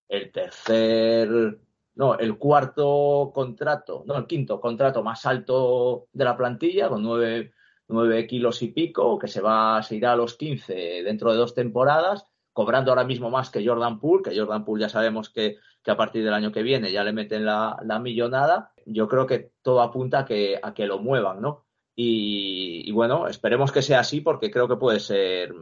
el 0.09 0.31
tercer 0.32 1.59
no, 1.97 2.18
el 2.18 2.39
cuarto 2.39 3.31
contrato, 3.32 4.05
no, 4.06 4.16
el 4.16 4.26
quinto 4.26 4.60
contrato 4.60 5.02
más 5.02 5.26
alto 5.26 6.09
de 6.12 6.24
la 6.24 6.36
plantilla, 6.36 6.89
con 6.89 7.02
nueve, 7.02 8.26
kilos 8.26 8.62
y 8.62 8.68
pico, 8.68 9.18
que 9.18 9.28
se 9.28 9.40
va, 9.40 9.82
se 9.82 9.97
irá 9.97 10.12
a 10.12 10.16
los 10.16 10.35
15 10.35 10.74
dentro 11.05 11.31
de 11.31 11.39
dos 11.39 11.55
temporadas, 11.55 12.26
cobrando 12.52 12.90
ahora 12.90 13.05
mismo 13.05 13.31
más 13.31 13.51
que 13.51 13.64
Jordan 13.64 14.01
Poole, 14.01 14.22
que 14.22 14.36
Jordan 14.36 14.64
Poole 14.64 14.82
ya 14.82 14.89
sabemos 14.89 15.31
que, 15.31 15.59
a 15.86 15.97
partir 15.97 16.24
del 16.24 16.35
año 16.35 16.51
que 16.51 16.62
viene 16.62 16.90
ya 16.90 17.05
le 17.05 17.12
meten 17.12 17.44
la, 17.44 17.78
millonada. 18.02 18.72
Yo 18.86 19.06
creo 19.06 19.26
que 19.26 19.52
todo 19.62 19.81
apunta 19.81 20.20
a 20.20 20.24
que, 20.24 20.59
a 20.60 20.74
que 20.74 20.86
lo 20.86 20.98
muevan, 20.98 21.40
¿no? 21.40 21.66
Y, 21.97 22.90
bueno, 22.90 23.28
esperemos 23.28 23.70
que 23.70 23.82
sea 23.82 24.01
así 24.01 24.20
porque 24.20 24.51
creo 24.51 24.66
que 24.66 24.76
puede 24.76 24.98
ser 24.98 25.55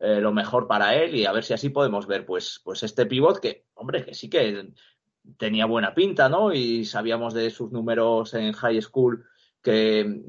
eh, 0.00 0.18
lo 0.18 0.32
mejor 0.32 0.66
para 0.66 0.94
él 0.94 1.14
y 1.14 1.26
a 1.26 1.32
ver 1.32 1.44
si 1.44 1.52
así 1.52 1.68
podemos 1.68 2.06
ver 2.06 2.24
pues, 2.24 2.60
pues 2.64 2.82
este 2.82 3.04
pivot 3.04 3.38
que, 3.38 3.66
hombre, 3.74 4.02
que 4.02 4.14
sí 4.14 4.30
que 4.30 4.72
tenía 5.36 5.66
buena 5.66 5.94
pinta, 5.94 6.30
¿no? 6.30 6.54
Y 6.54 6.86
sabíamos 6.86 7.34
de 7.34 7.50
sus 7.50 7.70
números 7.70 8.32
en 8.32 8.52
high 8.52 8.80
school 8.80 9.26
que, 9.62 10.22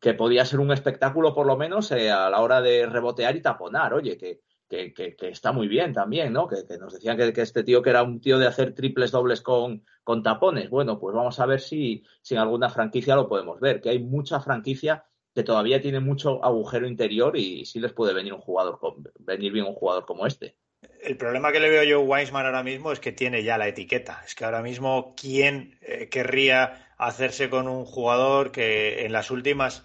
que 0.00 0.14
podía 0.14 0.44
ser 0.44 0.60
un 0.60 0.70
espectáculo 0.70 1.34
por 1.34 1.46
lo 1.46 1.56
menos 1.56 1.90
eh, 1.90 2.12
a 2.12 2.30
la 2.30 2.40
hora 2.40 2.60
de 2.60 2.86
rebotear 2.86 3.34
y 3.34 3.42
taponar. 3.42 3.92
Oye, 3.92 4.16
que, 4.16 4.40
que, 4.68 5.16
está 5.28 5.50
muy 5.50 5.66
bien 5.66 5.92
también, 5.92 6.32
¿no? 6.32 6.46
Que, 6.46 6.64
nos 6.78 6.94
decían 6.94 7.16
que, 7.16 7.42
este 7.42 7.64
tío 7.64 7.82
que 7.82 7.90
era 7.90 8.04
un 8.04 8.20
tío 8.20 8.38
de 8.38 8.46
hacer 8.46 8.72
triples 8.72 9.10
dobles 9.10 9.40
con, 9.40 9.84
con 10.04 10.22
tapones. 10.22 10.70
Bueno, 10.70 11.00
pues 11.00 11.12
vamos 11.14 11.40
a 11.40 11.46
ver 11.46 11.60
si, 11.60 12.04
si 12.22 12.34
en 12.34 12.40
alguna 12.40 12.70
franquicia 12.70 13.16
lo 13.16 13.28
podemos 13.28 13.58
ver, 13.58 13.80
que 13.80 13.90
hay 13.90 13.98
mucha 13.98 14.40
franquicia 14.40 15.04
que 15.34 15.42
todavía 15.42 15.80
tiene 15.80 16.00
mucho 16.00 16.44
agujero 16.44 16.86
interior 16.86 17.36
y 17.36 17.64
sí 17.64 17.80
les 17.80 17.92
puede 17.92 18.12
venir 18.12 18.32
un 18.34 18.40
jugador 18.40 18.78
venir 19.18 19.52
bien 19.52 19.66
un 19.66 19.74
jugador 19.74 20.04
como 20.04 20.26
este. 20.26 20.56
El 21.00 21.16
problema 21.16 21.52
que 21.52 21.60
le 21.60 21.70
veo 21.70 21.84
yo 21.84 21.98
a 21.98 22.04
Weisman 22.04 22.46
ahora 22.46 22.62
mismo 22.62 22.92
es 22.92 23.00
que 23.00 23.12
tiene 23.12 23.42
ya 23.42 23.58
la 23.58 23.68
etiqueta. 23.68 24.22
Es 24.26 24.34
que 24.34 24.44
ahora 24.44 24.62
mismo, 24.62 25.14
¿quién 25.16 25.78
eh, 25.80 26.08
querría 26.08 26.88
hacerse 26.96 27.50
con 27.50 27.68
un 27.68 27.84
jugador 27.84 28.52
que 28.52 29.04
en 29.04 29.12
las 29.12 29.30
últimas 29.30 29.84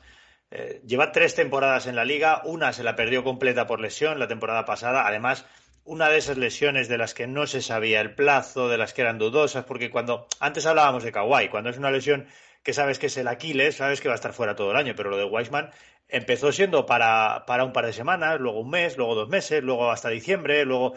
eh, 0.51 0.81
lleva 0.85 1.11
tres 1.11 1.35
temporadas 1.35 1.87
en 1.87 1.95
la 1.95 2.05
liga, 2.05 2.41
una 2.45 2.71
se 2.71 2.83
la 2.83 2.95
perdió 2.95 3.23
completa 3.23 3.67
por 3.67 3.79
lesión 3.81 4.19
la 4.19 4.27
temporada 4.27 4.65
pasada, 4.65 5.07
además 5.07 5.45
una 5.83 6.09
de 6.09 6.17
esas 6.17 6.37
lesiones 6.37 6.87
de 6.87 6.97
las 6.97 7.13
que 7.13 7.27
no 7.27 7.47
se 7.47 7.61
sabía 7.61 8.01
el 8.01 8.13
plazo, 8.13 8.67
de 8.67 8.77
las 8.77 8.93
que 8.93 9.01
eran 9.01 9.17
dudosas, 9.17 9.65
porque 9.65 9.89
cuando 9.89 10.27
antes 10.39 10.65
hablábamos 10.65 11.03
de 11.03 11.11
Kawhi, 11.11 11.49
cuando 11.49 11.69
es 11.69 11.77
una 11.77 11.91
lesión 11.91 12.27
que 12.63 12.73
sabes 12.73 12.99
que 12.99 13.07
es 13.07 13.17
el 13.17 13.27
Aquiles, 13.27 13.75
sabes 13.75 14.01
que 14.01 14.07
va 14.07 14.13
a 14.13 14.15
estar 14.15 14.33
fuera 14.33 14.55
todo 14.55 14.71
el 14.71 14.77
año, 14.77 14.93
pero 14.95 15.09
lo 15.09 15.17
de 15.17 15.25
Weisman 15.25 15.71
empezó 16.07 16.51
siendo 16.51 16.85
para, 16.85 17.45
para 17.45 17.65
un 17.65 17.73
par 17.73 17.85
de 17.85 17.93
semanas, 17.93 18.39
luego 18.39 18.61
un 18.61 18.69
mes, 18.69 18.97
luego 18.97 19.15
dos 19.15 19.29
meses, 19.29 19.63
luego 19.63 19.91
hasta 19.91 20.09
diciembre, 20.09 20.65
luego 20.65 20.93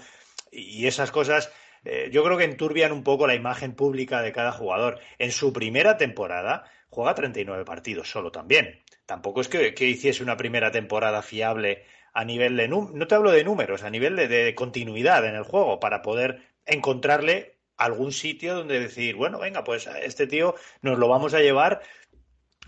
y 0.53 0.87
esas 0.87 1.11
cosas 1.11 1.53
eh, 1.85 2.11
yo 2.13 2.23
creo 2.25 2.37
que 2.37 2.45
enturbian 2.45 2.93
un 2.93 3.05
poco 3.05 3.27
la 3.27 3.35
imagen 3.35 3.75
pública 3.75 4.23
de 4.23 4.33
cada 4.33 4.53
jugador. 4.53 5.01
En 5.19 5.33
su 5.33 5.53
primera 5.53 5.97
temporada 5.97 6.65
juega 6.89 7.15
39 7.15 7.65
partidos 7.65 8.11
solo 8.11 8.31
también 8.31 8.83
tampoco 9.11 9.41
es 9.41 9.49
que, 9.49 9.75
hiciese 9.85 10.23
una 10.23 10.37
primera 10.37 10.71
temporada 10.71 11.21
fiable 11.21 11.83
a 12.13 12.25
nivel 12.25 12.57
de 12.57 12.69
no 12.69 13.07
te 13.09 13.15
hablo 13.17 13.33
de 13.33 13.43
números, 13.43 13.83
a 13.83 13.91
nivel 13.91 14.15
de, 14.15 14.55
continuidad 14.55 15.25
en 15.27 15.35
el 15.35 15.43
juego, 15.43 15.81
para 15.81 16.01
poder 16.01 16.43
encontrarle 16.65 17.57
algún 17.81 18.13
sitio 18.13 18.55
donde 18.55 18.79
decir, 18.79 19.17
bueno, 19.17 19.39
venga, 19.39 19.65
pues 19.65 19.87
a 19.87 19.99
este 20.01 20.27
tío 20.27 20.55
nos 20.83 20.99
lo 20.99 21.09
vamos 21.09 21.35
a 21.35 21.41
llevar, 21.41 21.81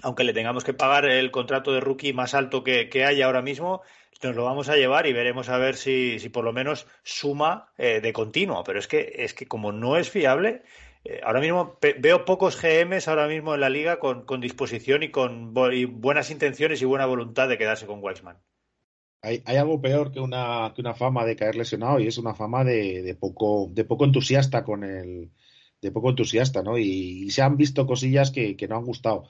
aunque 0.02 0.24
le 0.24 0.32
tengamos 0.32 0.64
que 0.64 0.72
pagar 0.72 1.04
el 1.04 1.30
contrato 1.30 1.72
de 1.72 1.80
rookie 1.80 2.12
más 2.12 2.34
alto 2.34 2.64
que, 2.64 2.88
hay 3.04 3.22
ahora 3.22 3.42
mismo, 3.42 3.82
nos 4.22 4.34
lo 4.34 4.44
vamos 4.44 4.68
a 4.68 4.76
llevar 4.76 5.06
y 5.06 5.12
veremos 5.12 5.48
a 5.48 5.58
ver 5.58 5.76
si, 5.76 6.18
si 6.18 6.28
por 6.28 6.44
lo 6.44 6.52
menos 6.52 6.86
suma 7.02 7.72
eh, 7.76 8.00
de 8.00 8.12
continuo. 8.12 8.64
Pero 8.64 8.78
es 8.78 8.88
que, 8.88 9.12
es 9.18 9.34
que 9.34 9.46
como 9.46 9.72
no 9.72 9.96
es 9.96 10.08
fiable, 10.08 10.62
eh, 11.04 11.20
ahora 11.24 11.40
mismo 11.40 11.78
veo 11.98 12.24
pocos 12.24 12.60
GMs 12.60 13.08
ahora 13.08 13.26
mismo 13.26 13.54
en 13.54 13.60
la 13.60 13.68
liga 13.68 13.98
con, 13.98 14.24
disposición 14.40 15.02
y 15.02 15.10
con 15.10 15.52
buenas 15.52 16.30
intenciones 16.30 16.80
y 16.80 16.84
buena 16.84 17.06
voluntad 17.06 17.48
de 17.48 17.58
quedarse 17.58 17.86
con 17.86 18.02
Weissman. 18.02 18.38
Hay, 19.22 19.42
algo 19.46 19.80
peor 19.80 20.10
que 20.12 20.20
una, 20.20 20.72
que 20.74 20.80
una 20.80 20.94
fama 20.94 21.24
de 21.24 21.36
caer 21.36 21.54
lesionado 21.56 22.00
y 22.00 22.08
es 22.08 22.18
una 22.18 22.34
fama 22.34 22.64
de, 22.64 23.16
poco, 23.20 23.68
de 23.70 23.84
poco 23.84 24.04
entusiasta 24.04 24.64
con 24.64 24.84
el 24.84 25.30
de 25.80 25.90
poco 25.92 26.10
entusiasta, 26.10 26.62
¿no? 26.62 26.78
Y, 26.78 27.30
se 27.30 27.42
han 27.42 27.56
visto 27.56 27.86
cosillas 27.86 28.30
que, 28.30 28.56
que 28.56 28.68
no 28.68 28.76
han 28.76 28.84
gustado. 28.84 29.24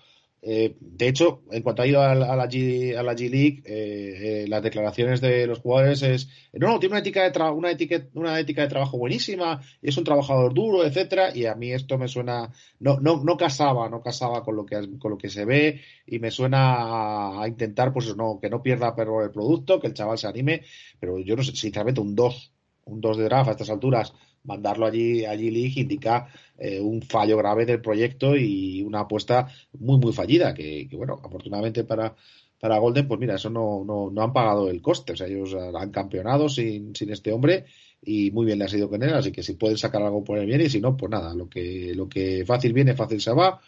Eh, 0.45 0.77
de 0.81 1.07
hecho, 1.07 1.43
en 1.53 1.63
cuanto 1.63 1.83
ha 1.83 1.87
ido 1.87 2.03
a, 2.03 2.17
la, 2.17 2.49
G, 2.49 2.97
a 2.97 3.03
la 3.05 3.15
G 3.15 3.31
League, 3.31 3.63
eh, 3.65 4.43
eh, 4.43 4.49
las 4.49 4.61
declaraciones 4.61 5.21
de 5.21 5.47
los 5.47 5.61
jugadores 5.61 6.03
es, 6.03 6.29
no, 6.53 6.81
tiene 6.81 6.95
una 6.95 6.99
ética 6.99 7.31
de, 7.31 7.51
una 7.53 7.71
ética, 7.71 8.05
una 8.15 8.41
ética 8.41 8.63
de 8.63 8.69
trabajo 8.69 8.99
buenísima, 8.99 9.61
es 9.81 9.97
un 9.97 10.03
trabajador 10.03 10.53
duro, 10.53 10.85
etcétera, 10.85 11.31
y 11.33 11.47
a 11.47 11.55
mí 11.55 11.73
esto 11.73 11.97
me 11.97 12.09
suena, 12.09 12.51
no, 12.81 12.99
no, 12.99 13.23
no 13.23 13.37
casaba, 13.37 13.89
no 13.89 14.03
casaba 14.03 14.43
con 14.43 14.57
lo 14.57 14.67
que, 14.67 14.99
con 14.99 15.13
lo 15.13 15.19
que 15.19 15.31
se 15.31 15.45
ve, 15.45 15.81
y 16.07 16.19
me 16.19 16.33
suena 16.33 17.41
a, 17.41 17.47
intentar, 17.47 17.93
pues 17.93 18.17
no, 18.17 18.41
que 18.43 18.51
no 18.51 18.65
pierda 18.65 18.97
el 18.99 19.31
producto, 19.31 19.79
que 19.79 19.87
el 19.87 19.95
chaval 19.95 20.19
se 20.19 20.27
anime, 20.27 20.63
pero 20.99 21.21
yo 21.21 21.37
no 21.37 21.45
sé, 21.45 21.55
sinceramente, 21.55 22.01
un 22.01 22.17
2, 22.17 22.53
un 22.87 23.01
2 23.01 23.17
de 23.17 23.25
draft 23.25 23.49
a 23.49 23.53
estas 23.53 23.71
alturas, 23.71 24.13
mandarlo 24.45 24.87
allí, 24.87 25.25
allí 25.25 25.51
League 25.51 25.81
indica 25.81 26.29
eh, 26.59 26.81
un 26.81 27.03
fallo 27.03 27.37
grave 27.37 27.67
del 27.67 27.81
proyecto 27.81 28.37
y 28.37 28.83
una 28.83 29.01
apuesta 29.01 29.49
muy, 29.79 29.99
muy 29.99 30.13
fallida, 30.13 30.55
que, 30.55 30.89
bueno, 30.93 31.21
afortunadamente 31.25 31.85
para, 31.85 32.15
para 32.59 32.79
Golden, 32.79 33.09
pues 33.09 33.21
mira, 33.21 33.37
eso 33.37 33.51
no, 33.51 33.85
no, 33.85 34.11
no, 34.11 34.23
han 34.23 34.33
pagado 34.33 34.71
el 34.71 34.81
coste, 34.83 35.13
o 35.13 35.17
sea, 35.17 35.27
ellos 35.27 35.55
han 35.55 35.91
campeonado 35.91 36.49
sin, 36.49 36.95
sin 36.95 37.11
este 37.11 37.33
hombre 37.33 37.65
y 38.05 38.31
muy 38.33 38.47
bien 38.47 38.59
le 38.59 38.65
ha 38.65 38.69
sido 38.69 38.89
con 38.89 39.03
él, 39.03 39.15
así 39.15 39.31
que 39.31 39.43
si 39.43 39.55
pueden 39.55 39.79
sacar 39.79 40.03
algo 40.03 40.25
por 40.25 40.39
el 40.39 40.47
bien 40.47 40.61
y 40.61 40.69
si 40.69 40.81
no, 40.81 40.97
pues 40.97 41.11
nada, 41.11 41.35
lo 41.35 41.49
que, 41.49 41.93
lo 41.95 42.09
que 42.09 42.45
fácil 42.45 42.73
viene, 42.73 42.95
fácil 42.95 43.21
se 43.21 43.33
va. 43.33 43.61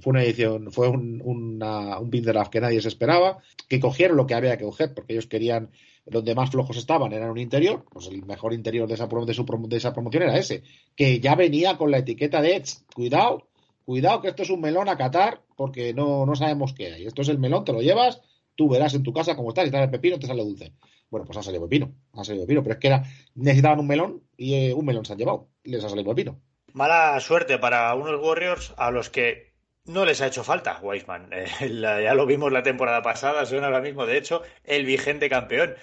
Fue 0.00 0.10
una 0.10 0.22
edición, 0.22 0.70
fue 0.72 0.88
un, 0.88 1.20
una, 1.24 1.98
un 1.98 2.10
que 2.10 2.60
nadie 2.60 2.80
se 2.80 2.88
esperaba, 2.88 3.38
que 3.68 3.80
cogieron 3.80 4.16
lo 4.16 4.26
que 4.26 4.34
había 4.34 4.56
que 4.56 4.64
coger, 4.64 4.94
porque 4.94 5.12
ellos 5.12 5.26
querían 5.26 5.70
donde 6.10 6.34
más 6.34 6.50
flojos 6.50 6.76
estaban 6.76 7.12
eran 7.12 7.30
un 7.30 7.38
interior, 7.38 7.84
pues 7.90 8.06
el 8.06 8.24
mejor 8.24 8.52
interior 8.52 8.88
de 8.88 8.94
esa, 8.94 9.06
de, 9.06 9.76
esa 9.76 9.92
promoción 9.92 10.22
era 10.22 10.38
ese, 10.38 10.62
que 10.96 11.20
ya 11.20 11.34
venía 11.34 11.76
con 11.76 11.90
la 11.90 11.98
etiqueta 11.98 12.40
de 12.40 12.62
cuidado, 12.94 13.48
cuidado 13.84 14.20
que 14.20 14.28
esto 14.28 14.42
es 14.42 14.50
un 14.50 14.60
melón 14.60 14.88
a 14.88 14.96
catar 14.96 15.42
porque 15.56 15.92
no, 15.92 16.24
no 16.24 16.34
sabemos 16.34 16.72
qué 16.72 16.92
hay. 16.92 17.06
Esto 17.06 17.22
es 17.22 17.28
el 17.28 17.38
melón, 17.38 17.64
te 17.64 17.72
lo 17.72 17.82
llevas, 17.82 18.20
tú 18.54 18.68
verás 18.68 18.94
en 18.94 19.02
tu 19.02 19.12
casa 19.12 19.36
cómo 19.36 19.50
estás, 19.50 19.64
y 19.64 19.68
estás 19.68 19.82
el 19.82 19.90
pepino, 19.90 20.18
te 20.18 20.26
sale 20.26 20.42
dulce. 20.42 20.72
Bueno, 21.10 21.24
pues 21.26 21.38
ha 21.38 21.42
salido 21.42 21.64
pepino, 21.64 21.94
ha 22.12 22.24
salido 22.24 22.44
pepino, 22.44 22.62
pero 22.62 22.74
es 22.74 22.80
que 22.80 22.86
era, 22.88 23.02
necesitaban 23.34 23.80
un 23.80 23.86
melón 23.86 24.22
y 24.36 24.54
eh, 24.54 24.74
un 24.74 24.84
melón 24.84 25.04
se 25.04 25.12
han 25.12 25.18
llevado, 25.18 25.48
les 25.64 25.82
ha 25.82 25.88
salido 25.88 26.10
pepino. 26.10 26.40
Mala 26.74 27.18
suerte 27.20 27.58
para 27.58 27.94
unos 27.94 28.22
Warriors 28.22 28.74
a 28.76 28.90
los 28.90 29.08
que 29.08 29.47
no 29.88 30.04
les 30.04 30.20
ha 30.20 30.26
hecho 30.26 30.44
falta 30.44 30.78
Weisman. 30.80 31.30
Eh, 31.60 31.80
ya 31.80 32.14
lo 32.14 32.26
vimos 32.26 32.52
la 32.52 32.62
temporada 32.62 33.02
pasada, 33.02 33.46
son 33.46 33.64
ahora 33.64 33.80
mismo, 33.80 34.06
de 34.06 34.18
hecho, 34.18 34.42
el 34.64 34.84
vigente 34.84 35.28
campeón. 35.28 35.74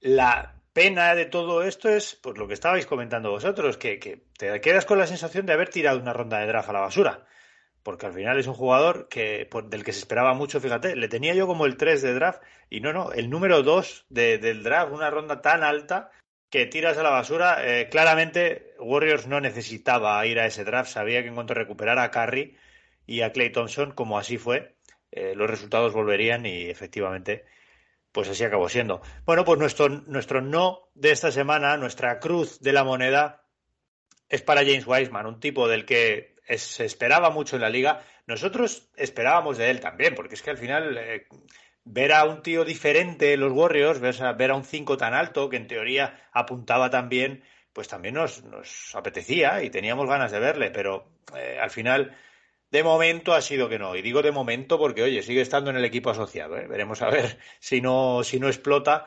La 0.00 0.54
pena 0.72 1.14
de 1.14 1.24
todo 1.24 1.62
esto 1.62 1.88
es, 1.88 2.16
pues 2.16 2.38
lo 2.38 2.46
que 2.46 2.54
estabais 2.54 2.86
comentando 2.86 3.30
vosotros, 3.30 3.76
que, 3.76 4.26
te 4.38 4.60
quedas 4.60 4.84
con 4.84 4.98
la 4.98 5.06
sensación 5.06 5.46
de 5.46 5.54
haber 5.54 5.70
tirado 5.70 5.98
una 5.98 6.12
ronda 6.12 6.38
de 6.38 6.46
draft 6.46 6.68
a 6.68 6.72
la 6.74 6.80
basura. 6.80 7.24
Porque 7.82 8.06
al 8.06 8.12
final 8.12 8.38
es 8.38 8.46
un 8.46 8.54
jugador 8.54 9.08
que, 9.08 9.48
del 9.68 9.84
que 9.84 9.92
se 9.92 10.00
esperaba 10.00 10.34
mucho, 10.34 10.60
fíjate, 10.60 10.96
le 10.96 11.08
tenía 11.08 11.34
yo 11.34 11.46
como 11.46 11.66
el 11.66 11.76
3 11.76 12.02
de 12.02 12.14
draft 12.14 12.42
y 12.68 12.80
no, 12.80 12.92
no, 12.92 13.12
el 13.12 13.30
número 13.30 13.62
2 13.62 14.06
del 14.10 14.62
draft, 14.62 14.92
una 14.92 15.08
ronda 15.08 15.40
tan 15.40 15.62
alta 15.62 16.10
que 16.50 16.66
tiras 16.66 16.98
a 16.98 17.02
la 17.02 17.10
basura. 17.10 17.58
Eh, 17.64 17.88
claramente 17.88 18.74
Warriors 18.78 19.26
no 19.26 19.40
necesitaba 19.40 20.24
ir 20.26 20.40
a 20.40 20.46
ese 20.46 20.64
draft, 20.64 20.90
sabía 20.90 21.22
que 21.22 21.28
en 21.28 21.34
cuanto 21.34 21.54
recuperara 21.54 22.02
a 22.02 22.10
Curry 22.10 22.56
y 23.06 23.22
a 23.22 23.32
Clay 23.32 23.50
Thompson, 23.50 23.92
como 23.92 24.18
así 24.18 24.38
fue, 24.38 24.76
eh, 25.12 25.34
los 25.34 25.48
resultados 25.48 25.92
volverían 25.92 26.44
y 26.46 26.68
efectivamente 26.68 27.44
pues 28.12 28.30
así 28.30 28.44
acabó 28.44 28.68
siendo. 28.70 29.02
Bueno, 29.26 29.44
pues 29.44 29.58
nuestro, 29.58 29.90
nuestro 29.90 30.40
no 30.40 30.88
de 30.94 31.10
esta 31.10 31.30
semana, 31.30 31.76
nuestra 31.76 32.18
cruz 32.18 32.60
de 32.60 32.72
la 32.72 32.82
moneda, 32.82 33.44
es 34.30 34.40
para 34.40 34.62
James 34.62 34.86
Wiseman, 34.86 35.26
un 35.26 35.38
tipo 35.38 35.68
del 35.68 35.84
que 35.84 36.34
se 36.56 36.86
esperaba 36.86 37.28
mucho 37.28 37.56
en 37.56 37.62
la 37.62 37.68
liga. 37.68 38.02
Nosotros 38.26 38.90
esperábamos 38.96 39.58
de 39.58 39.70
él 39.70 39.80
también, 39.80 40.14
porque 40.14 40.34
es 40.34 40.42
que 40.42 40.48
al 40.48 40.56
final 40.56 40.96
eh, 40.96 41.26
ver 41.84 42.12
a 42.12 42.24
un 42.24 42.42
tío 42.42 42.64
diferente 42.64 43.34
en 43.34 43.40
los 43.40 43.52
Warriors, 43.52 44.00
ver 44.00 44.22
a, 44.22 44.32
ver 44.32 44.50
a 44.50 44.56
un 44.56 44.64
5 44.64 44.96
tan 44.96 45.12
alto, 45.12 45.50
que 45.50 45.56
en 45.56 45.66
teoría 45.66 46.28
apuntaba 46.32 46.88
tan 46.88 47.10
bien, 47.10 47.44
pues 47.72 47.86
también 47.86 48.14
nos, 48.14 48.42
nos 48.44 48.94
apetecía 48.94 49.62
y 49.62 49.68
teníamos 49.68 50.08
ganas 50.08 50.32
de 50.32 50.40
verle, 50.40 50.70
pero 50.70 51.10
eh, 51.36 51.58
al 51.60 51.70
final 51.70 52.16
de 52.76 52.84
momento 52.84 53.32
ha 53.32 53.40
sido 53.40 53.70
que 53.70 53.78
no. 53.78 53.96
Y 53.96 54.02
digo 54.02 54.20
de 54.20 54.32
momento 54.32 54.78
porque, 54.78 55.02
oye, 55.02 55.22
sigue 55.22 55.40
estando 55.40 55.70
en 55.70 55.76
el 55.76 55.84
equipo 55.86 56.10
asociado. 56.10 56.58
¿eh? 56.58 56.66
Veremos 56.66 57.00
a 57.00 57.08
ver 57.08 57.38
si 57.58 57.80
no, 57.80 58.22
si 58.22 58.38
no 58.38 58.48
explota. 58.48 59.06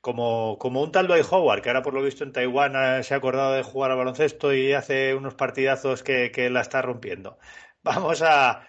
Como, 0.00 0.58
como 0.58 0.82
un 0.82 0.92
tal 0.92 1.06
Dwight 1.06 1.24
Howard, 1.30 1.62
que 1.62 1.70
ahora 1.70 1.80
por 1.80 1.94
lo 1.94 2.02
visto 2.02 2.24
en 2.24 2.32
Taiwán 2.32 2.74
eh, 2.76 3.02
se 3.02 3.14
ha 3.14 3.16
acordado 3.16 3.54
de 3.54 3.62
jugar 3.62 3.90
al 3.90 3.96
baloncesto 3.96 4.52
y 4.52 4.74
hace 4.74 5.14
unos 5.14 5.34
partidazos 5.34 6.02
que, 6.02 6.50
la 6.50 6.60
está 6.60 6.82
rompiendo. 6.82 7.38
Vamos 7.82 8.20
a, 8.20 8.68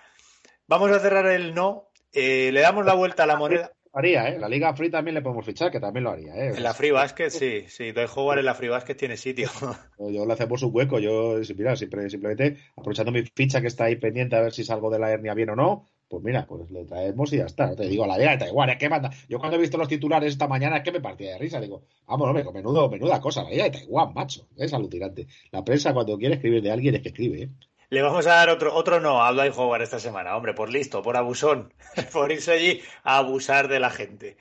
vamos 0.67 0.91
a 0.91 0.99
cerrar 0.99 1.25
el 1.27 1.53
no. 1.53 1.89
Eh, 2.13 2.51
le 2.53 2.61
damos 2.61 2.85
la 2.85 2.93
vuelta 2.93 3.23
a 3.23 3.27
la 3.27 3.35
moneda 3.35 3.74
haría, 3.99 4.29
¿eh? 4.29 4.39
La 4.39 4.49
Liga 4.49 4.73
Free 4.73 4.89
también 4.89 5.15
le 5.15 5.21
podemos 5.21 5.45
fichar, 5.45 5.71
que 5.71 5.79
también 5.79 6.03
lo 6.03 6.11
haría, 6.11 6.35
¿eh? 6.35 6.53
En 6.55 6.63
la 6.63 6.73
Free 6.73 6.91
Basket, 6.91 7.29
sí, 7.29 7.63
sí. 7.67 7.91
Doy 7.91 8.07
jugar 8.07 8.39
en 8.39 8.45
la 8.45 8.53
Free 8.53 8.69
Basket 8.69 8.95
tiene 8.95 9.17
sitio. 9.17 9.49
Yo 9.99 10.25
lo 10.25 10.33
hacemos 10.33 10.61
un 10.63 10.71
hueco. 10.73 10.99
Yo, 10.99 11.39
mira, 11.57 11.75
simplemente 11.75 12.57
aprovechando 12.75 13.11
mi 13.11 13.23
ficha 13.23 13.61
que 13.61 13.67
está 13.67 13.85
ahí 13.85 13.95
pendiente 13.95 14.35
a 14.35 14.41
ver 14.41 14.53
si 14.53 14.63
salgo 14.63 14.89
de 14.89 14.99
la 14.99 15.11
hernia 15.11 15.33
bien 15.33 15.49
o 15.49 15.55
no, 15.55 15.87
pues 16.07 16.23
mira, 16.23 16.45
pues 16.45 16.69
le 16.69 16.85
traemos 16.85 17.33
y 17.33 17.37
ya 17.37 17.45
está. 17.45 17.75
Te 17.75 17.87
digo, 17.87 18.05
la 18.05 18.17
Liga 18.17 18.37
de 18.37 18.47
igual, 18.47 18.69
es 18.69 18.77
que 18.77 18.89
manda. 18.89 19.09
Yo 19.27 19.39
cuando 19.39 19.57
he 19.57 19.59
visto 19.59 19.77
los 19.77 19.87
titulares 19.87 20.33
esta 20.33 20.47
mañana 20.47 20.77
es 20.77 20.83
que 20.83 20.91
me 20.91 21.01
partía 21.01 21.31
de 21.31 21.37
risa. 21.39 21.59
Digo, 21.59 21.83
vamos, 22.07 22.27
hombre, 22.27 22.43
menudo, 22.53 22.89
menuda 22.89 23.19
cosa, 23.19 23.43
la 23.43 23.49
Liga 23.49 23.63
de 23.65 23.71
Taiwán, 23.71 24.13
macho. 24.13 24.47
Es 24.57 24.73
alucinante. 24.73 25.27
La 25.51 25.63
prensa 25.63 25.93
cuando 25.93 26.17
quiere 26.17 26.35
escribir 26.35 26.61
de 26.61 26.71
alguien 26.71 26.95
es 26.95 27.01
que 27.01 27.09
escribe, 27.09 27.43
¿eh? 27.43 27.49
Le 27.89 28.01
vamos 28.01 28.25
a 28.27 28.35
dar 28.35 28.49
otro, 28.49 28.73
otro 28.73 28.99
no 28.99 29.23
a 29.23 29.31
Dwight 29.31 29.53
Howard 29.55 29.81
esta 29.81 29.99
semana, 29.99 30.35
hombre, 30.35 30.53
por 30.53 30.69
listo, 30.69 31.01
por 31.01 31.17
abusón, 31.17 31.73
por 32.13 32.31
irse 32.31 32.51
allí 32.53 32.83
a 33.03 33.17
abusar 33.17 33.67
de 33.67 33.79
la 33.79 33.89
gente. 33.89 34.37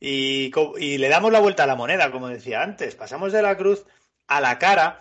Y, 0.00 0.50
le 0.98 1.08
damos 1.08 1.30
la 1.30 1.40
vuelta 1.40 1.64
a 1.64 1.66
la 1.66 1.76
moneda, 1.76 2.10
como 2.10 2.28
decía 2.28 2.62
antes. 2.62 2.94
Pasamos 2.94 3.32
de 3.32 3.42
la 3.42 3.56
cruz 3.56 3.84
a 4.26 4.40
la 4.40 4.58
cara. 4.58 4.98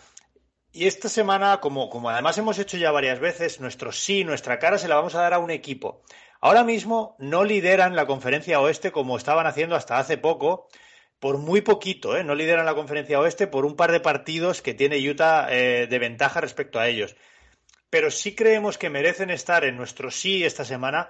Y 0.71 0.87
esta 0.87 1.09
semana, 1.09 1.59
como, 1.61 1.89
como 1.89 2.09
además 2.09 2.37
hemos 2.37 2.59
hecho 2.59 2.77
ya 2.77 2.91
varias 2.91 3.19
veces, 3.19 3.59
nuestro 3.59 3.91
sí, 3.91 4.23
nuestra 4.23 4.59
cara 4.59 4.77
se 4.77 4.87
la 4.87 4.95
vamos 4.95 5.15
a 5.15 5.21
dar 5.21 5.33
a 5.33 5.39
un 5.39 5.51
equipo. 5.51 6.03
Ahora 6.41 6.63
mismo 6.63 7.15
no 7.19 7.43
lideran 7.43 7.95
la 7.95 8.05
conferencia 8.05 8.59
oeste 8.61 8.91
como 8.91 9.17
estaban 9.17 9.47
haciendo 9.47 9.75
hasta 9.75 9.97
hace 9.97 10.17
poco, 10.17 10.67
por 11.19 11.37
muy 11.37 11.61
poquito, 11.61 12.15
¿eh? 12.15 12.23
no 12.23 12.35
lideran 12.35 12.65
la 12.65 12.75
conferencia 12.75 13.19
oeste 13.19 13.47
por 13.47 13.65
un 13.65 13.75
par 13.75 13.91
de 13.91 13.99
partidos 13.99 14.61
que 14.61 14.73
tiene 14.73 14.97
Utah 15.09 15.47
eh, 15.49 15.87
de 15.89 15.99
ventaja 15.99 16.39
respecto 16.39 16.79
a 16.79 16.87
ellos. 16.87 17.15
Pero 17.89 18.11
sí 18.11 18.35
creemos 18.35 18.77
que 18.77 18.89
merecen 18.89 19.29
estar 19.29 19.63
en 19.65 19.77
nuestro 19.77 20.11
sí 20.11 20.43
esta 20.43 20.65
semana 20.65 21.09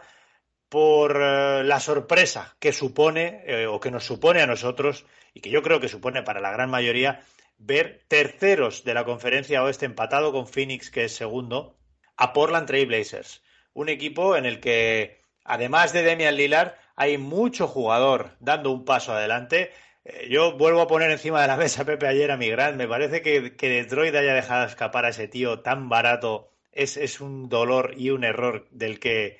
por 0.69 1.19
eh, 1.19 1.64
la 1.64 1.80
sorpresa 1.80 2.56
que 2.60 2.72
supone 2.72 3.43
eh, 3.45 3.68
o 3.68 3.80
que 3.80 3.91
nos 3.91 4.06
supone 4.06 4.41
a 4.41 4.47
nosotros 4.47 5.06
y 5.34 5.41
que 5.41 5.49
yo 5.49 5.61
creo 5.61 5.80
que 5.80 5.89
supone 5.89 6.23
para 6.23 6.39
la 6.39 6.51
gran 6.51 6.69
mayoría 6.69 7.22
ver 7.57 8.06
terceros 8.07 8.84
de 8.84 8.93
la 8.93 9.03
conferencia 9.03 9.64
oeste 9.64 9.85
empatado 9.85 10.31
con 10.31 10.47
Phoenix, 10.47 10.89
que 10.89 11.06
es 11.06 11.15
segundo, 11.15 11.76
a 12.15 12.34
Portland 12.34 12.68
Trail 12.68 12.88
Blazers. 12.88 13.43
Un 13.73 13.89
equipo 13.89 14.38
en 14.38 14.45
el 14.45 14.60
que, 14.60 15.22
además 15.43 15.91
de 15.91 16.03
Demian 16.03 16.35
Lillard, 16.35 16.76
hay 16.95 17.18
mucho 17.18 17.68
jugador 17.68 18.35
dando 18.39 18.72
un 18.72 18.85
paso 18.85 19.14
adelante. 19.14 19.72
Eh, 20.06 20.27
yo 20.30 20.57
vuelvo 20.57 20.81
a 20.81 20.88
poner 20.88 21.11
encima 21.11 21.41
de 21.41 21.47
la 21.47 21.57
mesa, 21.57 21.84
Pepe, 21.84 22.07
ayer 22.07 22.31
a 22.31 22.38
mi 22.38 22.49
gran. 22.49 22.77
Me 22.77 22.88
parece 22.88 23.22
que, 23.22 23.56
que 23.56 23.69
Detroit 23.69 24.15
haya 24.15 24.34
dejado 24.34 24.65
escapar 24.65 25.06
a 25.06 25.10
ese 25.10 25.27
tío 25.27 25.60
tan 25.60 25.89
barato 25.89 26.51
es, 26.71 26.97
es 26.97 27.21
un 27.21 27.49
dolor 27.49 27.93
y 27.97 28.09
un 28.11 28.23
error 28.23 28.67
del 28.71 28.99
que, 28.99 29.39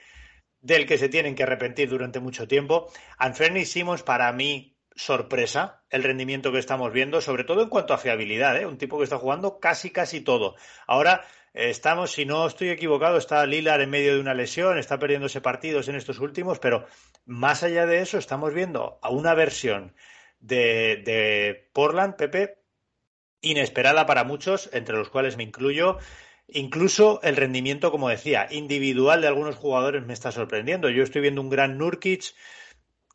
del 0.62 0.86
que 0.86 0.98
se 0.98 1.10
tienen 1.10 1.36
que 1.36 1.44
arrepentir 1.44 1.90
durante 1.90 2.20
mucho 2.20 2.48
tiempo. 2.48 2.92
Anferni 3.18 3.66
Simmons, 3.66 4.04
para 4.04 4.32
mí, 4.34 4.78
sorpresa 4.96 5.84
el 5.90 6.04
rendimiento 6.04 6.52
que 6.52 6.60
estamos 6.60 6.92
viendo, 6.92 7.22
sobre 7.22 7.46
todo 7.46 7.64
en 7.64 7.70
cuanto 7.70 7.94
a 7.94 7.98
fiabilidad, 7.98 8.60
¿eh? 8.60 8.66
un 8.66 8.78
tipo 8.78 8.98
que 8.98 9.06
está 9.06 9.18
jugando 9.18 9.60
casi, 9.60 9.92
casi 9.92 10.22
todo. 10.22 10.56
Ahora 10.88 11.26
eh, 11.54 11.70
estamos, 11.70 12.12
si 12.12 12.26
no 12.26 12.46
estoy 12.46 12.70
equivocado, 12.70 13.18
está 13.18 13.46
Lilar 13.46 13.82
en 13.82 13.90
medio 13.90 14.14
de 14.14 14.20
una 14.20 14.34
lesión, 14.34 14.78
está 14.78 15.00
perdiéndose 15.00 15.40
partidos 15.40 15.88
en 15.88 15.96
estos 15.96 16.20
últimos, 16.20 16.60
pero 16.60 16.86
más 17.26 17.64
allá 17.64 17.86
de 17.86 18.00
eso, 18.02 18.18
estamos 18.18 18.54
viendo 18.54 19.00
a 19.02 19.10
una 19.10 19.34
versión 19.34 19.94
de, 20.40 21.02
de 21.06 21.70
Portland, 21.74 22.16
Pepe, 22.16 22.58
inesperada 23.42 24.06
para 24.06 24.26
muchos, 24.26 24.70
entre 24.74 24.98
los 24.98 25.10
cuales 25.10 25.38
me 25.38 25.44
incluyo. 25.44 25.98
Incluso 26.52 27.20
el 27.22 27.36
rendimiento, 27.36 27.92
como 27.92 28.10
decía, 28.10 28.48
individual 28.50 29.22
de 29.22 29.28
algunos 29.28 29.56
jugadores 29.56 30.06
me 30.06 30.14
está 30.14 30.32
sorprendiendo. 30.32 30.90
Yo 30.90 31.04
estoy 31.04 31.22
viendo 31.22 31.42
un 31.42 31.50
gran 31.50 31.78
Nurkic 31.78 32.34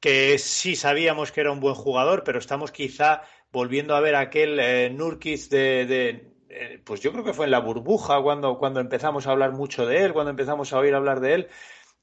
que 0.00 0.38
sí 0.38 0.76
sabíamos 0.76 1.32
que 1.32 1.40
era 1.40 1.50
un 1.50 1.60
buen 1.60 1.74
jugador, 1.74 2.24
pero 2.24 2.38
estamos 2.38 2.70
quizá 2.70 3.22
volviendo 3.50 3.96
a 3.96 4.00
ver 4.00 4.14
aquel 4.16 4.58
eh, 4.60 4.90
Nurkic 4.90 5.48
de, 5.48 6.34
eh, 6.56 6.80
pues 6.84 7.00
yo 7.00 7.10
creo 7.10 7.24
que 7.24 7.32
fue 7.32 7.46
en 7.46 7.50
la 7.50 7.58
burbuja 7.58 8.22
cuando, 8.22 8.58
cuando 8.58 8.78
empezamos 8.78 9.26
a 9.26 9.32
hablar 9.32 9.52
mucho 9.52 9.86
de 9.86 10.04
él, 10.04 10.12
cuando 10.12 10.30
empezamos 10.30 10.72
a 10.72 10.78
oír 10.78 10.94
hablar 10.94 11.18
de 11.18 11.34
él. 11.34 11.48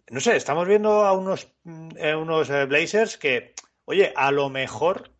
No 0.09 0.19
sé, 0.19 0.35
estamos 0.35 0.67
viendo 0.67 1.05
a 1.05 1.13
unos, 1.13 1.47
eh, 1.95 2.15
unos 2.15 2.49
eh, 2.49 2.65
Blazers 2.65 3.17
que, 3.17 3.53
oye, 3.85 4.11
a 4.15 4.31
lo 4.31 4.49
mejor 4.49 5.11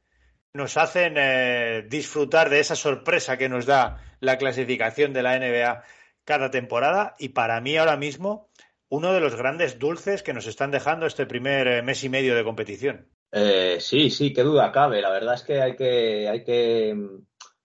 nos 0.54 0.76
hacen 0.76 1.16
disfrutar 1.88 2.50
de 2.50 2.60
esa 2.60 2.76
sorpresa 2.76 3.38
que 3.38 3.48
nos 3.48 3.66
da 3.66 4.04
la 4.20 4.38
clasificación 4.38 5.14
de 5.14 5.24
la 5.24 5.40
NBA 5.40 5.82
cada 6.24 6.52
temporada 6.52 7.16
y 7.20 7.30
para 7.30 7.60
mí 7.62 7.78
ahora 7.78 7.98
mismo 7.98 8.50
uno 8.90 9.14
de 9.14 9.22
los 9.22 9.36
grandes 9.36 9.80
dulces 9.80 10.22
que 10.22 10.34
nos 10.34 10.48
están 10.48 10.70
dejando 10.70 11.06
este 11.06 11.26
primer 11.26 11.68
eh, 11.68 11.82
mes 11.82 12.04
y 12.04 12.10
medio 12.10 12.36
de 12.36 12.44
competición. 12.44 13.10
Eh, 13.32 13.78
sí, 13.80 14.10
sí, 14.10 14.34
qué 14.34 14.44
duda 14.44 14.72
cabe. 14.72 15.02
La 15.02 15.12
verdad 15.12 15.36
es 15.36 15.44
que 15.44 15.62
hay 15.62 15.76
que, 15.78 16.28
hay 16.28 16.44
que, 16.44 16.94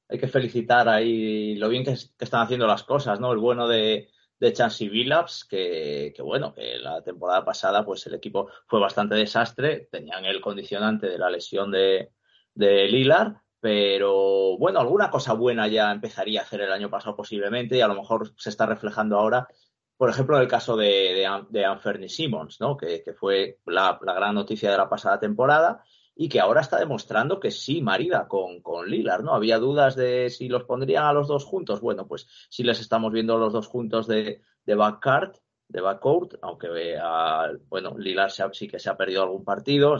hay 0.09 0.19
que 0.19 0.29
felicitar 0.29 0.89
ahí 0.89 1.57
lo 1.57 1.69
bien 1.69 1.85
que, 1.85 1.91
están 1.91 2.43
haciendo 2.43 2.67
las 2.69 2.85
cosas, 2.85 3.19
¿no? 3.19 3.33
El 3.33 3.39
bueno 3.39 3.67
de, 3.67 4.09
de 4.39 4.53
Chansey 4.53 4.89
Billups, 4.89 5.45
que, 5.45 6.13
que, 6.15 6.23
bueno, 6.23 6.55
que 6.55 6.79
la 6.79 7.03
temporada 7.03 7.45
pasada 7.45 7.85
pues 7.85 8.07
el 8.07 8.15
equipo 8.15 8.49
fue 8.69 8.79
bastante 8.79 9.17
desastre, 9.17 9.89
tenían 9.91 10.25
el 10.25 10.41
condicionante 10.41 11.09
de 11.09 11.19
la 11.19 11.29
lesión 11.29 11.73
de, 11.73 12.13
de 12.55 12.87
Lilar, 12.87 13.43
pero 13.67 14.57
bueno, 14.59 14.79
alguna 14.79 15.11
cosa 15.11 15.33
buena 15.33 15.67
ya 15.67 15.91
empezaría 15.91 16.39
a 16.39 16.45
hacer 16.45 16.61
el 16.61 16.71
año 16.71 16.89
pasado 16.89 17.17
posiblemente 17.17 17.77
y 17.77 17.81
a 17.81 17.89
lo 17.89 17.97
mejor 17.97 18.33
se 18.37 18.51
está 18.51 18.65
reflejando 18.65 19.19
ahora. 19.19 19.49
Por 19.97 20.09
ejemplo, 20.09 20.37
en 20.37 20.43
el 20.43 20.49
caso 20.49 20.77
de, 20.77 20.87
de, 20.87 21.47
de 21.49 21.65
Anferni 21.65 22.09
Simmons, 22.09 22.61
¿no? 22.61 22.77
que, 22.77 23.03
que 23.03 23.13
fue 23.13 23.59
la, 23.67 23.99
la, 24.03 24.15
gran 24.15 24.37
noticia 24.37 24.71
de 24.71 24.77
la 24.77 24.89
pasada 24.89 25.19
temporada 25.19 25.83
y 26.15 26.29
que 26.29 26.39
ahora 26.39 26.61
está 26.61 26.79
demostrando 26.79 27.41
que 27.41 27.51
sí 27.51 27.83
marida 27.83 28.29
con, 28.29 28.63
con 28.63 28.89
Lillard, 28.89 29.25
¿no? 29.25 29.35
Había 29.35 29.59
dudas 29.59 29.97
de 29.97 30.31
si 30.31 30.49
los 30.49 30.63
pondrían 30.63 31.05
a 31.05 31.13
los 31.13 31.27
dos 31.27 31.45
juntos. 31.45 31.81
Bueno, 31.81 32.07
pues 32.07 32.29
sí 32.49 32.63
les 32.63 32.79
estamos 32.79 33.13
viendo 33.13 33.37
los 33.37 33.53
dos 33.53 33.67
juntos 33.67 34.07
de, 34.07 34.43
de 34.65 34.75
backcourt, 34.77 35.39
de 35.67 35.81
backcourt, 35.81 36.35
aunque 36.41 36.69
vea, 36.69 37.51
bueno, 37.69 37.99
Lillard 37.99 38.31
sí 38.53 38.69
que 38.69 38.79
se 38.79 38.91
ha 38.91 38.97
perdido 38.97 39.25
algún 39.25 39.45
partido, 39.45 39.97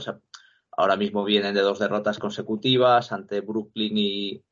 Ahora 0.77 0.95
mismo 0.95 1.23
vienen 1.23 1.55
de 1.55 1.61
dos 1.61 1.79
derrotas 1.79 2.19
consecutivas 2.19 3.11
ante 3.11 3.41
Brooklyn 3.41 3.97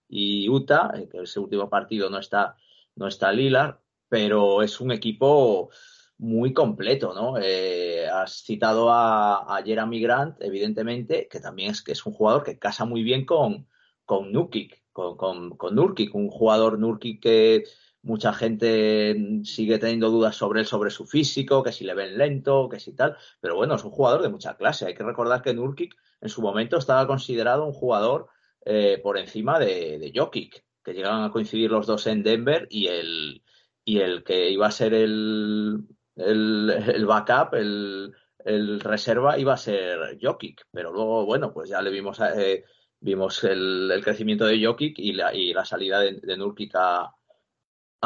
y, 0.10 0.49
Utah, 0.49 0.89
en 0.95 1.07
que 1.07 1.19
ese 1.22 1.39
último 1.39 1.69
partido 1.69 2.10
no 2.10 2.18
está, 2.18 2.56
no 2.95 3.07
está 3.07 3.31
Lillard, 3.31 3.77
pero 4.10 4.64
es 4.64 4.81
un 4.81 4.91
equipo 4.91 5.69
muy 6.18 6.52
completo, 6.52 7.14
¿no? 7.14 7.38
Eh, 7.39 8.07
has 8.07 8.43
citado 8.43 8.89
a, 8.89 9.56
a, 9.56 9.61
Jeremy 9.64 10.02
Grant, 10.02 10.41
evidentemente, 10.41 11.27
que 11.30 11.39
también 11.39 11.69
es 11.69 11.84
que 11.84 11.91
es 11.91 12.03
un 12.07 12.14
jugador 12.14 12.43
que 12.43 12.57
casa 12.57 12.85
muy 12.85 13.03
bien 13.03 13.23
con, 13.23 13.68
con 14.03 14.31
Nurkic, 14.31 14.84
con, 14.91 15.18
con, 15.18 15.52
con 15.52 15.76
Nurkic, 15.76 16.15
un 16.15 16.30
jugador 16.30 16.80
Nurkic 16.80 17.22
que 17.22 17.65
mucha 18.02 18.34
gente 18.34 19.43
sigue 19.43 19.77
teniendo 19.77 20.10
dudas 20.10 20.35
sobre 20.35 20.61
él, 20.61 20.65
sobre 20.65 20.89
su 20.89 21.06
físico, 21.06 21.61
que 21.61 21.72
si 21.72 21.84
le 21.84 21.93
ven 21.93 22.18
lento, 22.18 22.68
que 22.68 22.80
si 22.80 22.93
tal, 22.93 23.15
pero 23.39 23.56
bueno, 23.56 23.76
es 23.76 23.84
un 23.84 23.91
jugador 23.91 24.23
de 24.23 24.30
mucha 24.30 24.57
clase. 24.57 24.88
Hay 24.88 24.95
que 24.95 25.03
recordar 25.03 25.43
que 25.43 25.53
Nurkic 25.53 25.95
en 26.22 26.30
su 26.30 26.42
momento 26.42 26.78
estaba 26.78 27.08
considerado 27.08 27.66
un 27.66 27.74
jugador 27.74 28.28
eh, 28.66 29.00
por 29.02 29.18
encima 29.18 29.60
de, 29.60 30.12
Jokic, 30.14 30.64
que 30.84 30.94
llegaban 30.94 31.24
a 31.24 31.32
coincidir 31.32 31.72
los 31.72 31.86
dos 31.86 32.08
en 32.08 32.24
Denver 32.24 32.68
y 32.70 32.88
el, 32.88 33.44
y 33.84 34.00
el 34.00 34.24
que 34.24 34.50
iba 34.50 34.68
a 34.68 34.72
ser 34.72 34.94
el, 34.94 35.86
el, 36.16 37.06
backup, 37.06 37.54
el, 37.54 38.14
el, 38.44 38.80
reserva, 38.80 39.38
iba 39.38 39.54
a 39.54 39.58
ser 39.58 40.18
Jokic. 40.22 40.66
Pero 40.72 40.92
luego, 40.92 41.26
bueno, 41.26 41.54
pues 41.54 41.70
ya 41.70 41.82
le 41.82 41.92
vimos, 41.92 42.20
eh, 42.20 42.64
vimos 43.00 43.44
el, 43.44 43.92
el, 43.92 44.04
crecimiento 44.04 44.46
de 44.46 44.64
Jokic 44.64 44.98
y 45.00 45.14
la, 45.14 45.34
y 45.34 45.54
la 45.54 45.66
salida 45.66 46.00
de, 46.00 46.20
de 46.22 46.38
Nurkic 46.38 46.72
a, 46.76 47.14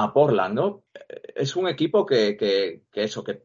a 0.04 0.14
Portland, 0.14 0.56
¿no? 0.56 0.84
Es 1.36 1.56
un 1.56 1.68
equipo 1.68 2.06
que, 2.06 2.38
que, 2.38 2.82
eso, 2.94 3.24
que 3.24 3.44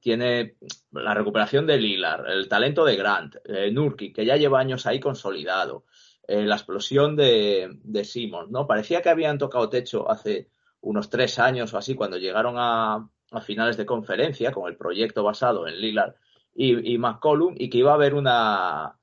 tiene 0.00 0.56
la 0.92 1.14
recuperación 1.14 1.66
de 1.66 1.78
Lillard, 1.78 2.28
el 2.30 2.48
talento 2.48 2.84
de 2.84 2.96
Grant, 2.96 3.36
eh, 3.44 3.70
Nurki, 3.70 4.12
que 4.12 4.24
ya 4.24 4.36
lleva 4.36 4.60
años 4.60 4.86
ahí 4.86 5.00
consolidado, 5.00 5.84
eh, 6.26 6.44
la 6.44 6.56
explosión 6.56 7.16
de, 7.16 7.78
de 7.82 8.30
¿no? 8.48 8.66
Parecía 8.66 9.02
que 9.02 9.08
habían 9.08 9.38
tocado 9.38 9.68
techo 9.68 10.10
hace 10.10 10.48
unos 10.80 11.10
tres 11.10 11.38
años 11.38 11.74
o 11.74 11.78
así, 11.78 11.94
cuando 11.94 12.16
llegaron 12.16 12.54
a, 12.56 13.08
a 13.30 13.40
finales 13.40 13.76
de 13.76 13.86
conferencia 13.86 14.52
con 14.52 14.68
el 14.68 14.76
proyecto 14.76 15.22
basado 15.22 15.66
en 15.66 15.80
Lillard 15.80 16.14
y, 16.54 16.94
y 16.94 16.98
McCollum 16.98 17.54
y 17.58 17.68
que 17.68 17.78
iba 17.78 17.92
a 17.92 17.94
haber 17.94 18.14
una, 18.14 18.99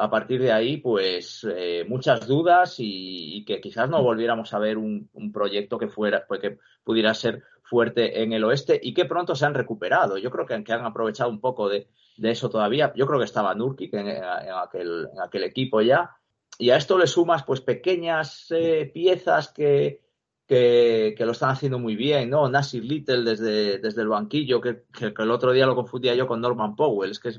a 0.00 0.08
partir 0.08 0.40
de 0.40 0.50
ahí, 0.50 0.78
pues 0.78 1.46
eh, 1.54 1.84
muchas 1.86 2.26
dudas 2.26 2.76
y, 2.78 3.44
que 3.44 3.60
quizás 3.60 3.90
no 3.90 4.02
volviéramos 4.02 4.54
a 4.54 4.58
ver 4.58 4.78
un, 4.78 5.10
proyecto 5.30 5.76
que 5.76 5.88
fuera, 5.88 6.24
pues, 6.26 6.40
que 6.40 6.58
pudiera 6.82 7.12
ser 7.12 7.42
fuerte 7.62 8.22
en 8.22 8.32
el 8.32 8.44
oeste 8.44 8.80
y 8.82 8.94
que 8.94 9.04
pronto 9.04 9.34
se 9.34 9.44
han 9.44 9.52
recuperado. 9.52 10.16
Yo 10.16 10.30
creo 10.30 10.46
que, 10.46 10.64
que 10.64 10.72
han 10.72 10.86
aprovechado 10.86 11.28
un 11.28 11.38
poco 11.38 11.68
de, 11.68 11.88
de, 12.16 12.30
eso 12.30 12.48
todavía. 12.48 12.94
Yo 12.96 13.06
creo 13.06 13.18
que 13.18 13.26
estaba 13.26 13.54
Nurkic 13.54 13.92
en, 13.92 14.08
en, 14.08 14.22
aquel, 14.64 15.44
equipo 15.44 15.82
ya. 15.82 16.16
Y 16.58 16.70
a 16.70 16.76
esto 16.76 16.96
le 16.96 17.06
sumas 17.06 17.42
pues 17.42 17.60
pequeñas 17.60 18.46
eh, 18.52 18.90
piezas 18.92 19.52
que, 19.52 20.00
que, 20.46 21.14
lo 21.18 21.32
están 21.32 21.50
haciendo 21.50 21.78
muy 21.78 21.94
bien, 21.94 22.30
¿no? 22.30 22.48
Nasir 22.48 22.84
Little 22.84 23.22
desde, 23.22 23.78
desde 23.78 24.00
el 24.00 24.08
banquillo, 24.08 24.62
que, 24.62 24.84
el 24.98 25.30
otro 25.30 25.52
día 25.52 25.66
lo 25.66 25.74
confundía 25.74 26.14
yo 26.14 26.26
con 26.26 26.40
Norman 26.40 26.74
Powell. 26.74 27.10
Es 27.10 27.20
que 27.20 27.28
es, 27.28 27.38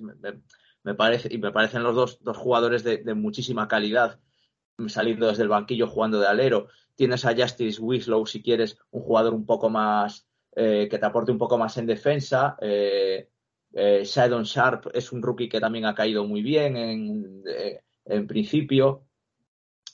me 0.83 0.95
parece, 0.95 1.29
y 1.31 1.37
me 1.37 1.51
parecen 1.51 1.83
los 1.83 1.95
dos, 1.95 2.23
dos 2.23 2.37
jugadores 2.37 2.83
de, 2.83 2.97
de, 2.97 3.13
muchísima 3.13 3.67
calidad 3.67 4.19
saliendo 4.87 5.27
desde 5.27 5.43
el 5.43 5.49
banquillo 5.49 5.87
jugando 5.87 6.19
de 6.19 6.27
alero. 6.27 6.67
Tienes 6.95 7.25
a 7.25 7.35
Justice 7.35 7.81
Winslow 7.81 8.25
si 8.25 8.41
quieres 8.41 8.77
un 8.91 9.01
jugador 9.01 9.33
un 9.33 9.45
poco 9.45 9.69
más 9.69 10.27
eh, 10.55 10.87
que 10.89 10.97
te 10.97 11.05
aporte 11.05 11.31
un 11.31 11.37
poco 11.37 11.57
más 11.57 11.77
en 11.77 11.85
defensa. 11.85 12.57
Eh, 12.61 13.29
eh, 13.73 14.01
Shadon 14.03 14.43
Sharp 14.43 14.87
es 14.93 15.11
un 15.11 15.21
rookie 15.21 15.49
que 15.49 15.59
también 15.59 15.85
ha 15.85 15.95
caído 15.95 16.25
muy 16.25 16.41
bien 16.41 16.75
en, 16.77 17.43
eh, 17.47 17.81
en 18.05 18.27
principio. 18.27 19.05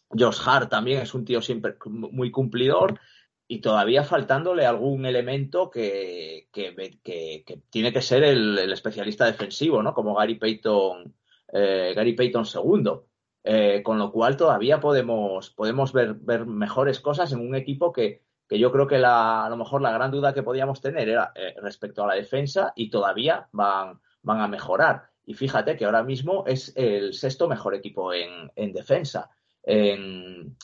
Josh 0.09 0.39
Hart 0.45 0.69
también 0.69 1.01
es 1.01 1.13
un 1.13 1.25
tío 1.25 1.41
siempre 1.41 1.75
muy 1.85 2.31
cumplidor 2.31 2.99
y 3.47 3.59
todavía 3.59 4.03
faltándole 4.03 4.65
algún 4.65 5.05
elemento 5.05 5.69
que, 5.69 6.49
que, 6.51 6.75
que, 7.01 7.61
tiene 7.69 7.93
que 7.93 8.01
ser 8.01 8.23
el, 8.23 8.57
especialista 8.71 9.25
defensivo, 9.25 9.81
¿no? 9.81 9.93
Como 9.93 10.15
Gary 10.15 10.35
Payton, 10.35 11.15
eh, 11.53 11.93
Gary 11.95 12.13
Payton 12.13 12.45
segundo. 12.45 13.07
Eh, 13.49 13.81
con 13.81 13.97
lo 13.97 14.11
cual 14.11 14.35
todavía 14.35 14.81
podemos, 14.81 15.51
podemos 15.51 15.93
ver, 15.93 16.15
ver 16.15 16.45
mejores 16.45 16.99
cosas 16.99 17.31
en 17.31 17.39
un 17.39 17.55
equipo 17.55 17.93
que, 17.93 18.23
yo 18.49 18.73
creo 18.73 18.87
que 18.87 18.97
la, 18.97 19.45
a 19.45 19.49
lo 19.49 19.55
mejor 19.55 19.81
la 19.81 19.93
gran 19.93 20.11
duda 20.11 20.33
que 20.33 20.43
podíamos 20.43 20.81
tener 20.81 21.07
era 21.07 21.31
eh, 21.33 21.55
respecto 21.61 22.03
a 22.03 22.07
la 22.07 22.15
defensa 22.15 22.73
y 22.75 22.89
todavía 22.89 23.47
van, 23.53 24.01
van 24.21 24.41
a 24.41 24.49
mejorar. 24.49 25.03
Y 25.25 25.33
fíjate 25.33 25.77
que 25.77 25.85
ahora 25.85 26.03
mismo 26.03 26.43
es 26.45 26.73
el 26.75 27.13
sexto 27.13 27.47
mejor 27.47 27.73
equipo 27.73 28.13
en, 28.13 28.73
defensa, 28.73 29.29
en, 29.63 30.57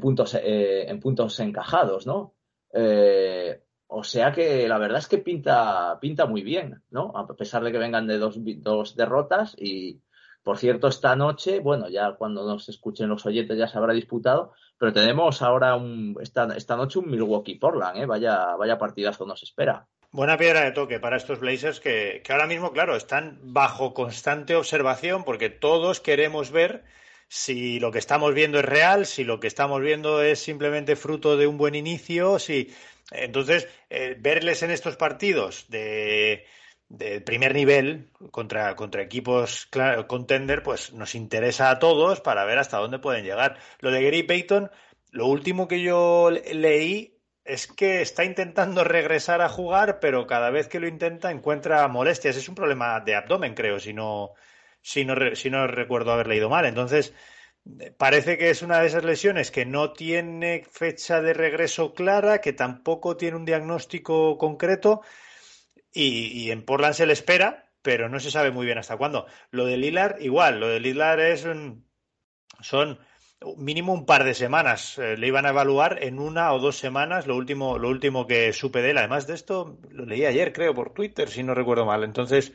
puntos, 0.00 0.34
eh, 0.34 0.88
en 0.88 1.00
puntos 1.00 1.38
encajados, 1.40 2.06
¿no? 2.06 2.34
Eh, 2.72 3.62
o 3.88 4.02
sea 4.02 4.32
que 4.32 4.66
la 4.68 4.78
verdad 4.78 4.98
es 4.98 5.08
que 5.08 5.18
pinta, 5.18 5.98
pinta 6.00 6.26
muy 6.26 6.42
bien, 6.42 6.82
¿no? 6.90 7.12
A 7.16 7.26
pesar 7.36 7.62
de 7.62 7.72
que 7.72 7.78
vengan 7.78 8.06
de 8.06 8.18
dos, 8.18 8.36
dos 8.38 8.96
derrotas 8.96 9.54
y, 9.58 10.02
por 10.42 10.58
cierto, 10.58 10.88
esta 10.88 11.16
noche, 11.16 11.60
bueno, 11.60 11.88
ya 11.88 12.12
cuando 12.16 12.44
nos 12.46 12.68
escuchen 12.68 13.08
los 13.08 13.24
oyentes 13.26 13.58
ya 13.58 13.68
se 13.68 13.78
habrá 13.78 13.92
disputado, 13.92 14.52
pero 14.78 14.92
tenemos 14.92 15.42
ahora 15.42 15.76
un, 15.76 16.16
esta, 16.20 16.48
esta 16.56 16.76
noche 16.76 16.98
un 16.98 17.10
Milwaukee 17.10 17.56
Portland, 17.56 17.98
¿eh? 17.98 18.06
Vaya, 18.06 18.56
vaya 18.56 18.78
partidazo 18.78 19.24
nos 19.24 19.42
espera. 19.42 19.86
Buena 20.12 20.38
piedra 20.38 20.62
de 20.62 20.72
toque 20.72 20.98
para 20.98 21.16
estos 21.16 21.40
Blazers 21.40 21.80
que, 21.80 22.22
ahora 22.30 22.46
mismo, 22.46 22.72
claro, 22.72 22.96
están 22.96 23.38
bajo 23.42 23.92
constante 23.92 24.56
observación 24.56 25.24
porque 25.24 25.50
todos 25.50 26.00
queremos 26.00 26.50
ver 26.50 26.84
si 27.28 27.80
lo 27.80 27.90
que 27.90 27.98
estamos 27.98 28.34
viendo 28.34 28.58
es 28.60 28.64
real, 28.64 29.06
si 29.06 29.24
lo 29.24 29.40
que 29.40 29.46
estamos 29.46 29.80
viendo 29.80 30.22
es 30.22 30.38
simplemente 30.38 30.96
fruto 30.96 31.36
de 31.36 31.46
un 31.46 31.58
buen 31.58 31.74
inicio, 31.74 32.38
si 32.38 32.74
entonces 33.10 33.68
eh, 33.90 34.16
verles 34.18 34.62
en 34.62 34.70
estos 34.70 34.96
partidos 34.96 35.66
de, 35.68 36.46
primer 37.24 37.54
nivel 37.54 38.10
contra, 38.30 38.76
contra 38.76 39.02
equipos 39.02 39.68
contender, 40.06 40.62
pues 40.62 40.92
nos 40.92 41.14
interesa 41.14 41.70
a 41.70 41.78
todos 41.78 42.20
para 42.20 42.44
ver 42.44 42.58
hasta 42.58 42.78
dónde 42.78 43.00
pueden 43.00 43.24
llegar. 43.24 43.58
Lo 43.80 43.90
de 43.90 44.02
Gary 44.02 44.22
Payton, 44.22 44.70
lo 45.10 45.26
último 45.26 45.66
que 45.66 45.82
yo 45.82 46.30
leí 46.30 47.16
es 47.44 47.66
que 47.66 48.02
está 48.02 48.24
intentando 48.24 48.84
regresar 48.84 49.40
a 49.40 49.48
jugar, 49.48 50.00
pero 50.00 50.26
cada 50.26 50.50
vez 50.50 50.68
que 50.68 50.80
lo 50.80 50.88
intenta 50.88 51.30
encuentra 51.30 51.86
molestias. 51.88 52.36
Es 52.36 52.48
un 52.48 52.54
problema 52.54 53.00
de 53.00 53.14
abdomen, 53.14 53.54
creo, 53.54 53.78
si 53.78 53.92
no, 53.92 54.34
si 54.86 55.04
no, 55.04 55.66
recuerdo 55.66 56.12
haber 56.12 56.28
leído 56.28 56.48
mal. 56.48 56.64
Entonces, 56.64 57.12
parece 57.98 58.38
que 58.38 58.50
es 58.50 58.62
una 58.62 58.80
de 58.80 58.86
esas 58.86 59.04
lesiones 59.04 59.50
que 59.50 59.66
no 59.66 59.92
tiene 59.92 60.64
fecha 60.70 61.20
de 61.20 61.34
regreso 61.34 61.92
clara, 61.92 62.40
que 62.40 62.52
tampoco 62.52 63.16
tiene 63.16 63.36
un 63.36 63.44
diagnóstico 63.44 64.38
concreto 64.38 65.02
y, 65.92 66.50
en 66.52 66.64
Portland 66.64 66.94
se 66.94 67.06
le 67.06 67.14
espera, 67.14 67.68
pero 67.82 68.08
no 68.08 68.20
se 68.20 68.30
sabe 68.30 68.52
muy 68.52 68.64
bien 68.64 68.78
hasta 68.78 68.96
cuándo. 68.96 69.26
Lo 69.50 69.66
de 69.66 69.76
Lilar, 69.76 70.18
igual, 70.20 70.60
lo 70.60 70.68
de 70.68 70.78
Lilar 70.78 71.18
es 71.18 71.44
son 72.60 72.98
mínimo 73.56 73.92
un 73.92 74.06
par 74.06 74.22
de 74.22 74.34
semanas. 74.34 74.98
Eh, 74.98 75.16
le 75.16 75.26
iban 75.26 75.46
a 75.46 75.50
evaluar 75.50 75.98
en 76.02 76.20
una 76.20 76.52
o 76.52 76.60
dos 76.60 76.78
semanas, 76.78 77.26
lo 77.26 77.36
último, 77.36 77.76
lo 77.76 77.88
último 77.88 78.26
que 78.26 78.52
supe 78.52 78.82
de 78.82 78.90
él. 78.90 78.98
Además 78.98 79.26
de 79.26 79.34
esto, 79.34 79.78
lo 79.90 80.06
leí 80.06 80.24
ayer, 80.24 80.52
creo, 80.52 80.74
por 80.74 80.94
Twitter, 80.94 81.28
si 81.28 81.42
no 81.42 81.54
recuerdo 81.54 81.84
mal. 81.86 82.04
Entonces, 82.04 82.52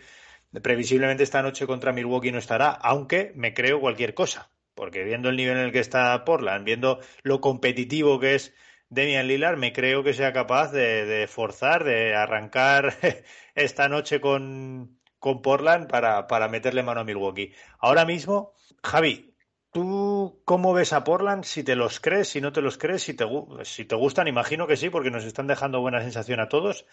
previsiblemente 0.59 1.23
esta 1.23 1.41
noche 1.41 1.67
contra 1.67 1.93
Milwaukee 1.93 2.31
no 2.31 2.39
estará, 2.39 2.71
aunque 2.71 3.31
me 3.35 3.53
creo 3.53 3.79
cualquier 3.79 4.13
cosa. 4.13 4.51
Porque 4.75 5.03
viendo 5.03 5.29
el 5.29 5.37
nivel 5.37 5.57
en 5.57 5.63
el 5.65 5.71
que 5.71 5.79
está 5.79 6.23
Portland, 6.25 6.65
viendo 6.65 6.99
lo 7.23 7.41
competitivo 7.41 8.19
que 8.19 8.35
es 8.35 8.53
Demian 8.89 9.27
Lillard, 9.27 9.57
me 9.57 9.73
creo 9.73 10.03
que 10.03 10.13
sea 10.13 10.33
capaz 10.33 10.71
de, 10.71 11.27
forzar, 11.29 11.83
de 11.83 12.15
arrancar 12.15 12.95
esta 13.55 13.89
noche 13.89 14.19
con, 14.21 14.99
con 15.19 15.41
Portland 15.41 15.89
para, 15.89 16.27
para 16.27 16.47
meterle 16.47 16.83
mano 16.83 17.01
a 17.01 17.03
Milwaukee. 17.03 17.53
Ahora 17.79 18.05
mismo, 18.05 18.53
Javi, 18.83 19.31
¿Tú 19.73 20.41
cómo 20.43 20.73
ves 20.73 20.91
a 20.91 21.05
Portland? 21.05 21.45
Si 21.45 21.63
te 21.63 21.77
los 21.77 22.01
crees, 22.01 22.27
si 22.27 22.41
no 22.41 22.51
te 22.51 22.61
los 22.61 22.77
crees, 22.77 23.03
si 23.03 23.13
te, 23.13 23.25
si 23.63 23.85
te 23.85 23.95
gustan, 23.95 24.27
imagino 24.27 24.67
que 24.67 24.75
sí, 24.75 24.89
porque 24.89 25.11
nos 25.11 25.23
están 25.23 25.47
dejando 25.47 25.79
buena 25.79 26.01
sensación 26.01 26.41
a 26.41 26.49
todos. 26.49 26.85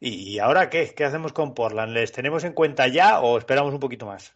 ¿Y, 0.00 0.38
ahora 0.38 0.68
qué? 0.68 0.92
¿Qué 0.94 1.04
hacemos 1.04 1.32
con 1.32 1.54
Portland? 1.54 1.92
¿Les 1.92 2.12
tenemos 2.12 2.44
en 2.44 2.52
cuenta 2.52 2.86
ya 2.88 3.20
o 3.20 3.38
esperamos 3.38 3.72
un 3.72 3.80
poquito 3.80 4.06
más? 4.06 4.34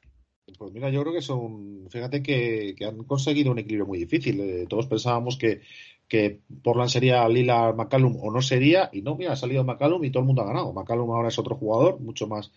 Pues 0.58 0.72
mira, 0.72 0.90
yo 0.90 1.02
creo 1.02 1.12
que 1.12 1.22
son, 1.22 1.86
fíjate 1.90 2.22
que, 2.22 2.74
han 2.84 3.04
conseguido 3.04 3.52
un 3.52 3.58
equilibrio 3.58 3.86
muy 3.86 3.98
difícil. 3.98 4.40
Eh, 4.40 4.66
todos 4.68 4.86
pensábamos 4.86 5.36
que, 5.36 5.60
que 6.08 6.40
Portland 6.62 6.90
sería 6.90 7.28
Lila 7.28 7.72
McCallum 7.72 8.16
o 8.20 8.30
no 8.32 8.42
sería, 8.42 8.90
y 8.92 9.02
no, 9.02 9.16
mira, 9.16 9.32
ha 9.32 9.36
salido 9.36 9.62
McCallum 9.64 10.04
y 10.04 10.10
todo 10.10 10.22
el 10.22 10.26
mundo 10.26 10.42
ha 10.42 10.46
ganado. 10.46 10.72
McCallum 10.72 11.10
ahora 11.10 11.28
es 11.28 11.38
otro 11.38 11.56
jugador, 11.56 12.00
mucho 12.00 12.26
más, 12.26 12.50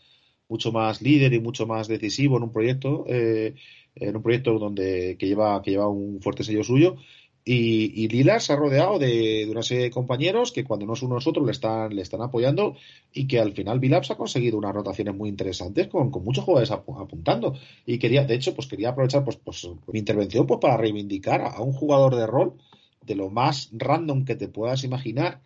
mucho 0.47 0.71
más 0.71 1.01
líder 1.01 1.33
y 1.33 1.39
mucho 1.39 1.67
más 1.67 1.87
decisivo 1.87 2.37
en 2.37 2.43
un 2.43 2.51
proyecto. 2.51 3.05
Eh, 3.07 3.55
en 3.95 4.15
un 4.15 4.23
proyecto 4.23 4.57
donde 4.57 5.17
que 5.19 5.27
lleva, 5.27 5.61
que 5.61 5.71
lleva 5.71 5.87
un 5.87 6.21
fuerte 6.21 6.43
sello 6.43 6.63
suyo. 6.63 6.95
Y, 7.45 7.91
y 8.01 8.07
Lila 8.07 8.39
se 8.39 8.53
ha 8.53 8.55
rodeado 8.55 8.99
de, 8.99 9.45
una 9.49 9.63
serie 9.63 9.83
de 9.83 9.91
compañeros 9.91 10.53
que 10.53 10.63
cuando 10.63 10.85
no 10.85 10.95
son 10.95 11.09
nosotros 11.09 11.45
le 11.45 11.51
están, 11.51 11.93
le 11.93 12.01
están 12.01 12.21
apoyando 12.21 12.75
y 13.11 13.27
que 13.27 13.39
al 13.39 13.51
final 13.51 13.79
Vilaps 13.79 14.11
ha 14.11 14.15
conseguido 14.15 14.57
unas 14.57 14.73
rotaciones 14.73 15.13
muy 15.13 15.27
interesantes 15.27 15.87
con, 15.87 16.09
muchos 16.09 16.45
jugadores 16.45 16.71
apuntando. 16.71 17.55
Y 17.85 17.99
quería, 17.99 18.23
de 18.23 18.35
hecho, 18.35 18.55
pues 18.55 18.67
quería 18.67 18.89
aprovechar 18.89 19.25
pues, 19.25 19.37
pues 19.37 19.67
mi 19.91 19.99
intervención 19.99 20.47
pues, 20.47 20.59
para 20.61 20.77
reivindicar 20.77 21.41
a, 21.41 21.61
un 21.61 21.73
jugador 21.73 22.15
de 22.15 22.27
rol 22.27 22.53
de 23.01 23.15
lo 23.15 23.29
más 23.29 23.69
random 23.73 24.23
que 24.23 24.35
te 24.35 24.47
puedas 24.47 24.83
imaginar. 24.85 25.41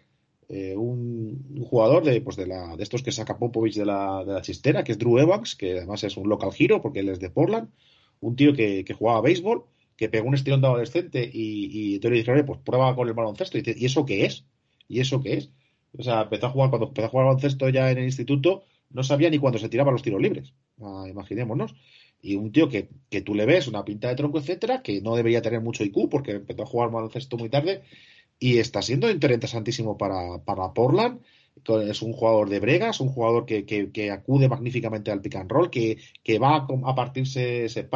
Eh, 0.50 0.76
un, 0.78 1.66
jugador 1.70 2.04
de, 2.06 2.22
pues 2.22 2.38
de, 2.38 2.48
la, 2.48 2.78
de 2.78 2.84
estos 2.84 3.04
que 3.04 3.12
saca 3.12 3.38
Popovich 3.38 3.76
de 3.76 3.86
la, 3.86 4.24
de 4.24 4.34
la 4.34 4.42
chistera, 4.42 4.84
que 4.84 4.94
es 4.94 5.00
Drew 5.00 5.18
Evans, 5.18 5.56
que 5.56 5.78
además 5.78 6.04
es 6.04 6.16
un 6.16 6.30
local 6.30 6.52
hero 6.58 6.82
porque 6.82 7.00
él 7.00 7.10
es 7.10 7.20
de 7.20 7.30
Portland 7.32 7.70
un 8.20 8.36
tío 8.36 8.54
que, 8.54 8.84
que 8.84 8.94
jugaba 8.94 9.22
béisbol, 9.22 9.64
que 9.98 10.10
pegó 10.10 10.28
un 10.28 10.36
estirón 10.36 10.62
de 10.62 10.68
adolescente 10.68 11.30
y, 11.32 11.96
y 11.96 12.00
le 12.00 12.10
dije, 12.12 12.44
pues 12.44 12.60
prueba 12.60 12.96
con 12.96 13.08
el 13.08 13.14
baloncesto. 13.14 13.58
Y 13.58 13.62
dice, 13.62 13.78
¿y 13.78 13.86
eso 13.86 14.06
qué 14.06 14.26
es? 14.26 14.46
¿Y 14.88 15.02
eso 15.02 15.22
qué 15.22 15.34
es? 15.34 15.50
O 15.98 16.04
sea, 16.04 16.22
empezó 16.22 16.48
a 16.48 16.50
jugar, 16.52 16.70
cuando 16.70 16.88
empezó 16.88 17.08
a 17.08 17.10
jugar 17.10 17.26
baloncesto 17.26 17.68
ya 17.70 17.92
en 17.92 17.98
el 17.98 18.06
instituto, 18.06 18.64
no 18.92 19.04
sabía 19.04 19.30
ni 19.30 19.40
cuándo 19.40 19.60
se 19.60 19.70
tiraban 19.70 19.94
los 19.94 20.04
tiros 20.04 20.22
libres. 20.22 20.54
Ah, 20.82 21.06
imaginémonos. 21.10 21.76
Y 22.22 22.36
un 22.36 22.52
tío 22.52 22.70
que, 22.70 22.90
que, 23.10 23.22
tú 23.22 23.34
le 23.36 23.46
ves 23.46 23.68
una 23.68 23.84
pinta 23.84 24.08
de 24.08 24.16
tronco, 24.16 24.40
etcétera, 24.40 24.82
que 24.82 25.02
no 25.02 25.16
debería 25.16 25.42
tener 25.42 25.62
mucho 25.62 25.84
IQ 25.84 26.10
porque 26.10 26.32
empezó 26.32 26.64
a 26.64 26.68
jugar 26.68 26.92
baloncesto 26.92 27.38
muy 27.38 27.50
tarde 27.50 27.82
y 28.40 28.60
está 28.60 28.82
siendo 28.82 29.10
interesantísimo 29.10 29.98
para, 29.98 30.44
para 30.44 30.74
Portland 30.74 31.22
es 31.66 32.02
un 32.02 32.14
jugador 32.14 32.50
de 32.50 32.60
bregas, 32.60 33.00
un 33.00 33.10
jugador 33.10 33.46
que, 33.46 33.66
que, 33.66 34.12
acude 34.12 34.48
magníficamente 34.50 35.12
al 35.12 35.22
pick 35.22 35.36
and 35.36 35.52
roll, 35.52 35.70
que, 35.70 35.98
que 36.24 36.40
va 36.40 36.68
a, 36.86 36.96
partirse, 36.96 37.70
se 37.70 37.88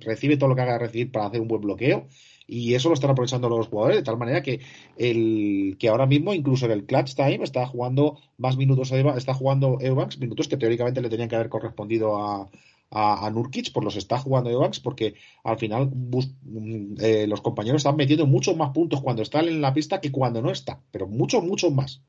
recibe 0.00 0.36
todo 0.36 0.48
lo 0.48 0.56
que 0.56 0.62
haga 0.62 0.78
recibir 0.78 1.12
para 1.12 1.26
hacer 1.26 1.40
un 1.40 1.48
buen 1.48 1.60
bloqueo. 1.60 2.06
Y 2.50 2.74
eso 2.74 2.88
lo 2.88 2.94
están 2.94 3.10
aprovechando 3.10 3.50
los 3.50 3.68
jugadores, 3.68 3.98
de 3.98 4.02
tal 4.02 4.16
manera 4.16 4.42
que 4.42 4.60
el 4.96 5.76
que 5.78 5.88
ahora 5.88 6.06
mismo, 6.06 6.32
incluso 6.32 6.64
en 6.64 6.72
el 6.72 6.86
clutch 6.86 7.14
time, 7.14 7.44
está 7.44 7.66
jugando 7.66 8.18
más 8.38 8.56
minutos, 8.56 8.90
está 8.90 9.34
jugando 9.34 9.76
Evans, 9.80 10.18
minutos 10.18 10.48
que 10.48 10.56
teóricamente 10.56 11.02
le 11.02 11.10
tenían 11.10 11.28
que 11.28 11.36
haber 11.36 11.50
correspondido 11.50 12.16
a, 12.16 12.48
a, 12.90 13.30
Nurkic, 13.30 13.72
por 13.72 13.84
los 13.84 13.96
está 13.96 14.18
jugando 14.18 14.50
Evans, 14.50 14.80
porque 14.80 15.14
al 15.44 15.58
final 15.58 15.90
mm, 15.90 16.94
eh, 17.00 17.26
los 17.26 17.40
compañeros 17.40 17.80
están 17.80 17.96
metiendo 17.96 18.26
muchos 18.26 18.56
más 18.56 18.70
puntos 18.70 19.02
cuando 19.02 19.22
están 19.22 19.46
en 19.48 19.60
la 19.60 19.74
pista 19.74 20.00
que 20.00 20.12
cuando 20.12 20.40
no 20.40 20.50
está, 20.50 20.80
pero 20.90 21.06
muchos, 21.06 21.44
muchos 21.44 21.72
más. 21.72 22.02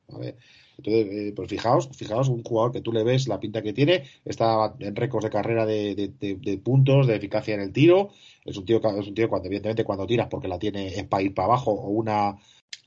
Entonces, 0.80 1.08
eh, 1.12 1.34
pues 1.36 1.50
fijaos, 1.50 1.90
fijaos, 1.94 2.30
un 2.30 2.42
jugador 2.44 2.72
que 2.72 2.82
tú 2.82 2.94
le 2.94 3.04
ves 3.04 3.28
la 3.28 3.40
pinta 3.40 3.62
que 3.62 3.74
tiene, 3.74 4.06
está 4.24 4.76
en 4.80 4.96
récords 4.96 5.26
de 5.26 5.30
carrera 5.30 5.66
de, 5.66 6.62
puntos, 6.64 7.08
de 7.08 7.16
eficacia 7.16 7.54
en 7.56 7.62
el 7.62 7.74
tiro. 7.74 8.12
Es 8.46 8.58
un 8.58 8.66
tío, 8.66 8.78
es 8.78 9.08
un 9.08 9.14
tío 9.14 9.30
cuando, 9.30 9.48
evidentemente, 9.48 9.84
cuando 9.84 10.08
tiras 10.08 10.28
porque 10.30 10.48
la 10.48 10.58
tiene 10.58 10.88
es 10.88 11.04
para 11.06 11.24
ir 11.24 11.34
para 11.34 11.48
abajo, 11.48 11.72
o 11.72 11.90
una, 11.90 12.38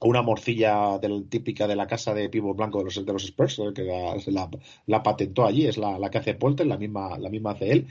una 0.01 0.23
morcilla 0.23 0.99
del, 0.99 1.29
típica 1.29 1.67
de 1.69 1.77
la 1.77 1.87
casa 1.87 2.15
de 2.15 2.31
pivo 2.31 2.55
blanco 2.55 2.79
de 2.79 2.85
los, 2.85 3.05
de 3.05 3.13
los 3.13 3.25
Spurs, 3.25 3.61
que 3.75 3.85
la, 4.87 5.03
patentó 5.03 5.45
allí, 5.45 5.67
es 5.67 5.77
la, 5.77 6.11
que 6.11 6.19
hace 6.19 6.35
Polter, 6.35 6.67
la 6.67 6.79
misma, 6.79 7.19
la 7.19 7.29
misma 7.29 7.53
hace 7.53 7.73
él. 7.73 7.87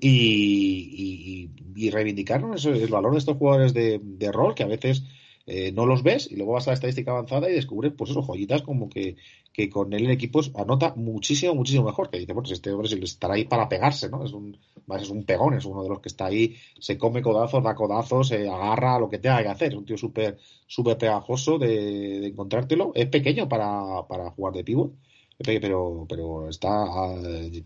Y, 0.00 1.50
y, 1.74 1.90
reivindicarnos 1.90 2.64
el 2.66 2.86
valor 2.88 3.12
de 3.12 3.18
estos 3.18 3.36
jugadores 3.36 3.74
de, 3.74 4.00
de 4.00 4.30
rol 4.30 4.54
que 4.54 4.62
a 4.62 4.66
veces 4.66 5.02
eh, 5.50 5.72
no 5.72 5.86
los 5.86 6.02
ves 6.02 6.30
y 6.30 6.36
luego 6.36 6.52
vas 6.52 6.68
a 6.68 6.72
la 6.72 6.74
estadística 6.74 7.10
avanzada 7.10 7.48
y 7.48 7.54
descubres, 7.54 7.94
pues 7.96 8.10
eso, 8.10 8.22
joyitas 8.22 8.60
como 8.60 8.90
que, 8.90 9.16
que 9.50 9.70
con 9.70 9.94
él 9.94 10.04
en 10.04 10.10
equipos 10.10 10.52
anota 10.54 10.92
muchísimo, 10.94 11.54
muchísimo 11.54 11.86
mejor. 11.86 12.10
Que 12.10 12.18
dice, 12.18 12.34
bueno, 12.34 12.50
este 12.52 12.70
hombre 12.70 12.88
estará 13.02 13.32
ahí 13.32 13.46
para 13.46 13.66
pegarse, 13.66 14.10
¿no? 14.10 14.22
Es 14.26 14.32
un, 14.32 14.58
es 15.00 15.08
un 15.08 15.24
pegón, 15.24 15.54
es 15.54 15.64
uno 15.64 15.82
de 15.82 15.88
los 15.88 16.00
que 16.00 16.10
está 16.10 16.26
ahí, 16.26 16.56
se 16.78 16.98
come 16.98 17.22
codazos, 17.22 17.64
da 17.64 17.74
codazos, 17.74 18.28
se 18.28 18.46
agarra 18.46 18.98
lo 18.98 19.08
que 19.08 19.18
tenga 19.18 19.42
que 19.42 19.48
hacer. 19.48 19.72
Es 19.72 19.78
un 19.78 19.86
tío 19.86 19.96
súper, 19.96 20.36
súper 20.66 20.98
pegajoso 20.98 21.56
de, 21.58 22.20
de, 22.20 22.26
encontrártelo. 22.26 22.92
Es 22.94 23.06
pequeño 23.06 23.48
para, 23.48 24.06
para 24.06 24.30
jugar 24.30 24.52
de 24.52 24.64
pívot 24.64 24.92
pero, 25.38 26.06
pero 26.08 26.48
está. 26.48 26.68
Ah, 26.68 27.14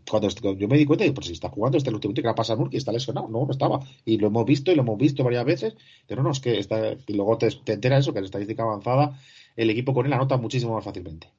cuando, 0.09 0.29
yo 0.29 0.69
me 0.69 0.77
di 0.77 0.85
cuenta, 0.85 1.05
pues 1.15 1.27
si 1.27 1.33
está 1.33 1.49
jugando, 1.49 1.79
este 1.79 1.89
el 1.89 1.95
último 1.95 2.15
que 2.15 2.23
le 2.23 2.35
pasa 2.35 2.53
a 2.53 2.57
Nurki, 2.57 2.77
está 2.77 2.93
lesionado. 2.93 3.29
No, 3.29 3.47
no 3.47 3.51
estaba. 3.51 3.81
Y 4.05 4.19
lo 4.19 4.27
hemos 4.27 4.45
visto 4.45 4.71
y 4.71 4.75
lo 4.75 4.83
hemos 4.83 4.99
visto 4.99 5.25
varias 5.25 5.45
veces. 5.45 5.75
Pero 6.07 6.23
no, 6.23 6.31
es 6.31 6.41
que 6.41 6.59
está, 6.59 6.93
y 7.07 7.15
luego 7.15 7.39
te, 7.39 7.51
te 7.51 7.73
enteras 7.73 8.01
eso, 8.01 8.13
que 8.13 8.19
en 8.19 8.27
estadística 8.27 8.63
avanzada, 8.63 9.19
el 9.57 9.71
equipo 9.71 9.95
con 9.95 10.07
él 10.07 10.13
anota 10.13 10.37
muchísimo 10.37 10.75
más 10.75 10.85
fácilmente. 10.85 11.31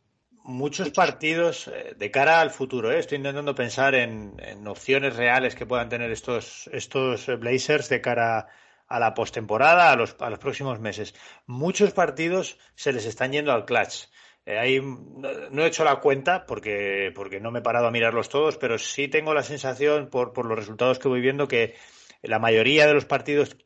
Muchos 0.46 0.90
partidos 0.90 1.70
eh, 1.70 1.96
de 1.98 2.12
cara 2.12 2.42
al 2.42 2.50
futuro, 2.50 2.92
¿eh? 2.92 3.00
estoy 3.00 3.18
intentando 3.18 3.56
pensar 3.56 3.96
en, 3.96 4.36
opciones 4.68 5.16
reales 5.16 5.56
que 5.56 5.66
puedan 5.66 5.88
tener 5.88 6.12
estos, 6.12 6.70
estos 6.74 7.28
Blazers 7.40 7.88
de 7.88 8.02
cara 8.02 8.48
a 8.88 9.00
la 9.00 9.14
postemporada, 9.14 9.92
a 9.92 9.96
los, 9.96 10.18
a 10.20 10.30
los 10.30 10.40
próximos 10.40 10.80
meses. 10.80 11.16
Muchos 11.46 11.94
partidos 11.94 12.58
se 12.76 12.92
les 12.92 13.06
están 13.06 13.32
yendo 13.32 13.54
al 13.54 13.66
clutch 13.66 14.08
Eh, 14.46 14.58
ahí 14.58 14.82
no 14.82 15.64
he 15.64 15.68
hecho 15.68 15.84
la 15.84 16.02
cuenta 16.02 16.46
porque, 16.46 17.12
porque 17.16 17.40
no 17.40 17.52
me 17.52 17.60
he 17.60 17.64
parado 17.64 17.88
a 17.88 17.92
mirarlos 17.92 18.30
todos, 18.30 18.58
pero 18.58 18.78
sí 18.78 19.08
tengo 19.08 19.34
la 19.34 19.44
sensación, 19.44 20.10
por, 20.10 20.34
por 20.34 20.46
los 20.46 20.58
resultados 20.58 21.00
que 21.00 21.08
voy 21.08 21.22
viendo, 21.22 21.48
que 21.48 21.76
la 22.22 22.40
mayoría 22.40 22.88
de 22.88 22.94
los 22.94 23.06
partidos 23.06 23.58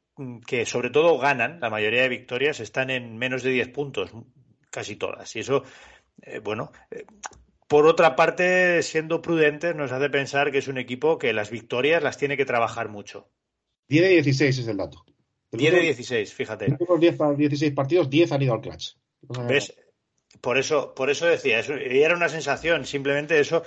que 0.45 0.65
sobre 0.65 0.89
todo 0.89 1.17
ganan, 1.17 1.59
la 1.59 1.69
mayoría 1.69 2.01
de 2.01 2.09
victorias 2.09 2.59
están 2.59 2.89
en 2.89 3.17
menos 3.17 3.43
de 3.43 3.51
10 3.51 3.69
puntos, 3.69 4.11
casi 4.71 4.95
todas. 4.95 5.35
Y 5.35 5.39
eso, 5.39 5.63
eh, 6.21 6.39
bueno, 6.39 6.71
eh, 6.89 7.05
por 7.67 7.85
otra 7.85 8.15
parte, 8.15 8.81
siendo 8.81 9.21
prudentes, 9.21 9.75
nos 9.75 9.91
hace 9.91 10.09
pensar 10.09 10.51
que 10.51 10.57
es 10.59 10.67
un 10.67 10.77
equipo 10.77 11.17
que 11.17 11.33
las 11.33 11.51
victorias 11.51 12.01
las 12.01 12.17
tiene 12.17 12.37
que 12.37 12.45
trabajar 12.45 12.89
mucho. 12.89 13.29
10 13.89 14.03
de 14.03 14.09
16 14.09 14.59
es 14.59 14.67
el 14.67 14.77
dato. 14.77 15.05
10 15.51 15.73
de 15.73 15.79
16, 15.81 16.33
fíjate. 16.33 16.77
Los 16.87 16.99
10 16.99 17.17
16 17.37 17.73
partidos, 17.73 18.09
10 18.09 18.31
han 18.31 18.41
ido 18.41 18.53
al 18.53 18.61
clutch. 18.61 18.95
¿Ves? 19.47 19.73
Por 20.41 20.57
eso, 20.57 20.93
por 20.95 21.09
eso 21.09 21.25
decía, 21.25 21.59
eso, 21.59 21.77
y 21.77 22.01
era 22.01 22.15
una 22.15 22.29
sensación, 22.29 22.85
simplemente 22.85 23.39
eso, 23.39 23.63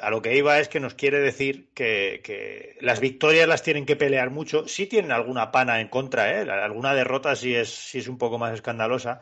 a 0.00 0.10
lo 0.10 0.22
que 0.22 0.36
iba 0.36 0.58
es 0.58 0.68
que 0.68 0.80
nos 0.80 0.94
quiere 0.94 1.20
decir 1.20 1.68
que, 1.74 2.76
las 2.80 3.00
victorias 3.00 3.48
las 3.48 3.62
tienen 3.62 3.86
que 3.86 3.96
pelear 3.96 4.30
mucho. 4.30 4.66
Sí 4.68 4.86
tienen 4.86 5.12
alguna 5.12 5.50
pana 5.52 5.80
en 5.80 5.88
contra, 5.88 6.40
¿eh? 6.40 6.50
alguna 6.50 6.94
derrota 6.94 7.36
sí 7.36 7.54
es, 7.54 7.70
sí 7.70 7.98
es 7.98 8.08
un 8.08 8.18
poco 8.18 8.38
más 8.38 8.54
escandalosa. 8.54 9.20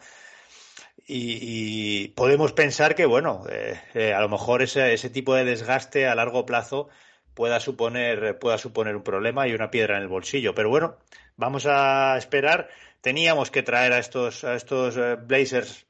Y, 1.06 2.08
podemos 2.08 2.52
pensar 2.52 2.94
que, 2.94 3.06
bueno, 3.06 3.44
eh, 3.50 3.80
eh, 3.94 4.12
a 4.14 4.20
lo 4.20 4.28
mejor 4.28 4.62
ese, 4.62 4.94
ese, 4.94 5.10
tipo 5.10 5.34
de 5.34 5.44
desgaste 5.44 6.06
a 6.06 6.14
largo 6.14 6.46
plazo 6.46 6.88
pueda 7.34 7.60
suponer, 7.60 8.38
pueda 8.38 8.58
suponer 8.58 8.96
un 8.96 9.02
problema 9.02 9.48
y 9.48 9.54
una 9.54 9.70
piedra 9.70 9.96
en 9.96 10.02
el 10.02 10.08
bolsillo. 10.08 10.54
Pero 10.54 10.68
bueno, 10.70 10.96
vamos 11.36 11.66
a 11.66 12.16
esperar. 12.16 12.68
Teníamos 13.00 13.50
que 13.50 13.62
traer 13.62 13.92
a 13.92 13.98
estos, 13.98 14.44
a 14.44 14.54
estos 14.54 14.96
eh, 14.96 15.16
Blazers 15.16 15.86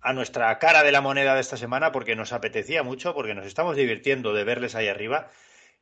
a 0.00 0.12
nuestra 0.12 0.58
cara 0.58 0.82
de 0.82 0.92
la 0.92 1.00
moneda 1.00 1.34
de 1.34 1.40
esta 1.40 1.56
semana 1.56 1.92
porque 1.92 2.16
nos 2.16 2.32
apetecía 2.32 2.82
mucho, 2.82 3.14
porque 3.14 3.34
nos 3.34 3.46
estamos 3.46 3.76
divirtiendo 3.76 4.32
de 4.32 4.44
verles 4.44 4.74
ahí 4.74 4.88
arriba 4.88 5.30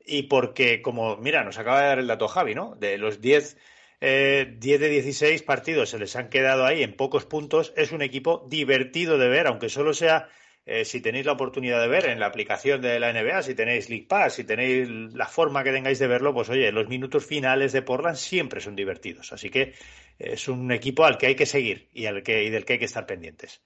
y 0.07 0.25
porque, 0.25 0.83
como, 0.83 1.17
mira, 1.17 1.45
nos 1.45 1.59
acaba 1.59 1.81
de 1.81 1.87
dar 1.89 1.99
el 1.99 2.07
dato 2.07 2.29
Javi, 2.29 2.55
¿no? 2.55 2.75
De 2.77 2.97
los 2.97 3.21
10, 3.21 3.57
eh, 4.01 4.57
de 4.59 4.89
16 4.89 5.43
partidos 5.43 5.91
se 5.91 5.99
les 5.99 6.15
han 6.17 6.29
quedado 6.29 6.65
ahí 6.65 6.83
en 6.83 6.95
pocos 6.95 7.27
puntos. 7.27 7.73
Es 7.77 7.93
un 7.93 8.03
equipo 8.03 8.47
divertido 8.49 9.19
de 9.19 9.29
ver, 9.29 9.47
aunque 9.47 9.69
solo 9.69 9.95
sea, 9.95 10.29
eh, 10.65 10.85
si 10.85 11.01
tenéis 11.01 11.27
la 11.27 11.33
oportunidad 11.33 11.81
de 11.81 11.89
ver 11.89 12.07
en 12.07 12.21
la 12.21 12.27
aplicación 12.27 12.81
de 12.83 12.99
la 13.01 13.13
NBA, 13.13 13.43
si 13.43 13.55
tenéis 13.55 13.89
League 13.89 14.07
Pass, 14.09 14.35
si 14.35 14.45
tenéis 14.45 14.89
la 14.89 15.27
forma 15.27 15.65
que 15.65 15.73
tengáis 15.73 15.99
de 15.99 16.07
verlo, 16.07 16.35
pues 16.35 16.49
oye, 16.49 16.71
los 16.73 16.89
minutos 16.89 17.27
finales 17.27 17.73
de 17.73 17.83
Portland 17.83 18.17
siempre 18.17 18.61
son 18.61 18.77
divertidos. 18.77 19.33
Así 19.33 19.51
que 19.51 19.75
es 20.19 20.49
un 20.49 20.71
equipo 20.73 21.05
al 21.05 21.19
que 21.19 21.27
hay 21.27 21.35
que 21.37 21.47
seguir 21.47 21.89
y, 21.93 22.07
al 22.07 22.23
que, 22.23 22.45
y 22.45 22.51
del 22.51 22.65
que 22.65 22.75
hay 22.75 22.79
que 22.79 22.85
estar 22.85 23.07
pendientes. 23.07 23.63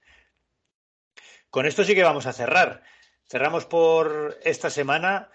Con 1.51 1.65
esto 1.65 1.83
sí 1.83 1.95
que 1.95 2.03
vamos 2.03 2.27
a 2.27 2.33
cerrar. 2.33 2.81
Cerramos 3.29 3.65
por 3.65 4.39
esta 4.43 4.69
semana. 4.69 5.29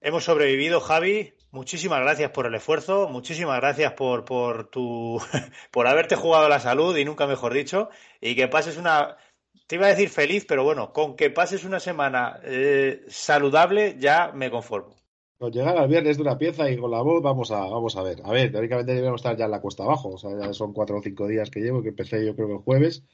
Hemos 0.00 0.22
sobrevivido, 0.24 0.80
Javi. 0.80 1.34
Muchísimas 1.50 2.00
gracias 2.00 2.30
por 2.30 2.46
el 2.46 2.54
esfuerzo, 2.54 3.08
muchísimas 3.08 3.60
gracias 3.60 3.92
por, 3.92 4.24
por 4.24 4.70
tu 4.70 5.20
por 5.70 5.86
haberte 5.86 6.16
jugado 6.16 6.48
la 6.48 6.60
salud 6.60 6.96
y 6.96 7.04
nunca 7.04 7.26
mejor 7.26 7.52
dicho, 7.52 7.90
y 8.22 8.34
que 8.34 8.48
pases 8.48 8.78
una 8.78 9.18
te 9.66 9.74
iba 9.74 9.86
a 9.86 9.90
decir 9.90 10.08
feliz, 10.08 10.46
pero 10.48 10.64
bueno, 10.64 10.92
con 10.92 11.14
que 11.14 11.28
pases 11.28 11.64
una 11.64 11.80
semana 11.80 12.40
eh, 12.44 13.04
saludable 13.08 13.96
ya 13.98 14.32
me 14.32 14.50
conformo. 14.50 14.94
Con 15.38 15.52
llegar 15.52 15.76
al 15.76 15.88
viernes 15.88 16.16
de 16.16 16.22
una 16.22 16.38
pieza 16.38 16.70
y 16.70 16.78
con 16.78 16.90
la 16.90 17.02
voz 17.02 17.20
vamos 17.20 17.50
a, 17.50 17.58
vamos 17.58 17.96
a 17.96 18.02
ver. 18.02 18.22
A 18.24 18.30
ver, 18.30 18.52
teóricamente 18.52 18.92
deberíamos 18.92 19.20
estar 19.20 19.36
ya 19.36 19.46
en 19.46 19.50
la 19.50 19.60
cuesta 19.60 19.82
abajo. 19.82 20.10
O 20.10 20.18
sea, 20.18 20.30
ya 20.38 20.52
son 20.54 20.72
cuatro 20.72 20.98
o 20.98 21.02
cinco 21.02 21.26
días 21.26 21.50
que 21.50 21.60
llevo, 21.60 21.82
que 21.82 21.88
empecé 21.88 22.24
yo 22.24 22.36
creo 22.36 22.46
que 22.46 22.54
el 22.54 22.60
jueves 22.60 23.04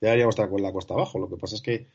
deberíamos 0.00 0.34
estar 0.34 0.48
con 0.48 0.62
la 0.62 0.72
costa 0.72 0.94
abajo. 0.94 1.18
Lo 1.18 1.28
que 1.28 1.36
pasa 1.36 1.56
es 1.56 1.62
que 1.62 1.86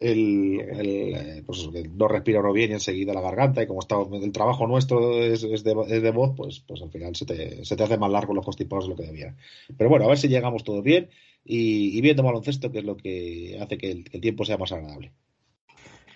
el, 0.00 0.60
eh, 0.60 1.42
pues 1.46 1.68
no 1.92 2.08
respira 2.08 2.40
uno 2.40 2.52
bien 2.52 2.70
y 2.70 2.74
enseguida 2.74 3.14
la 3.14 3.20
garganta 3.20 3.62
y 3.62 3.66
como 3.66 3.80
está 3.80 3.96
el 4.12 4.32
trabajo 4.32 4.66
nuestro 4.66 5.22
es, 5.22 5.42
de, 5.62 6.10
voz, 6.10 6.34
pues, 6.36 6.60
pues 6.66 6.82
al 6.82 6.90
final 6.90 7.14
se 7.14 7.24
te, 7.26 7.62
hace 7.62 7.98
más 7.98 8.10
largo 8.10 8.34
los 8.34 8.44
constipados 8.44 8.84
de 8.84 8.90
lo 8.90 8.96
que 8.96 9.06
debía. 9.06 9.36
Pero 9.76 9.90
bueno, 9.90 10.04
a 10.04 10.08
ver 10.08 10.18
si 10.18 10.28
llegamos 10.28 10.64
todo 10.64 10.82
bien 10.82 11.10
y, 11.44 12.00
viendo 12.00 12.22
baloncesto, 12.22 12.72
que 12.72 12.78
es 12.78 12.84
lo 12.84 12.96
que 12.96 13.58
hace 13.60 13.78
que 13.78 13.90
el, 13.90 14.04
tiempo 14.20 14.44
sea 14.44 14.58
más 14.58 14.72
agradable. 14.72 15.12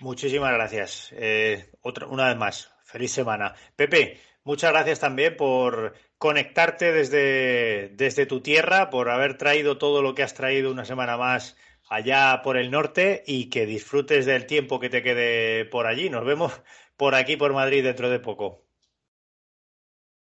Muchísimas 0.00 0.52
gracias. 0.52 1.12
Eh, 1.16 1.70
otra, 1.82 2.06
una 2.06 2.28
vez 2.28 2.36
más, 2.36 2.70
feliz 2.84 3.12
semana. 3.12 3.54
Pepe, 3.76 4.18
muchas 4.44 4.72
gracias 4.72 5.00
también 5.00 5.36
por 5.36 5.94
conectarte 6.18 6.92
desde, 6.92 7.90
desde 7.94 8.26
tu 8.26 8.40
tierra, 8.40 8.90
por 8.90 9.08
haber 9.08 9.38
traído 9.38 9.78
todo 9.78 10.02
lo 10.02 10.14
que 10.14 10.22
has 10.22 10.34
traído 10.34 10.70
una 10.70 10.84
semana 10.84 11.16
más 11.16 11.56
allá 11.88 12.42
por 12.42 12.56
el 12.56 12.70
norte 12.70 13.22
y 13.26 13.48
que 13.48 13.66
disfrutes 13.66 14.26
del 14.26 14.46
tiempo 14.46 14.80
que 14.80 14.90
te 14.90 15.02
quede 15.02 15.64
por 15.64 15.86
allí. 15.86 16.10
Nos 16.10 16.24
vemos 16.24 16.60
por 16.96 17.14
aquí, 17.14 17.36
por 17.36 17.52
Madrid, 17.52 17.84
dentro 17.84 18.10
de 18.10 18.20
poco. 18.20 18.64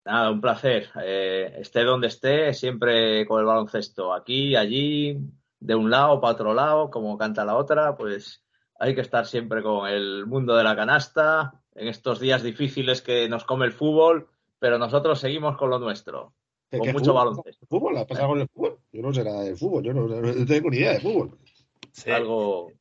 Nada, 0.04 0.30
un 0.30 0.40
placer. 0.40 0.90
Eh, 1.02 1.56
esté 1.58 1.82
donde 1.82 2.08
esté, 2.08 2.54
siempre 2.54 3.26
con 3.26 3.40
el 3.40 3.46
baloncesto. 3.46 4.12
Aquí, 4.12 4.54
allí, 4.54 5.18
de 5.58 5.74
un 5.74 5.90
lado 5.90 6.20
para 6.20 6.34
otro 6.34 6.54
lado, 6.54 6.90
como 6.90 7.16
canta 7.18 7.44
la 7.44 7.56
otra, 7.56 7.96
pues 7.96 8.44
hay 8.78 8.94
que 8.94 9.00
estar 9.00 9.26
siempre 9.26 9.62
con 9.62 9.88
el 9.88 10.26
mundo 10.26 10.56
de 10.56 10.64
la 10.64 10.76
canasta, 10.76 11.60
en 11.74 11.88
estos 11.88 12.20
días 12.20 12.42
difíciles 12.42 13.02
que 13.02 13.28
nos 13.28 13.44
come 13.44 13.66
el 13.66 13.72
fútbol, 13.72 14.28
pero 14.58 14.78
nosotros 14.78 15.18
seguimos 15.18 15.56
con 15.56 15.70
lo 15.70 15.78
nuestro. 15.78 16.34
Con 16.70 16.92
mucho 16.92 17.14
baloncesto. 17.14 17.66
¿Fútbol? 17.66 17.96
¿Ha 17.96 18.06
pasado 18.06 18.28
con 18.28 18.40
el 18.40 18.48
fútbol? 18.48 18.78
Yo 18.92 19.02
no 19.02 19.14
sé 19.14 19.22
nada 19.22 19.42
del 19.42 19.56
fútbol, 19.56 19.84
yo 19.84 19.92
no, 19.92 20.46
tengo 20.46 20.70
ni 20.70 20.78
idea 20.78 20.92
de 20.92 21.00
fútbol. 21.00 21.38
Algo. 22.06 22.72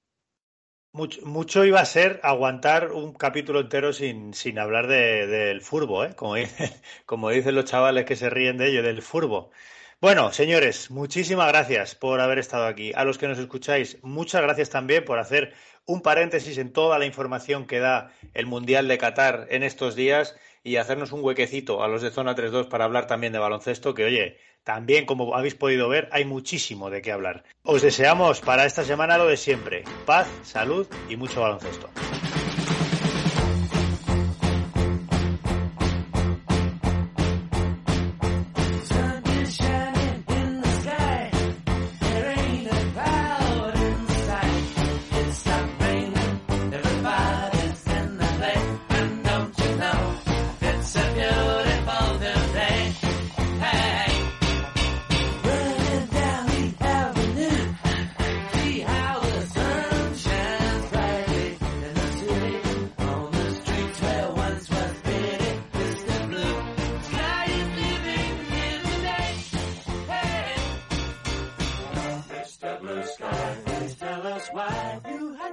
Mucho, 0.91 1.65
iba 1.65 1.81
a 1.81 1.85
ser 1.85 2.22
aguantar 2.23 2.93
un 2.93 3.14
capítulo 3.14 3.60
entero 3.60 3.91
sin, 3.91 4.34
sin 4.34 4.57
hablar 4.60 4.88
del 4.88 5.61
furbo, 5.61 6.06
¿eh? 6.06 6.15
como, 6.15 6.35
como 7.06 7.30
dicen 7.30 7.53
los 7.53 7.65
chavales 7.65 8.06
que 8.06 8.15
se 8.15 8.30
ríen 8.30 8.57
de 8.57 8.69
ello, 8.69 8.81
del 8.81 9.02
furbo. 9.02 9.52
Bueno, 9.99 10.31
señores, 10.31 10.91
muchísimas 10.91 11.47
gracias 11.49 11.95
por 11.95 12.22
haber 12.22 12.39
estado 12.39 12.65
aquí. 12.65 12.91
A 12.95 13.03
los 13.03 13.18
que 13.18 13.27
nos 13.27 13.39
escucháis, 13.39 13.97
muchas 14.03 14.41
gracias 14.41 14.69
también 14.69 15.03
por 15.03 15.19
hacer 15.19 15.53
un 15.85 16.02
paréntesis 16.02 16.57
en 16.57 16.72
toda 16.72 16.97
la 16.97 17.06
información 17.06 17.65
que 17.65 17.80
da 17.80 18.11
el 18.34 18.45
Mundial 18.45 18.88
de 18.88 18.97
Qatar 18.97 19.47
en 19.49 19.64
estos 19.64 19.95
días 19.95 20.35
y 20.65 20.77
hacernos 20.77 21.11
un 21.11 21.23
huequecito 21.23 21.83
a 21.83 21.87
los 21.87 22.01
de 22.01 22.09
Zona 22.09 22.35
3-2 22.35 22.67
para 22.67 22.85
hablar 22.85 23.05
también 23.05 23.31
de 23.31 23.39
baloncesto, 23.39 23.93
que 23.93 24.03
oye, 24.03 24.39
también 24.63 25.05
como 25.05 25.35
habéis 25.35 25.53
podido 25.53 25.87
ver, 25.87 26.09
hay 26.11 26.25
muchísimo 26.25 26.89
de 26.89 27.03
qué 27.03 27.11
hablar. 27.11 27.43
Os 27.61 27.83
deseamos 27.83 28.41
para 28.41 28.65
esta 28.65 28.83
semana 28.83 29.19
lo 29.19 29.27
de 29.27 29.37
siempre, 29.37 29.83
paz, 30.07 30.27
salud 30.41 30.87
y 31.07 31.17
mucho 31.17 31.41
baloncesto. 31.41 31.87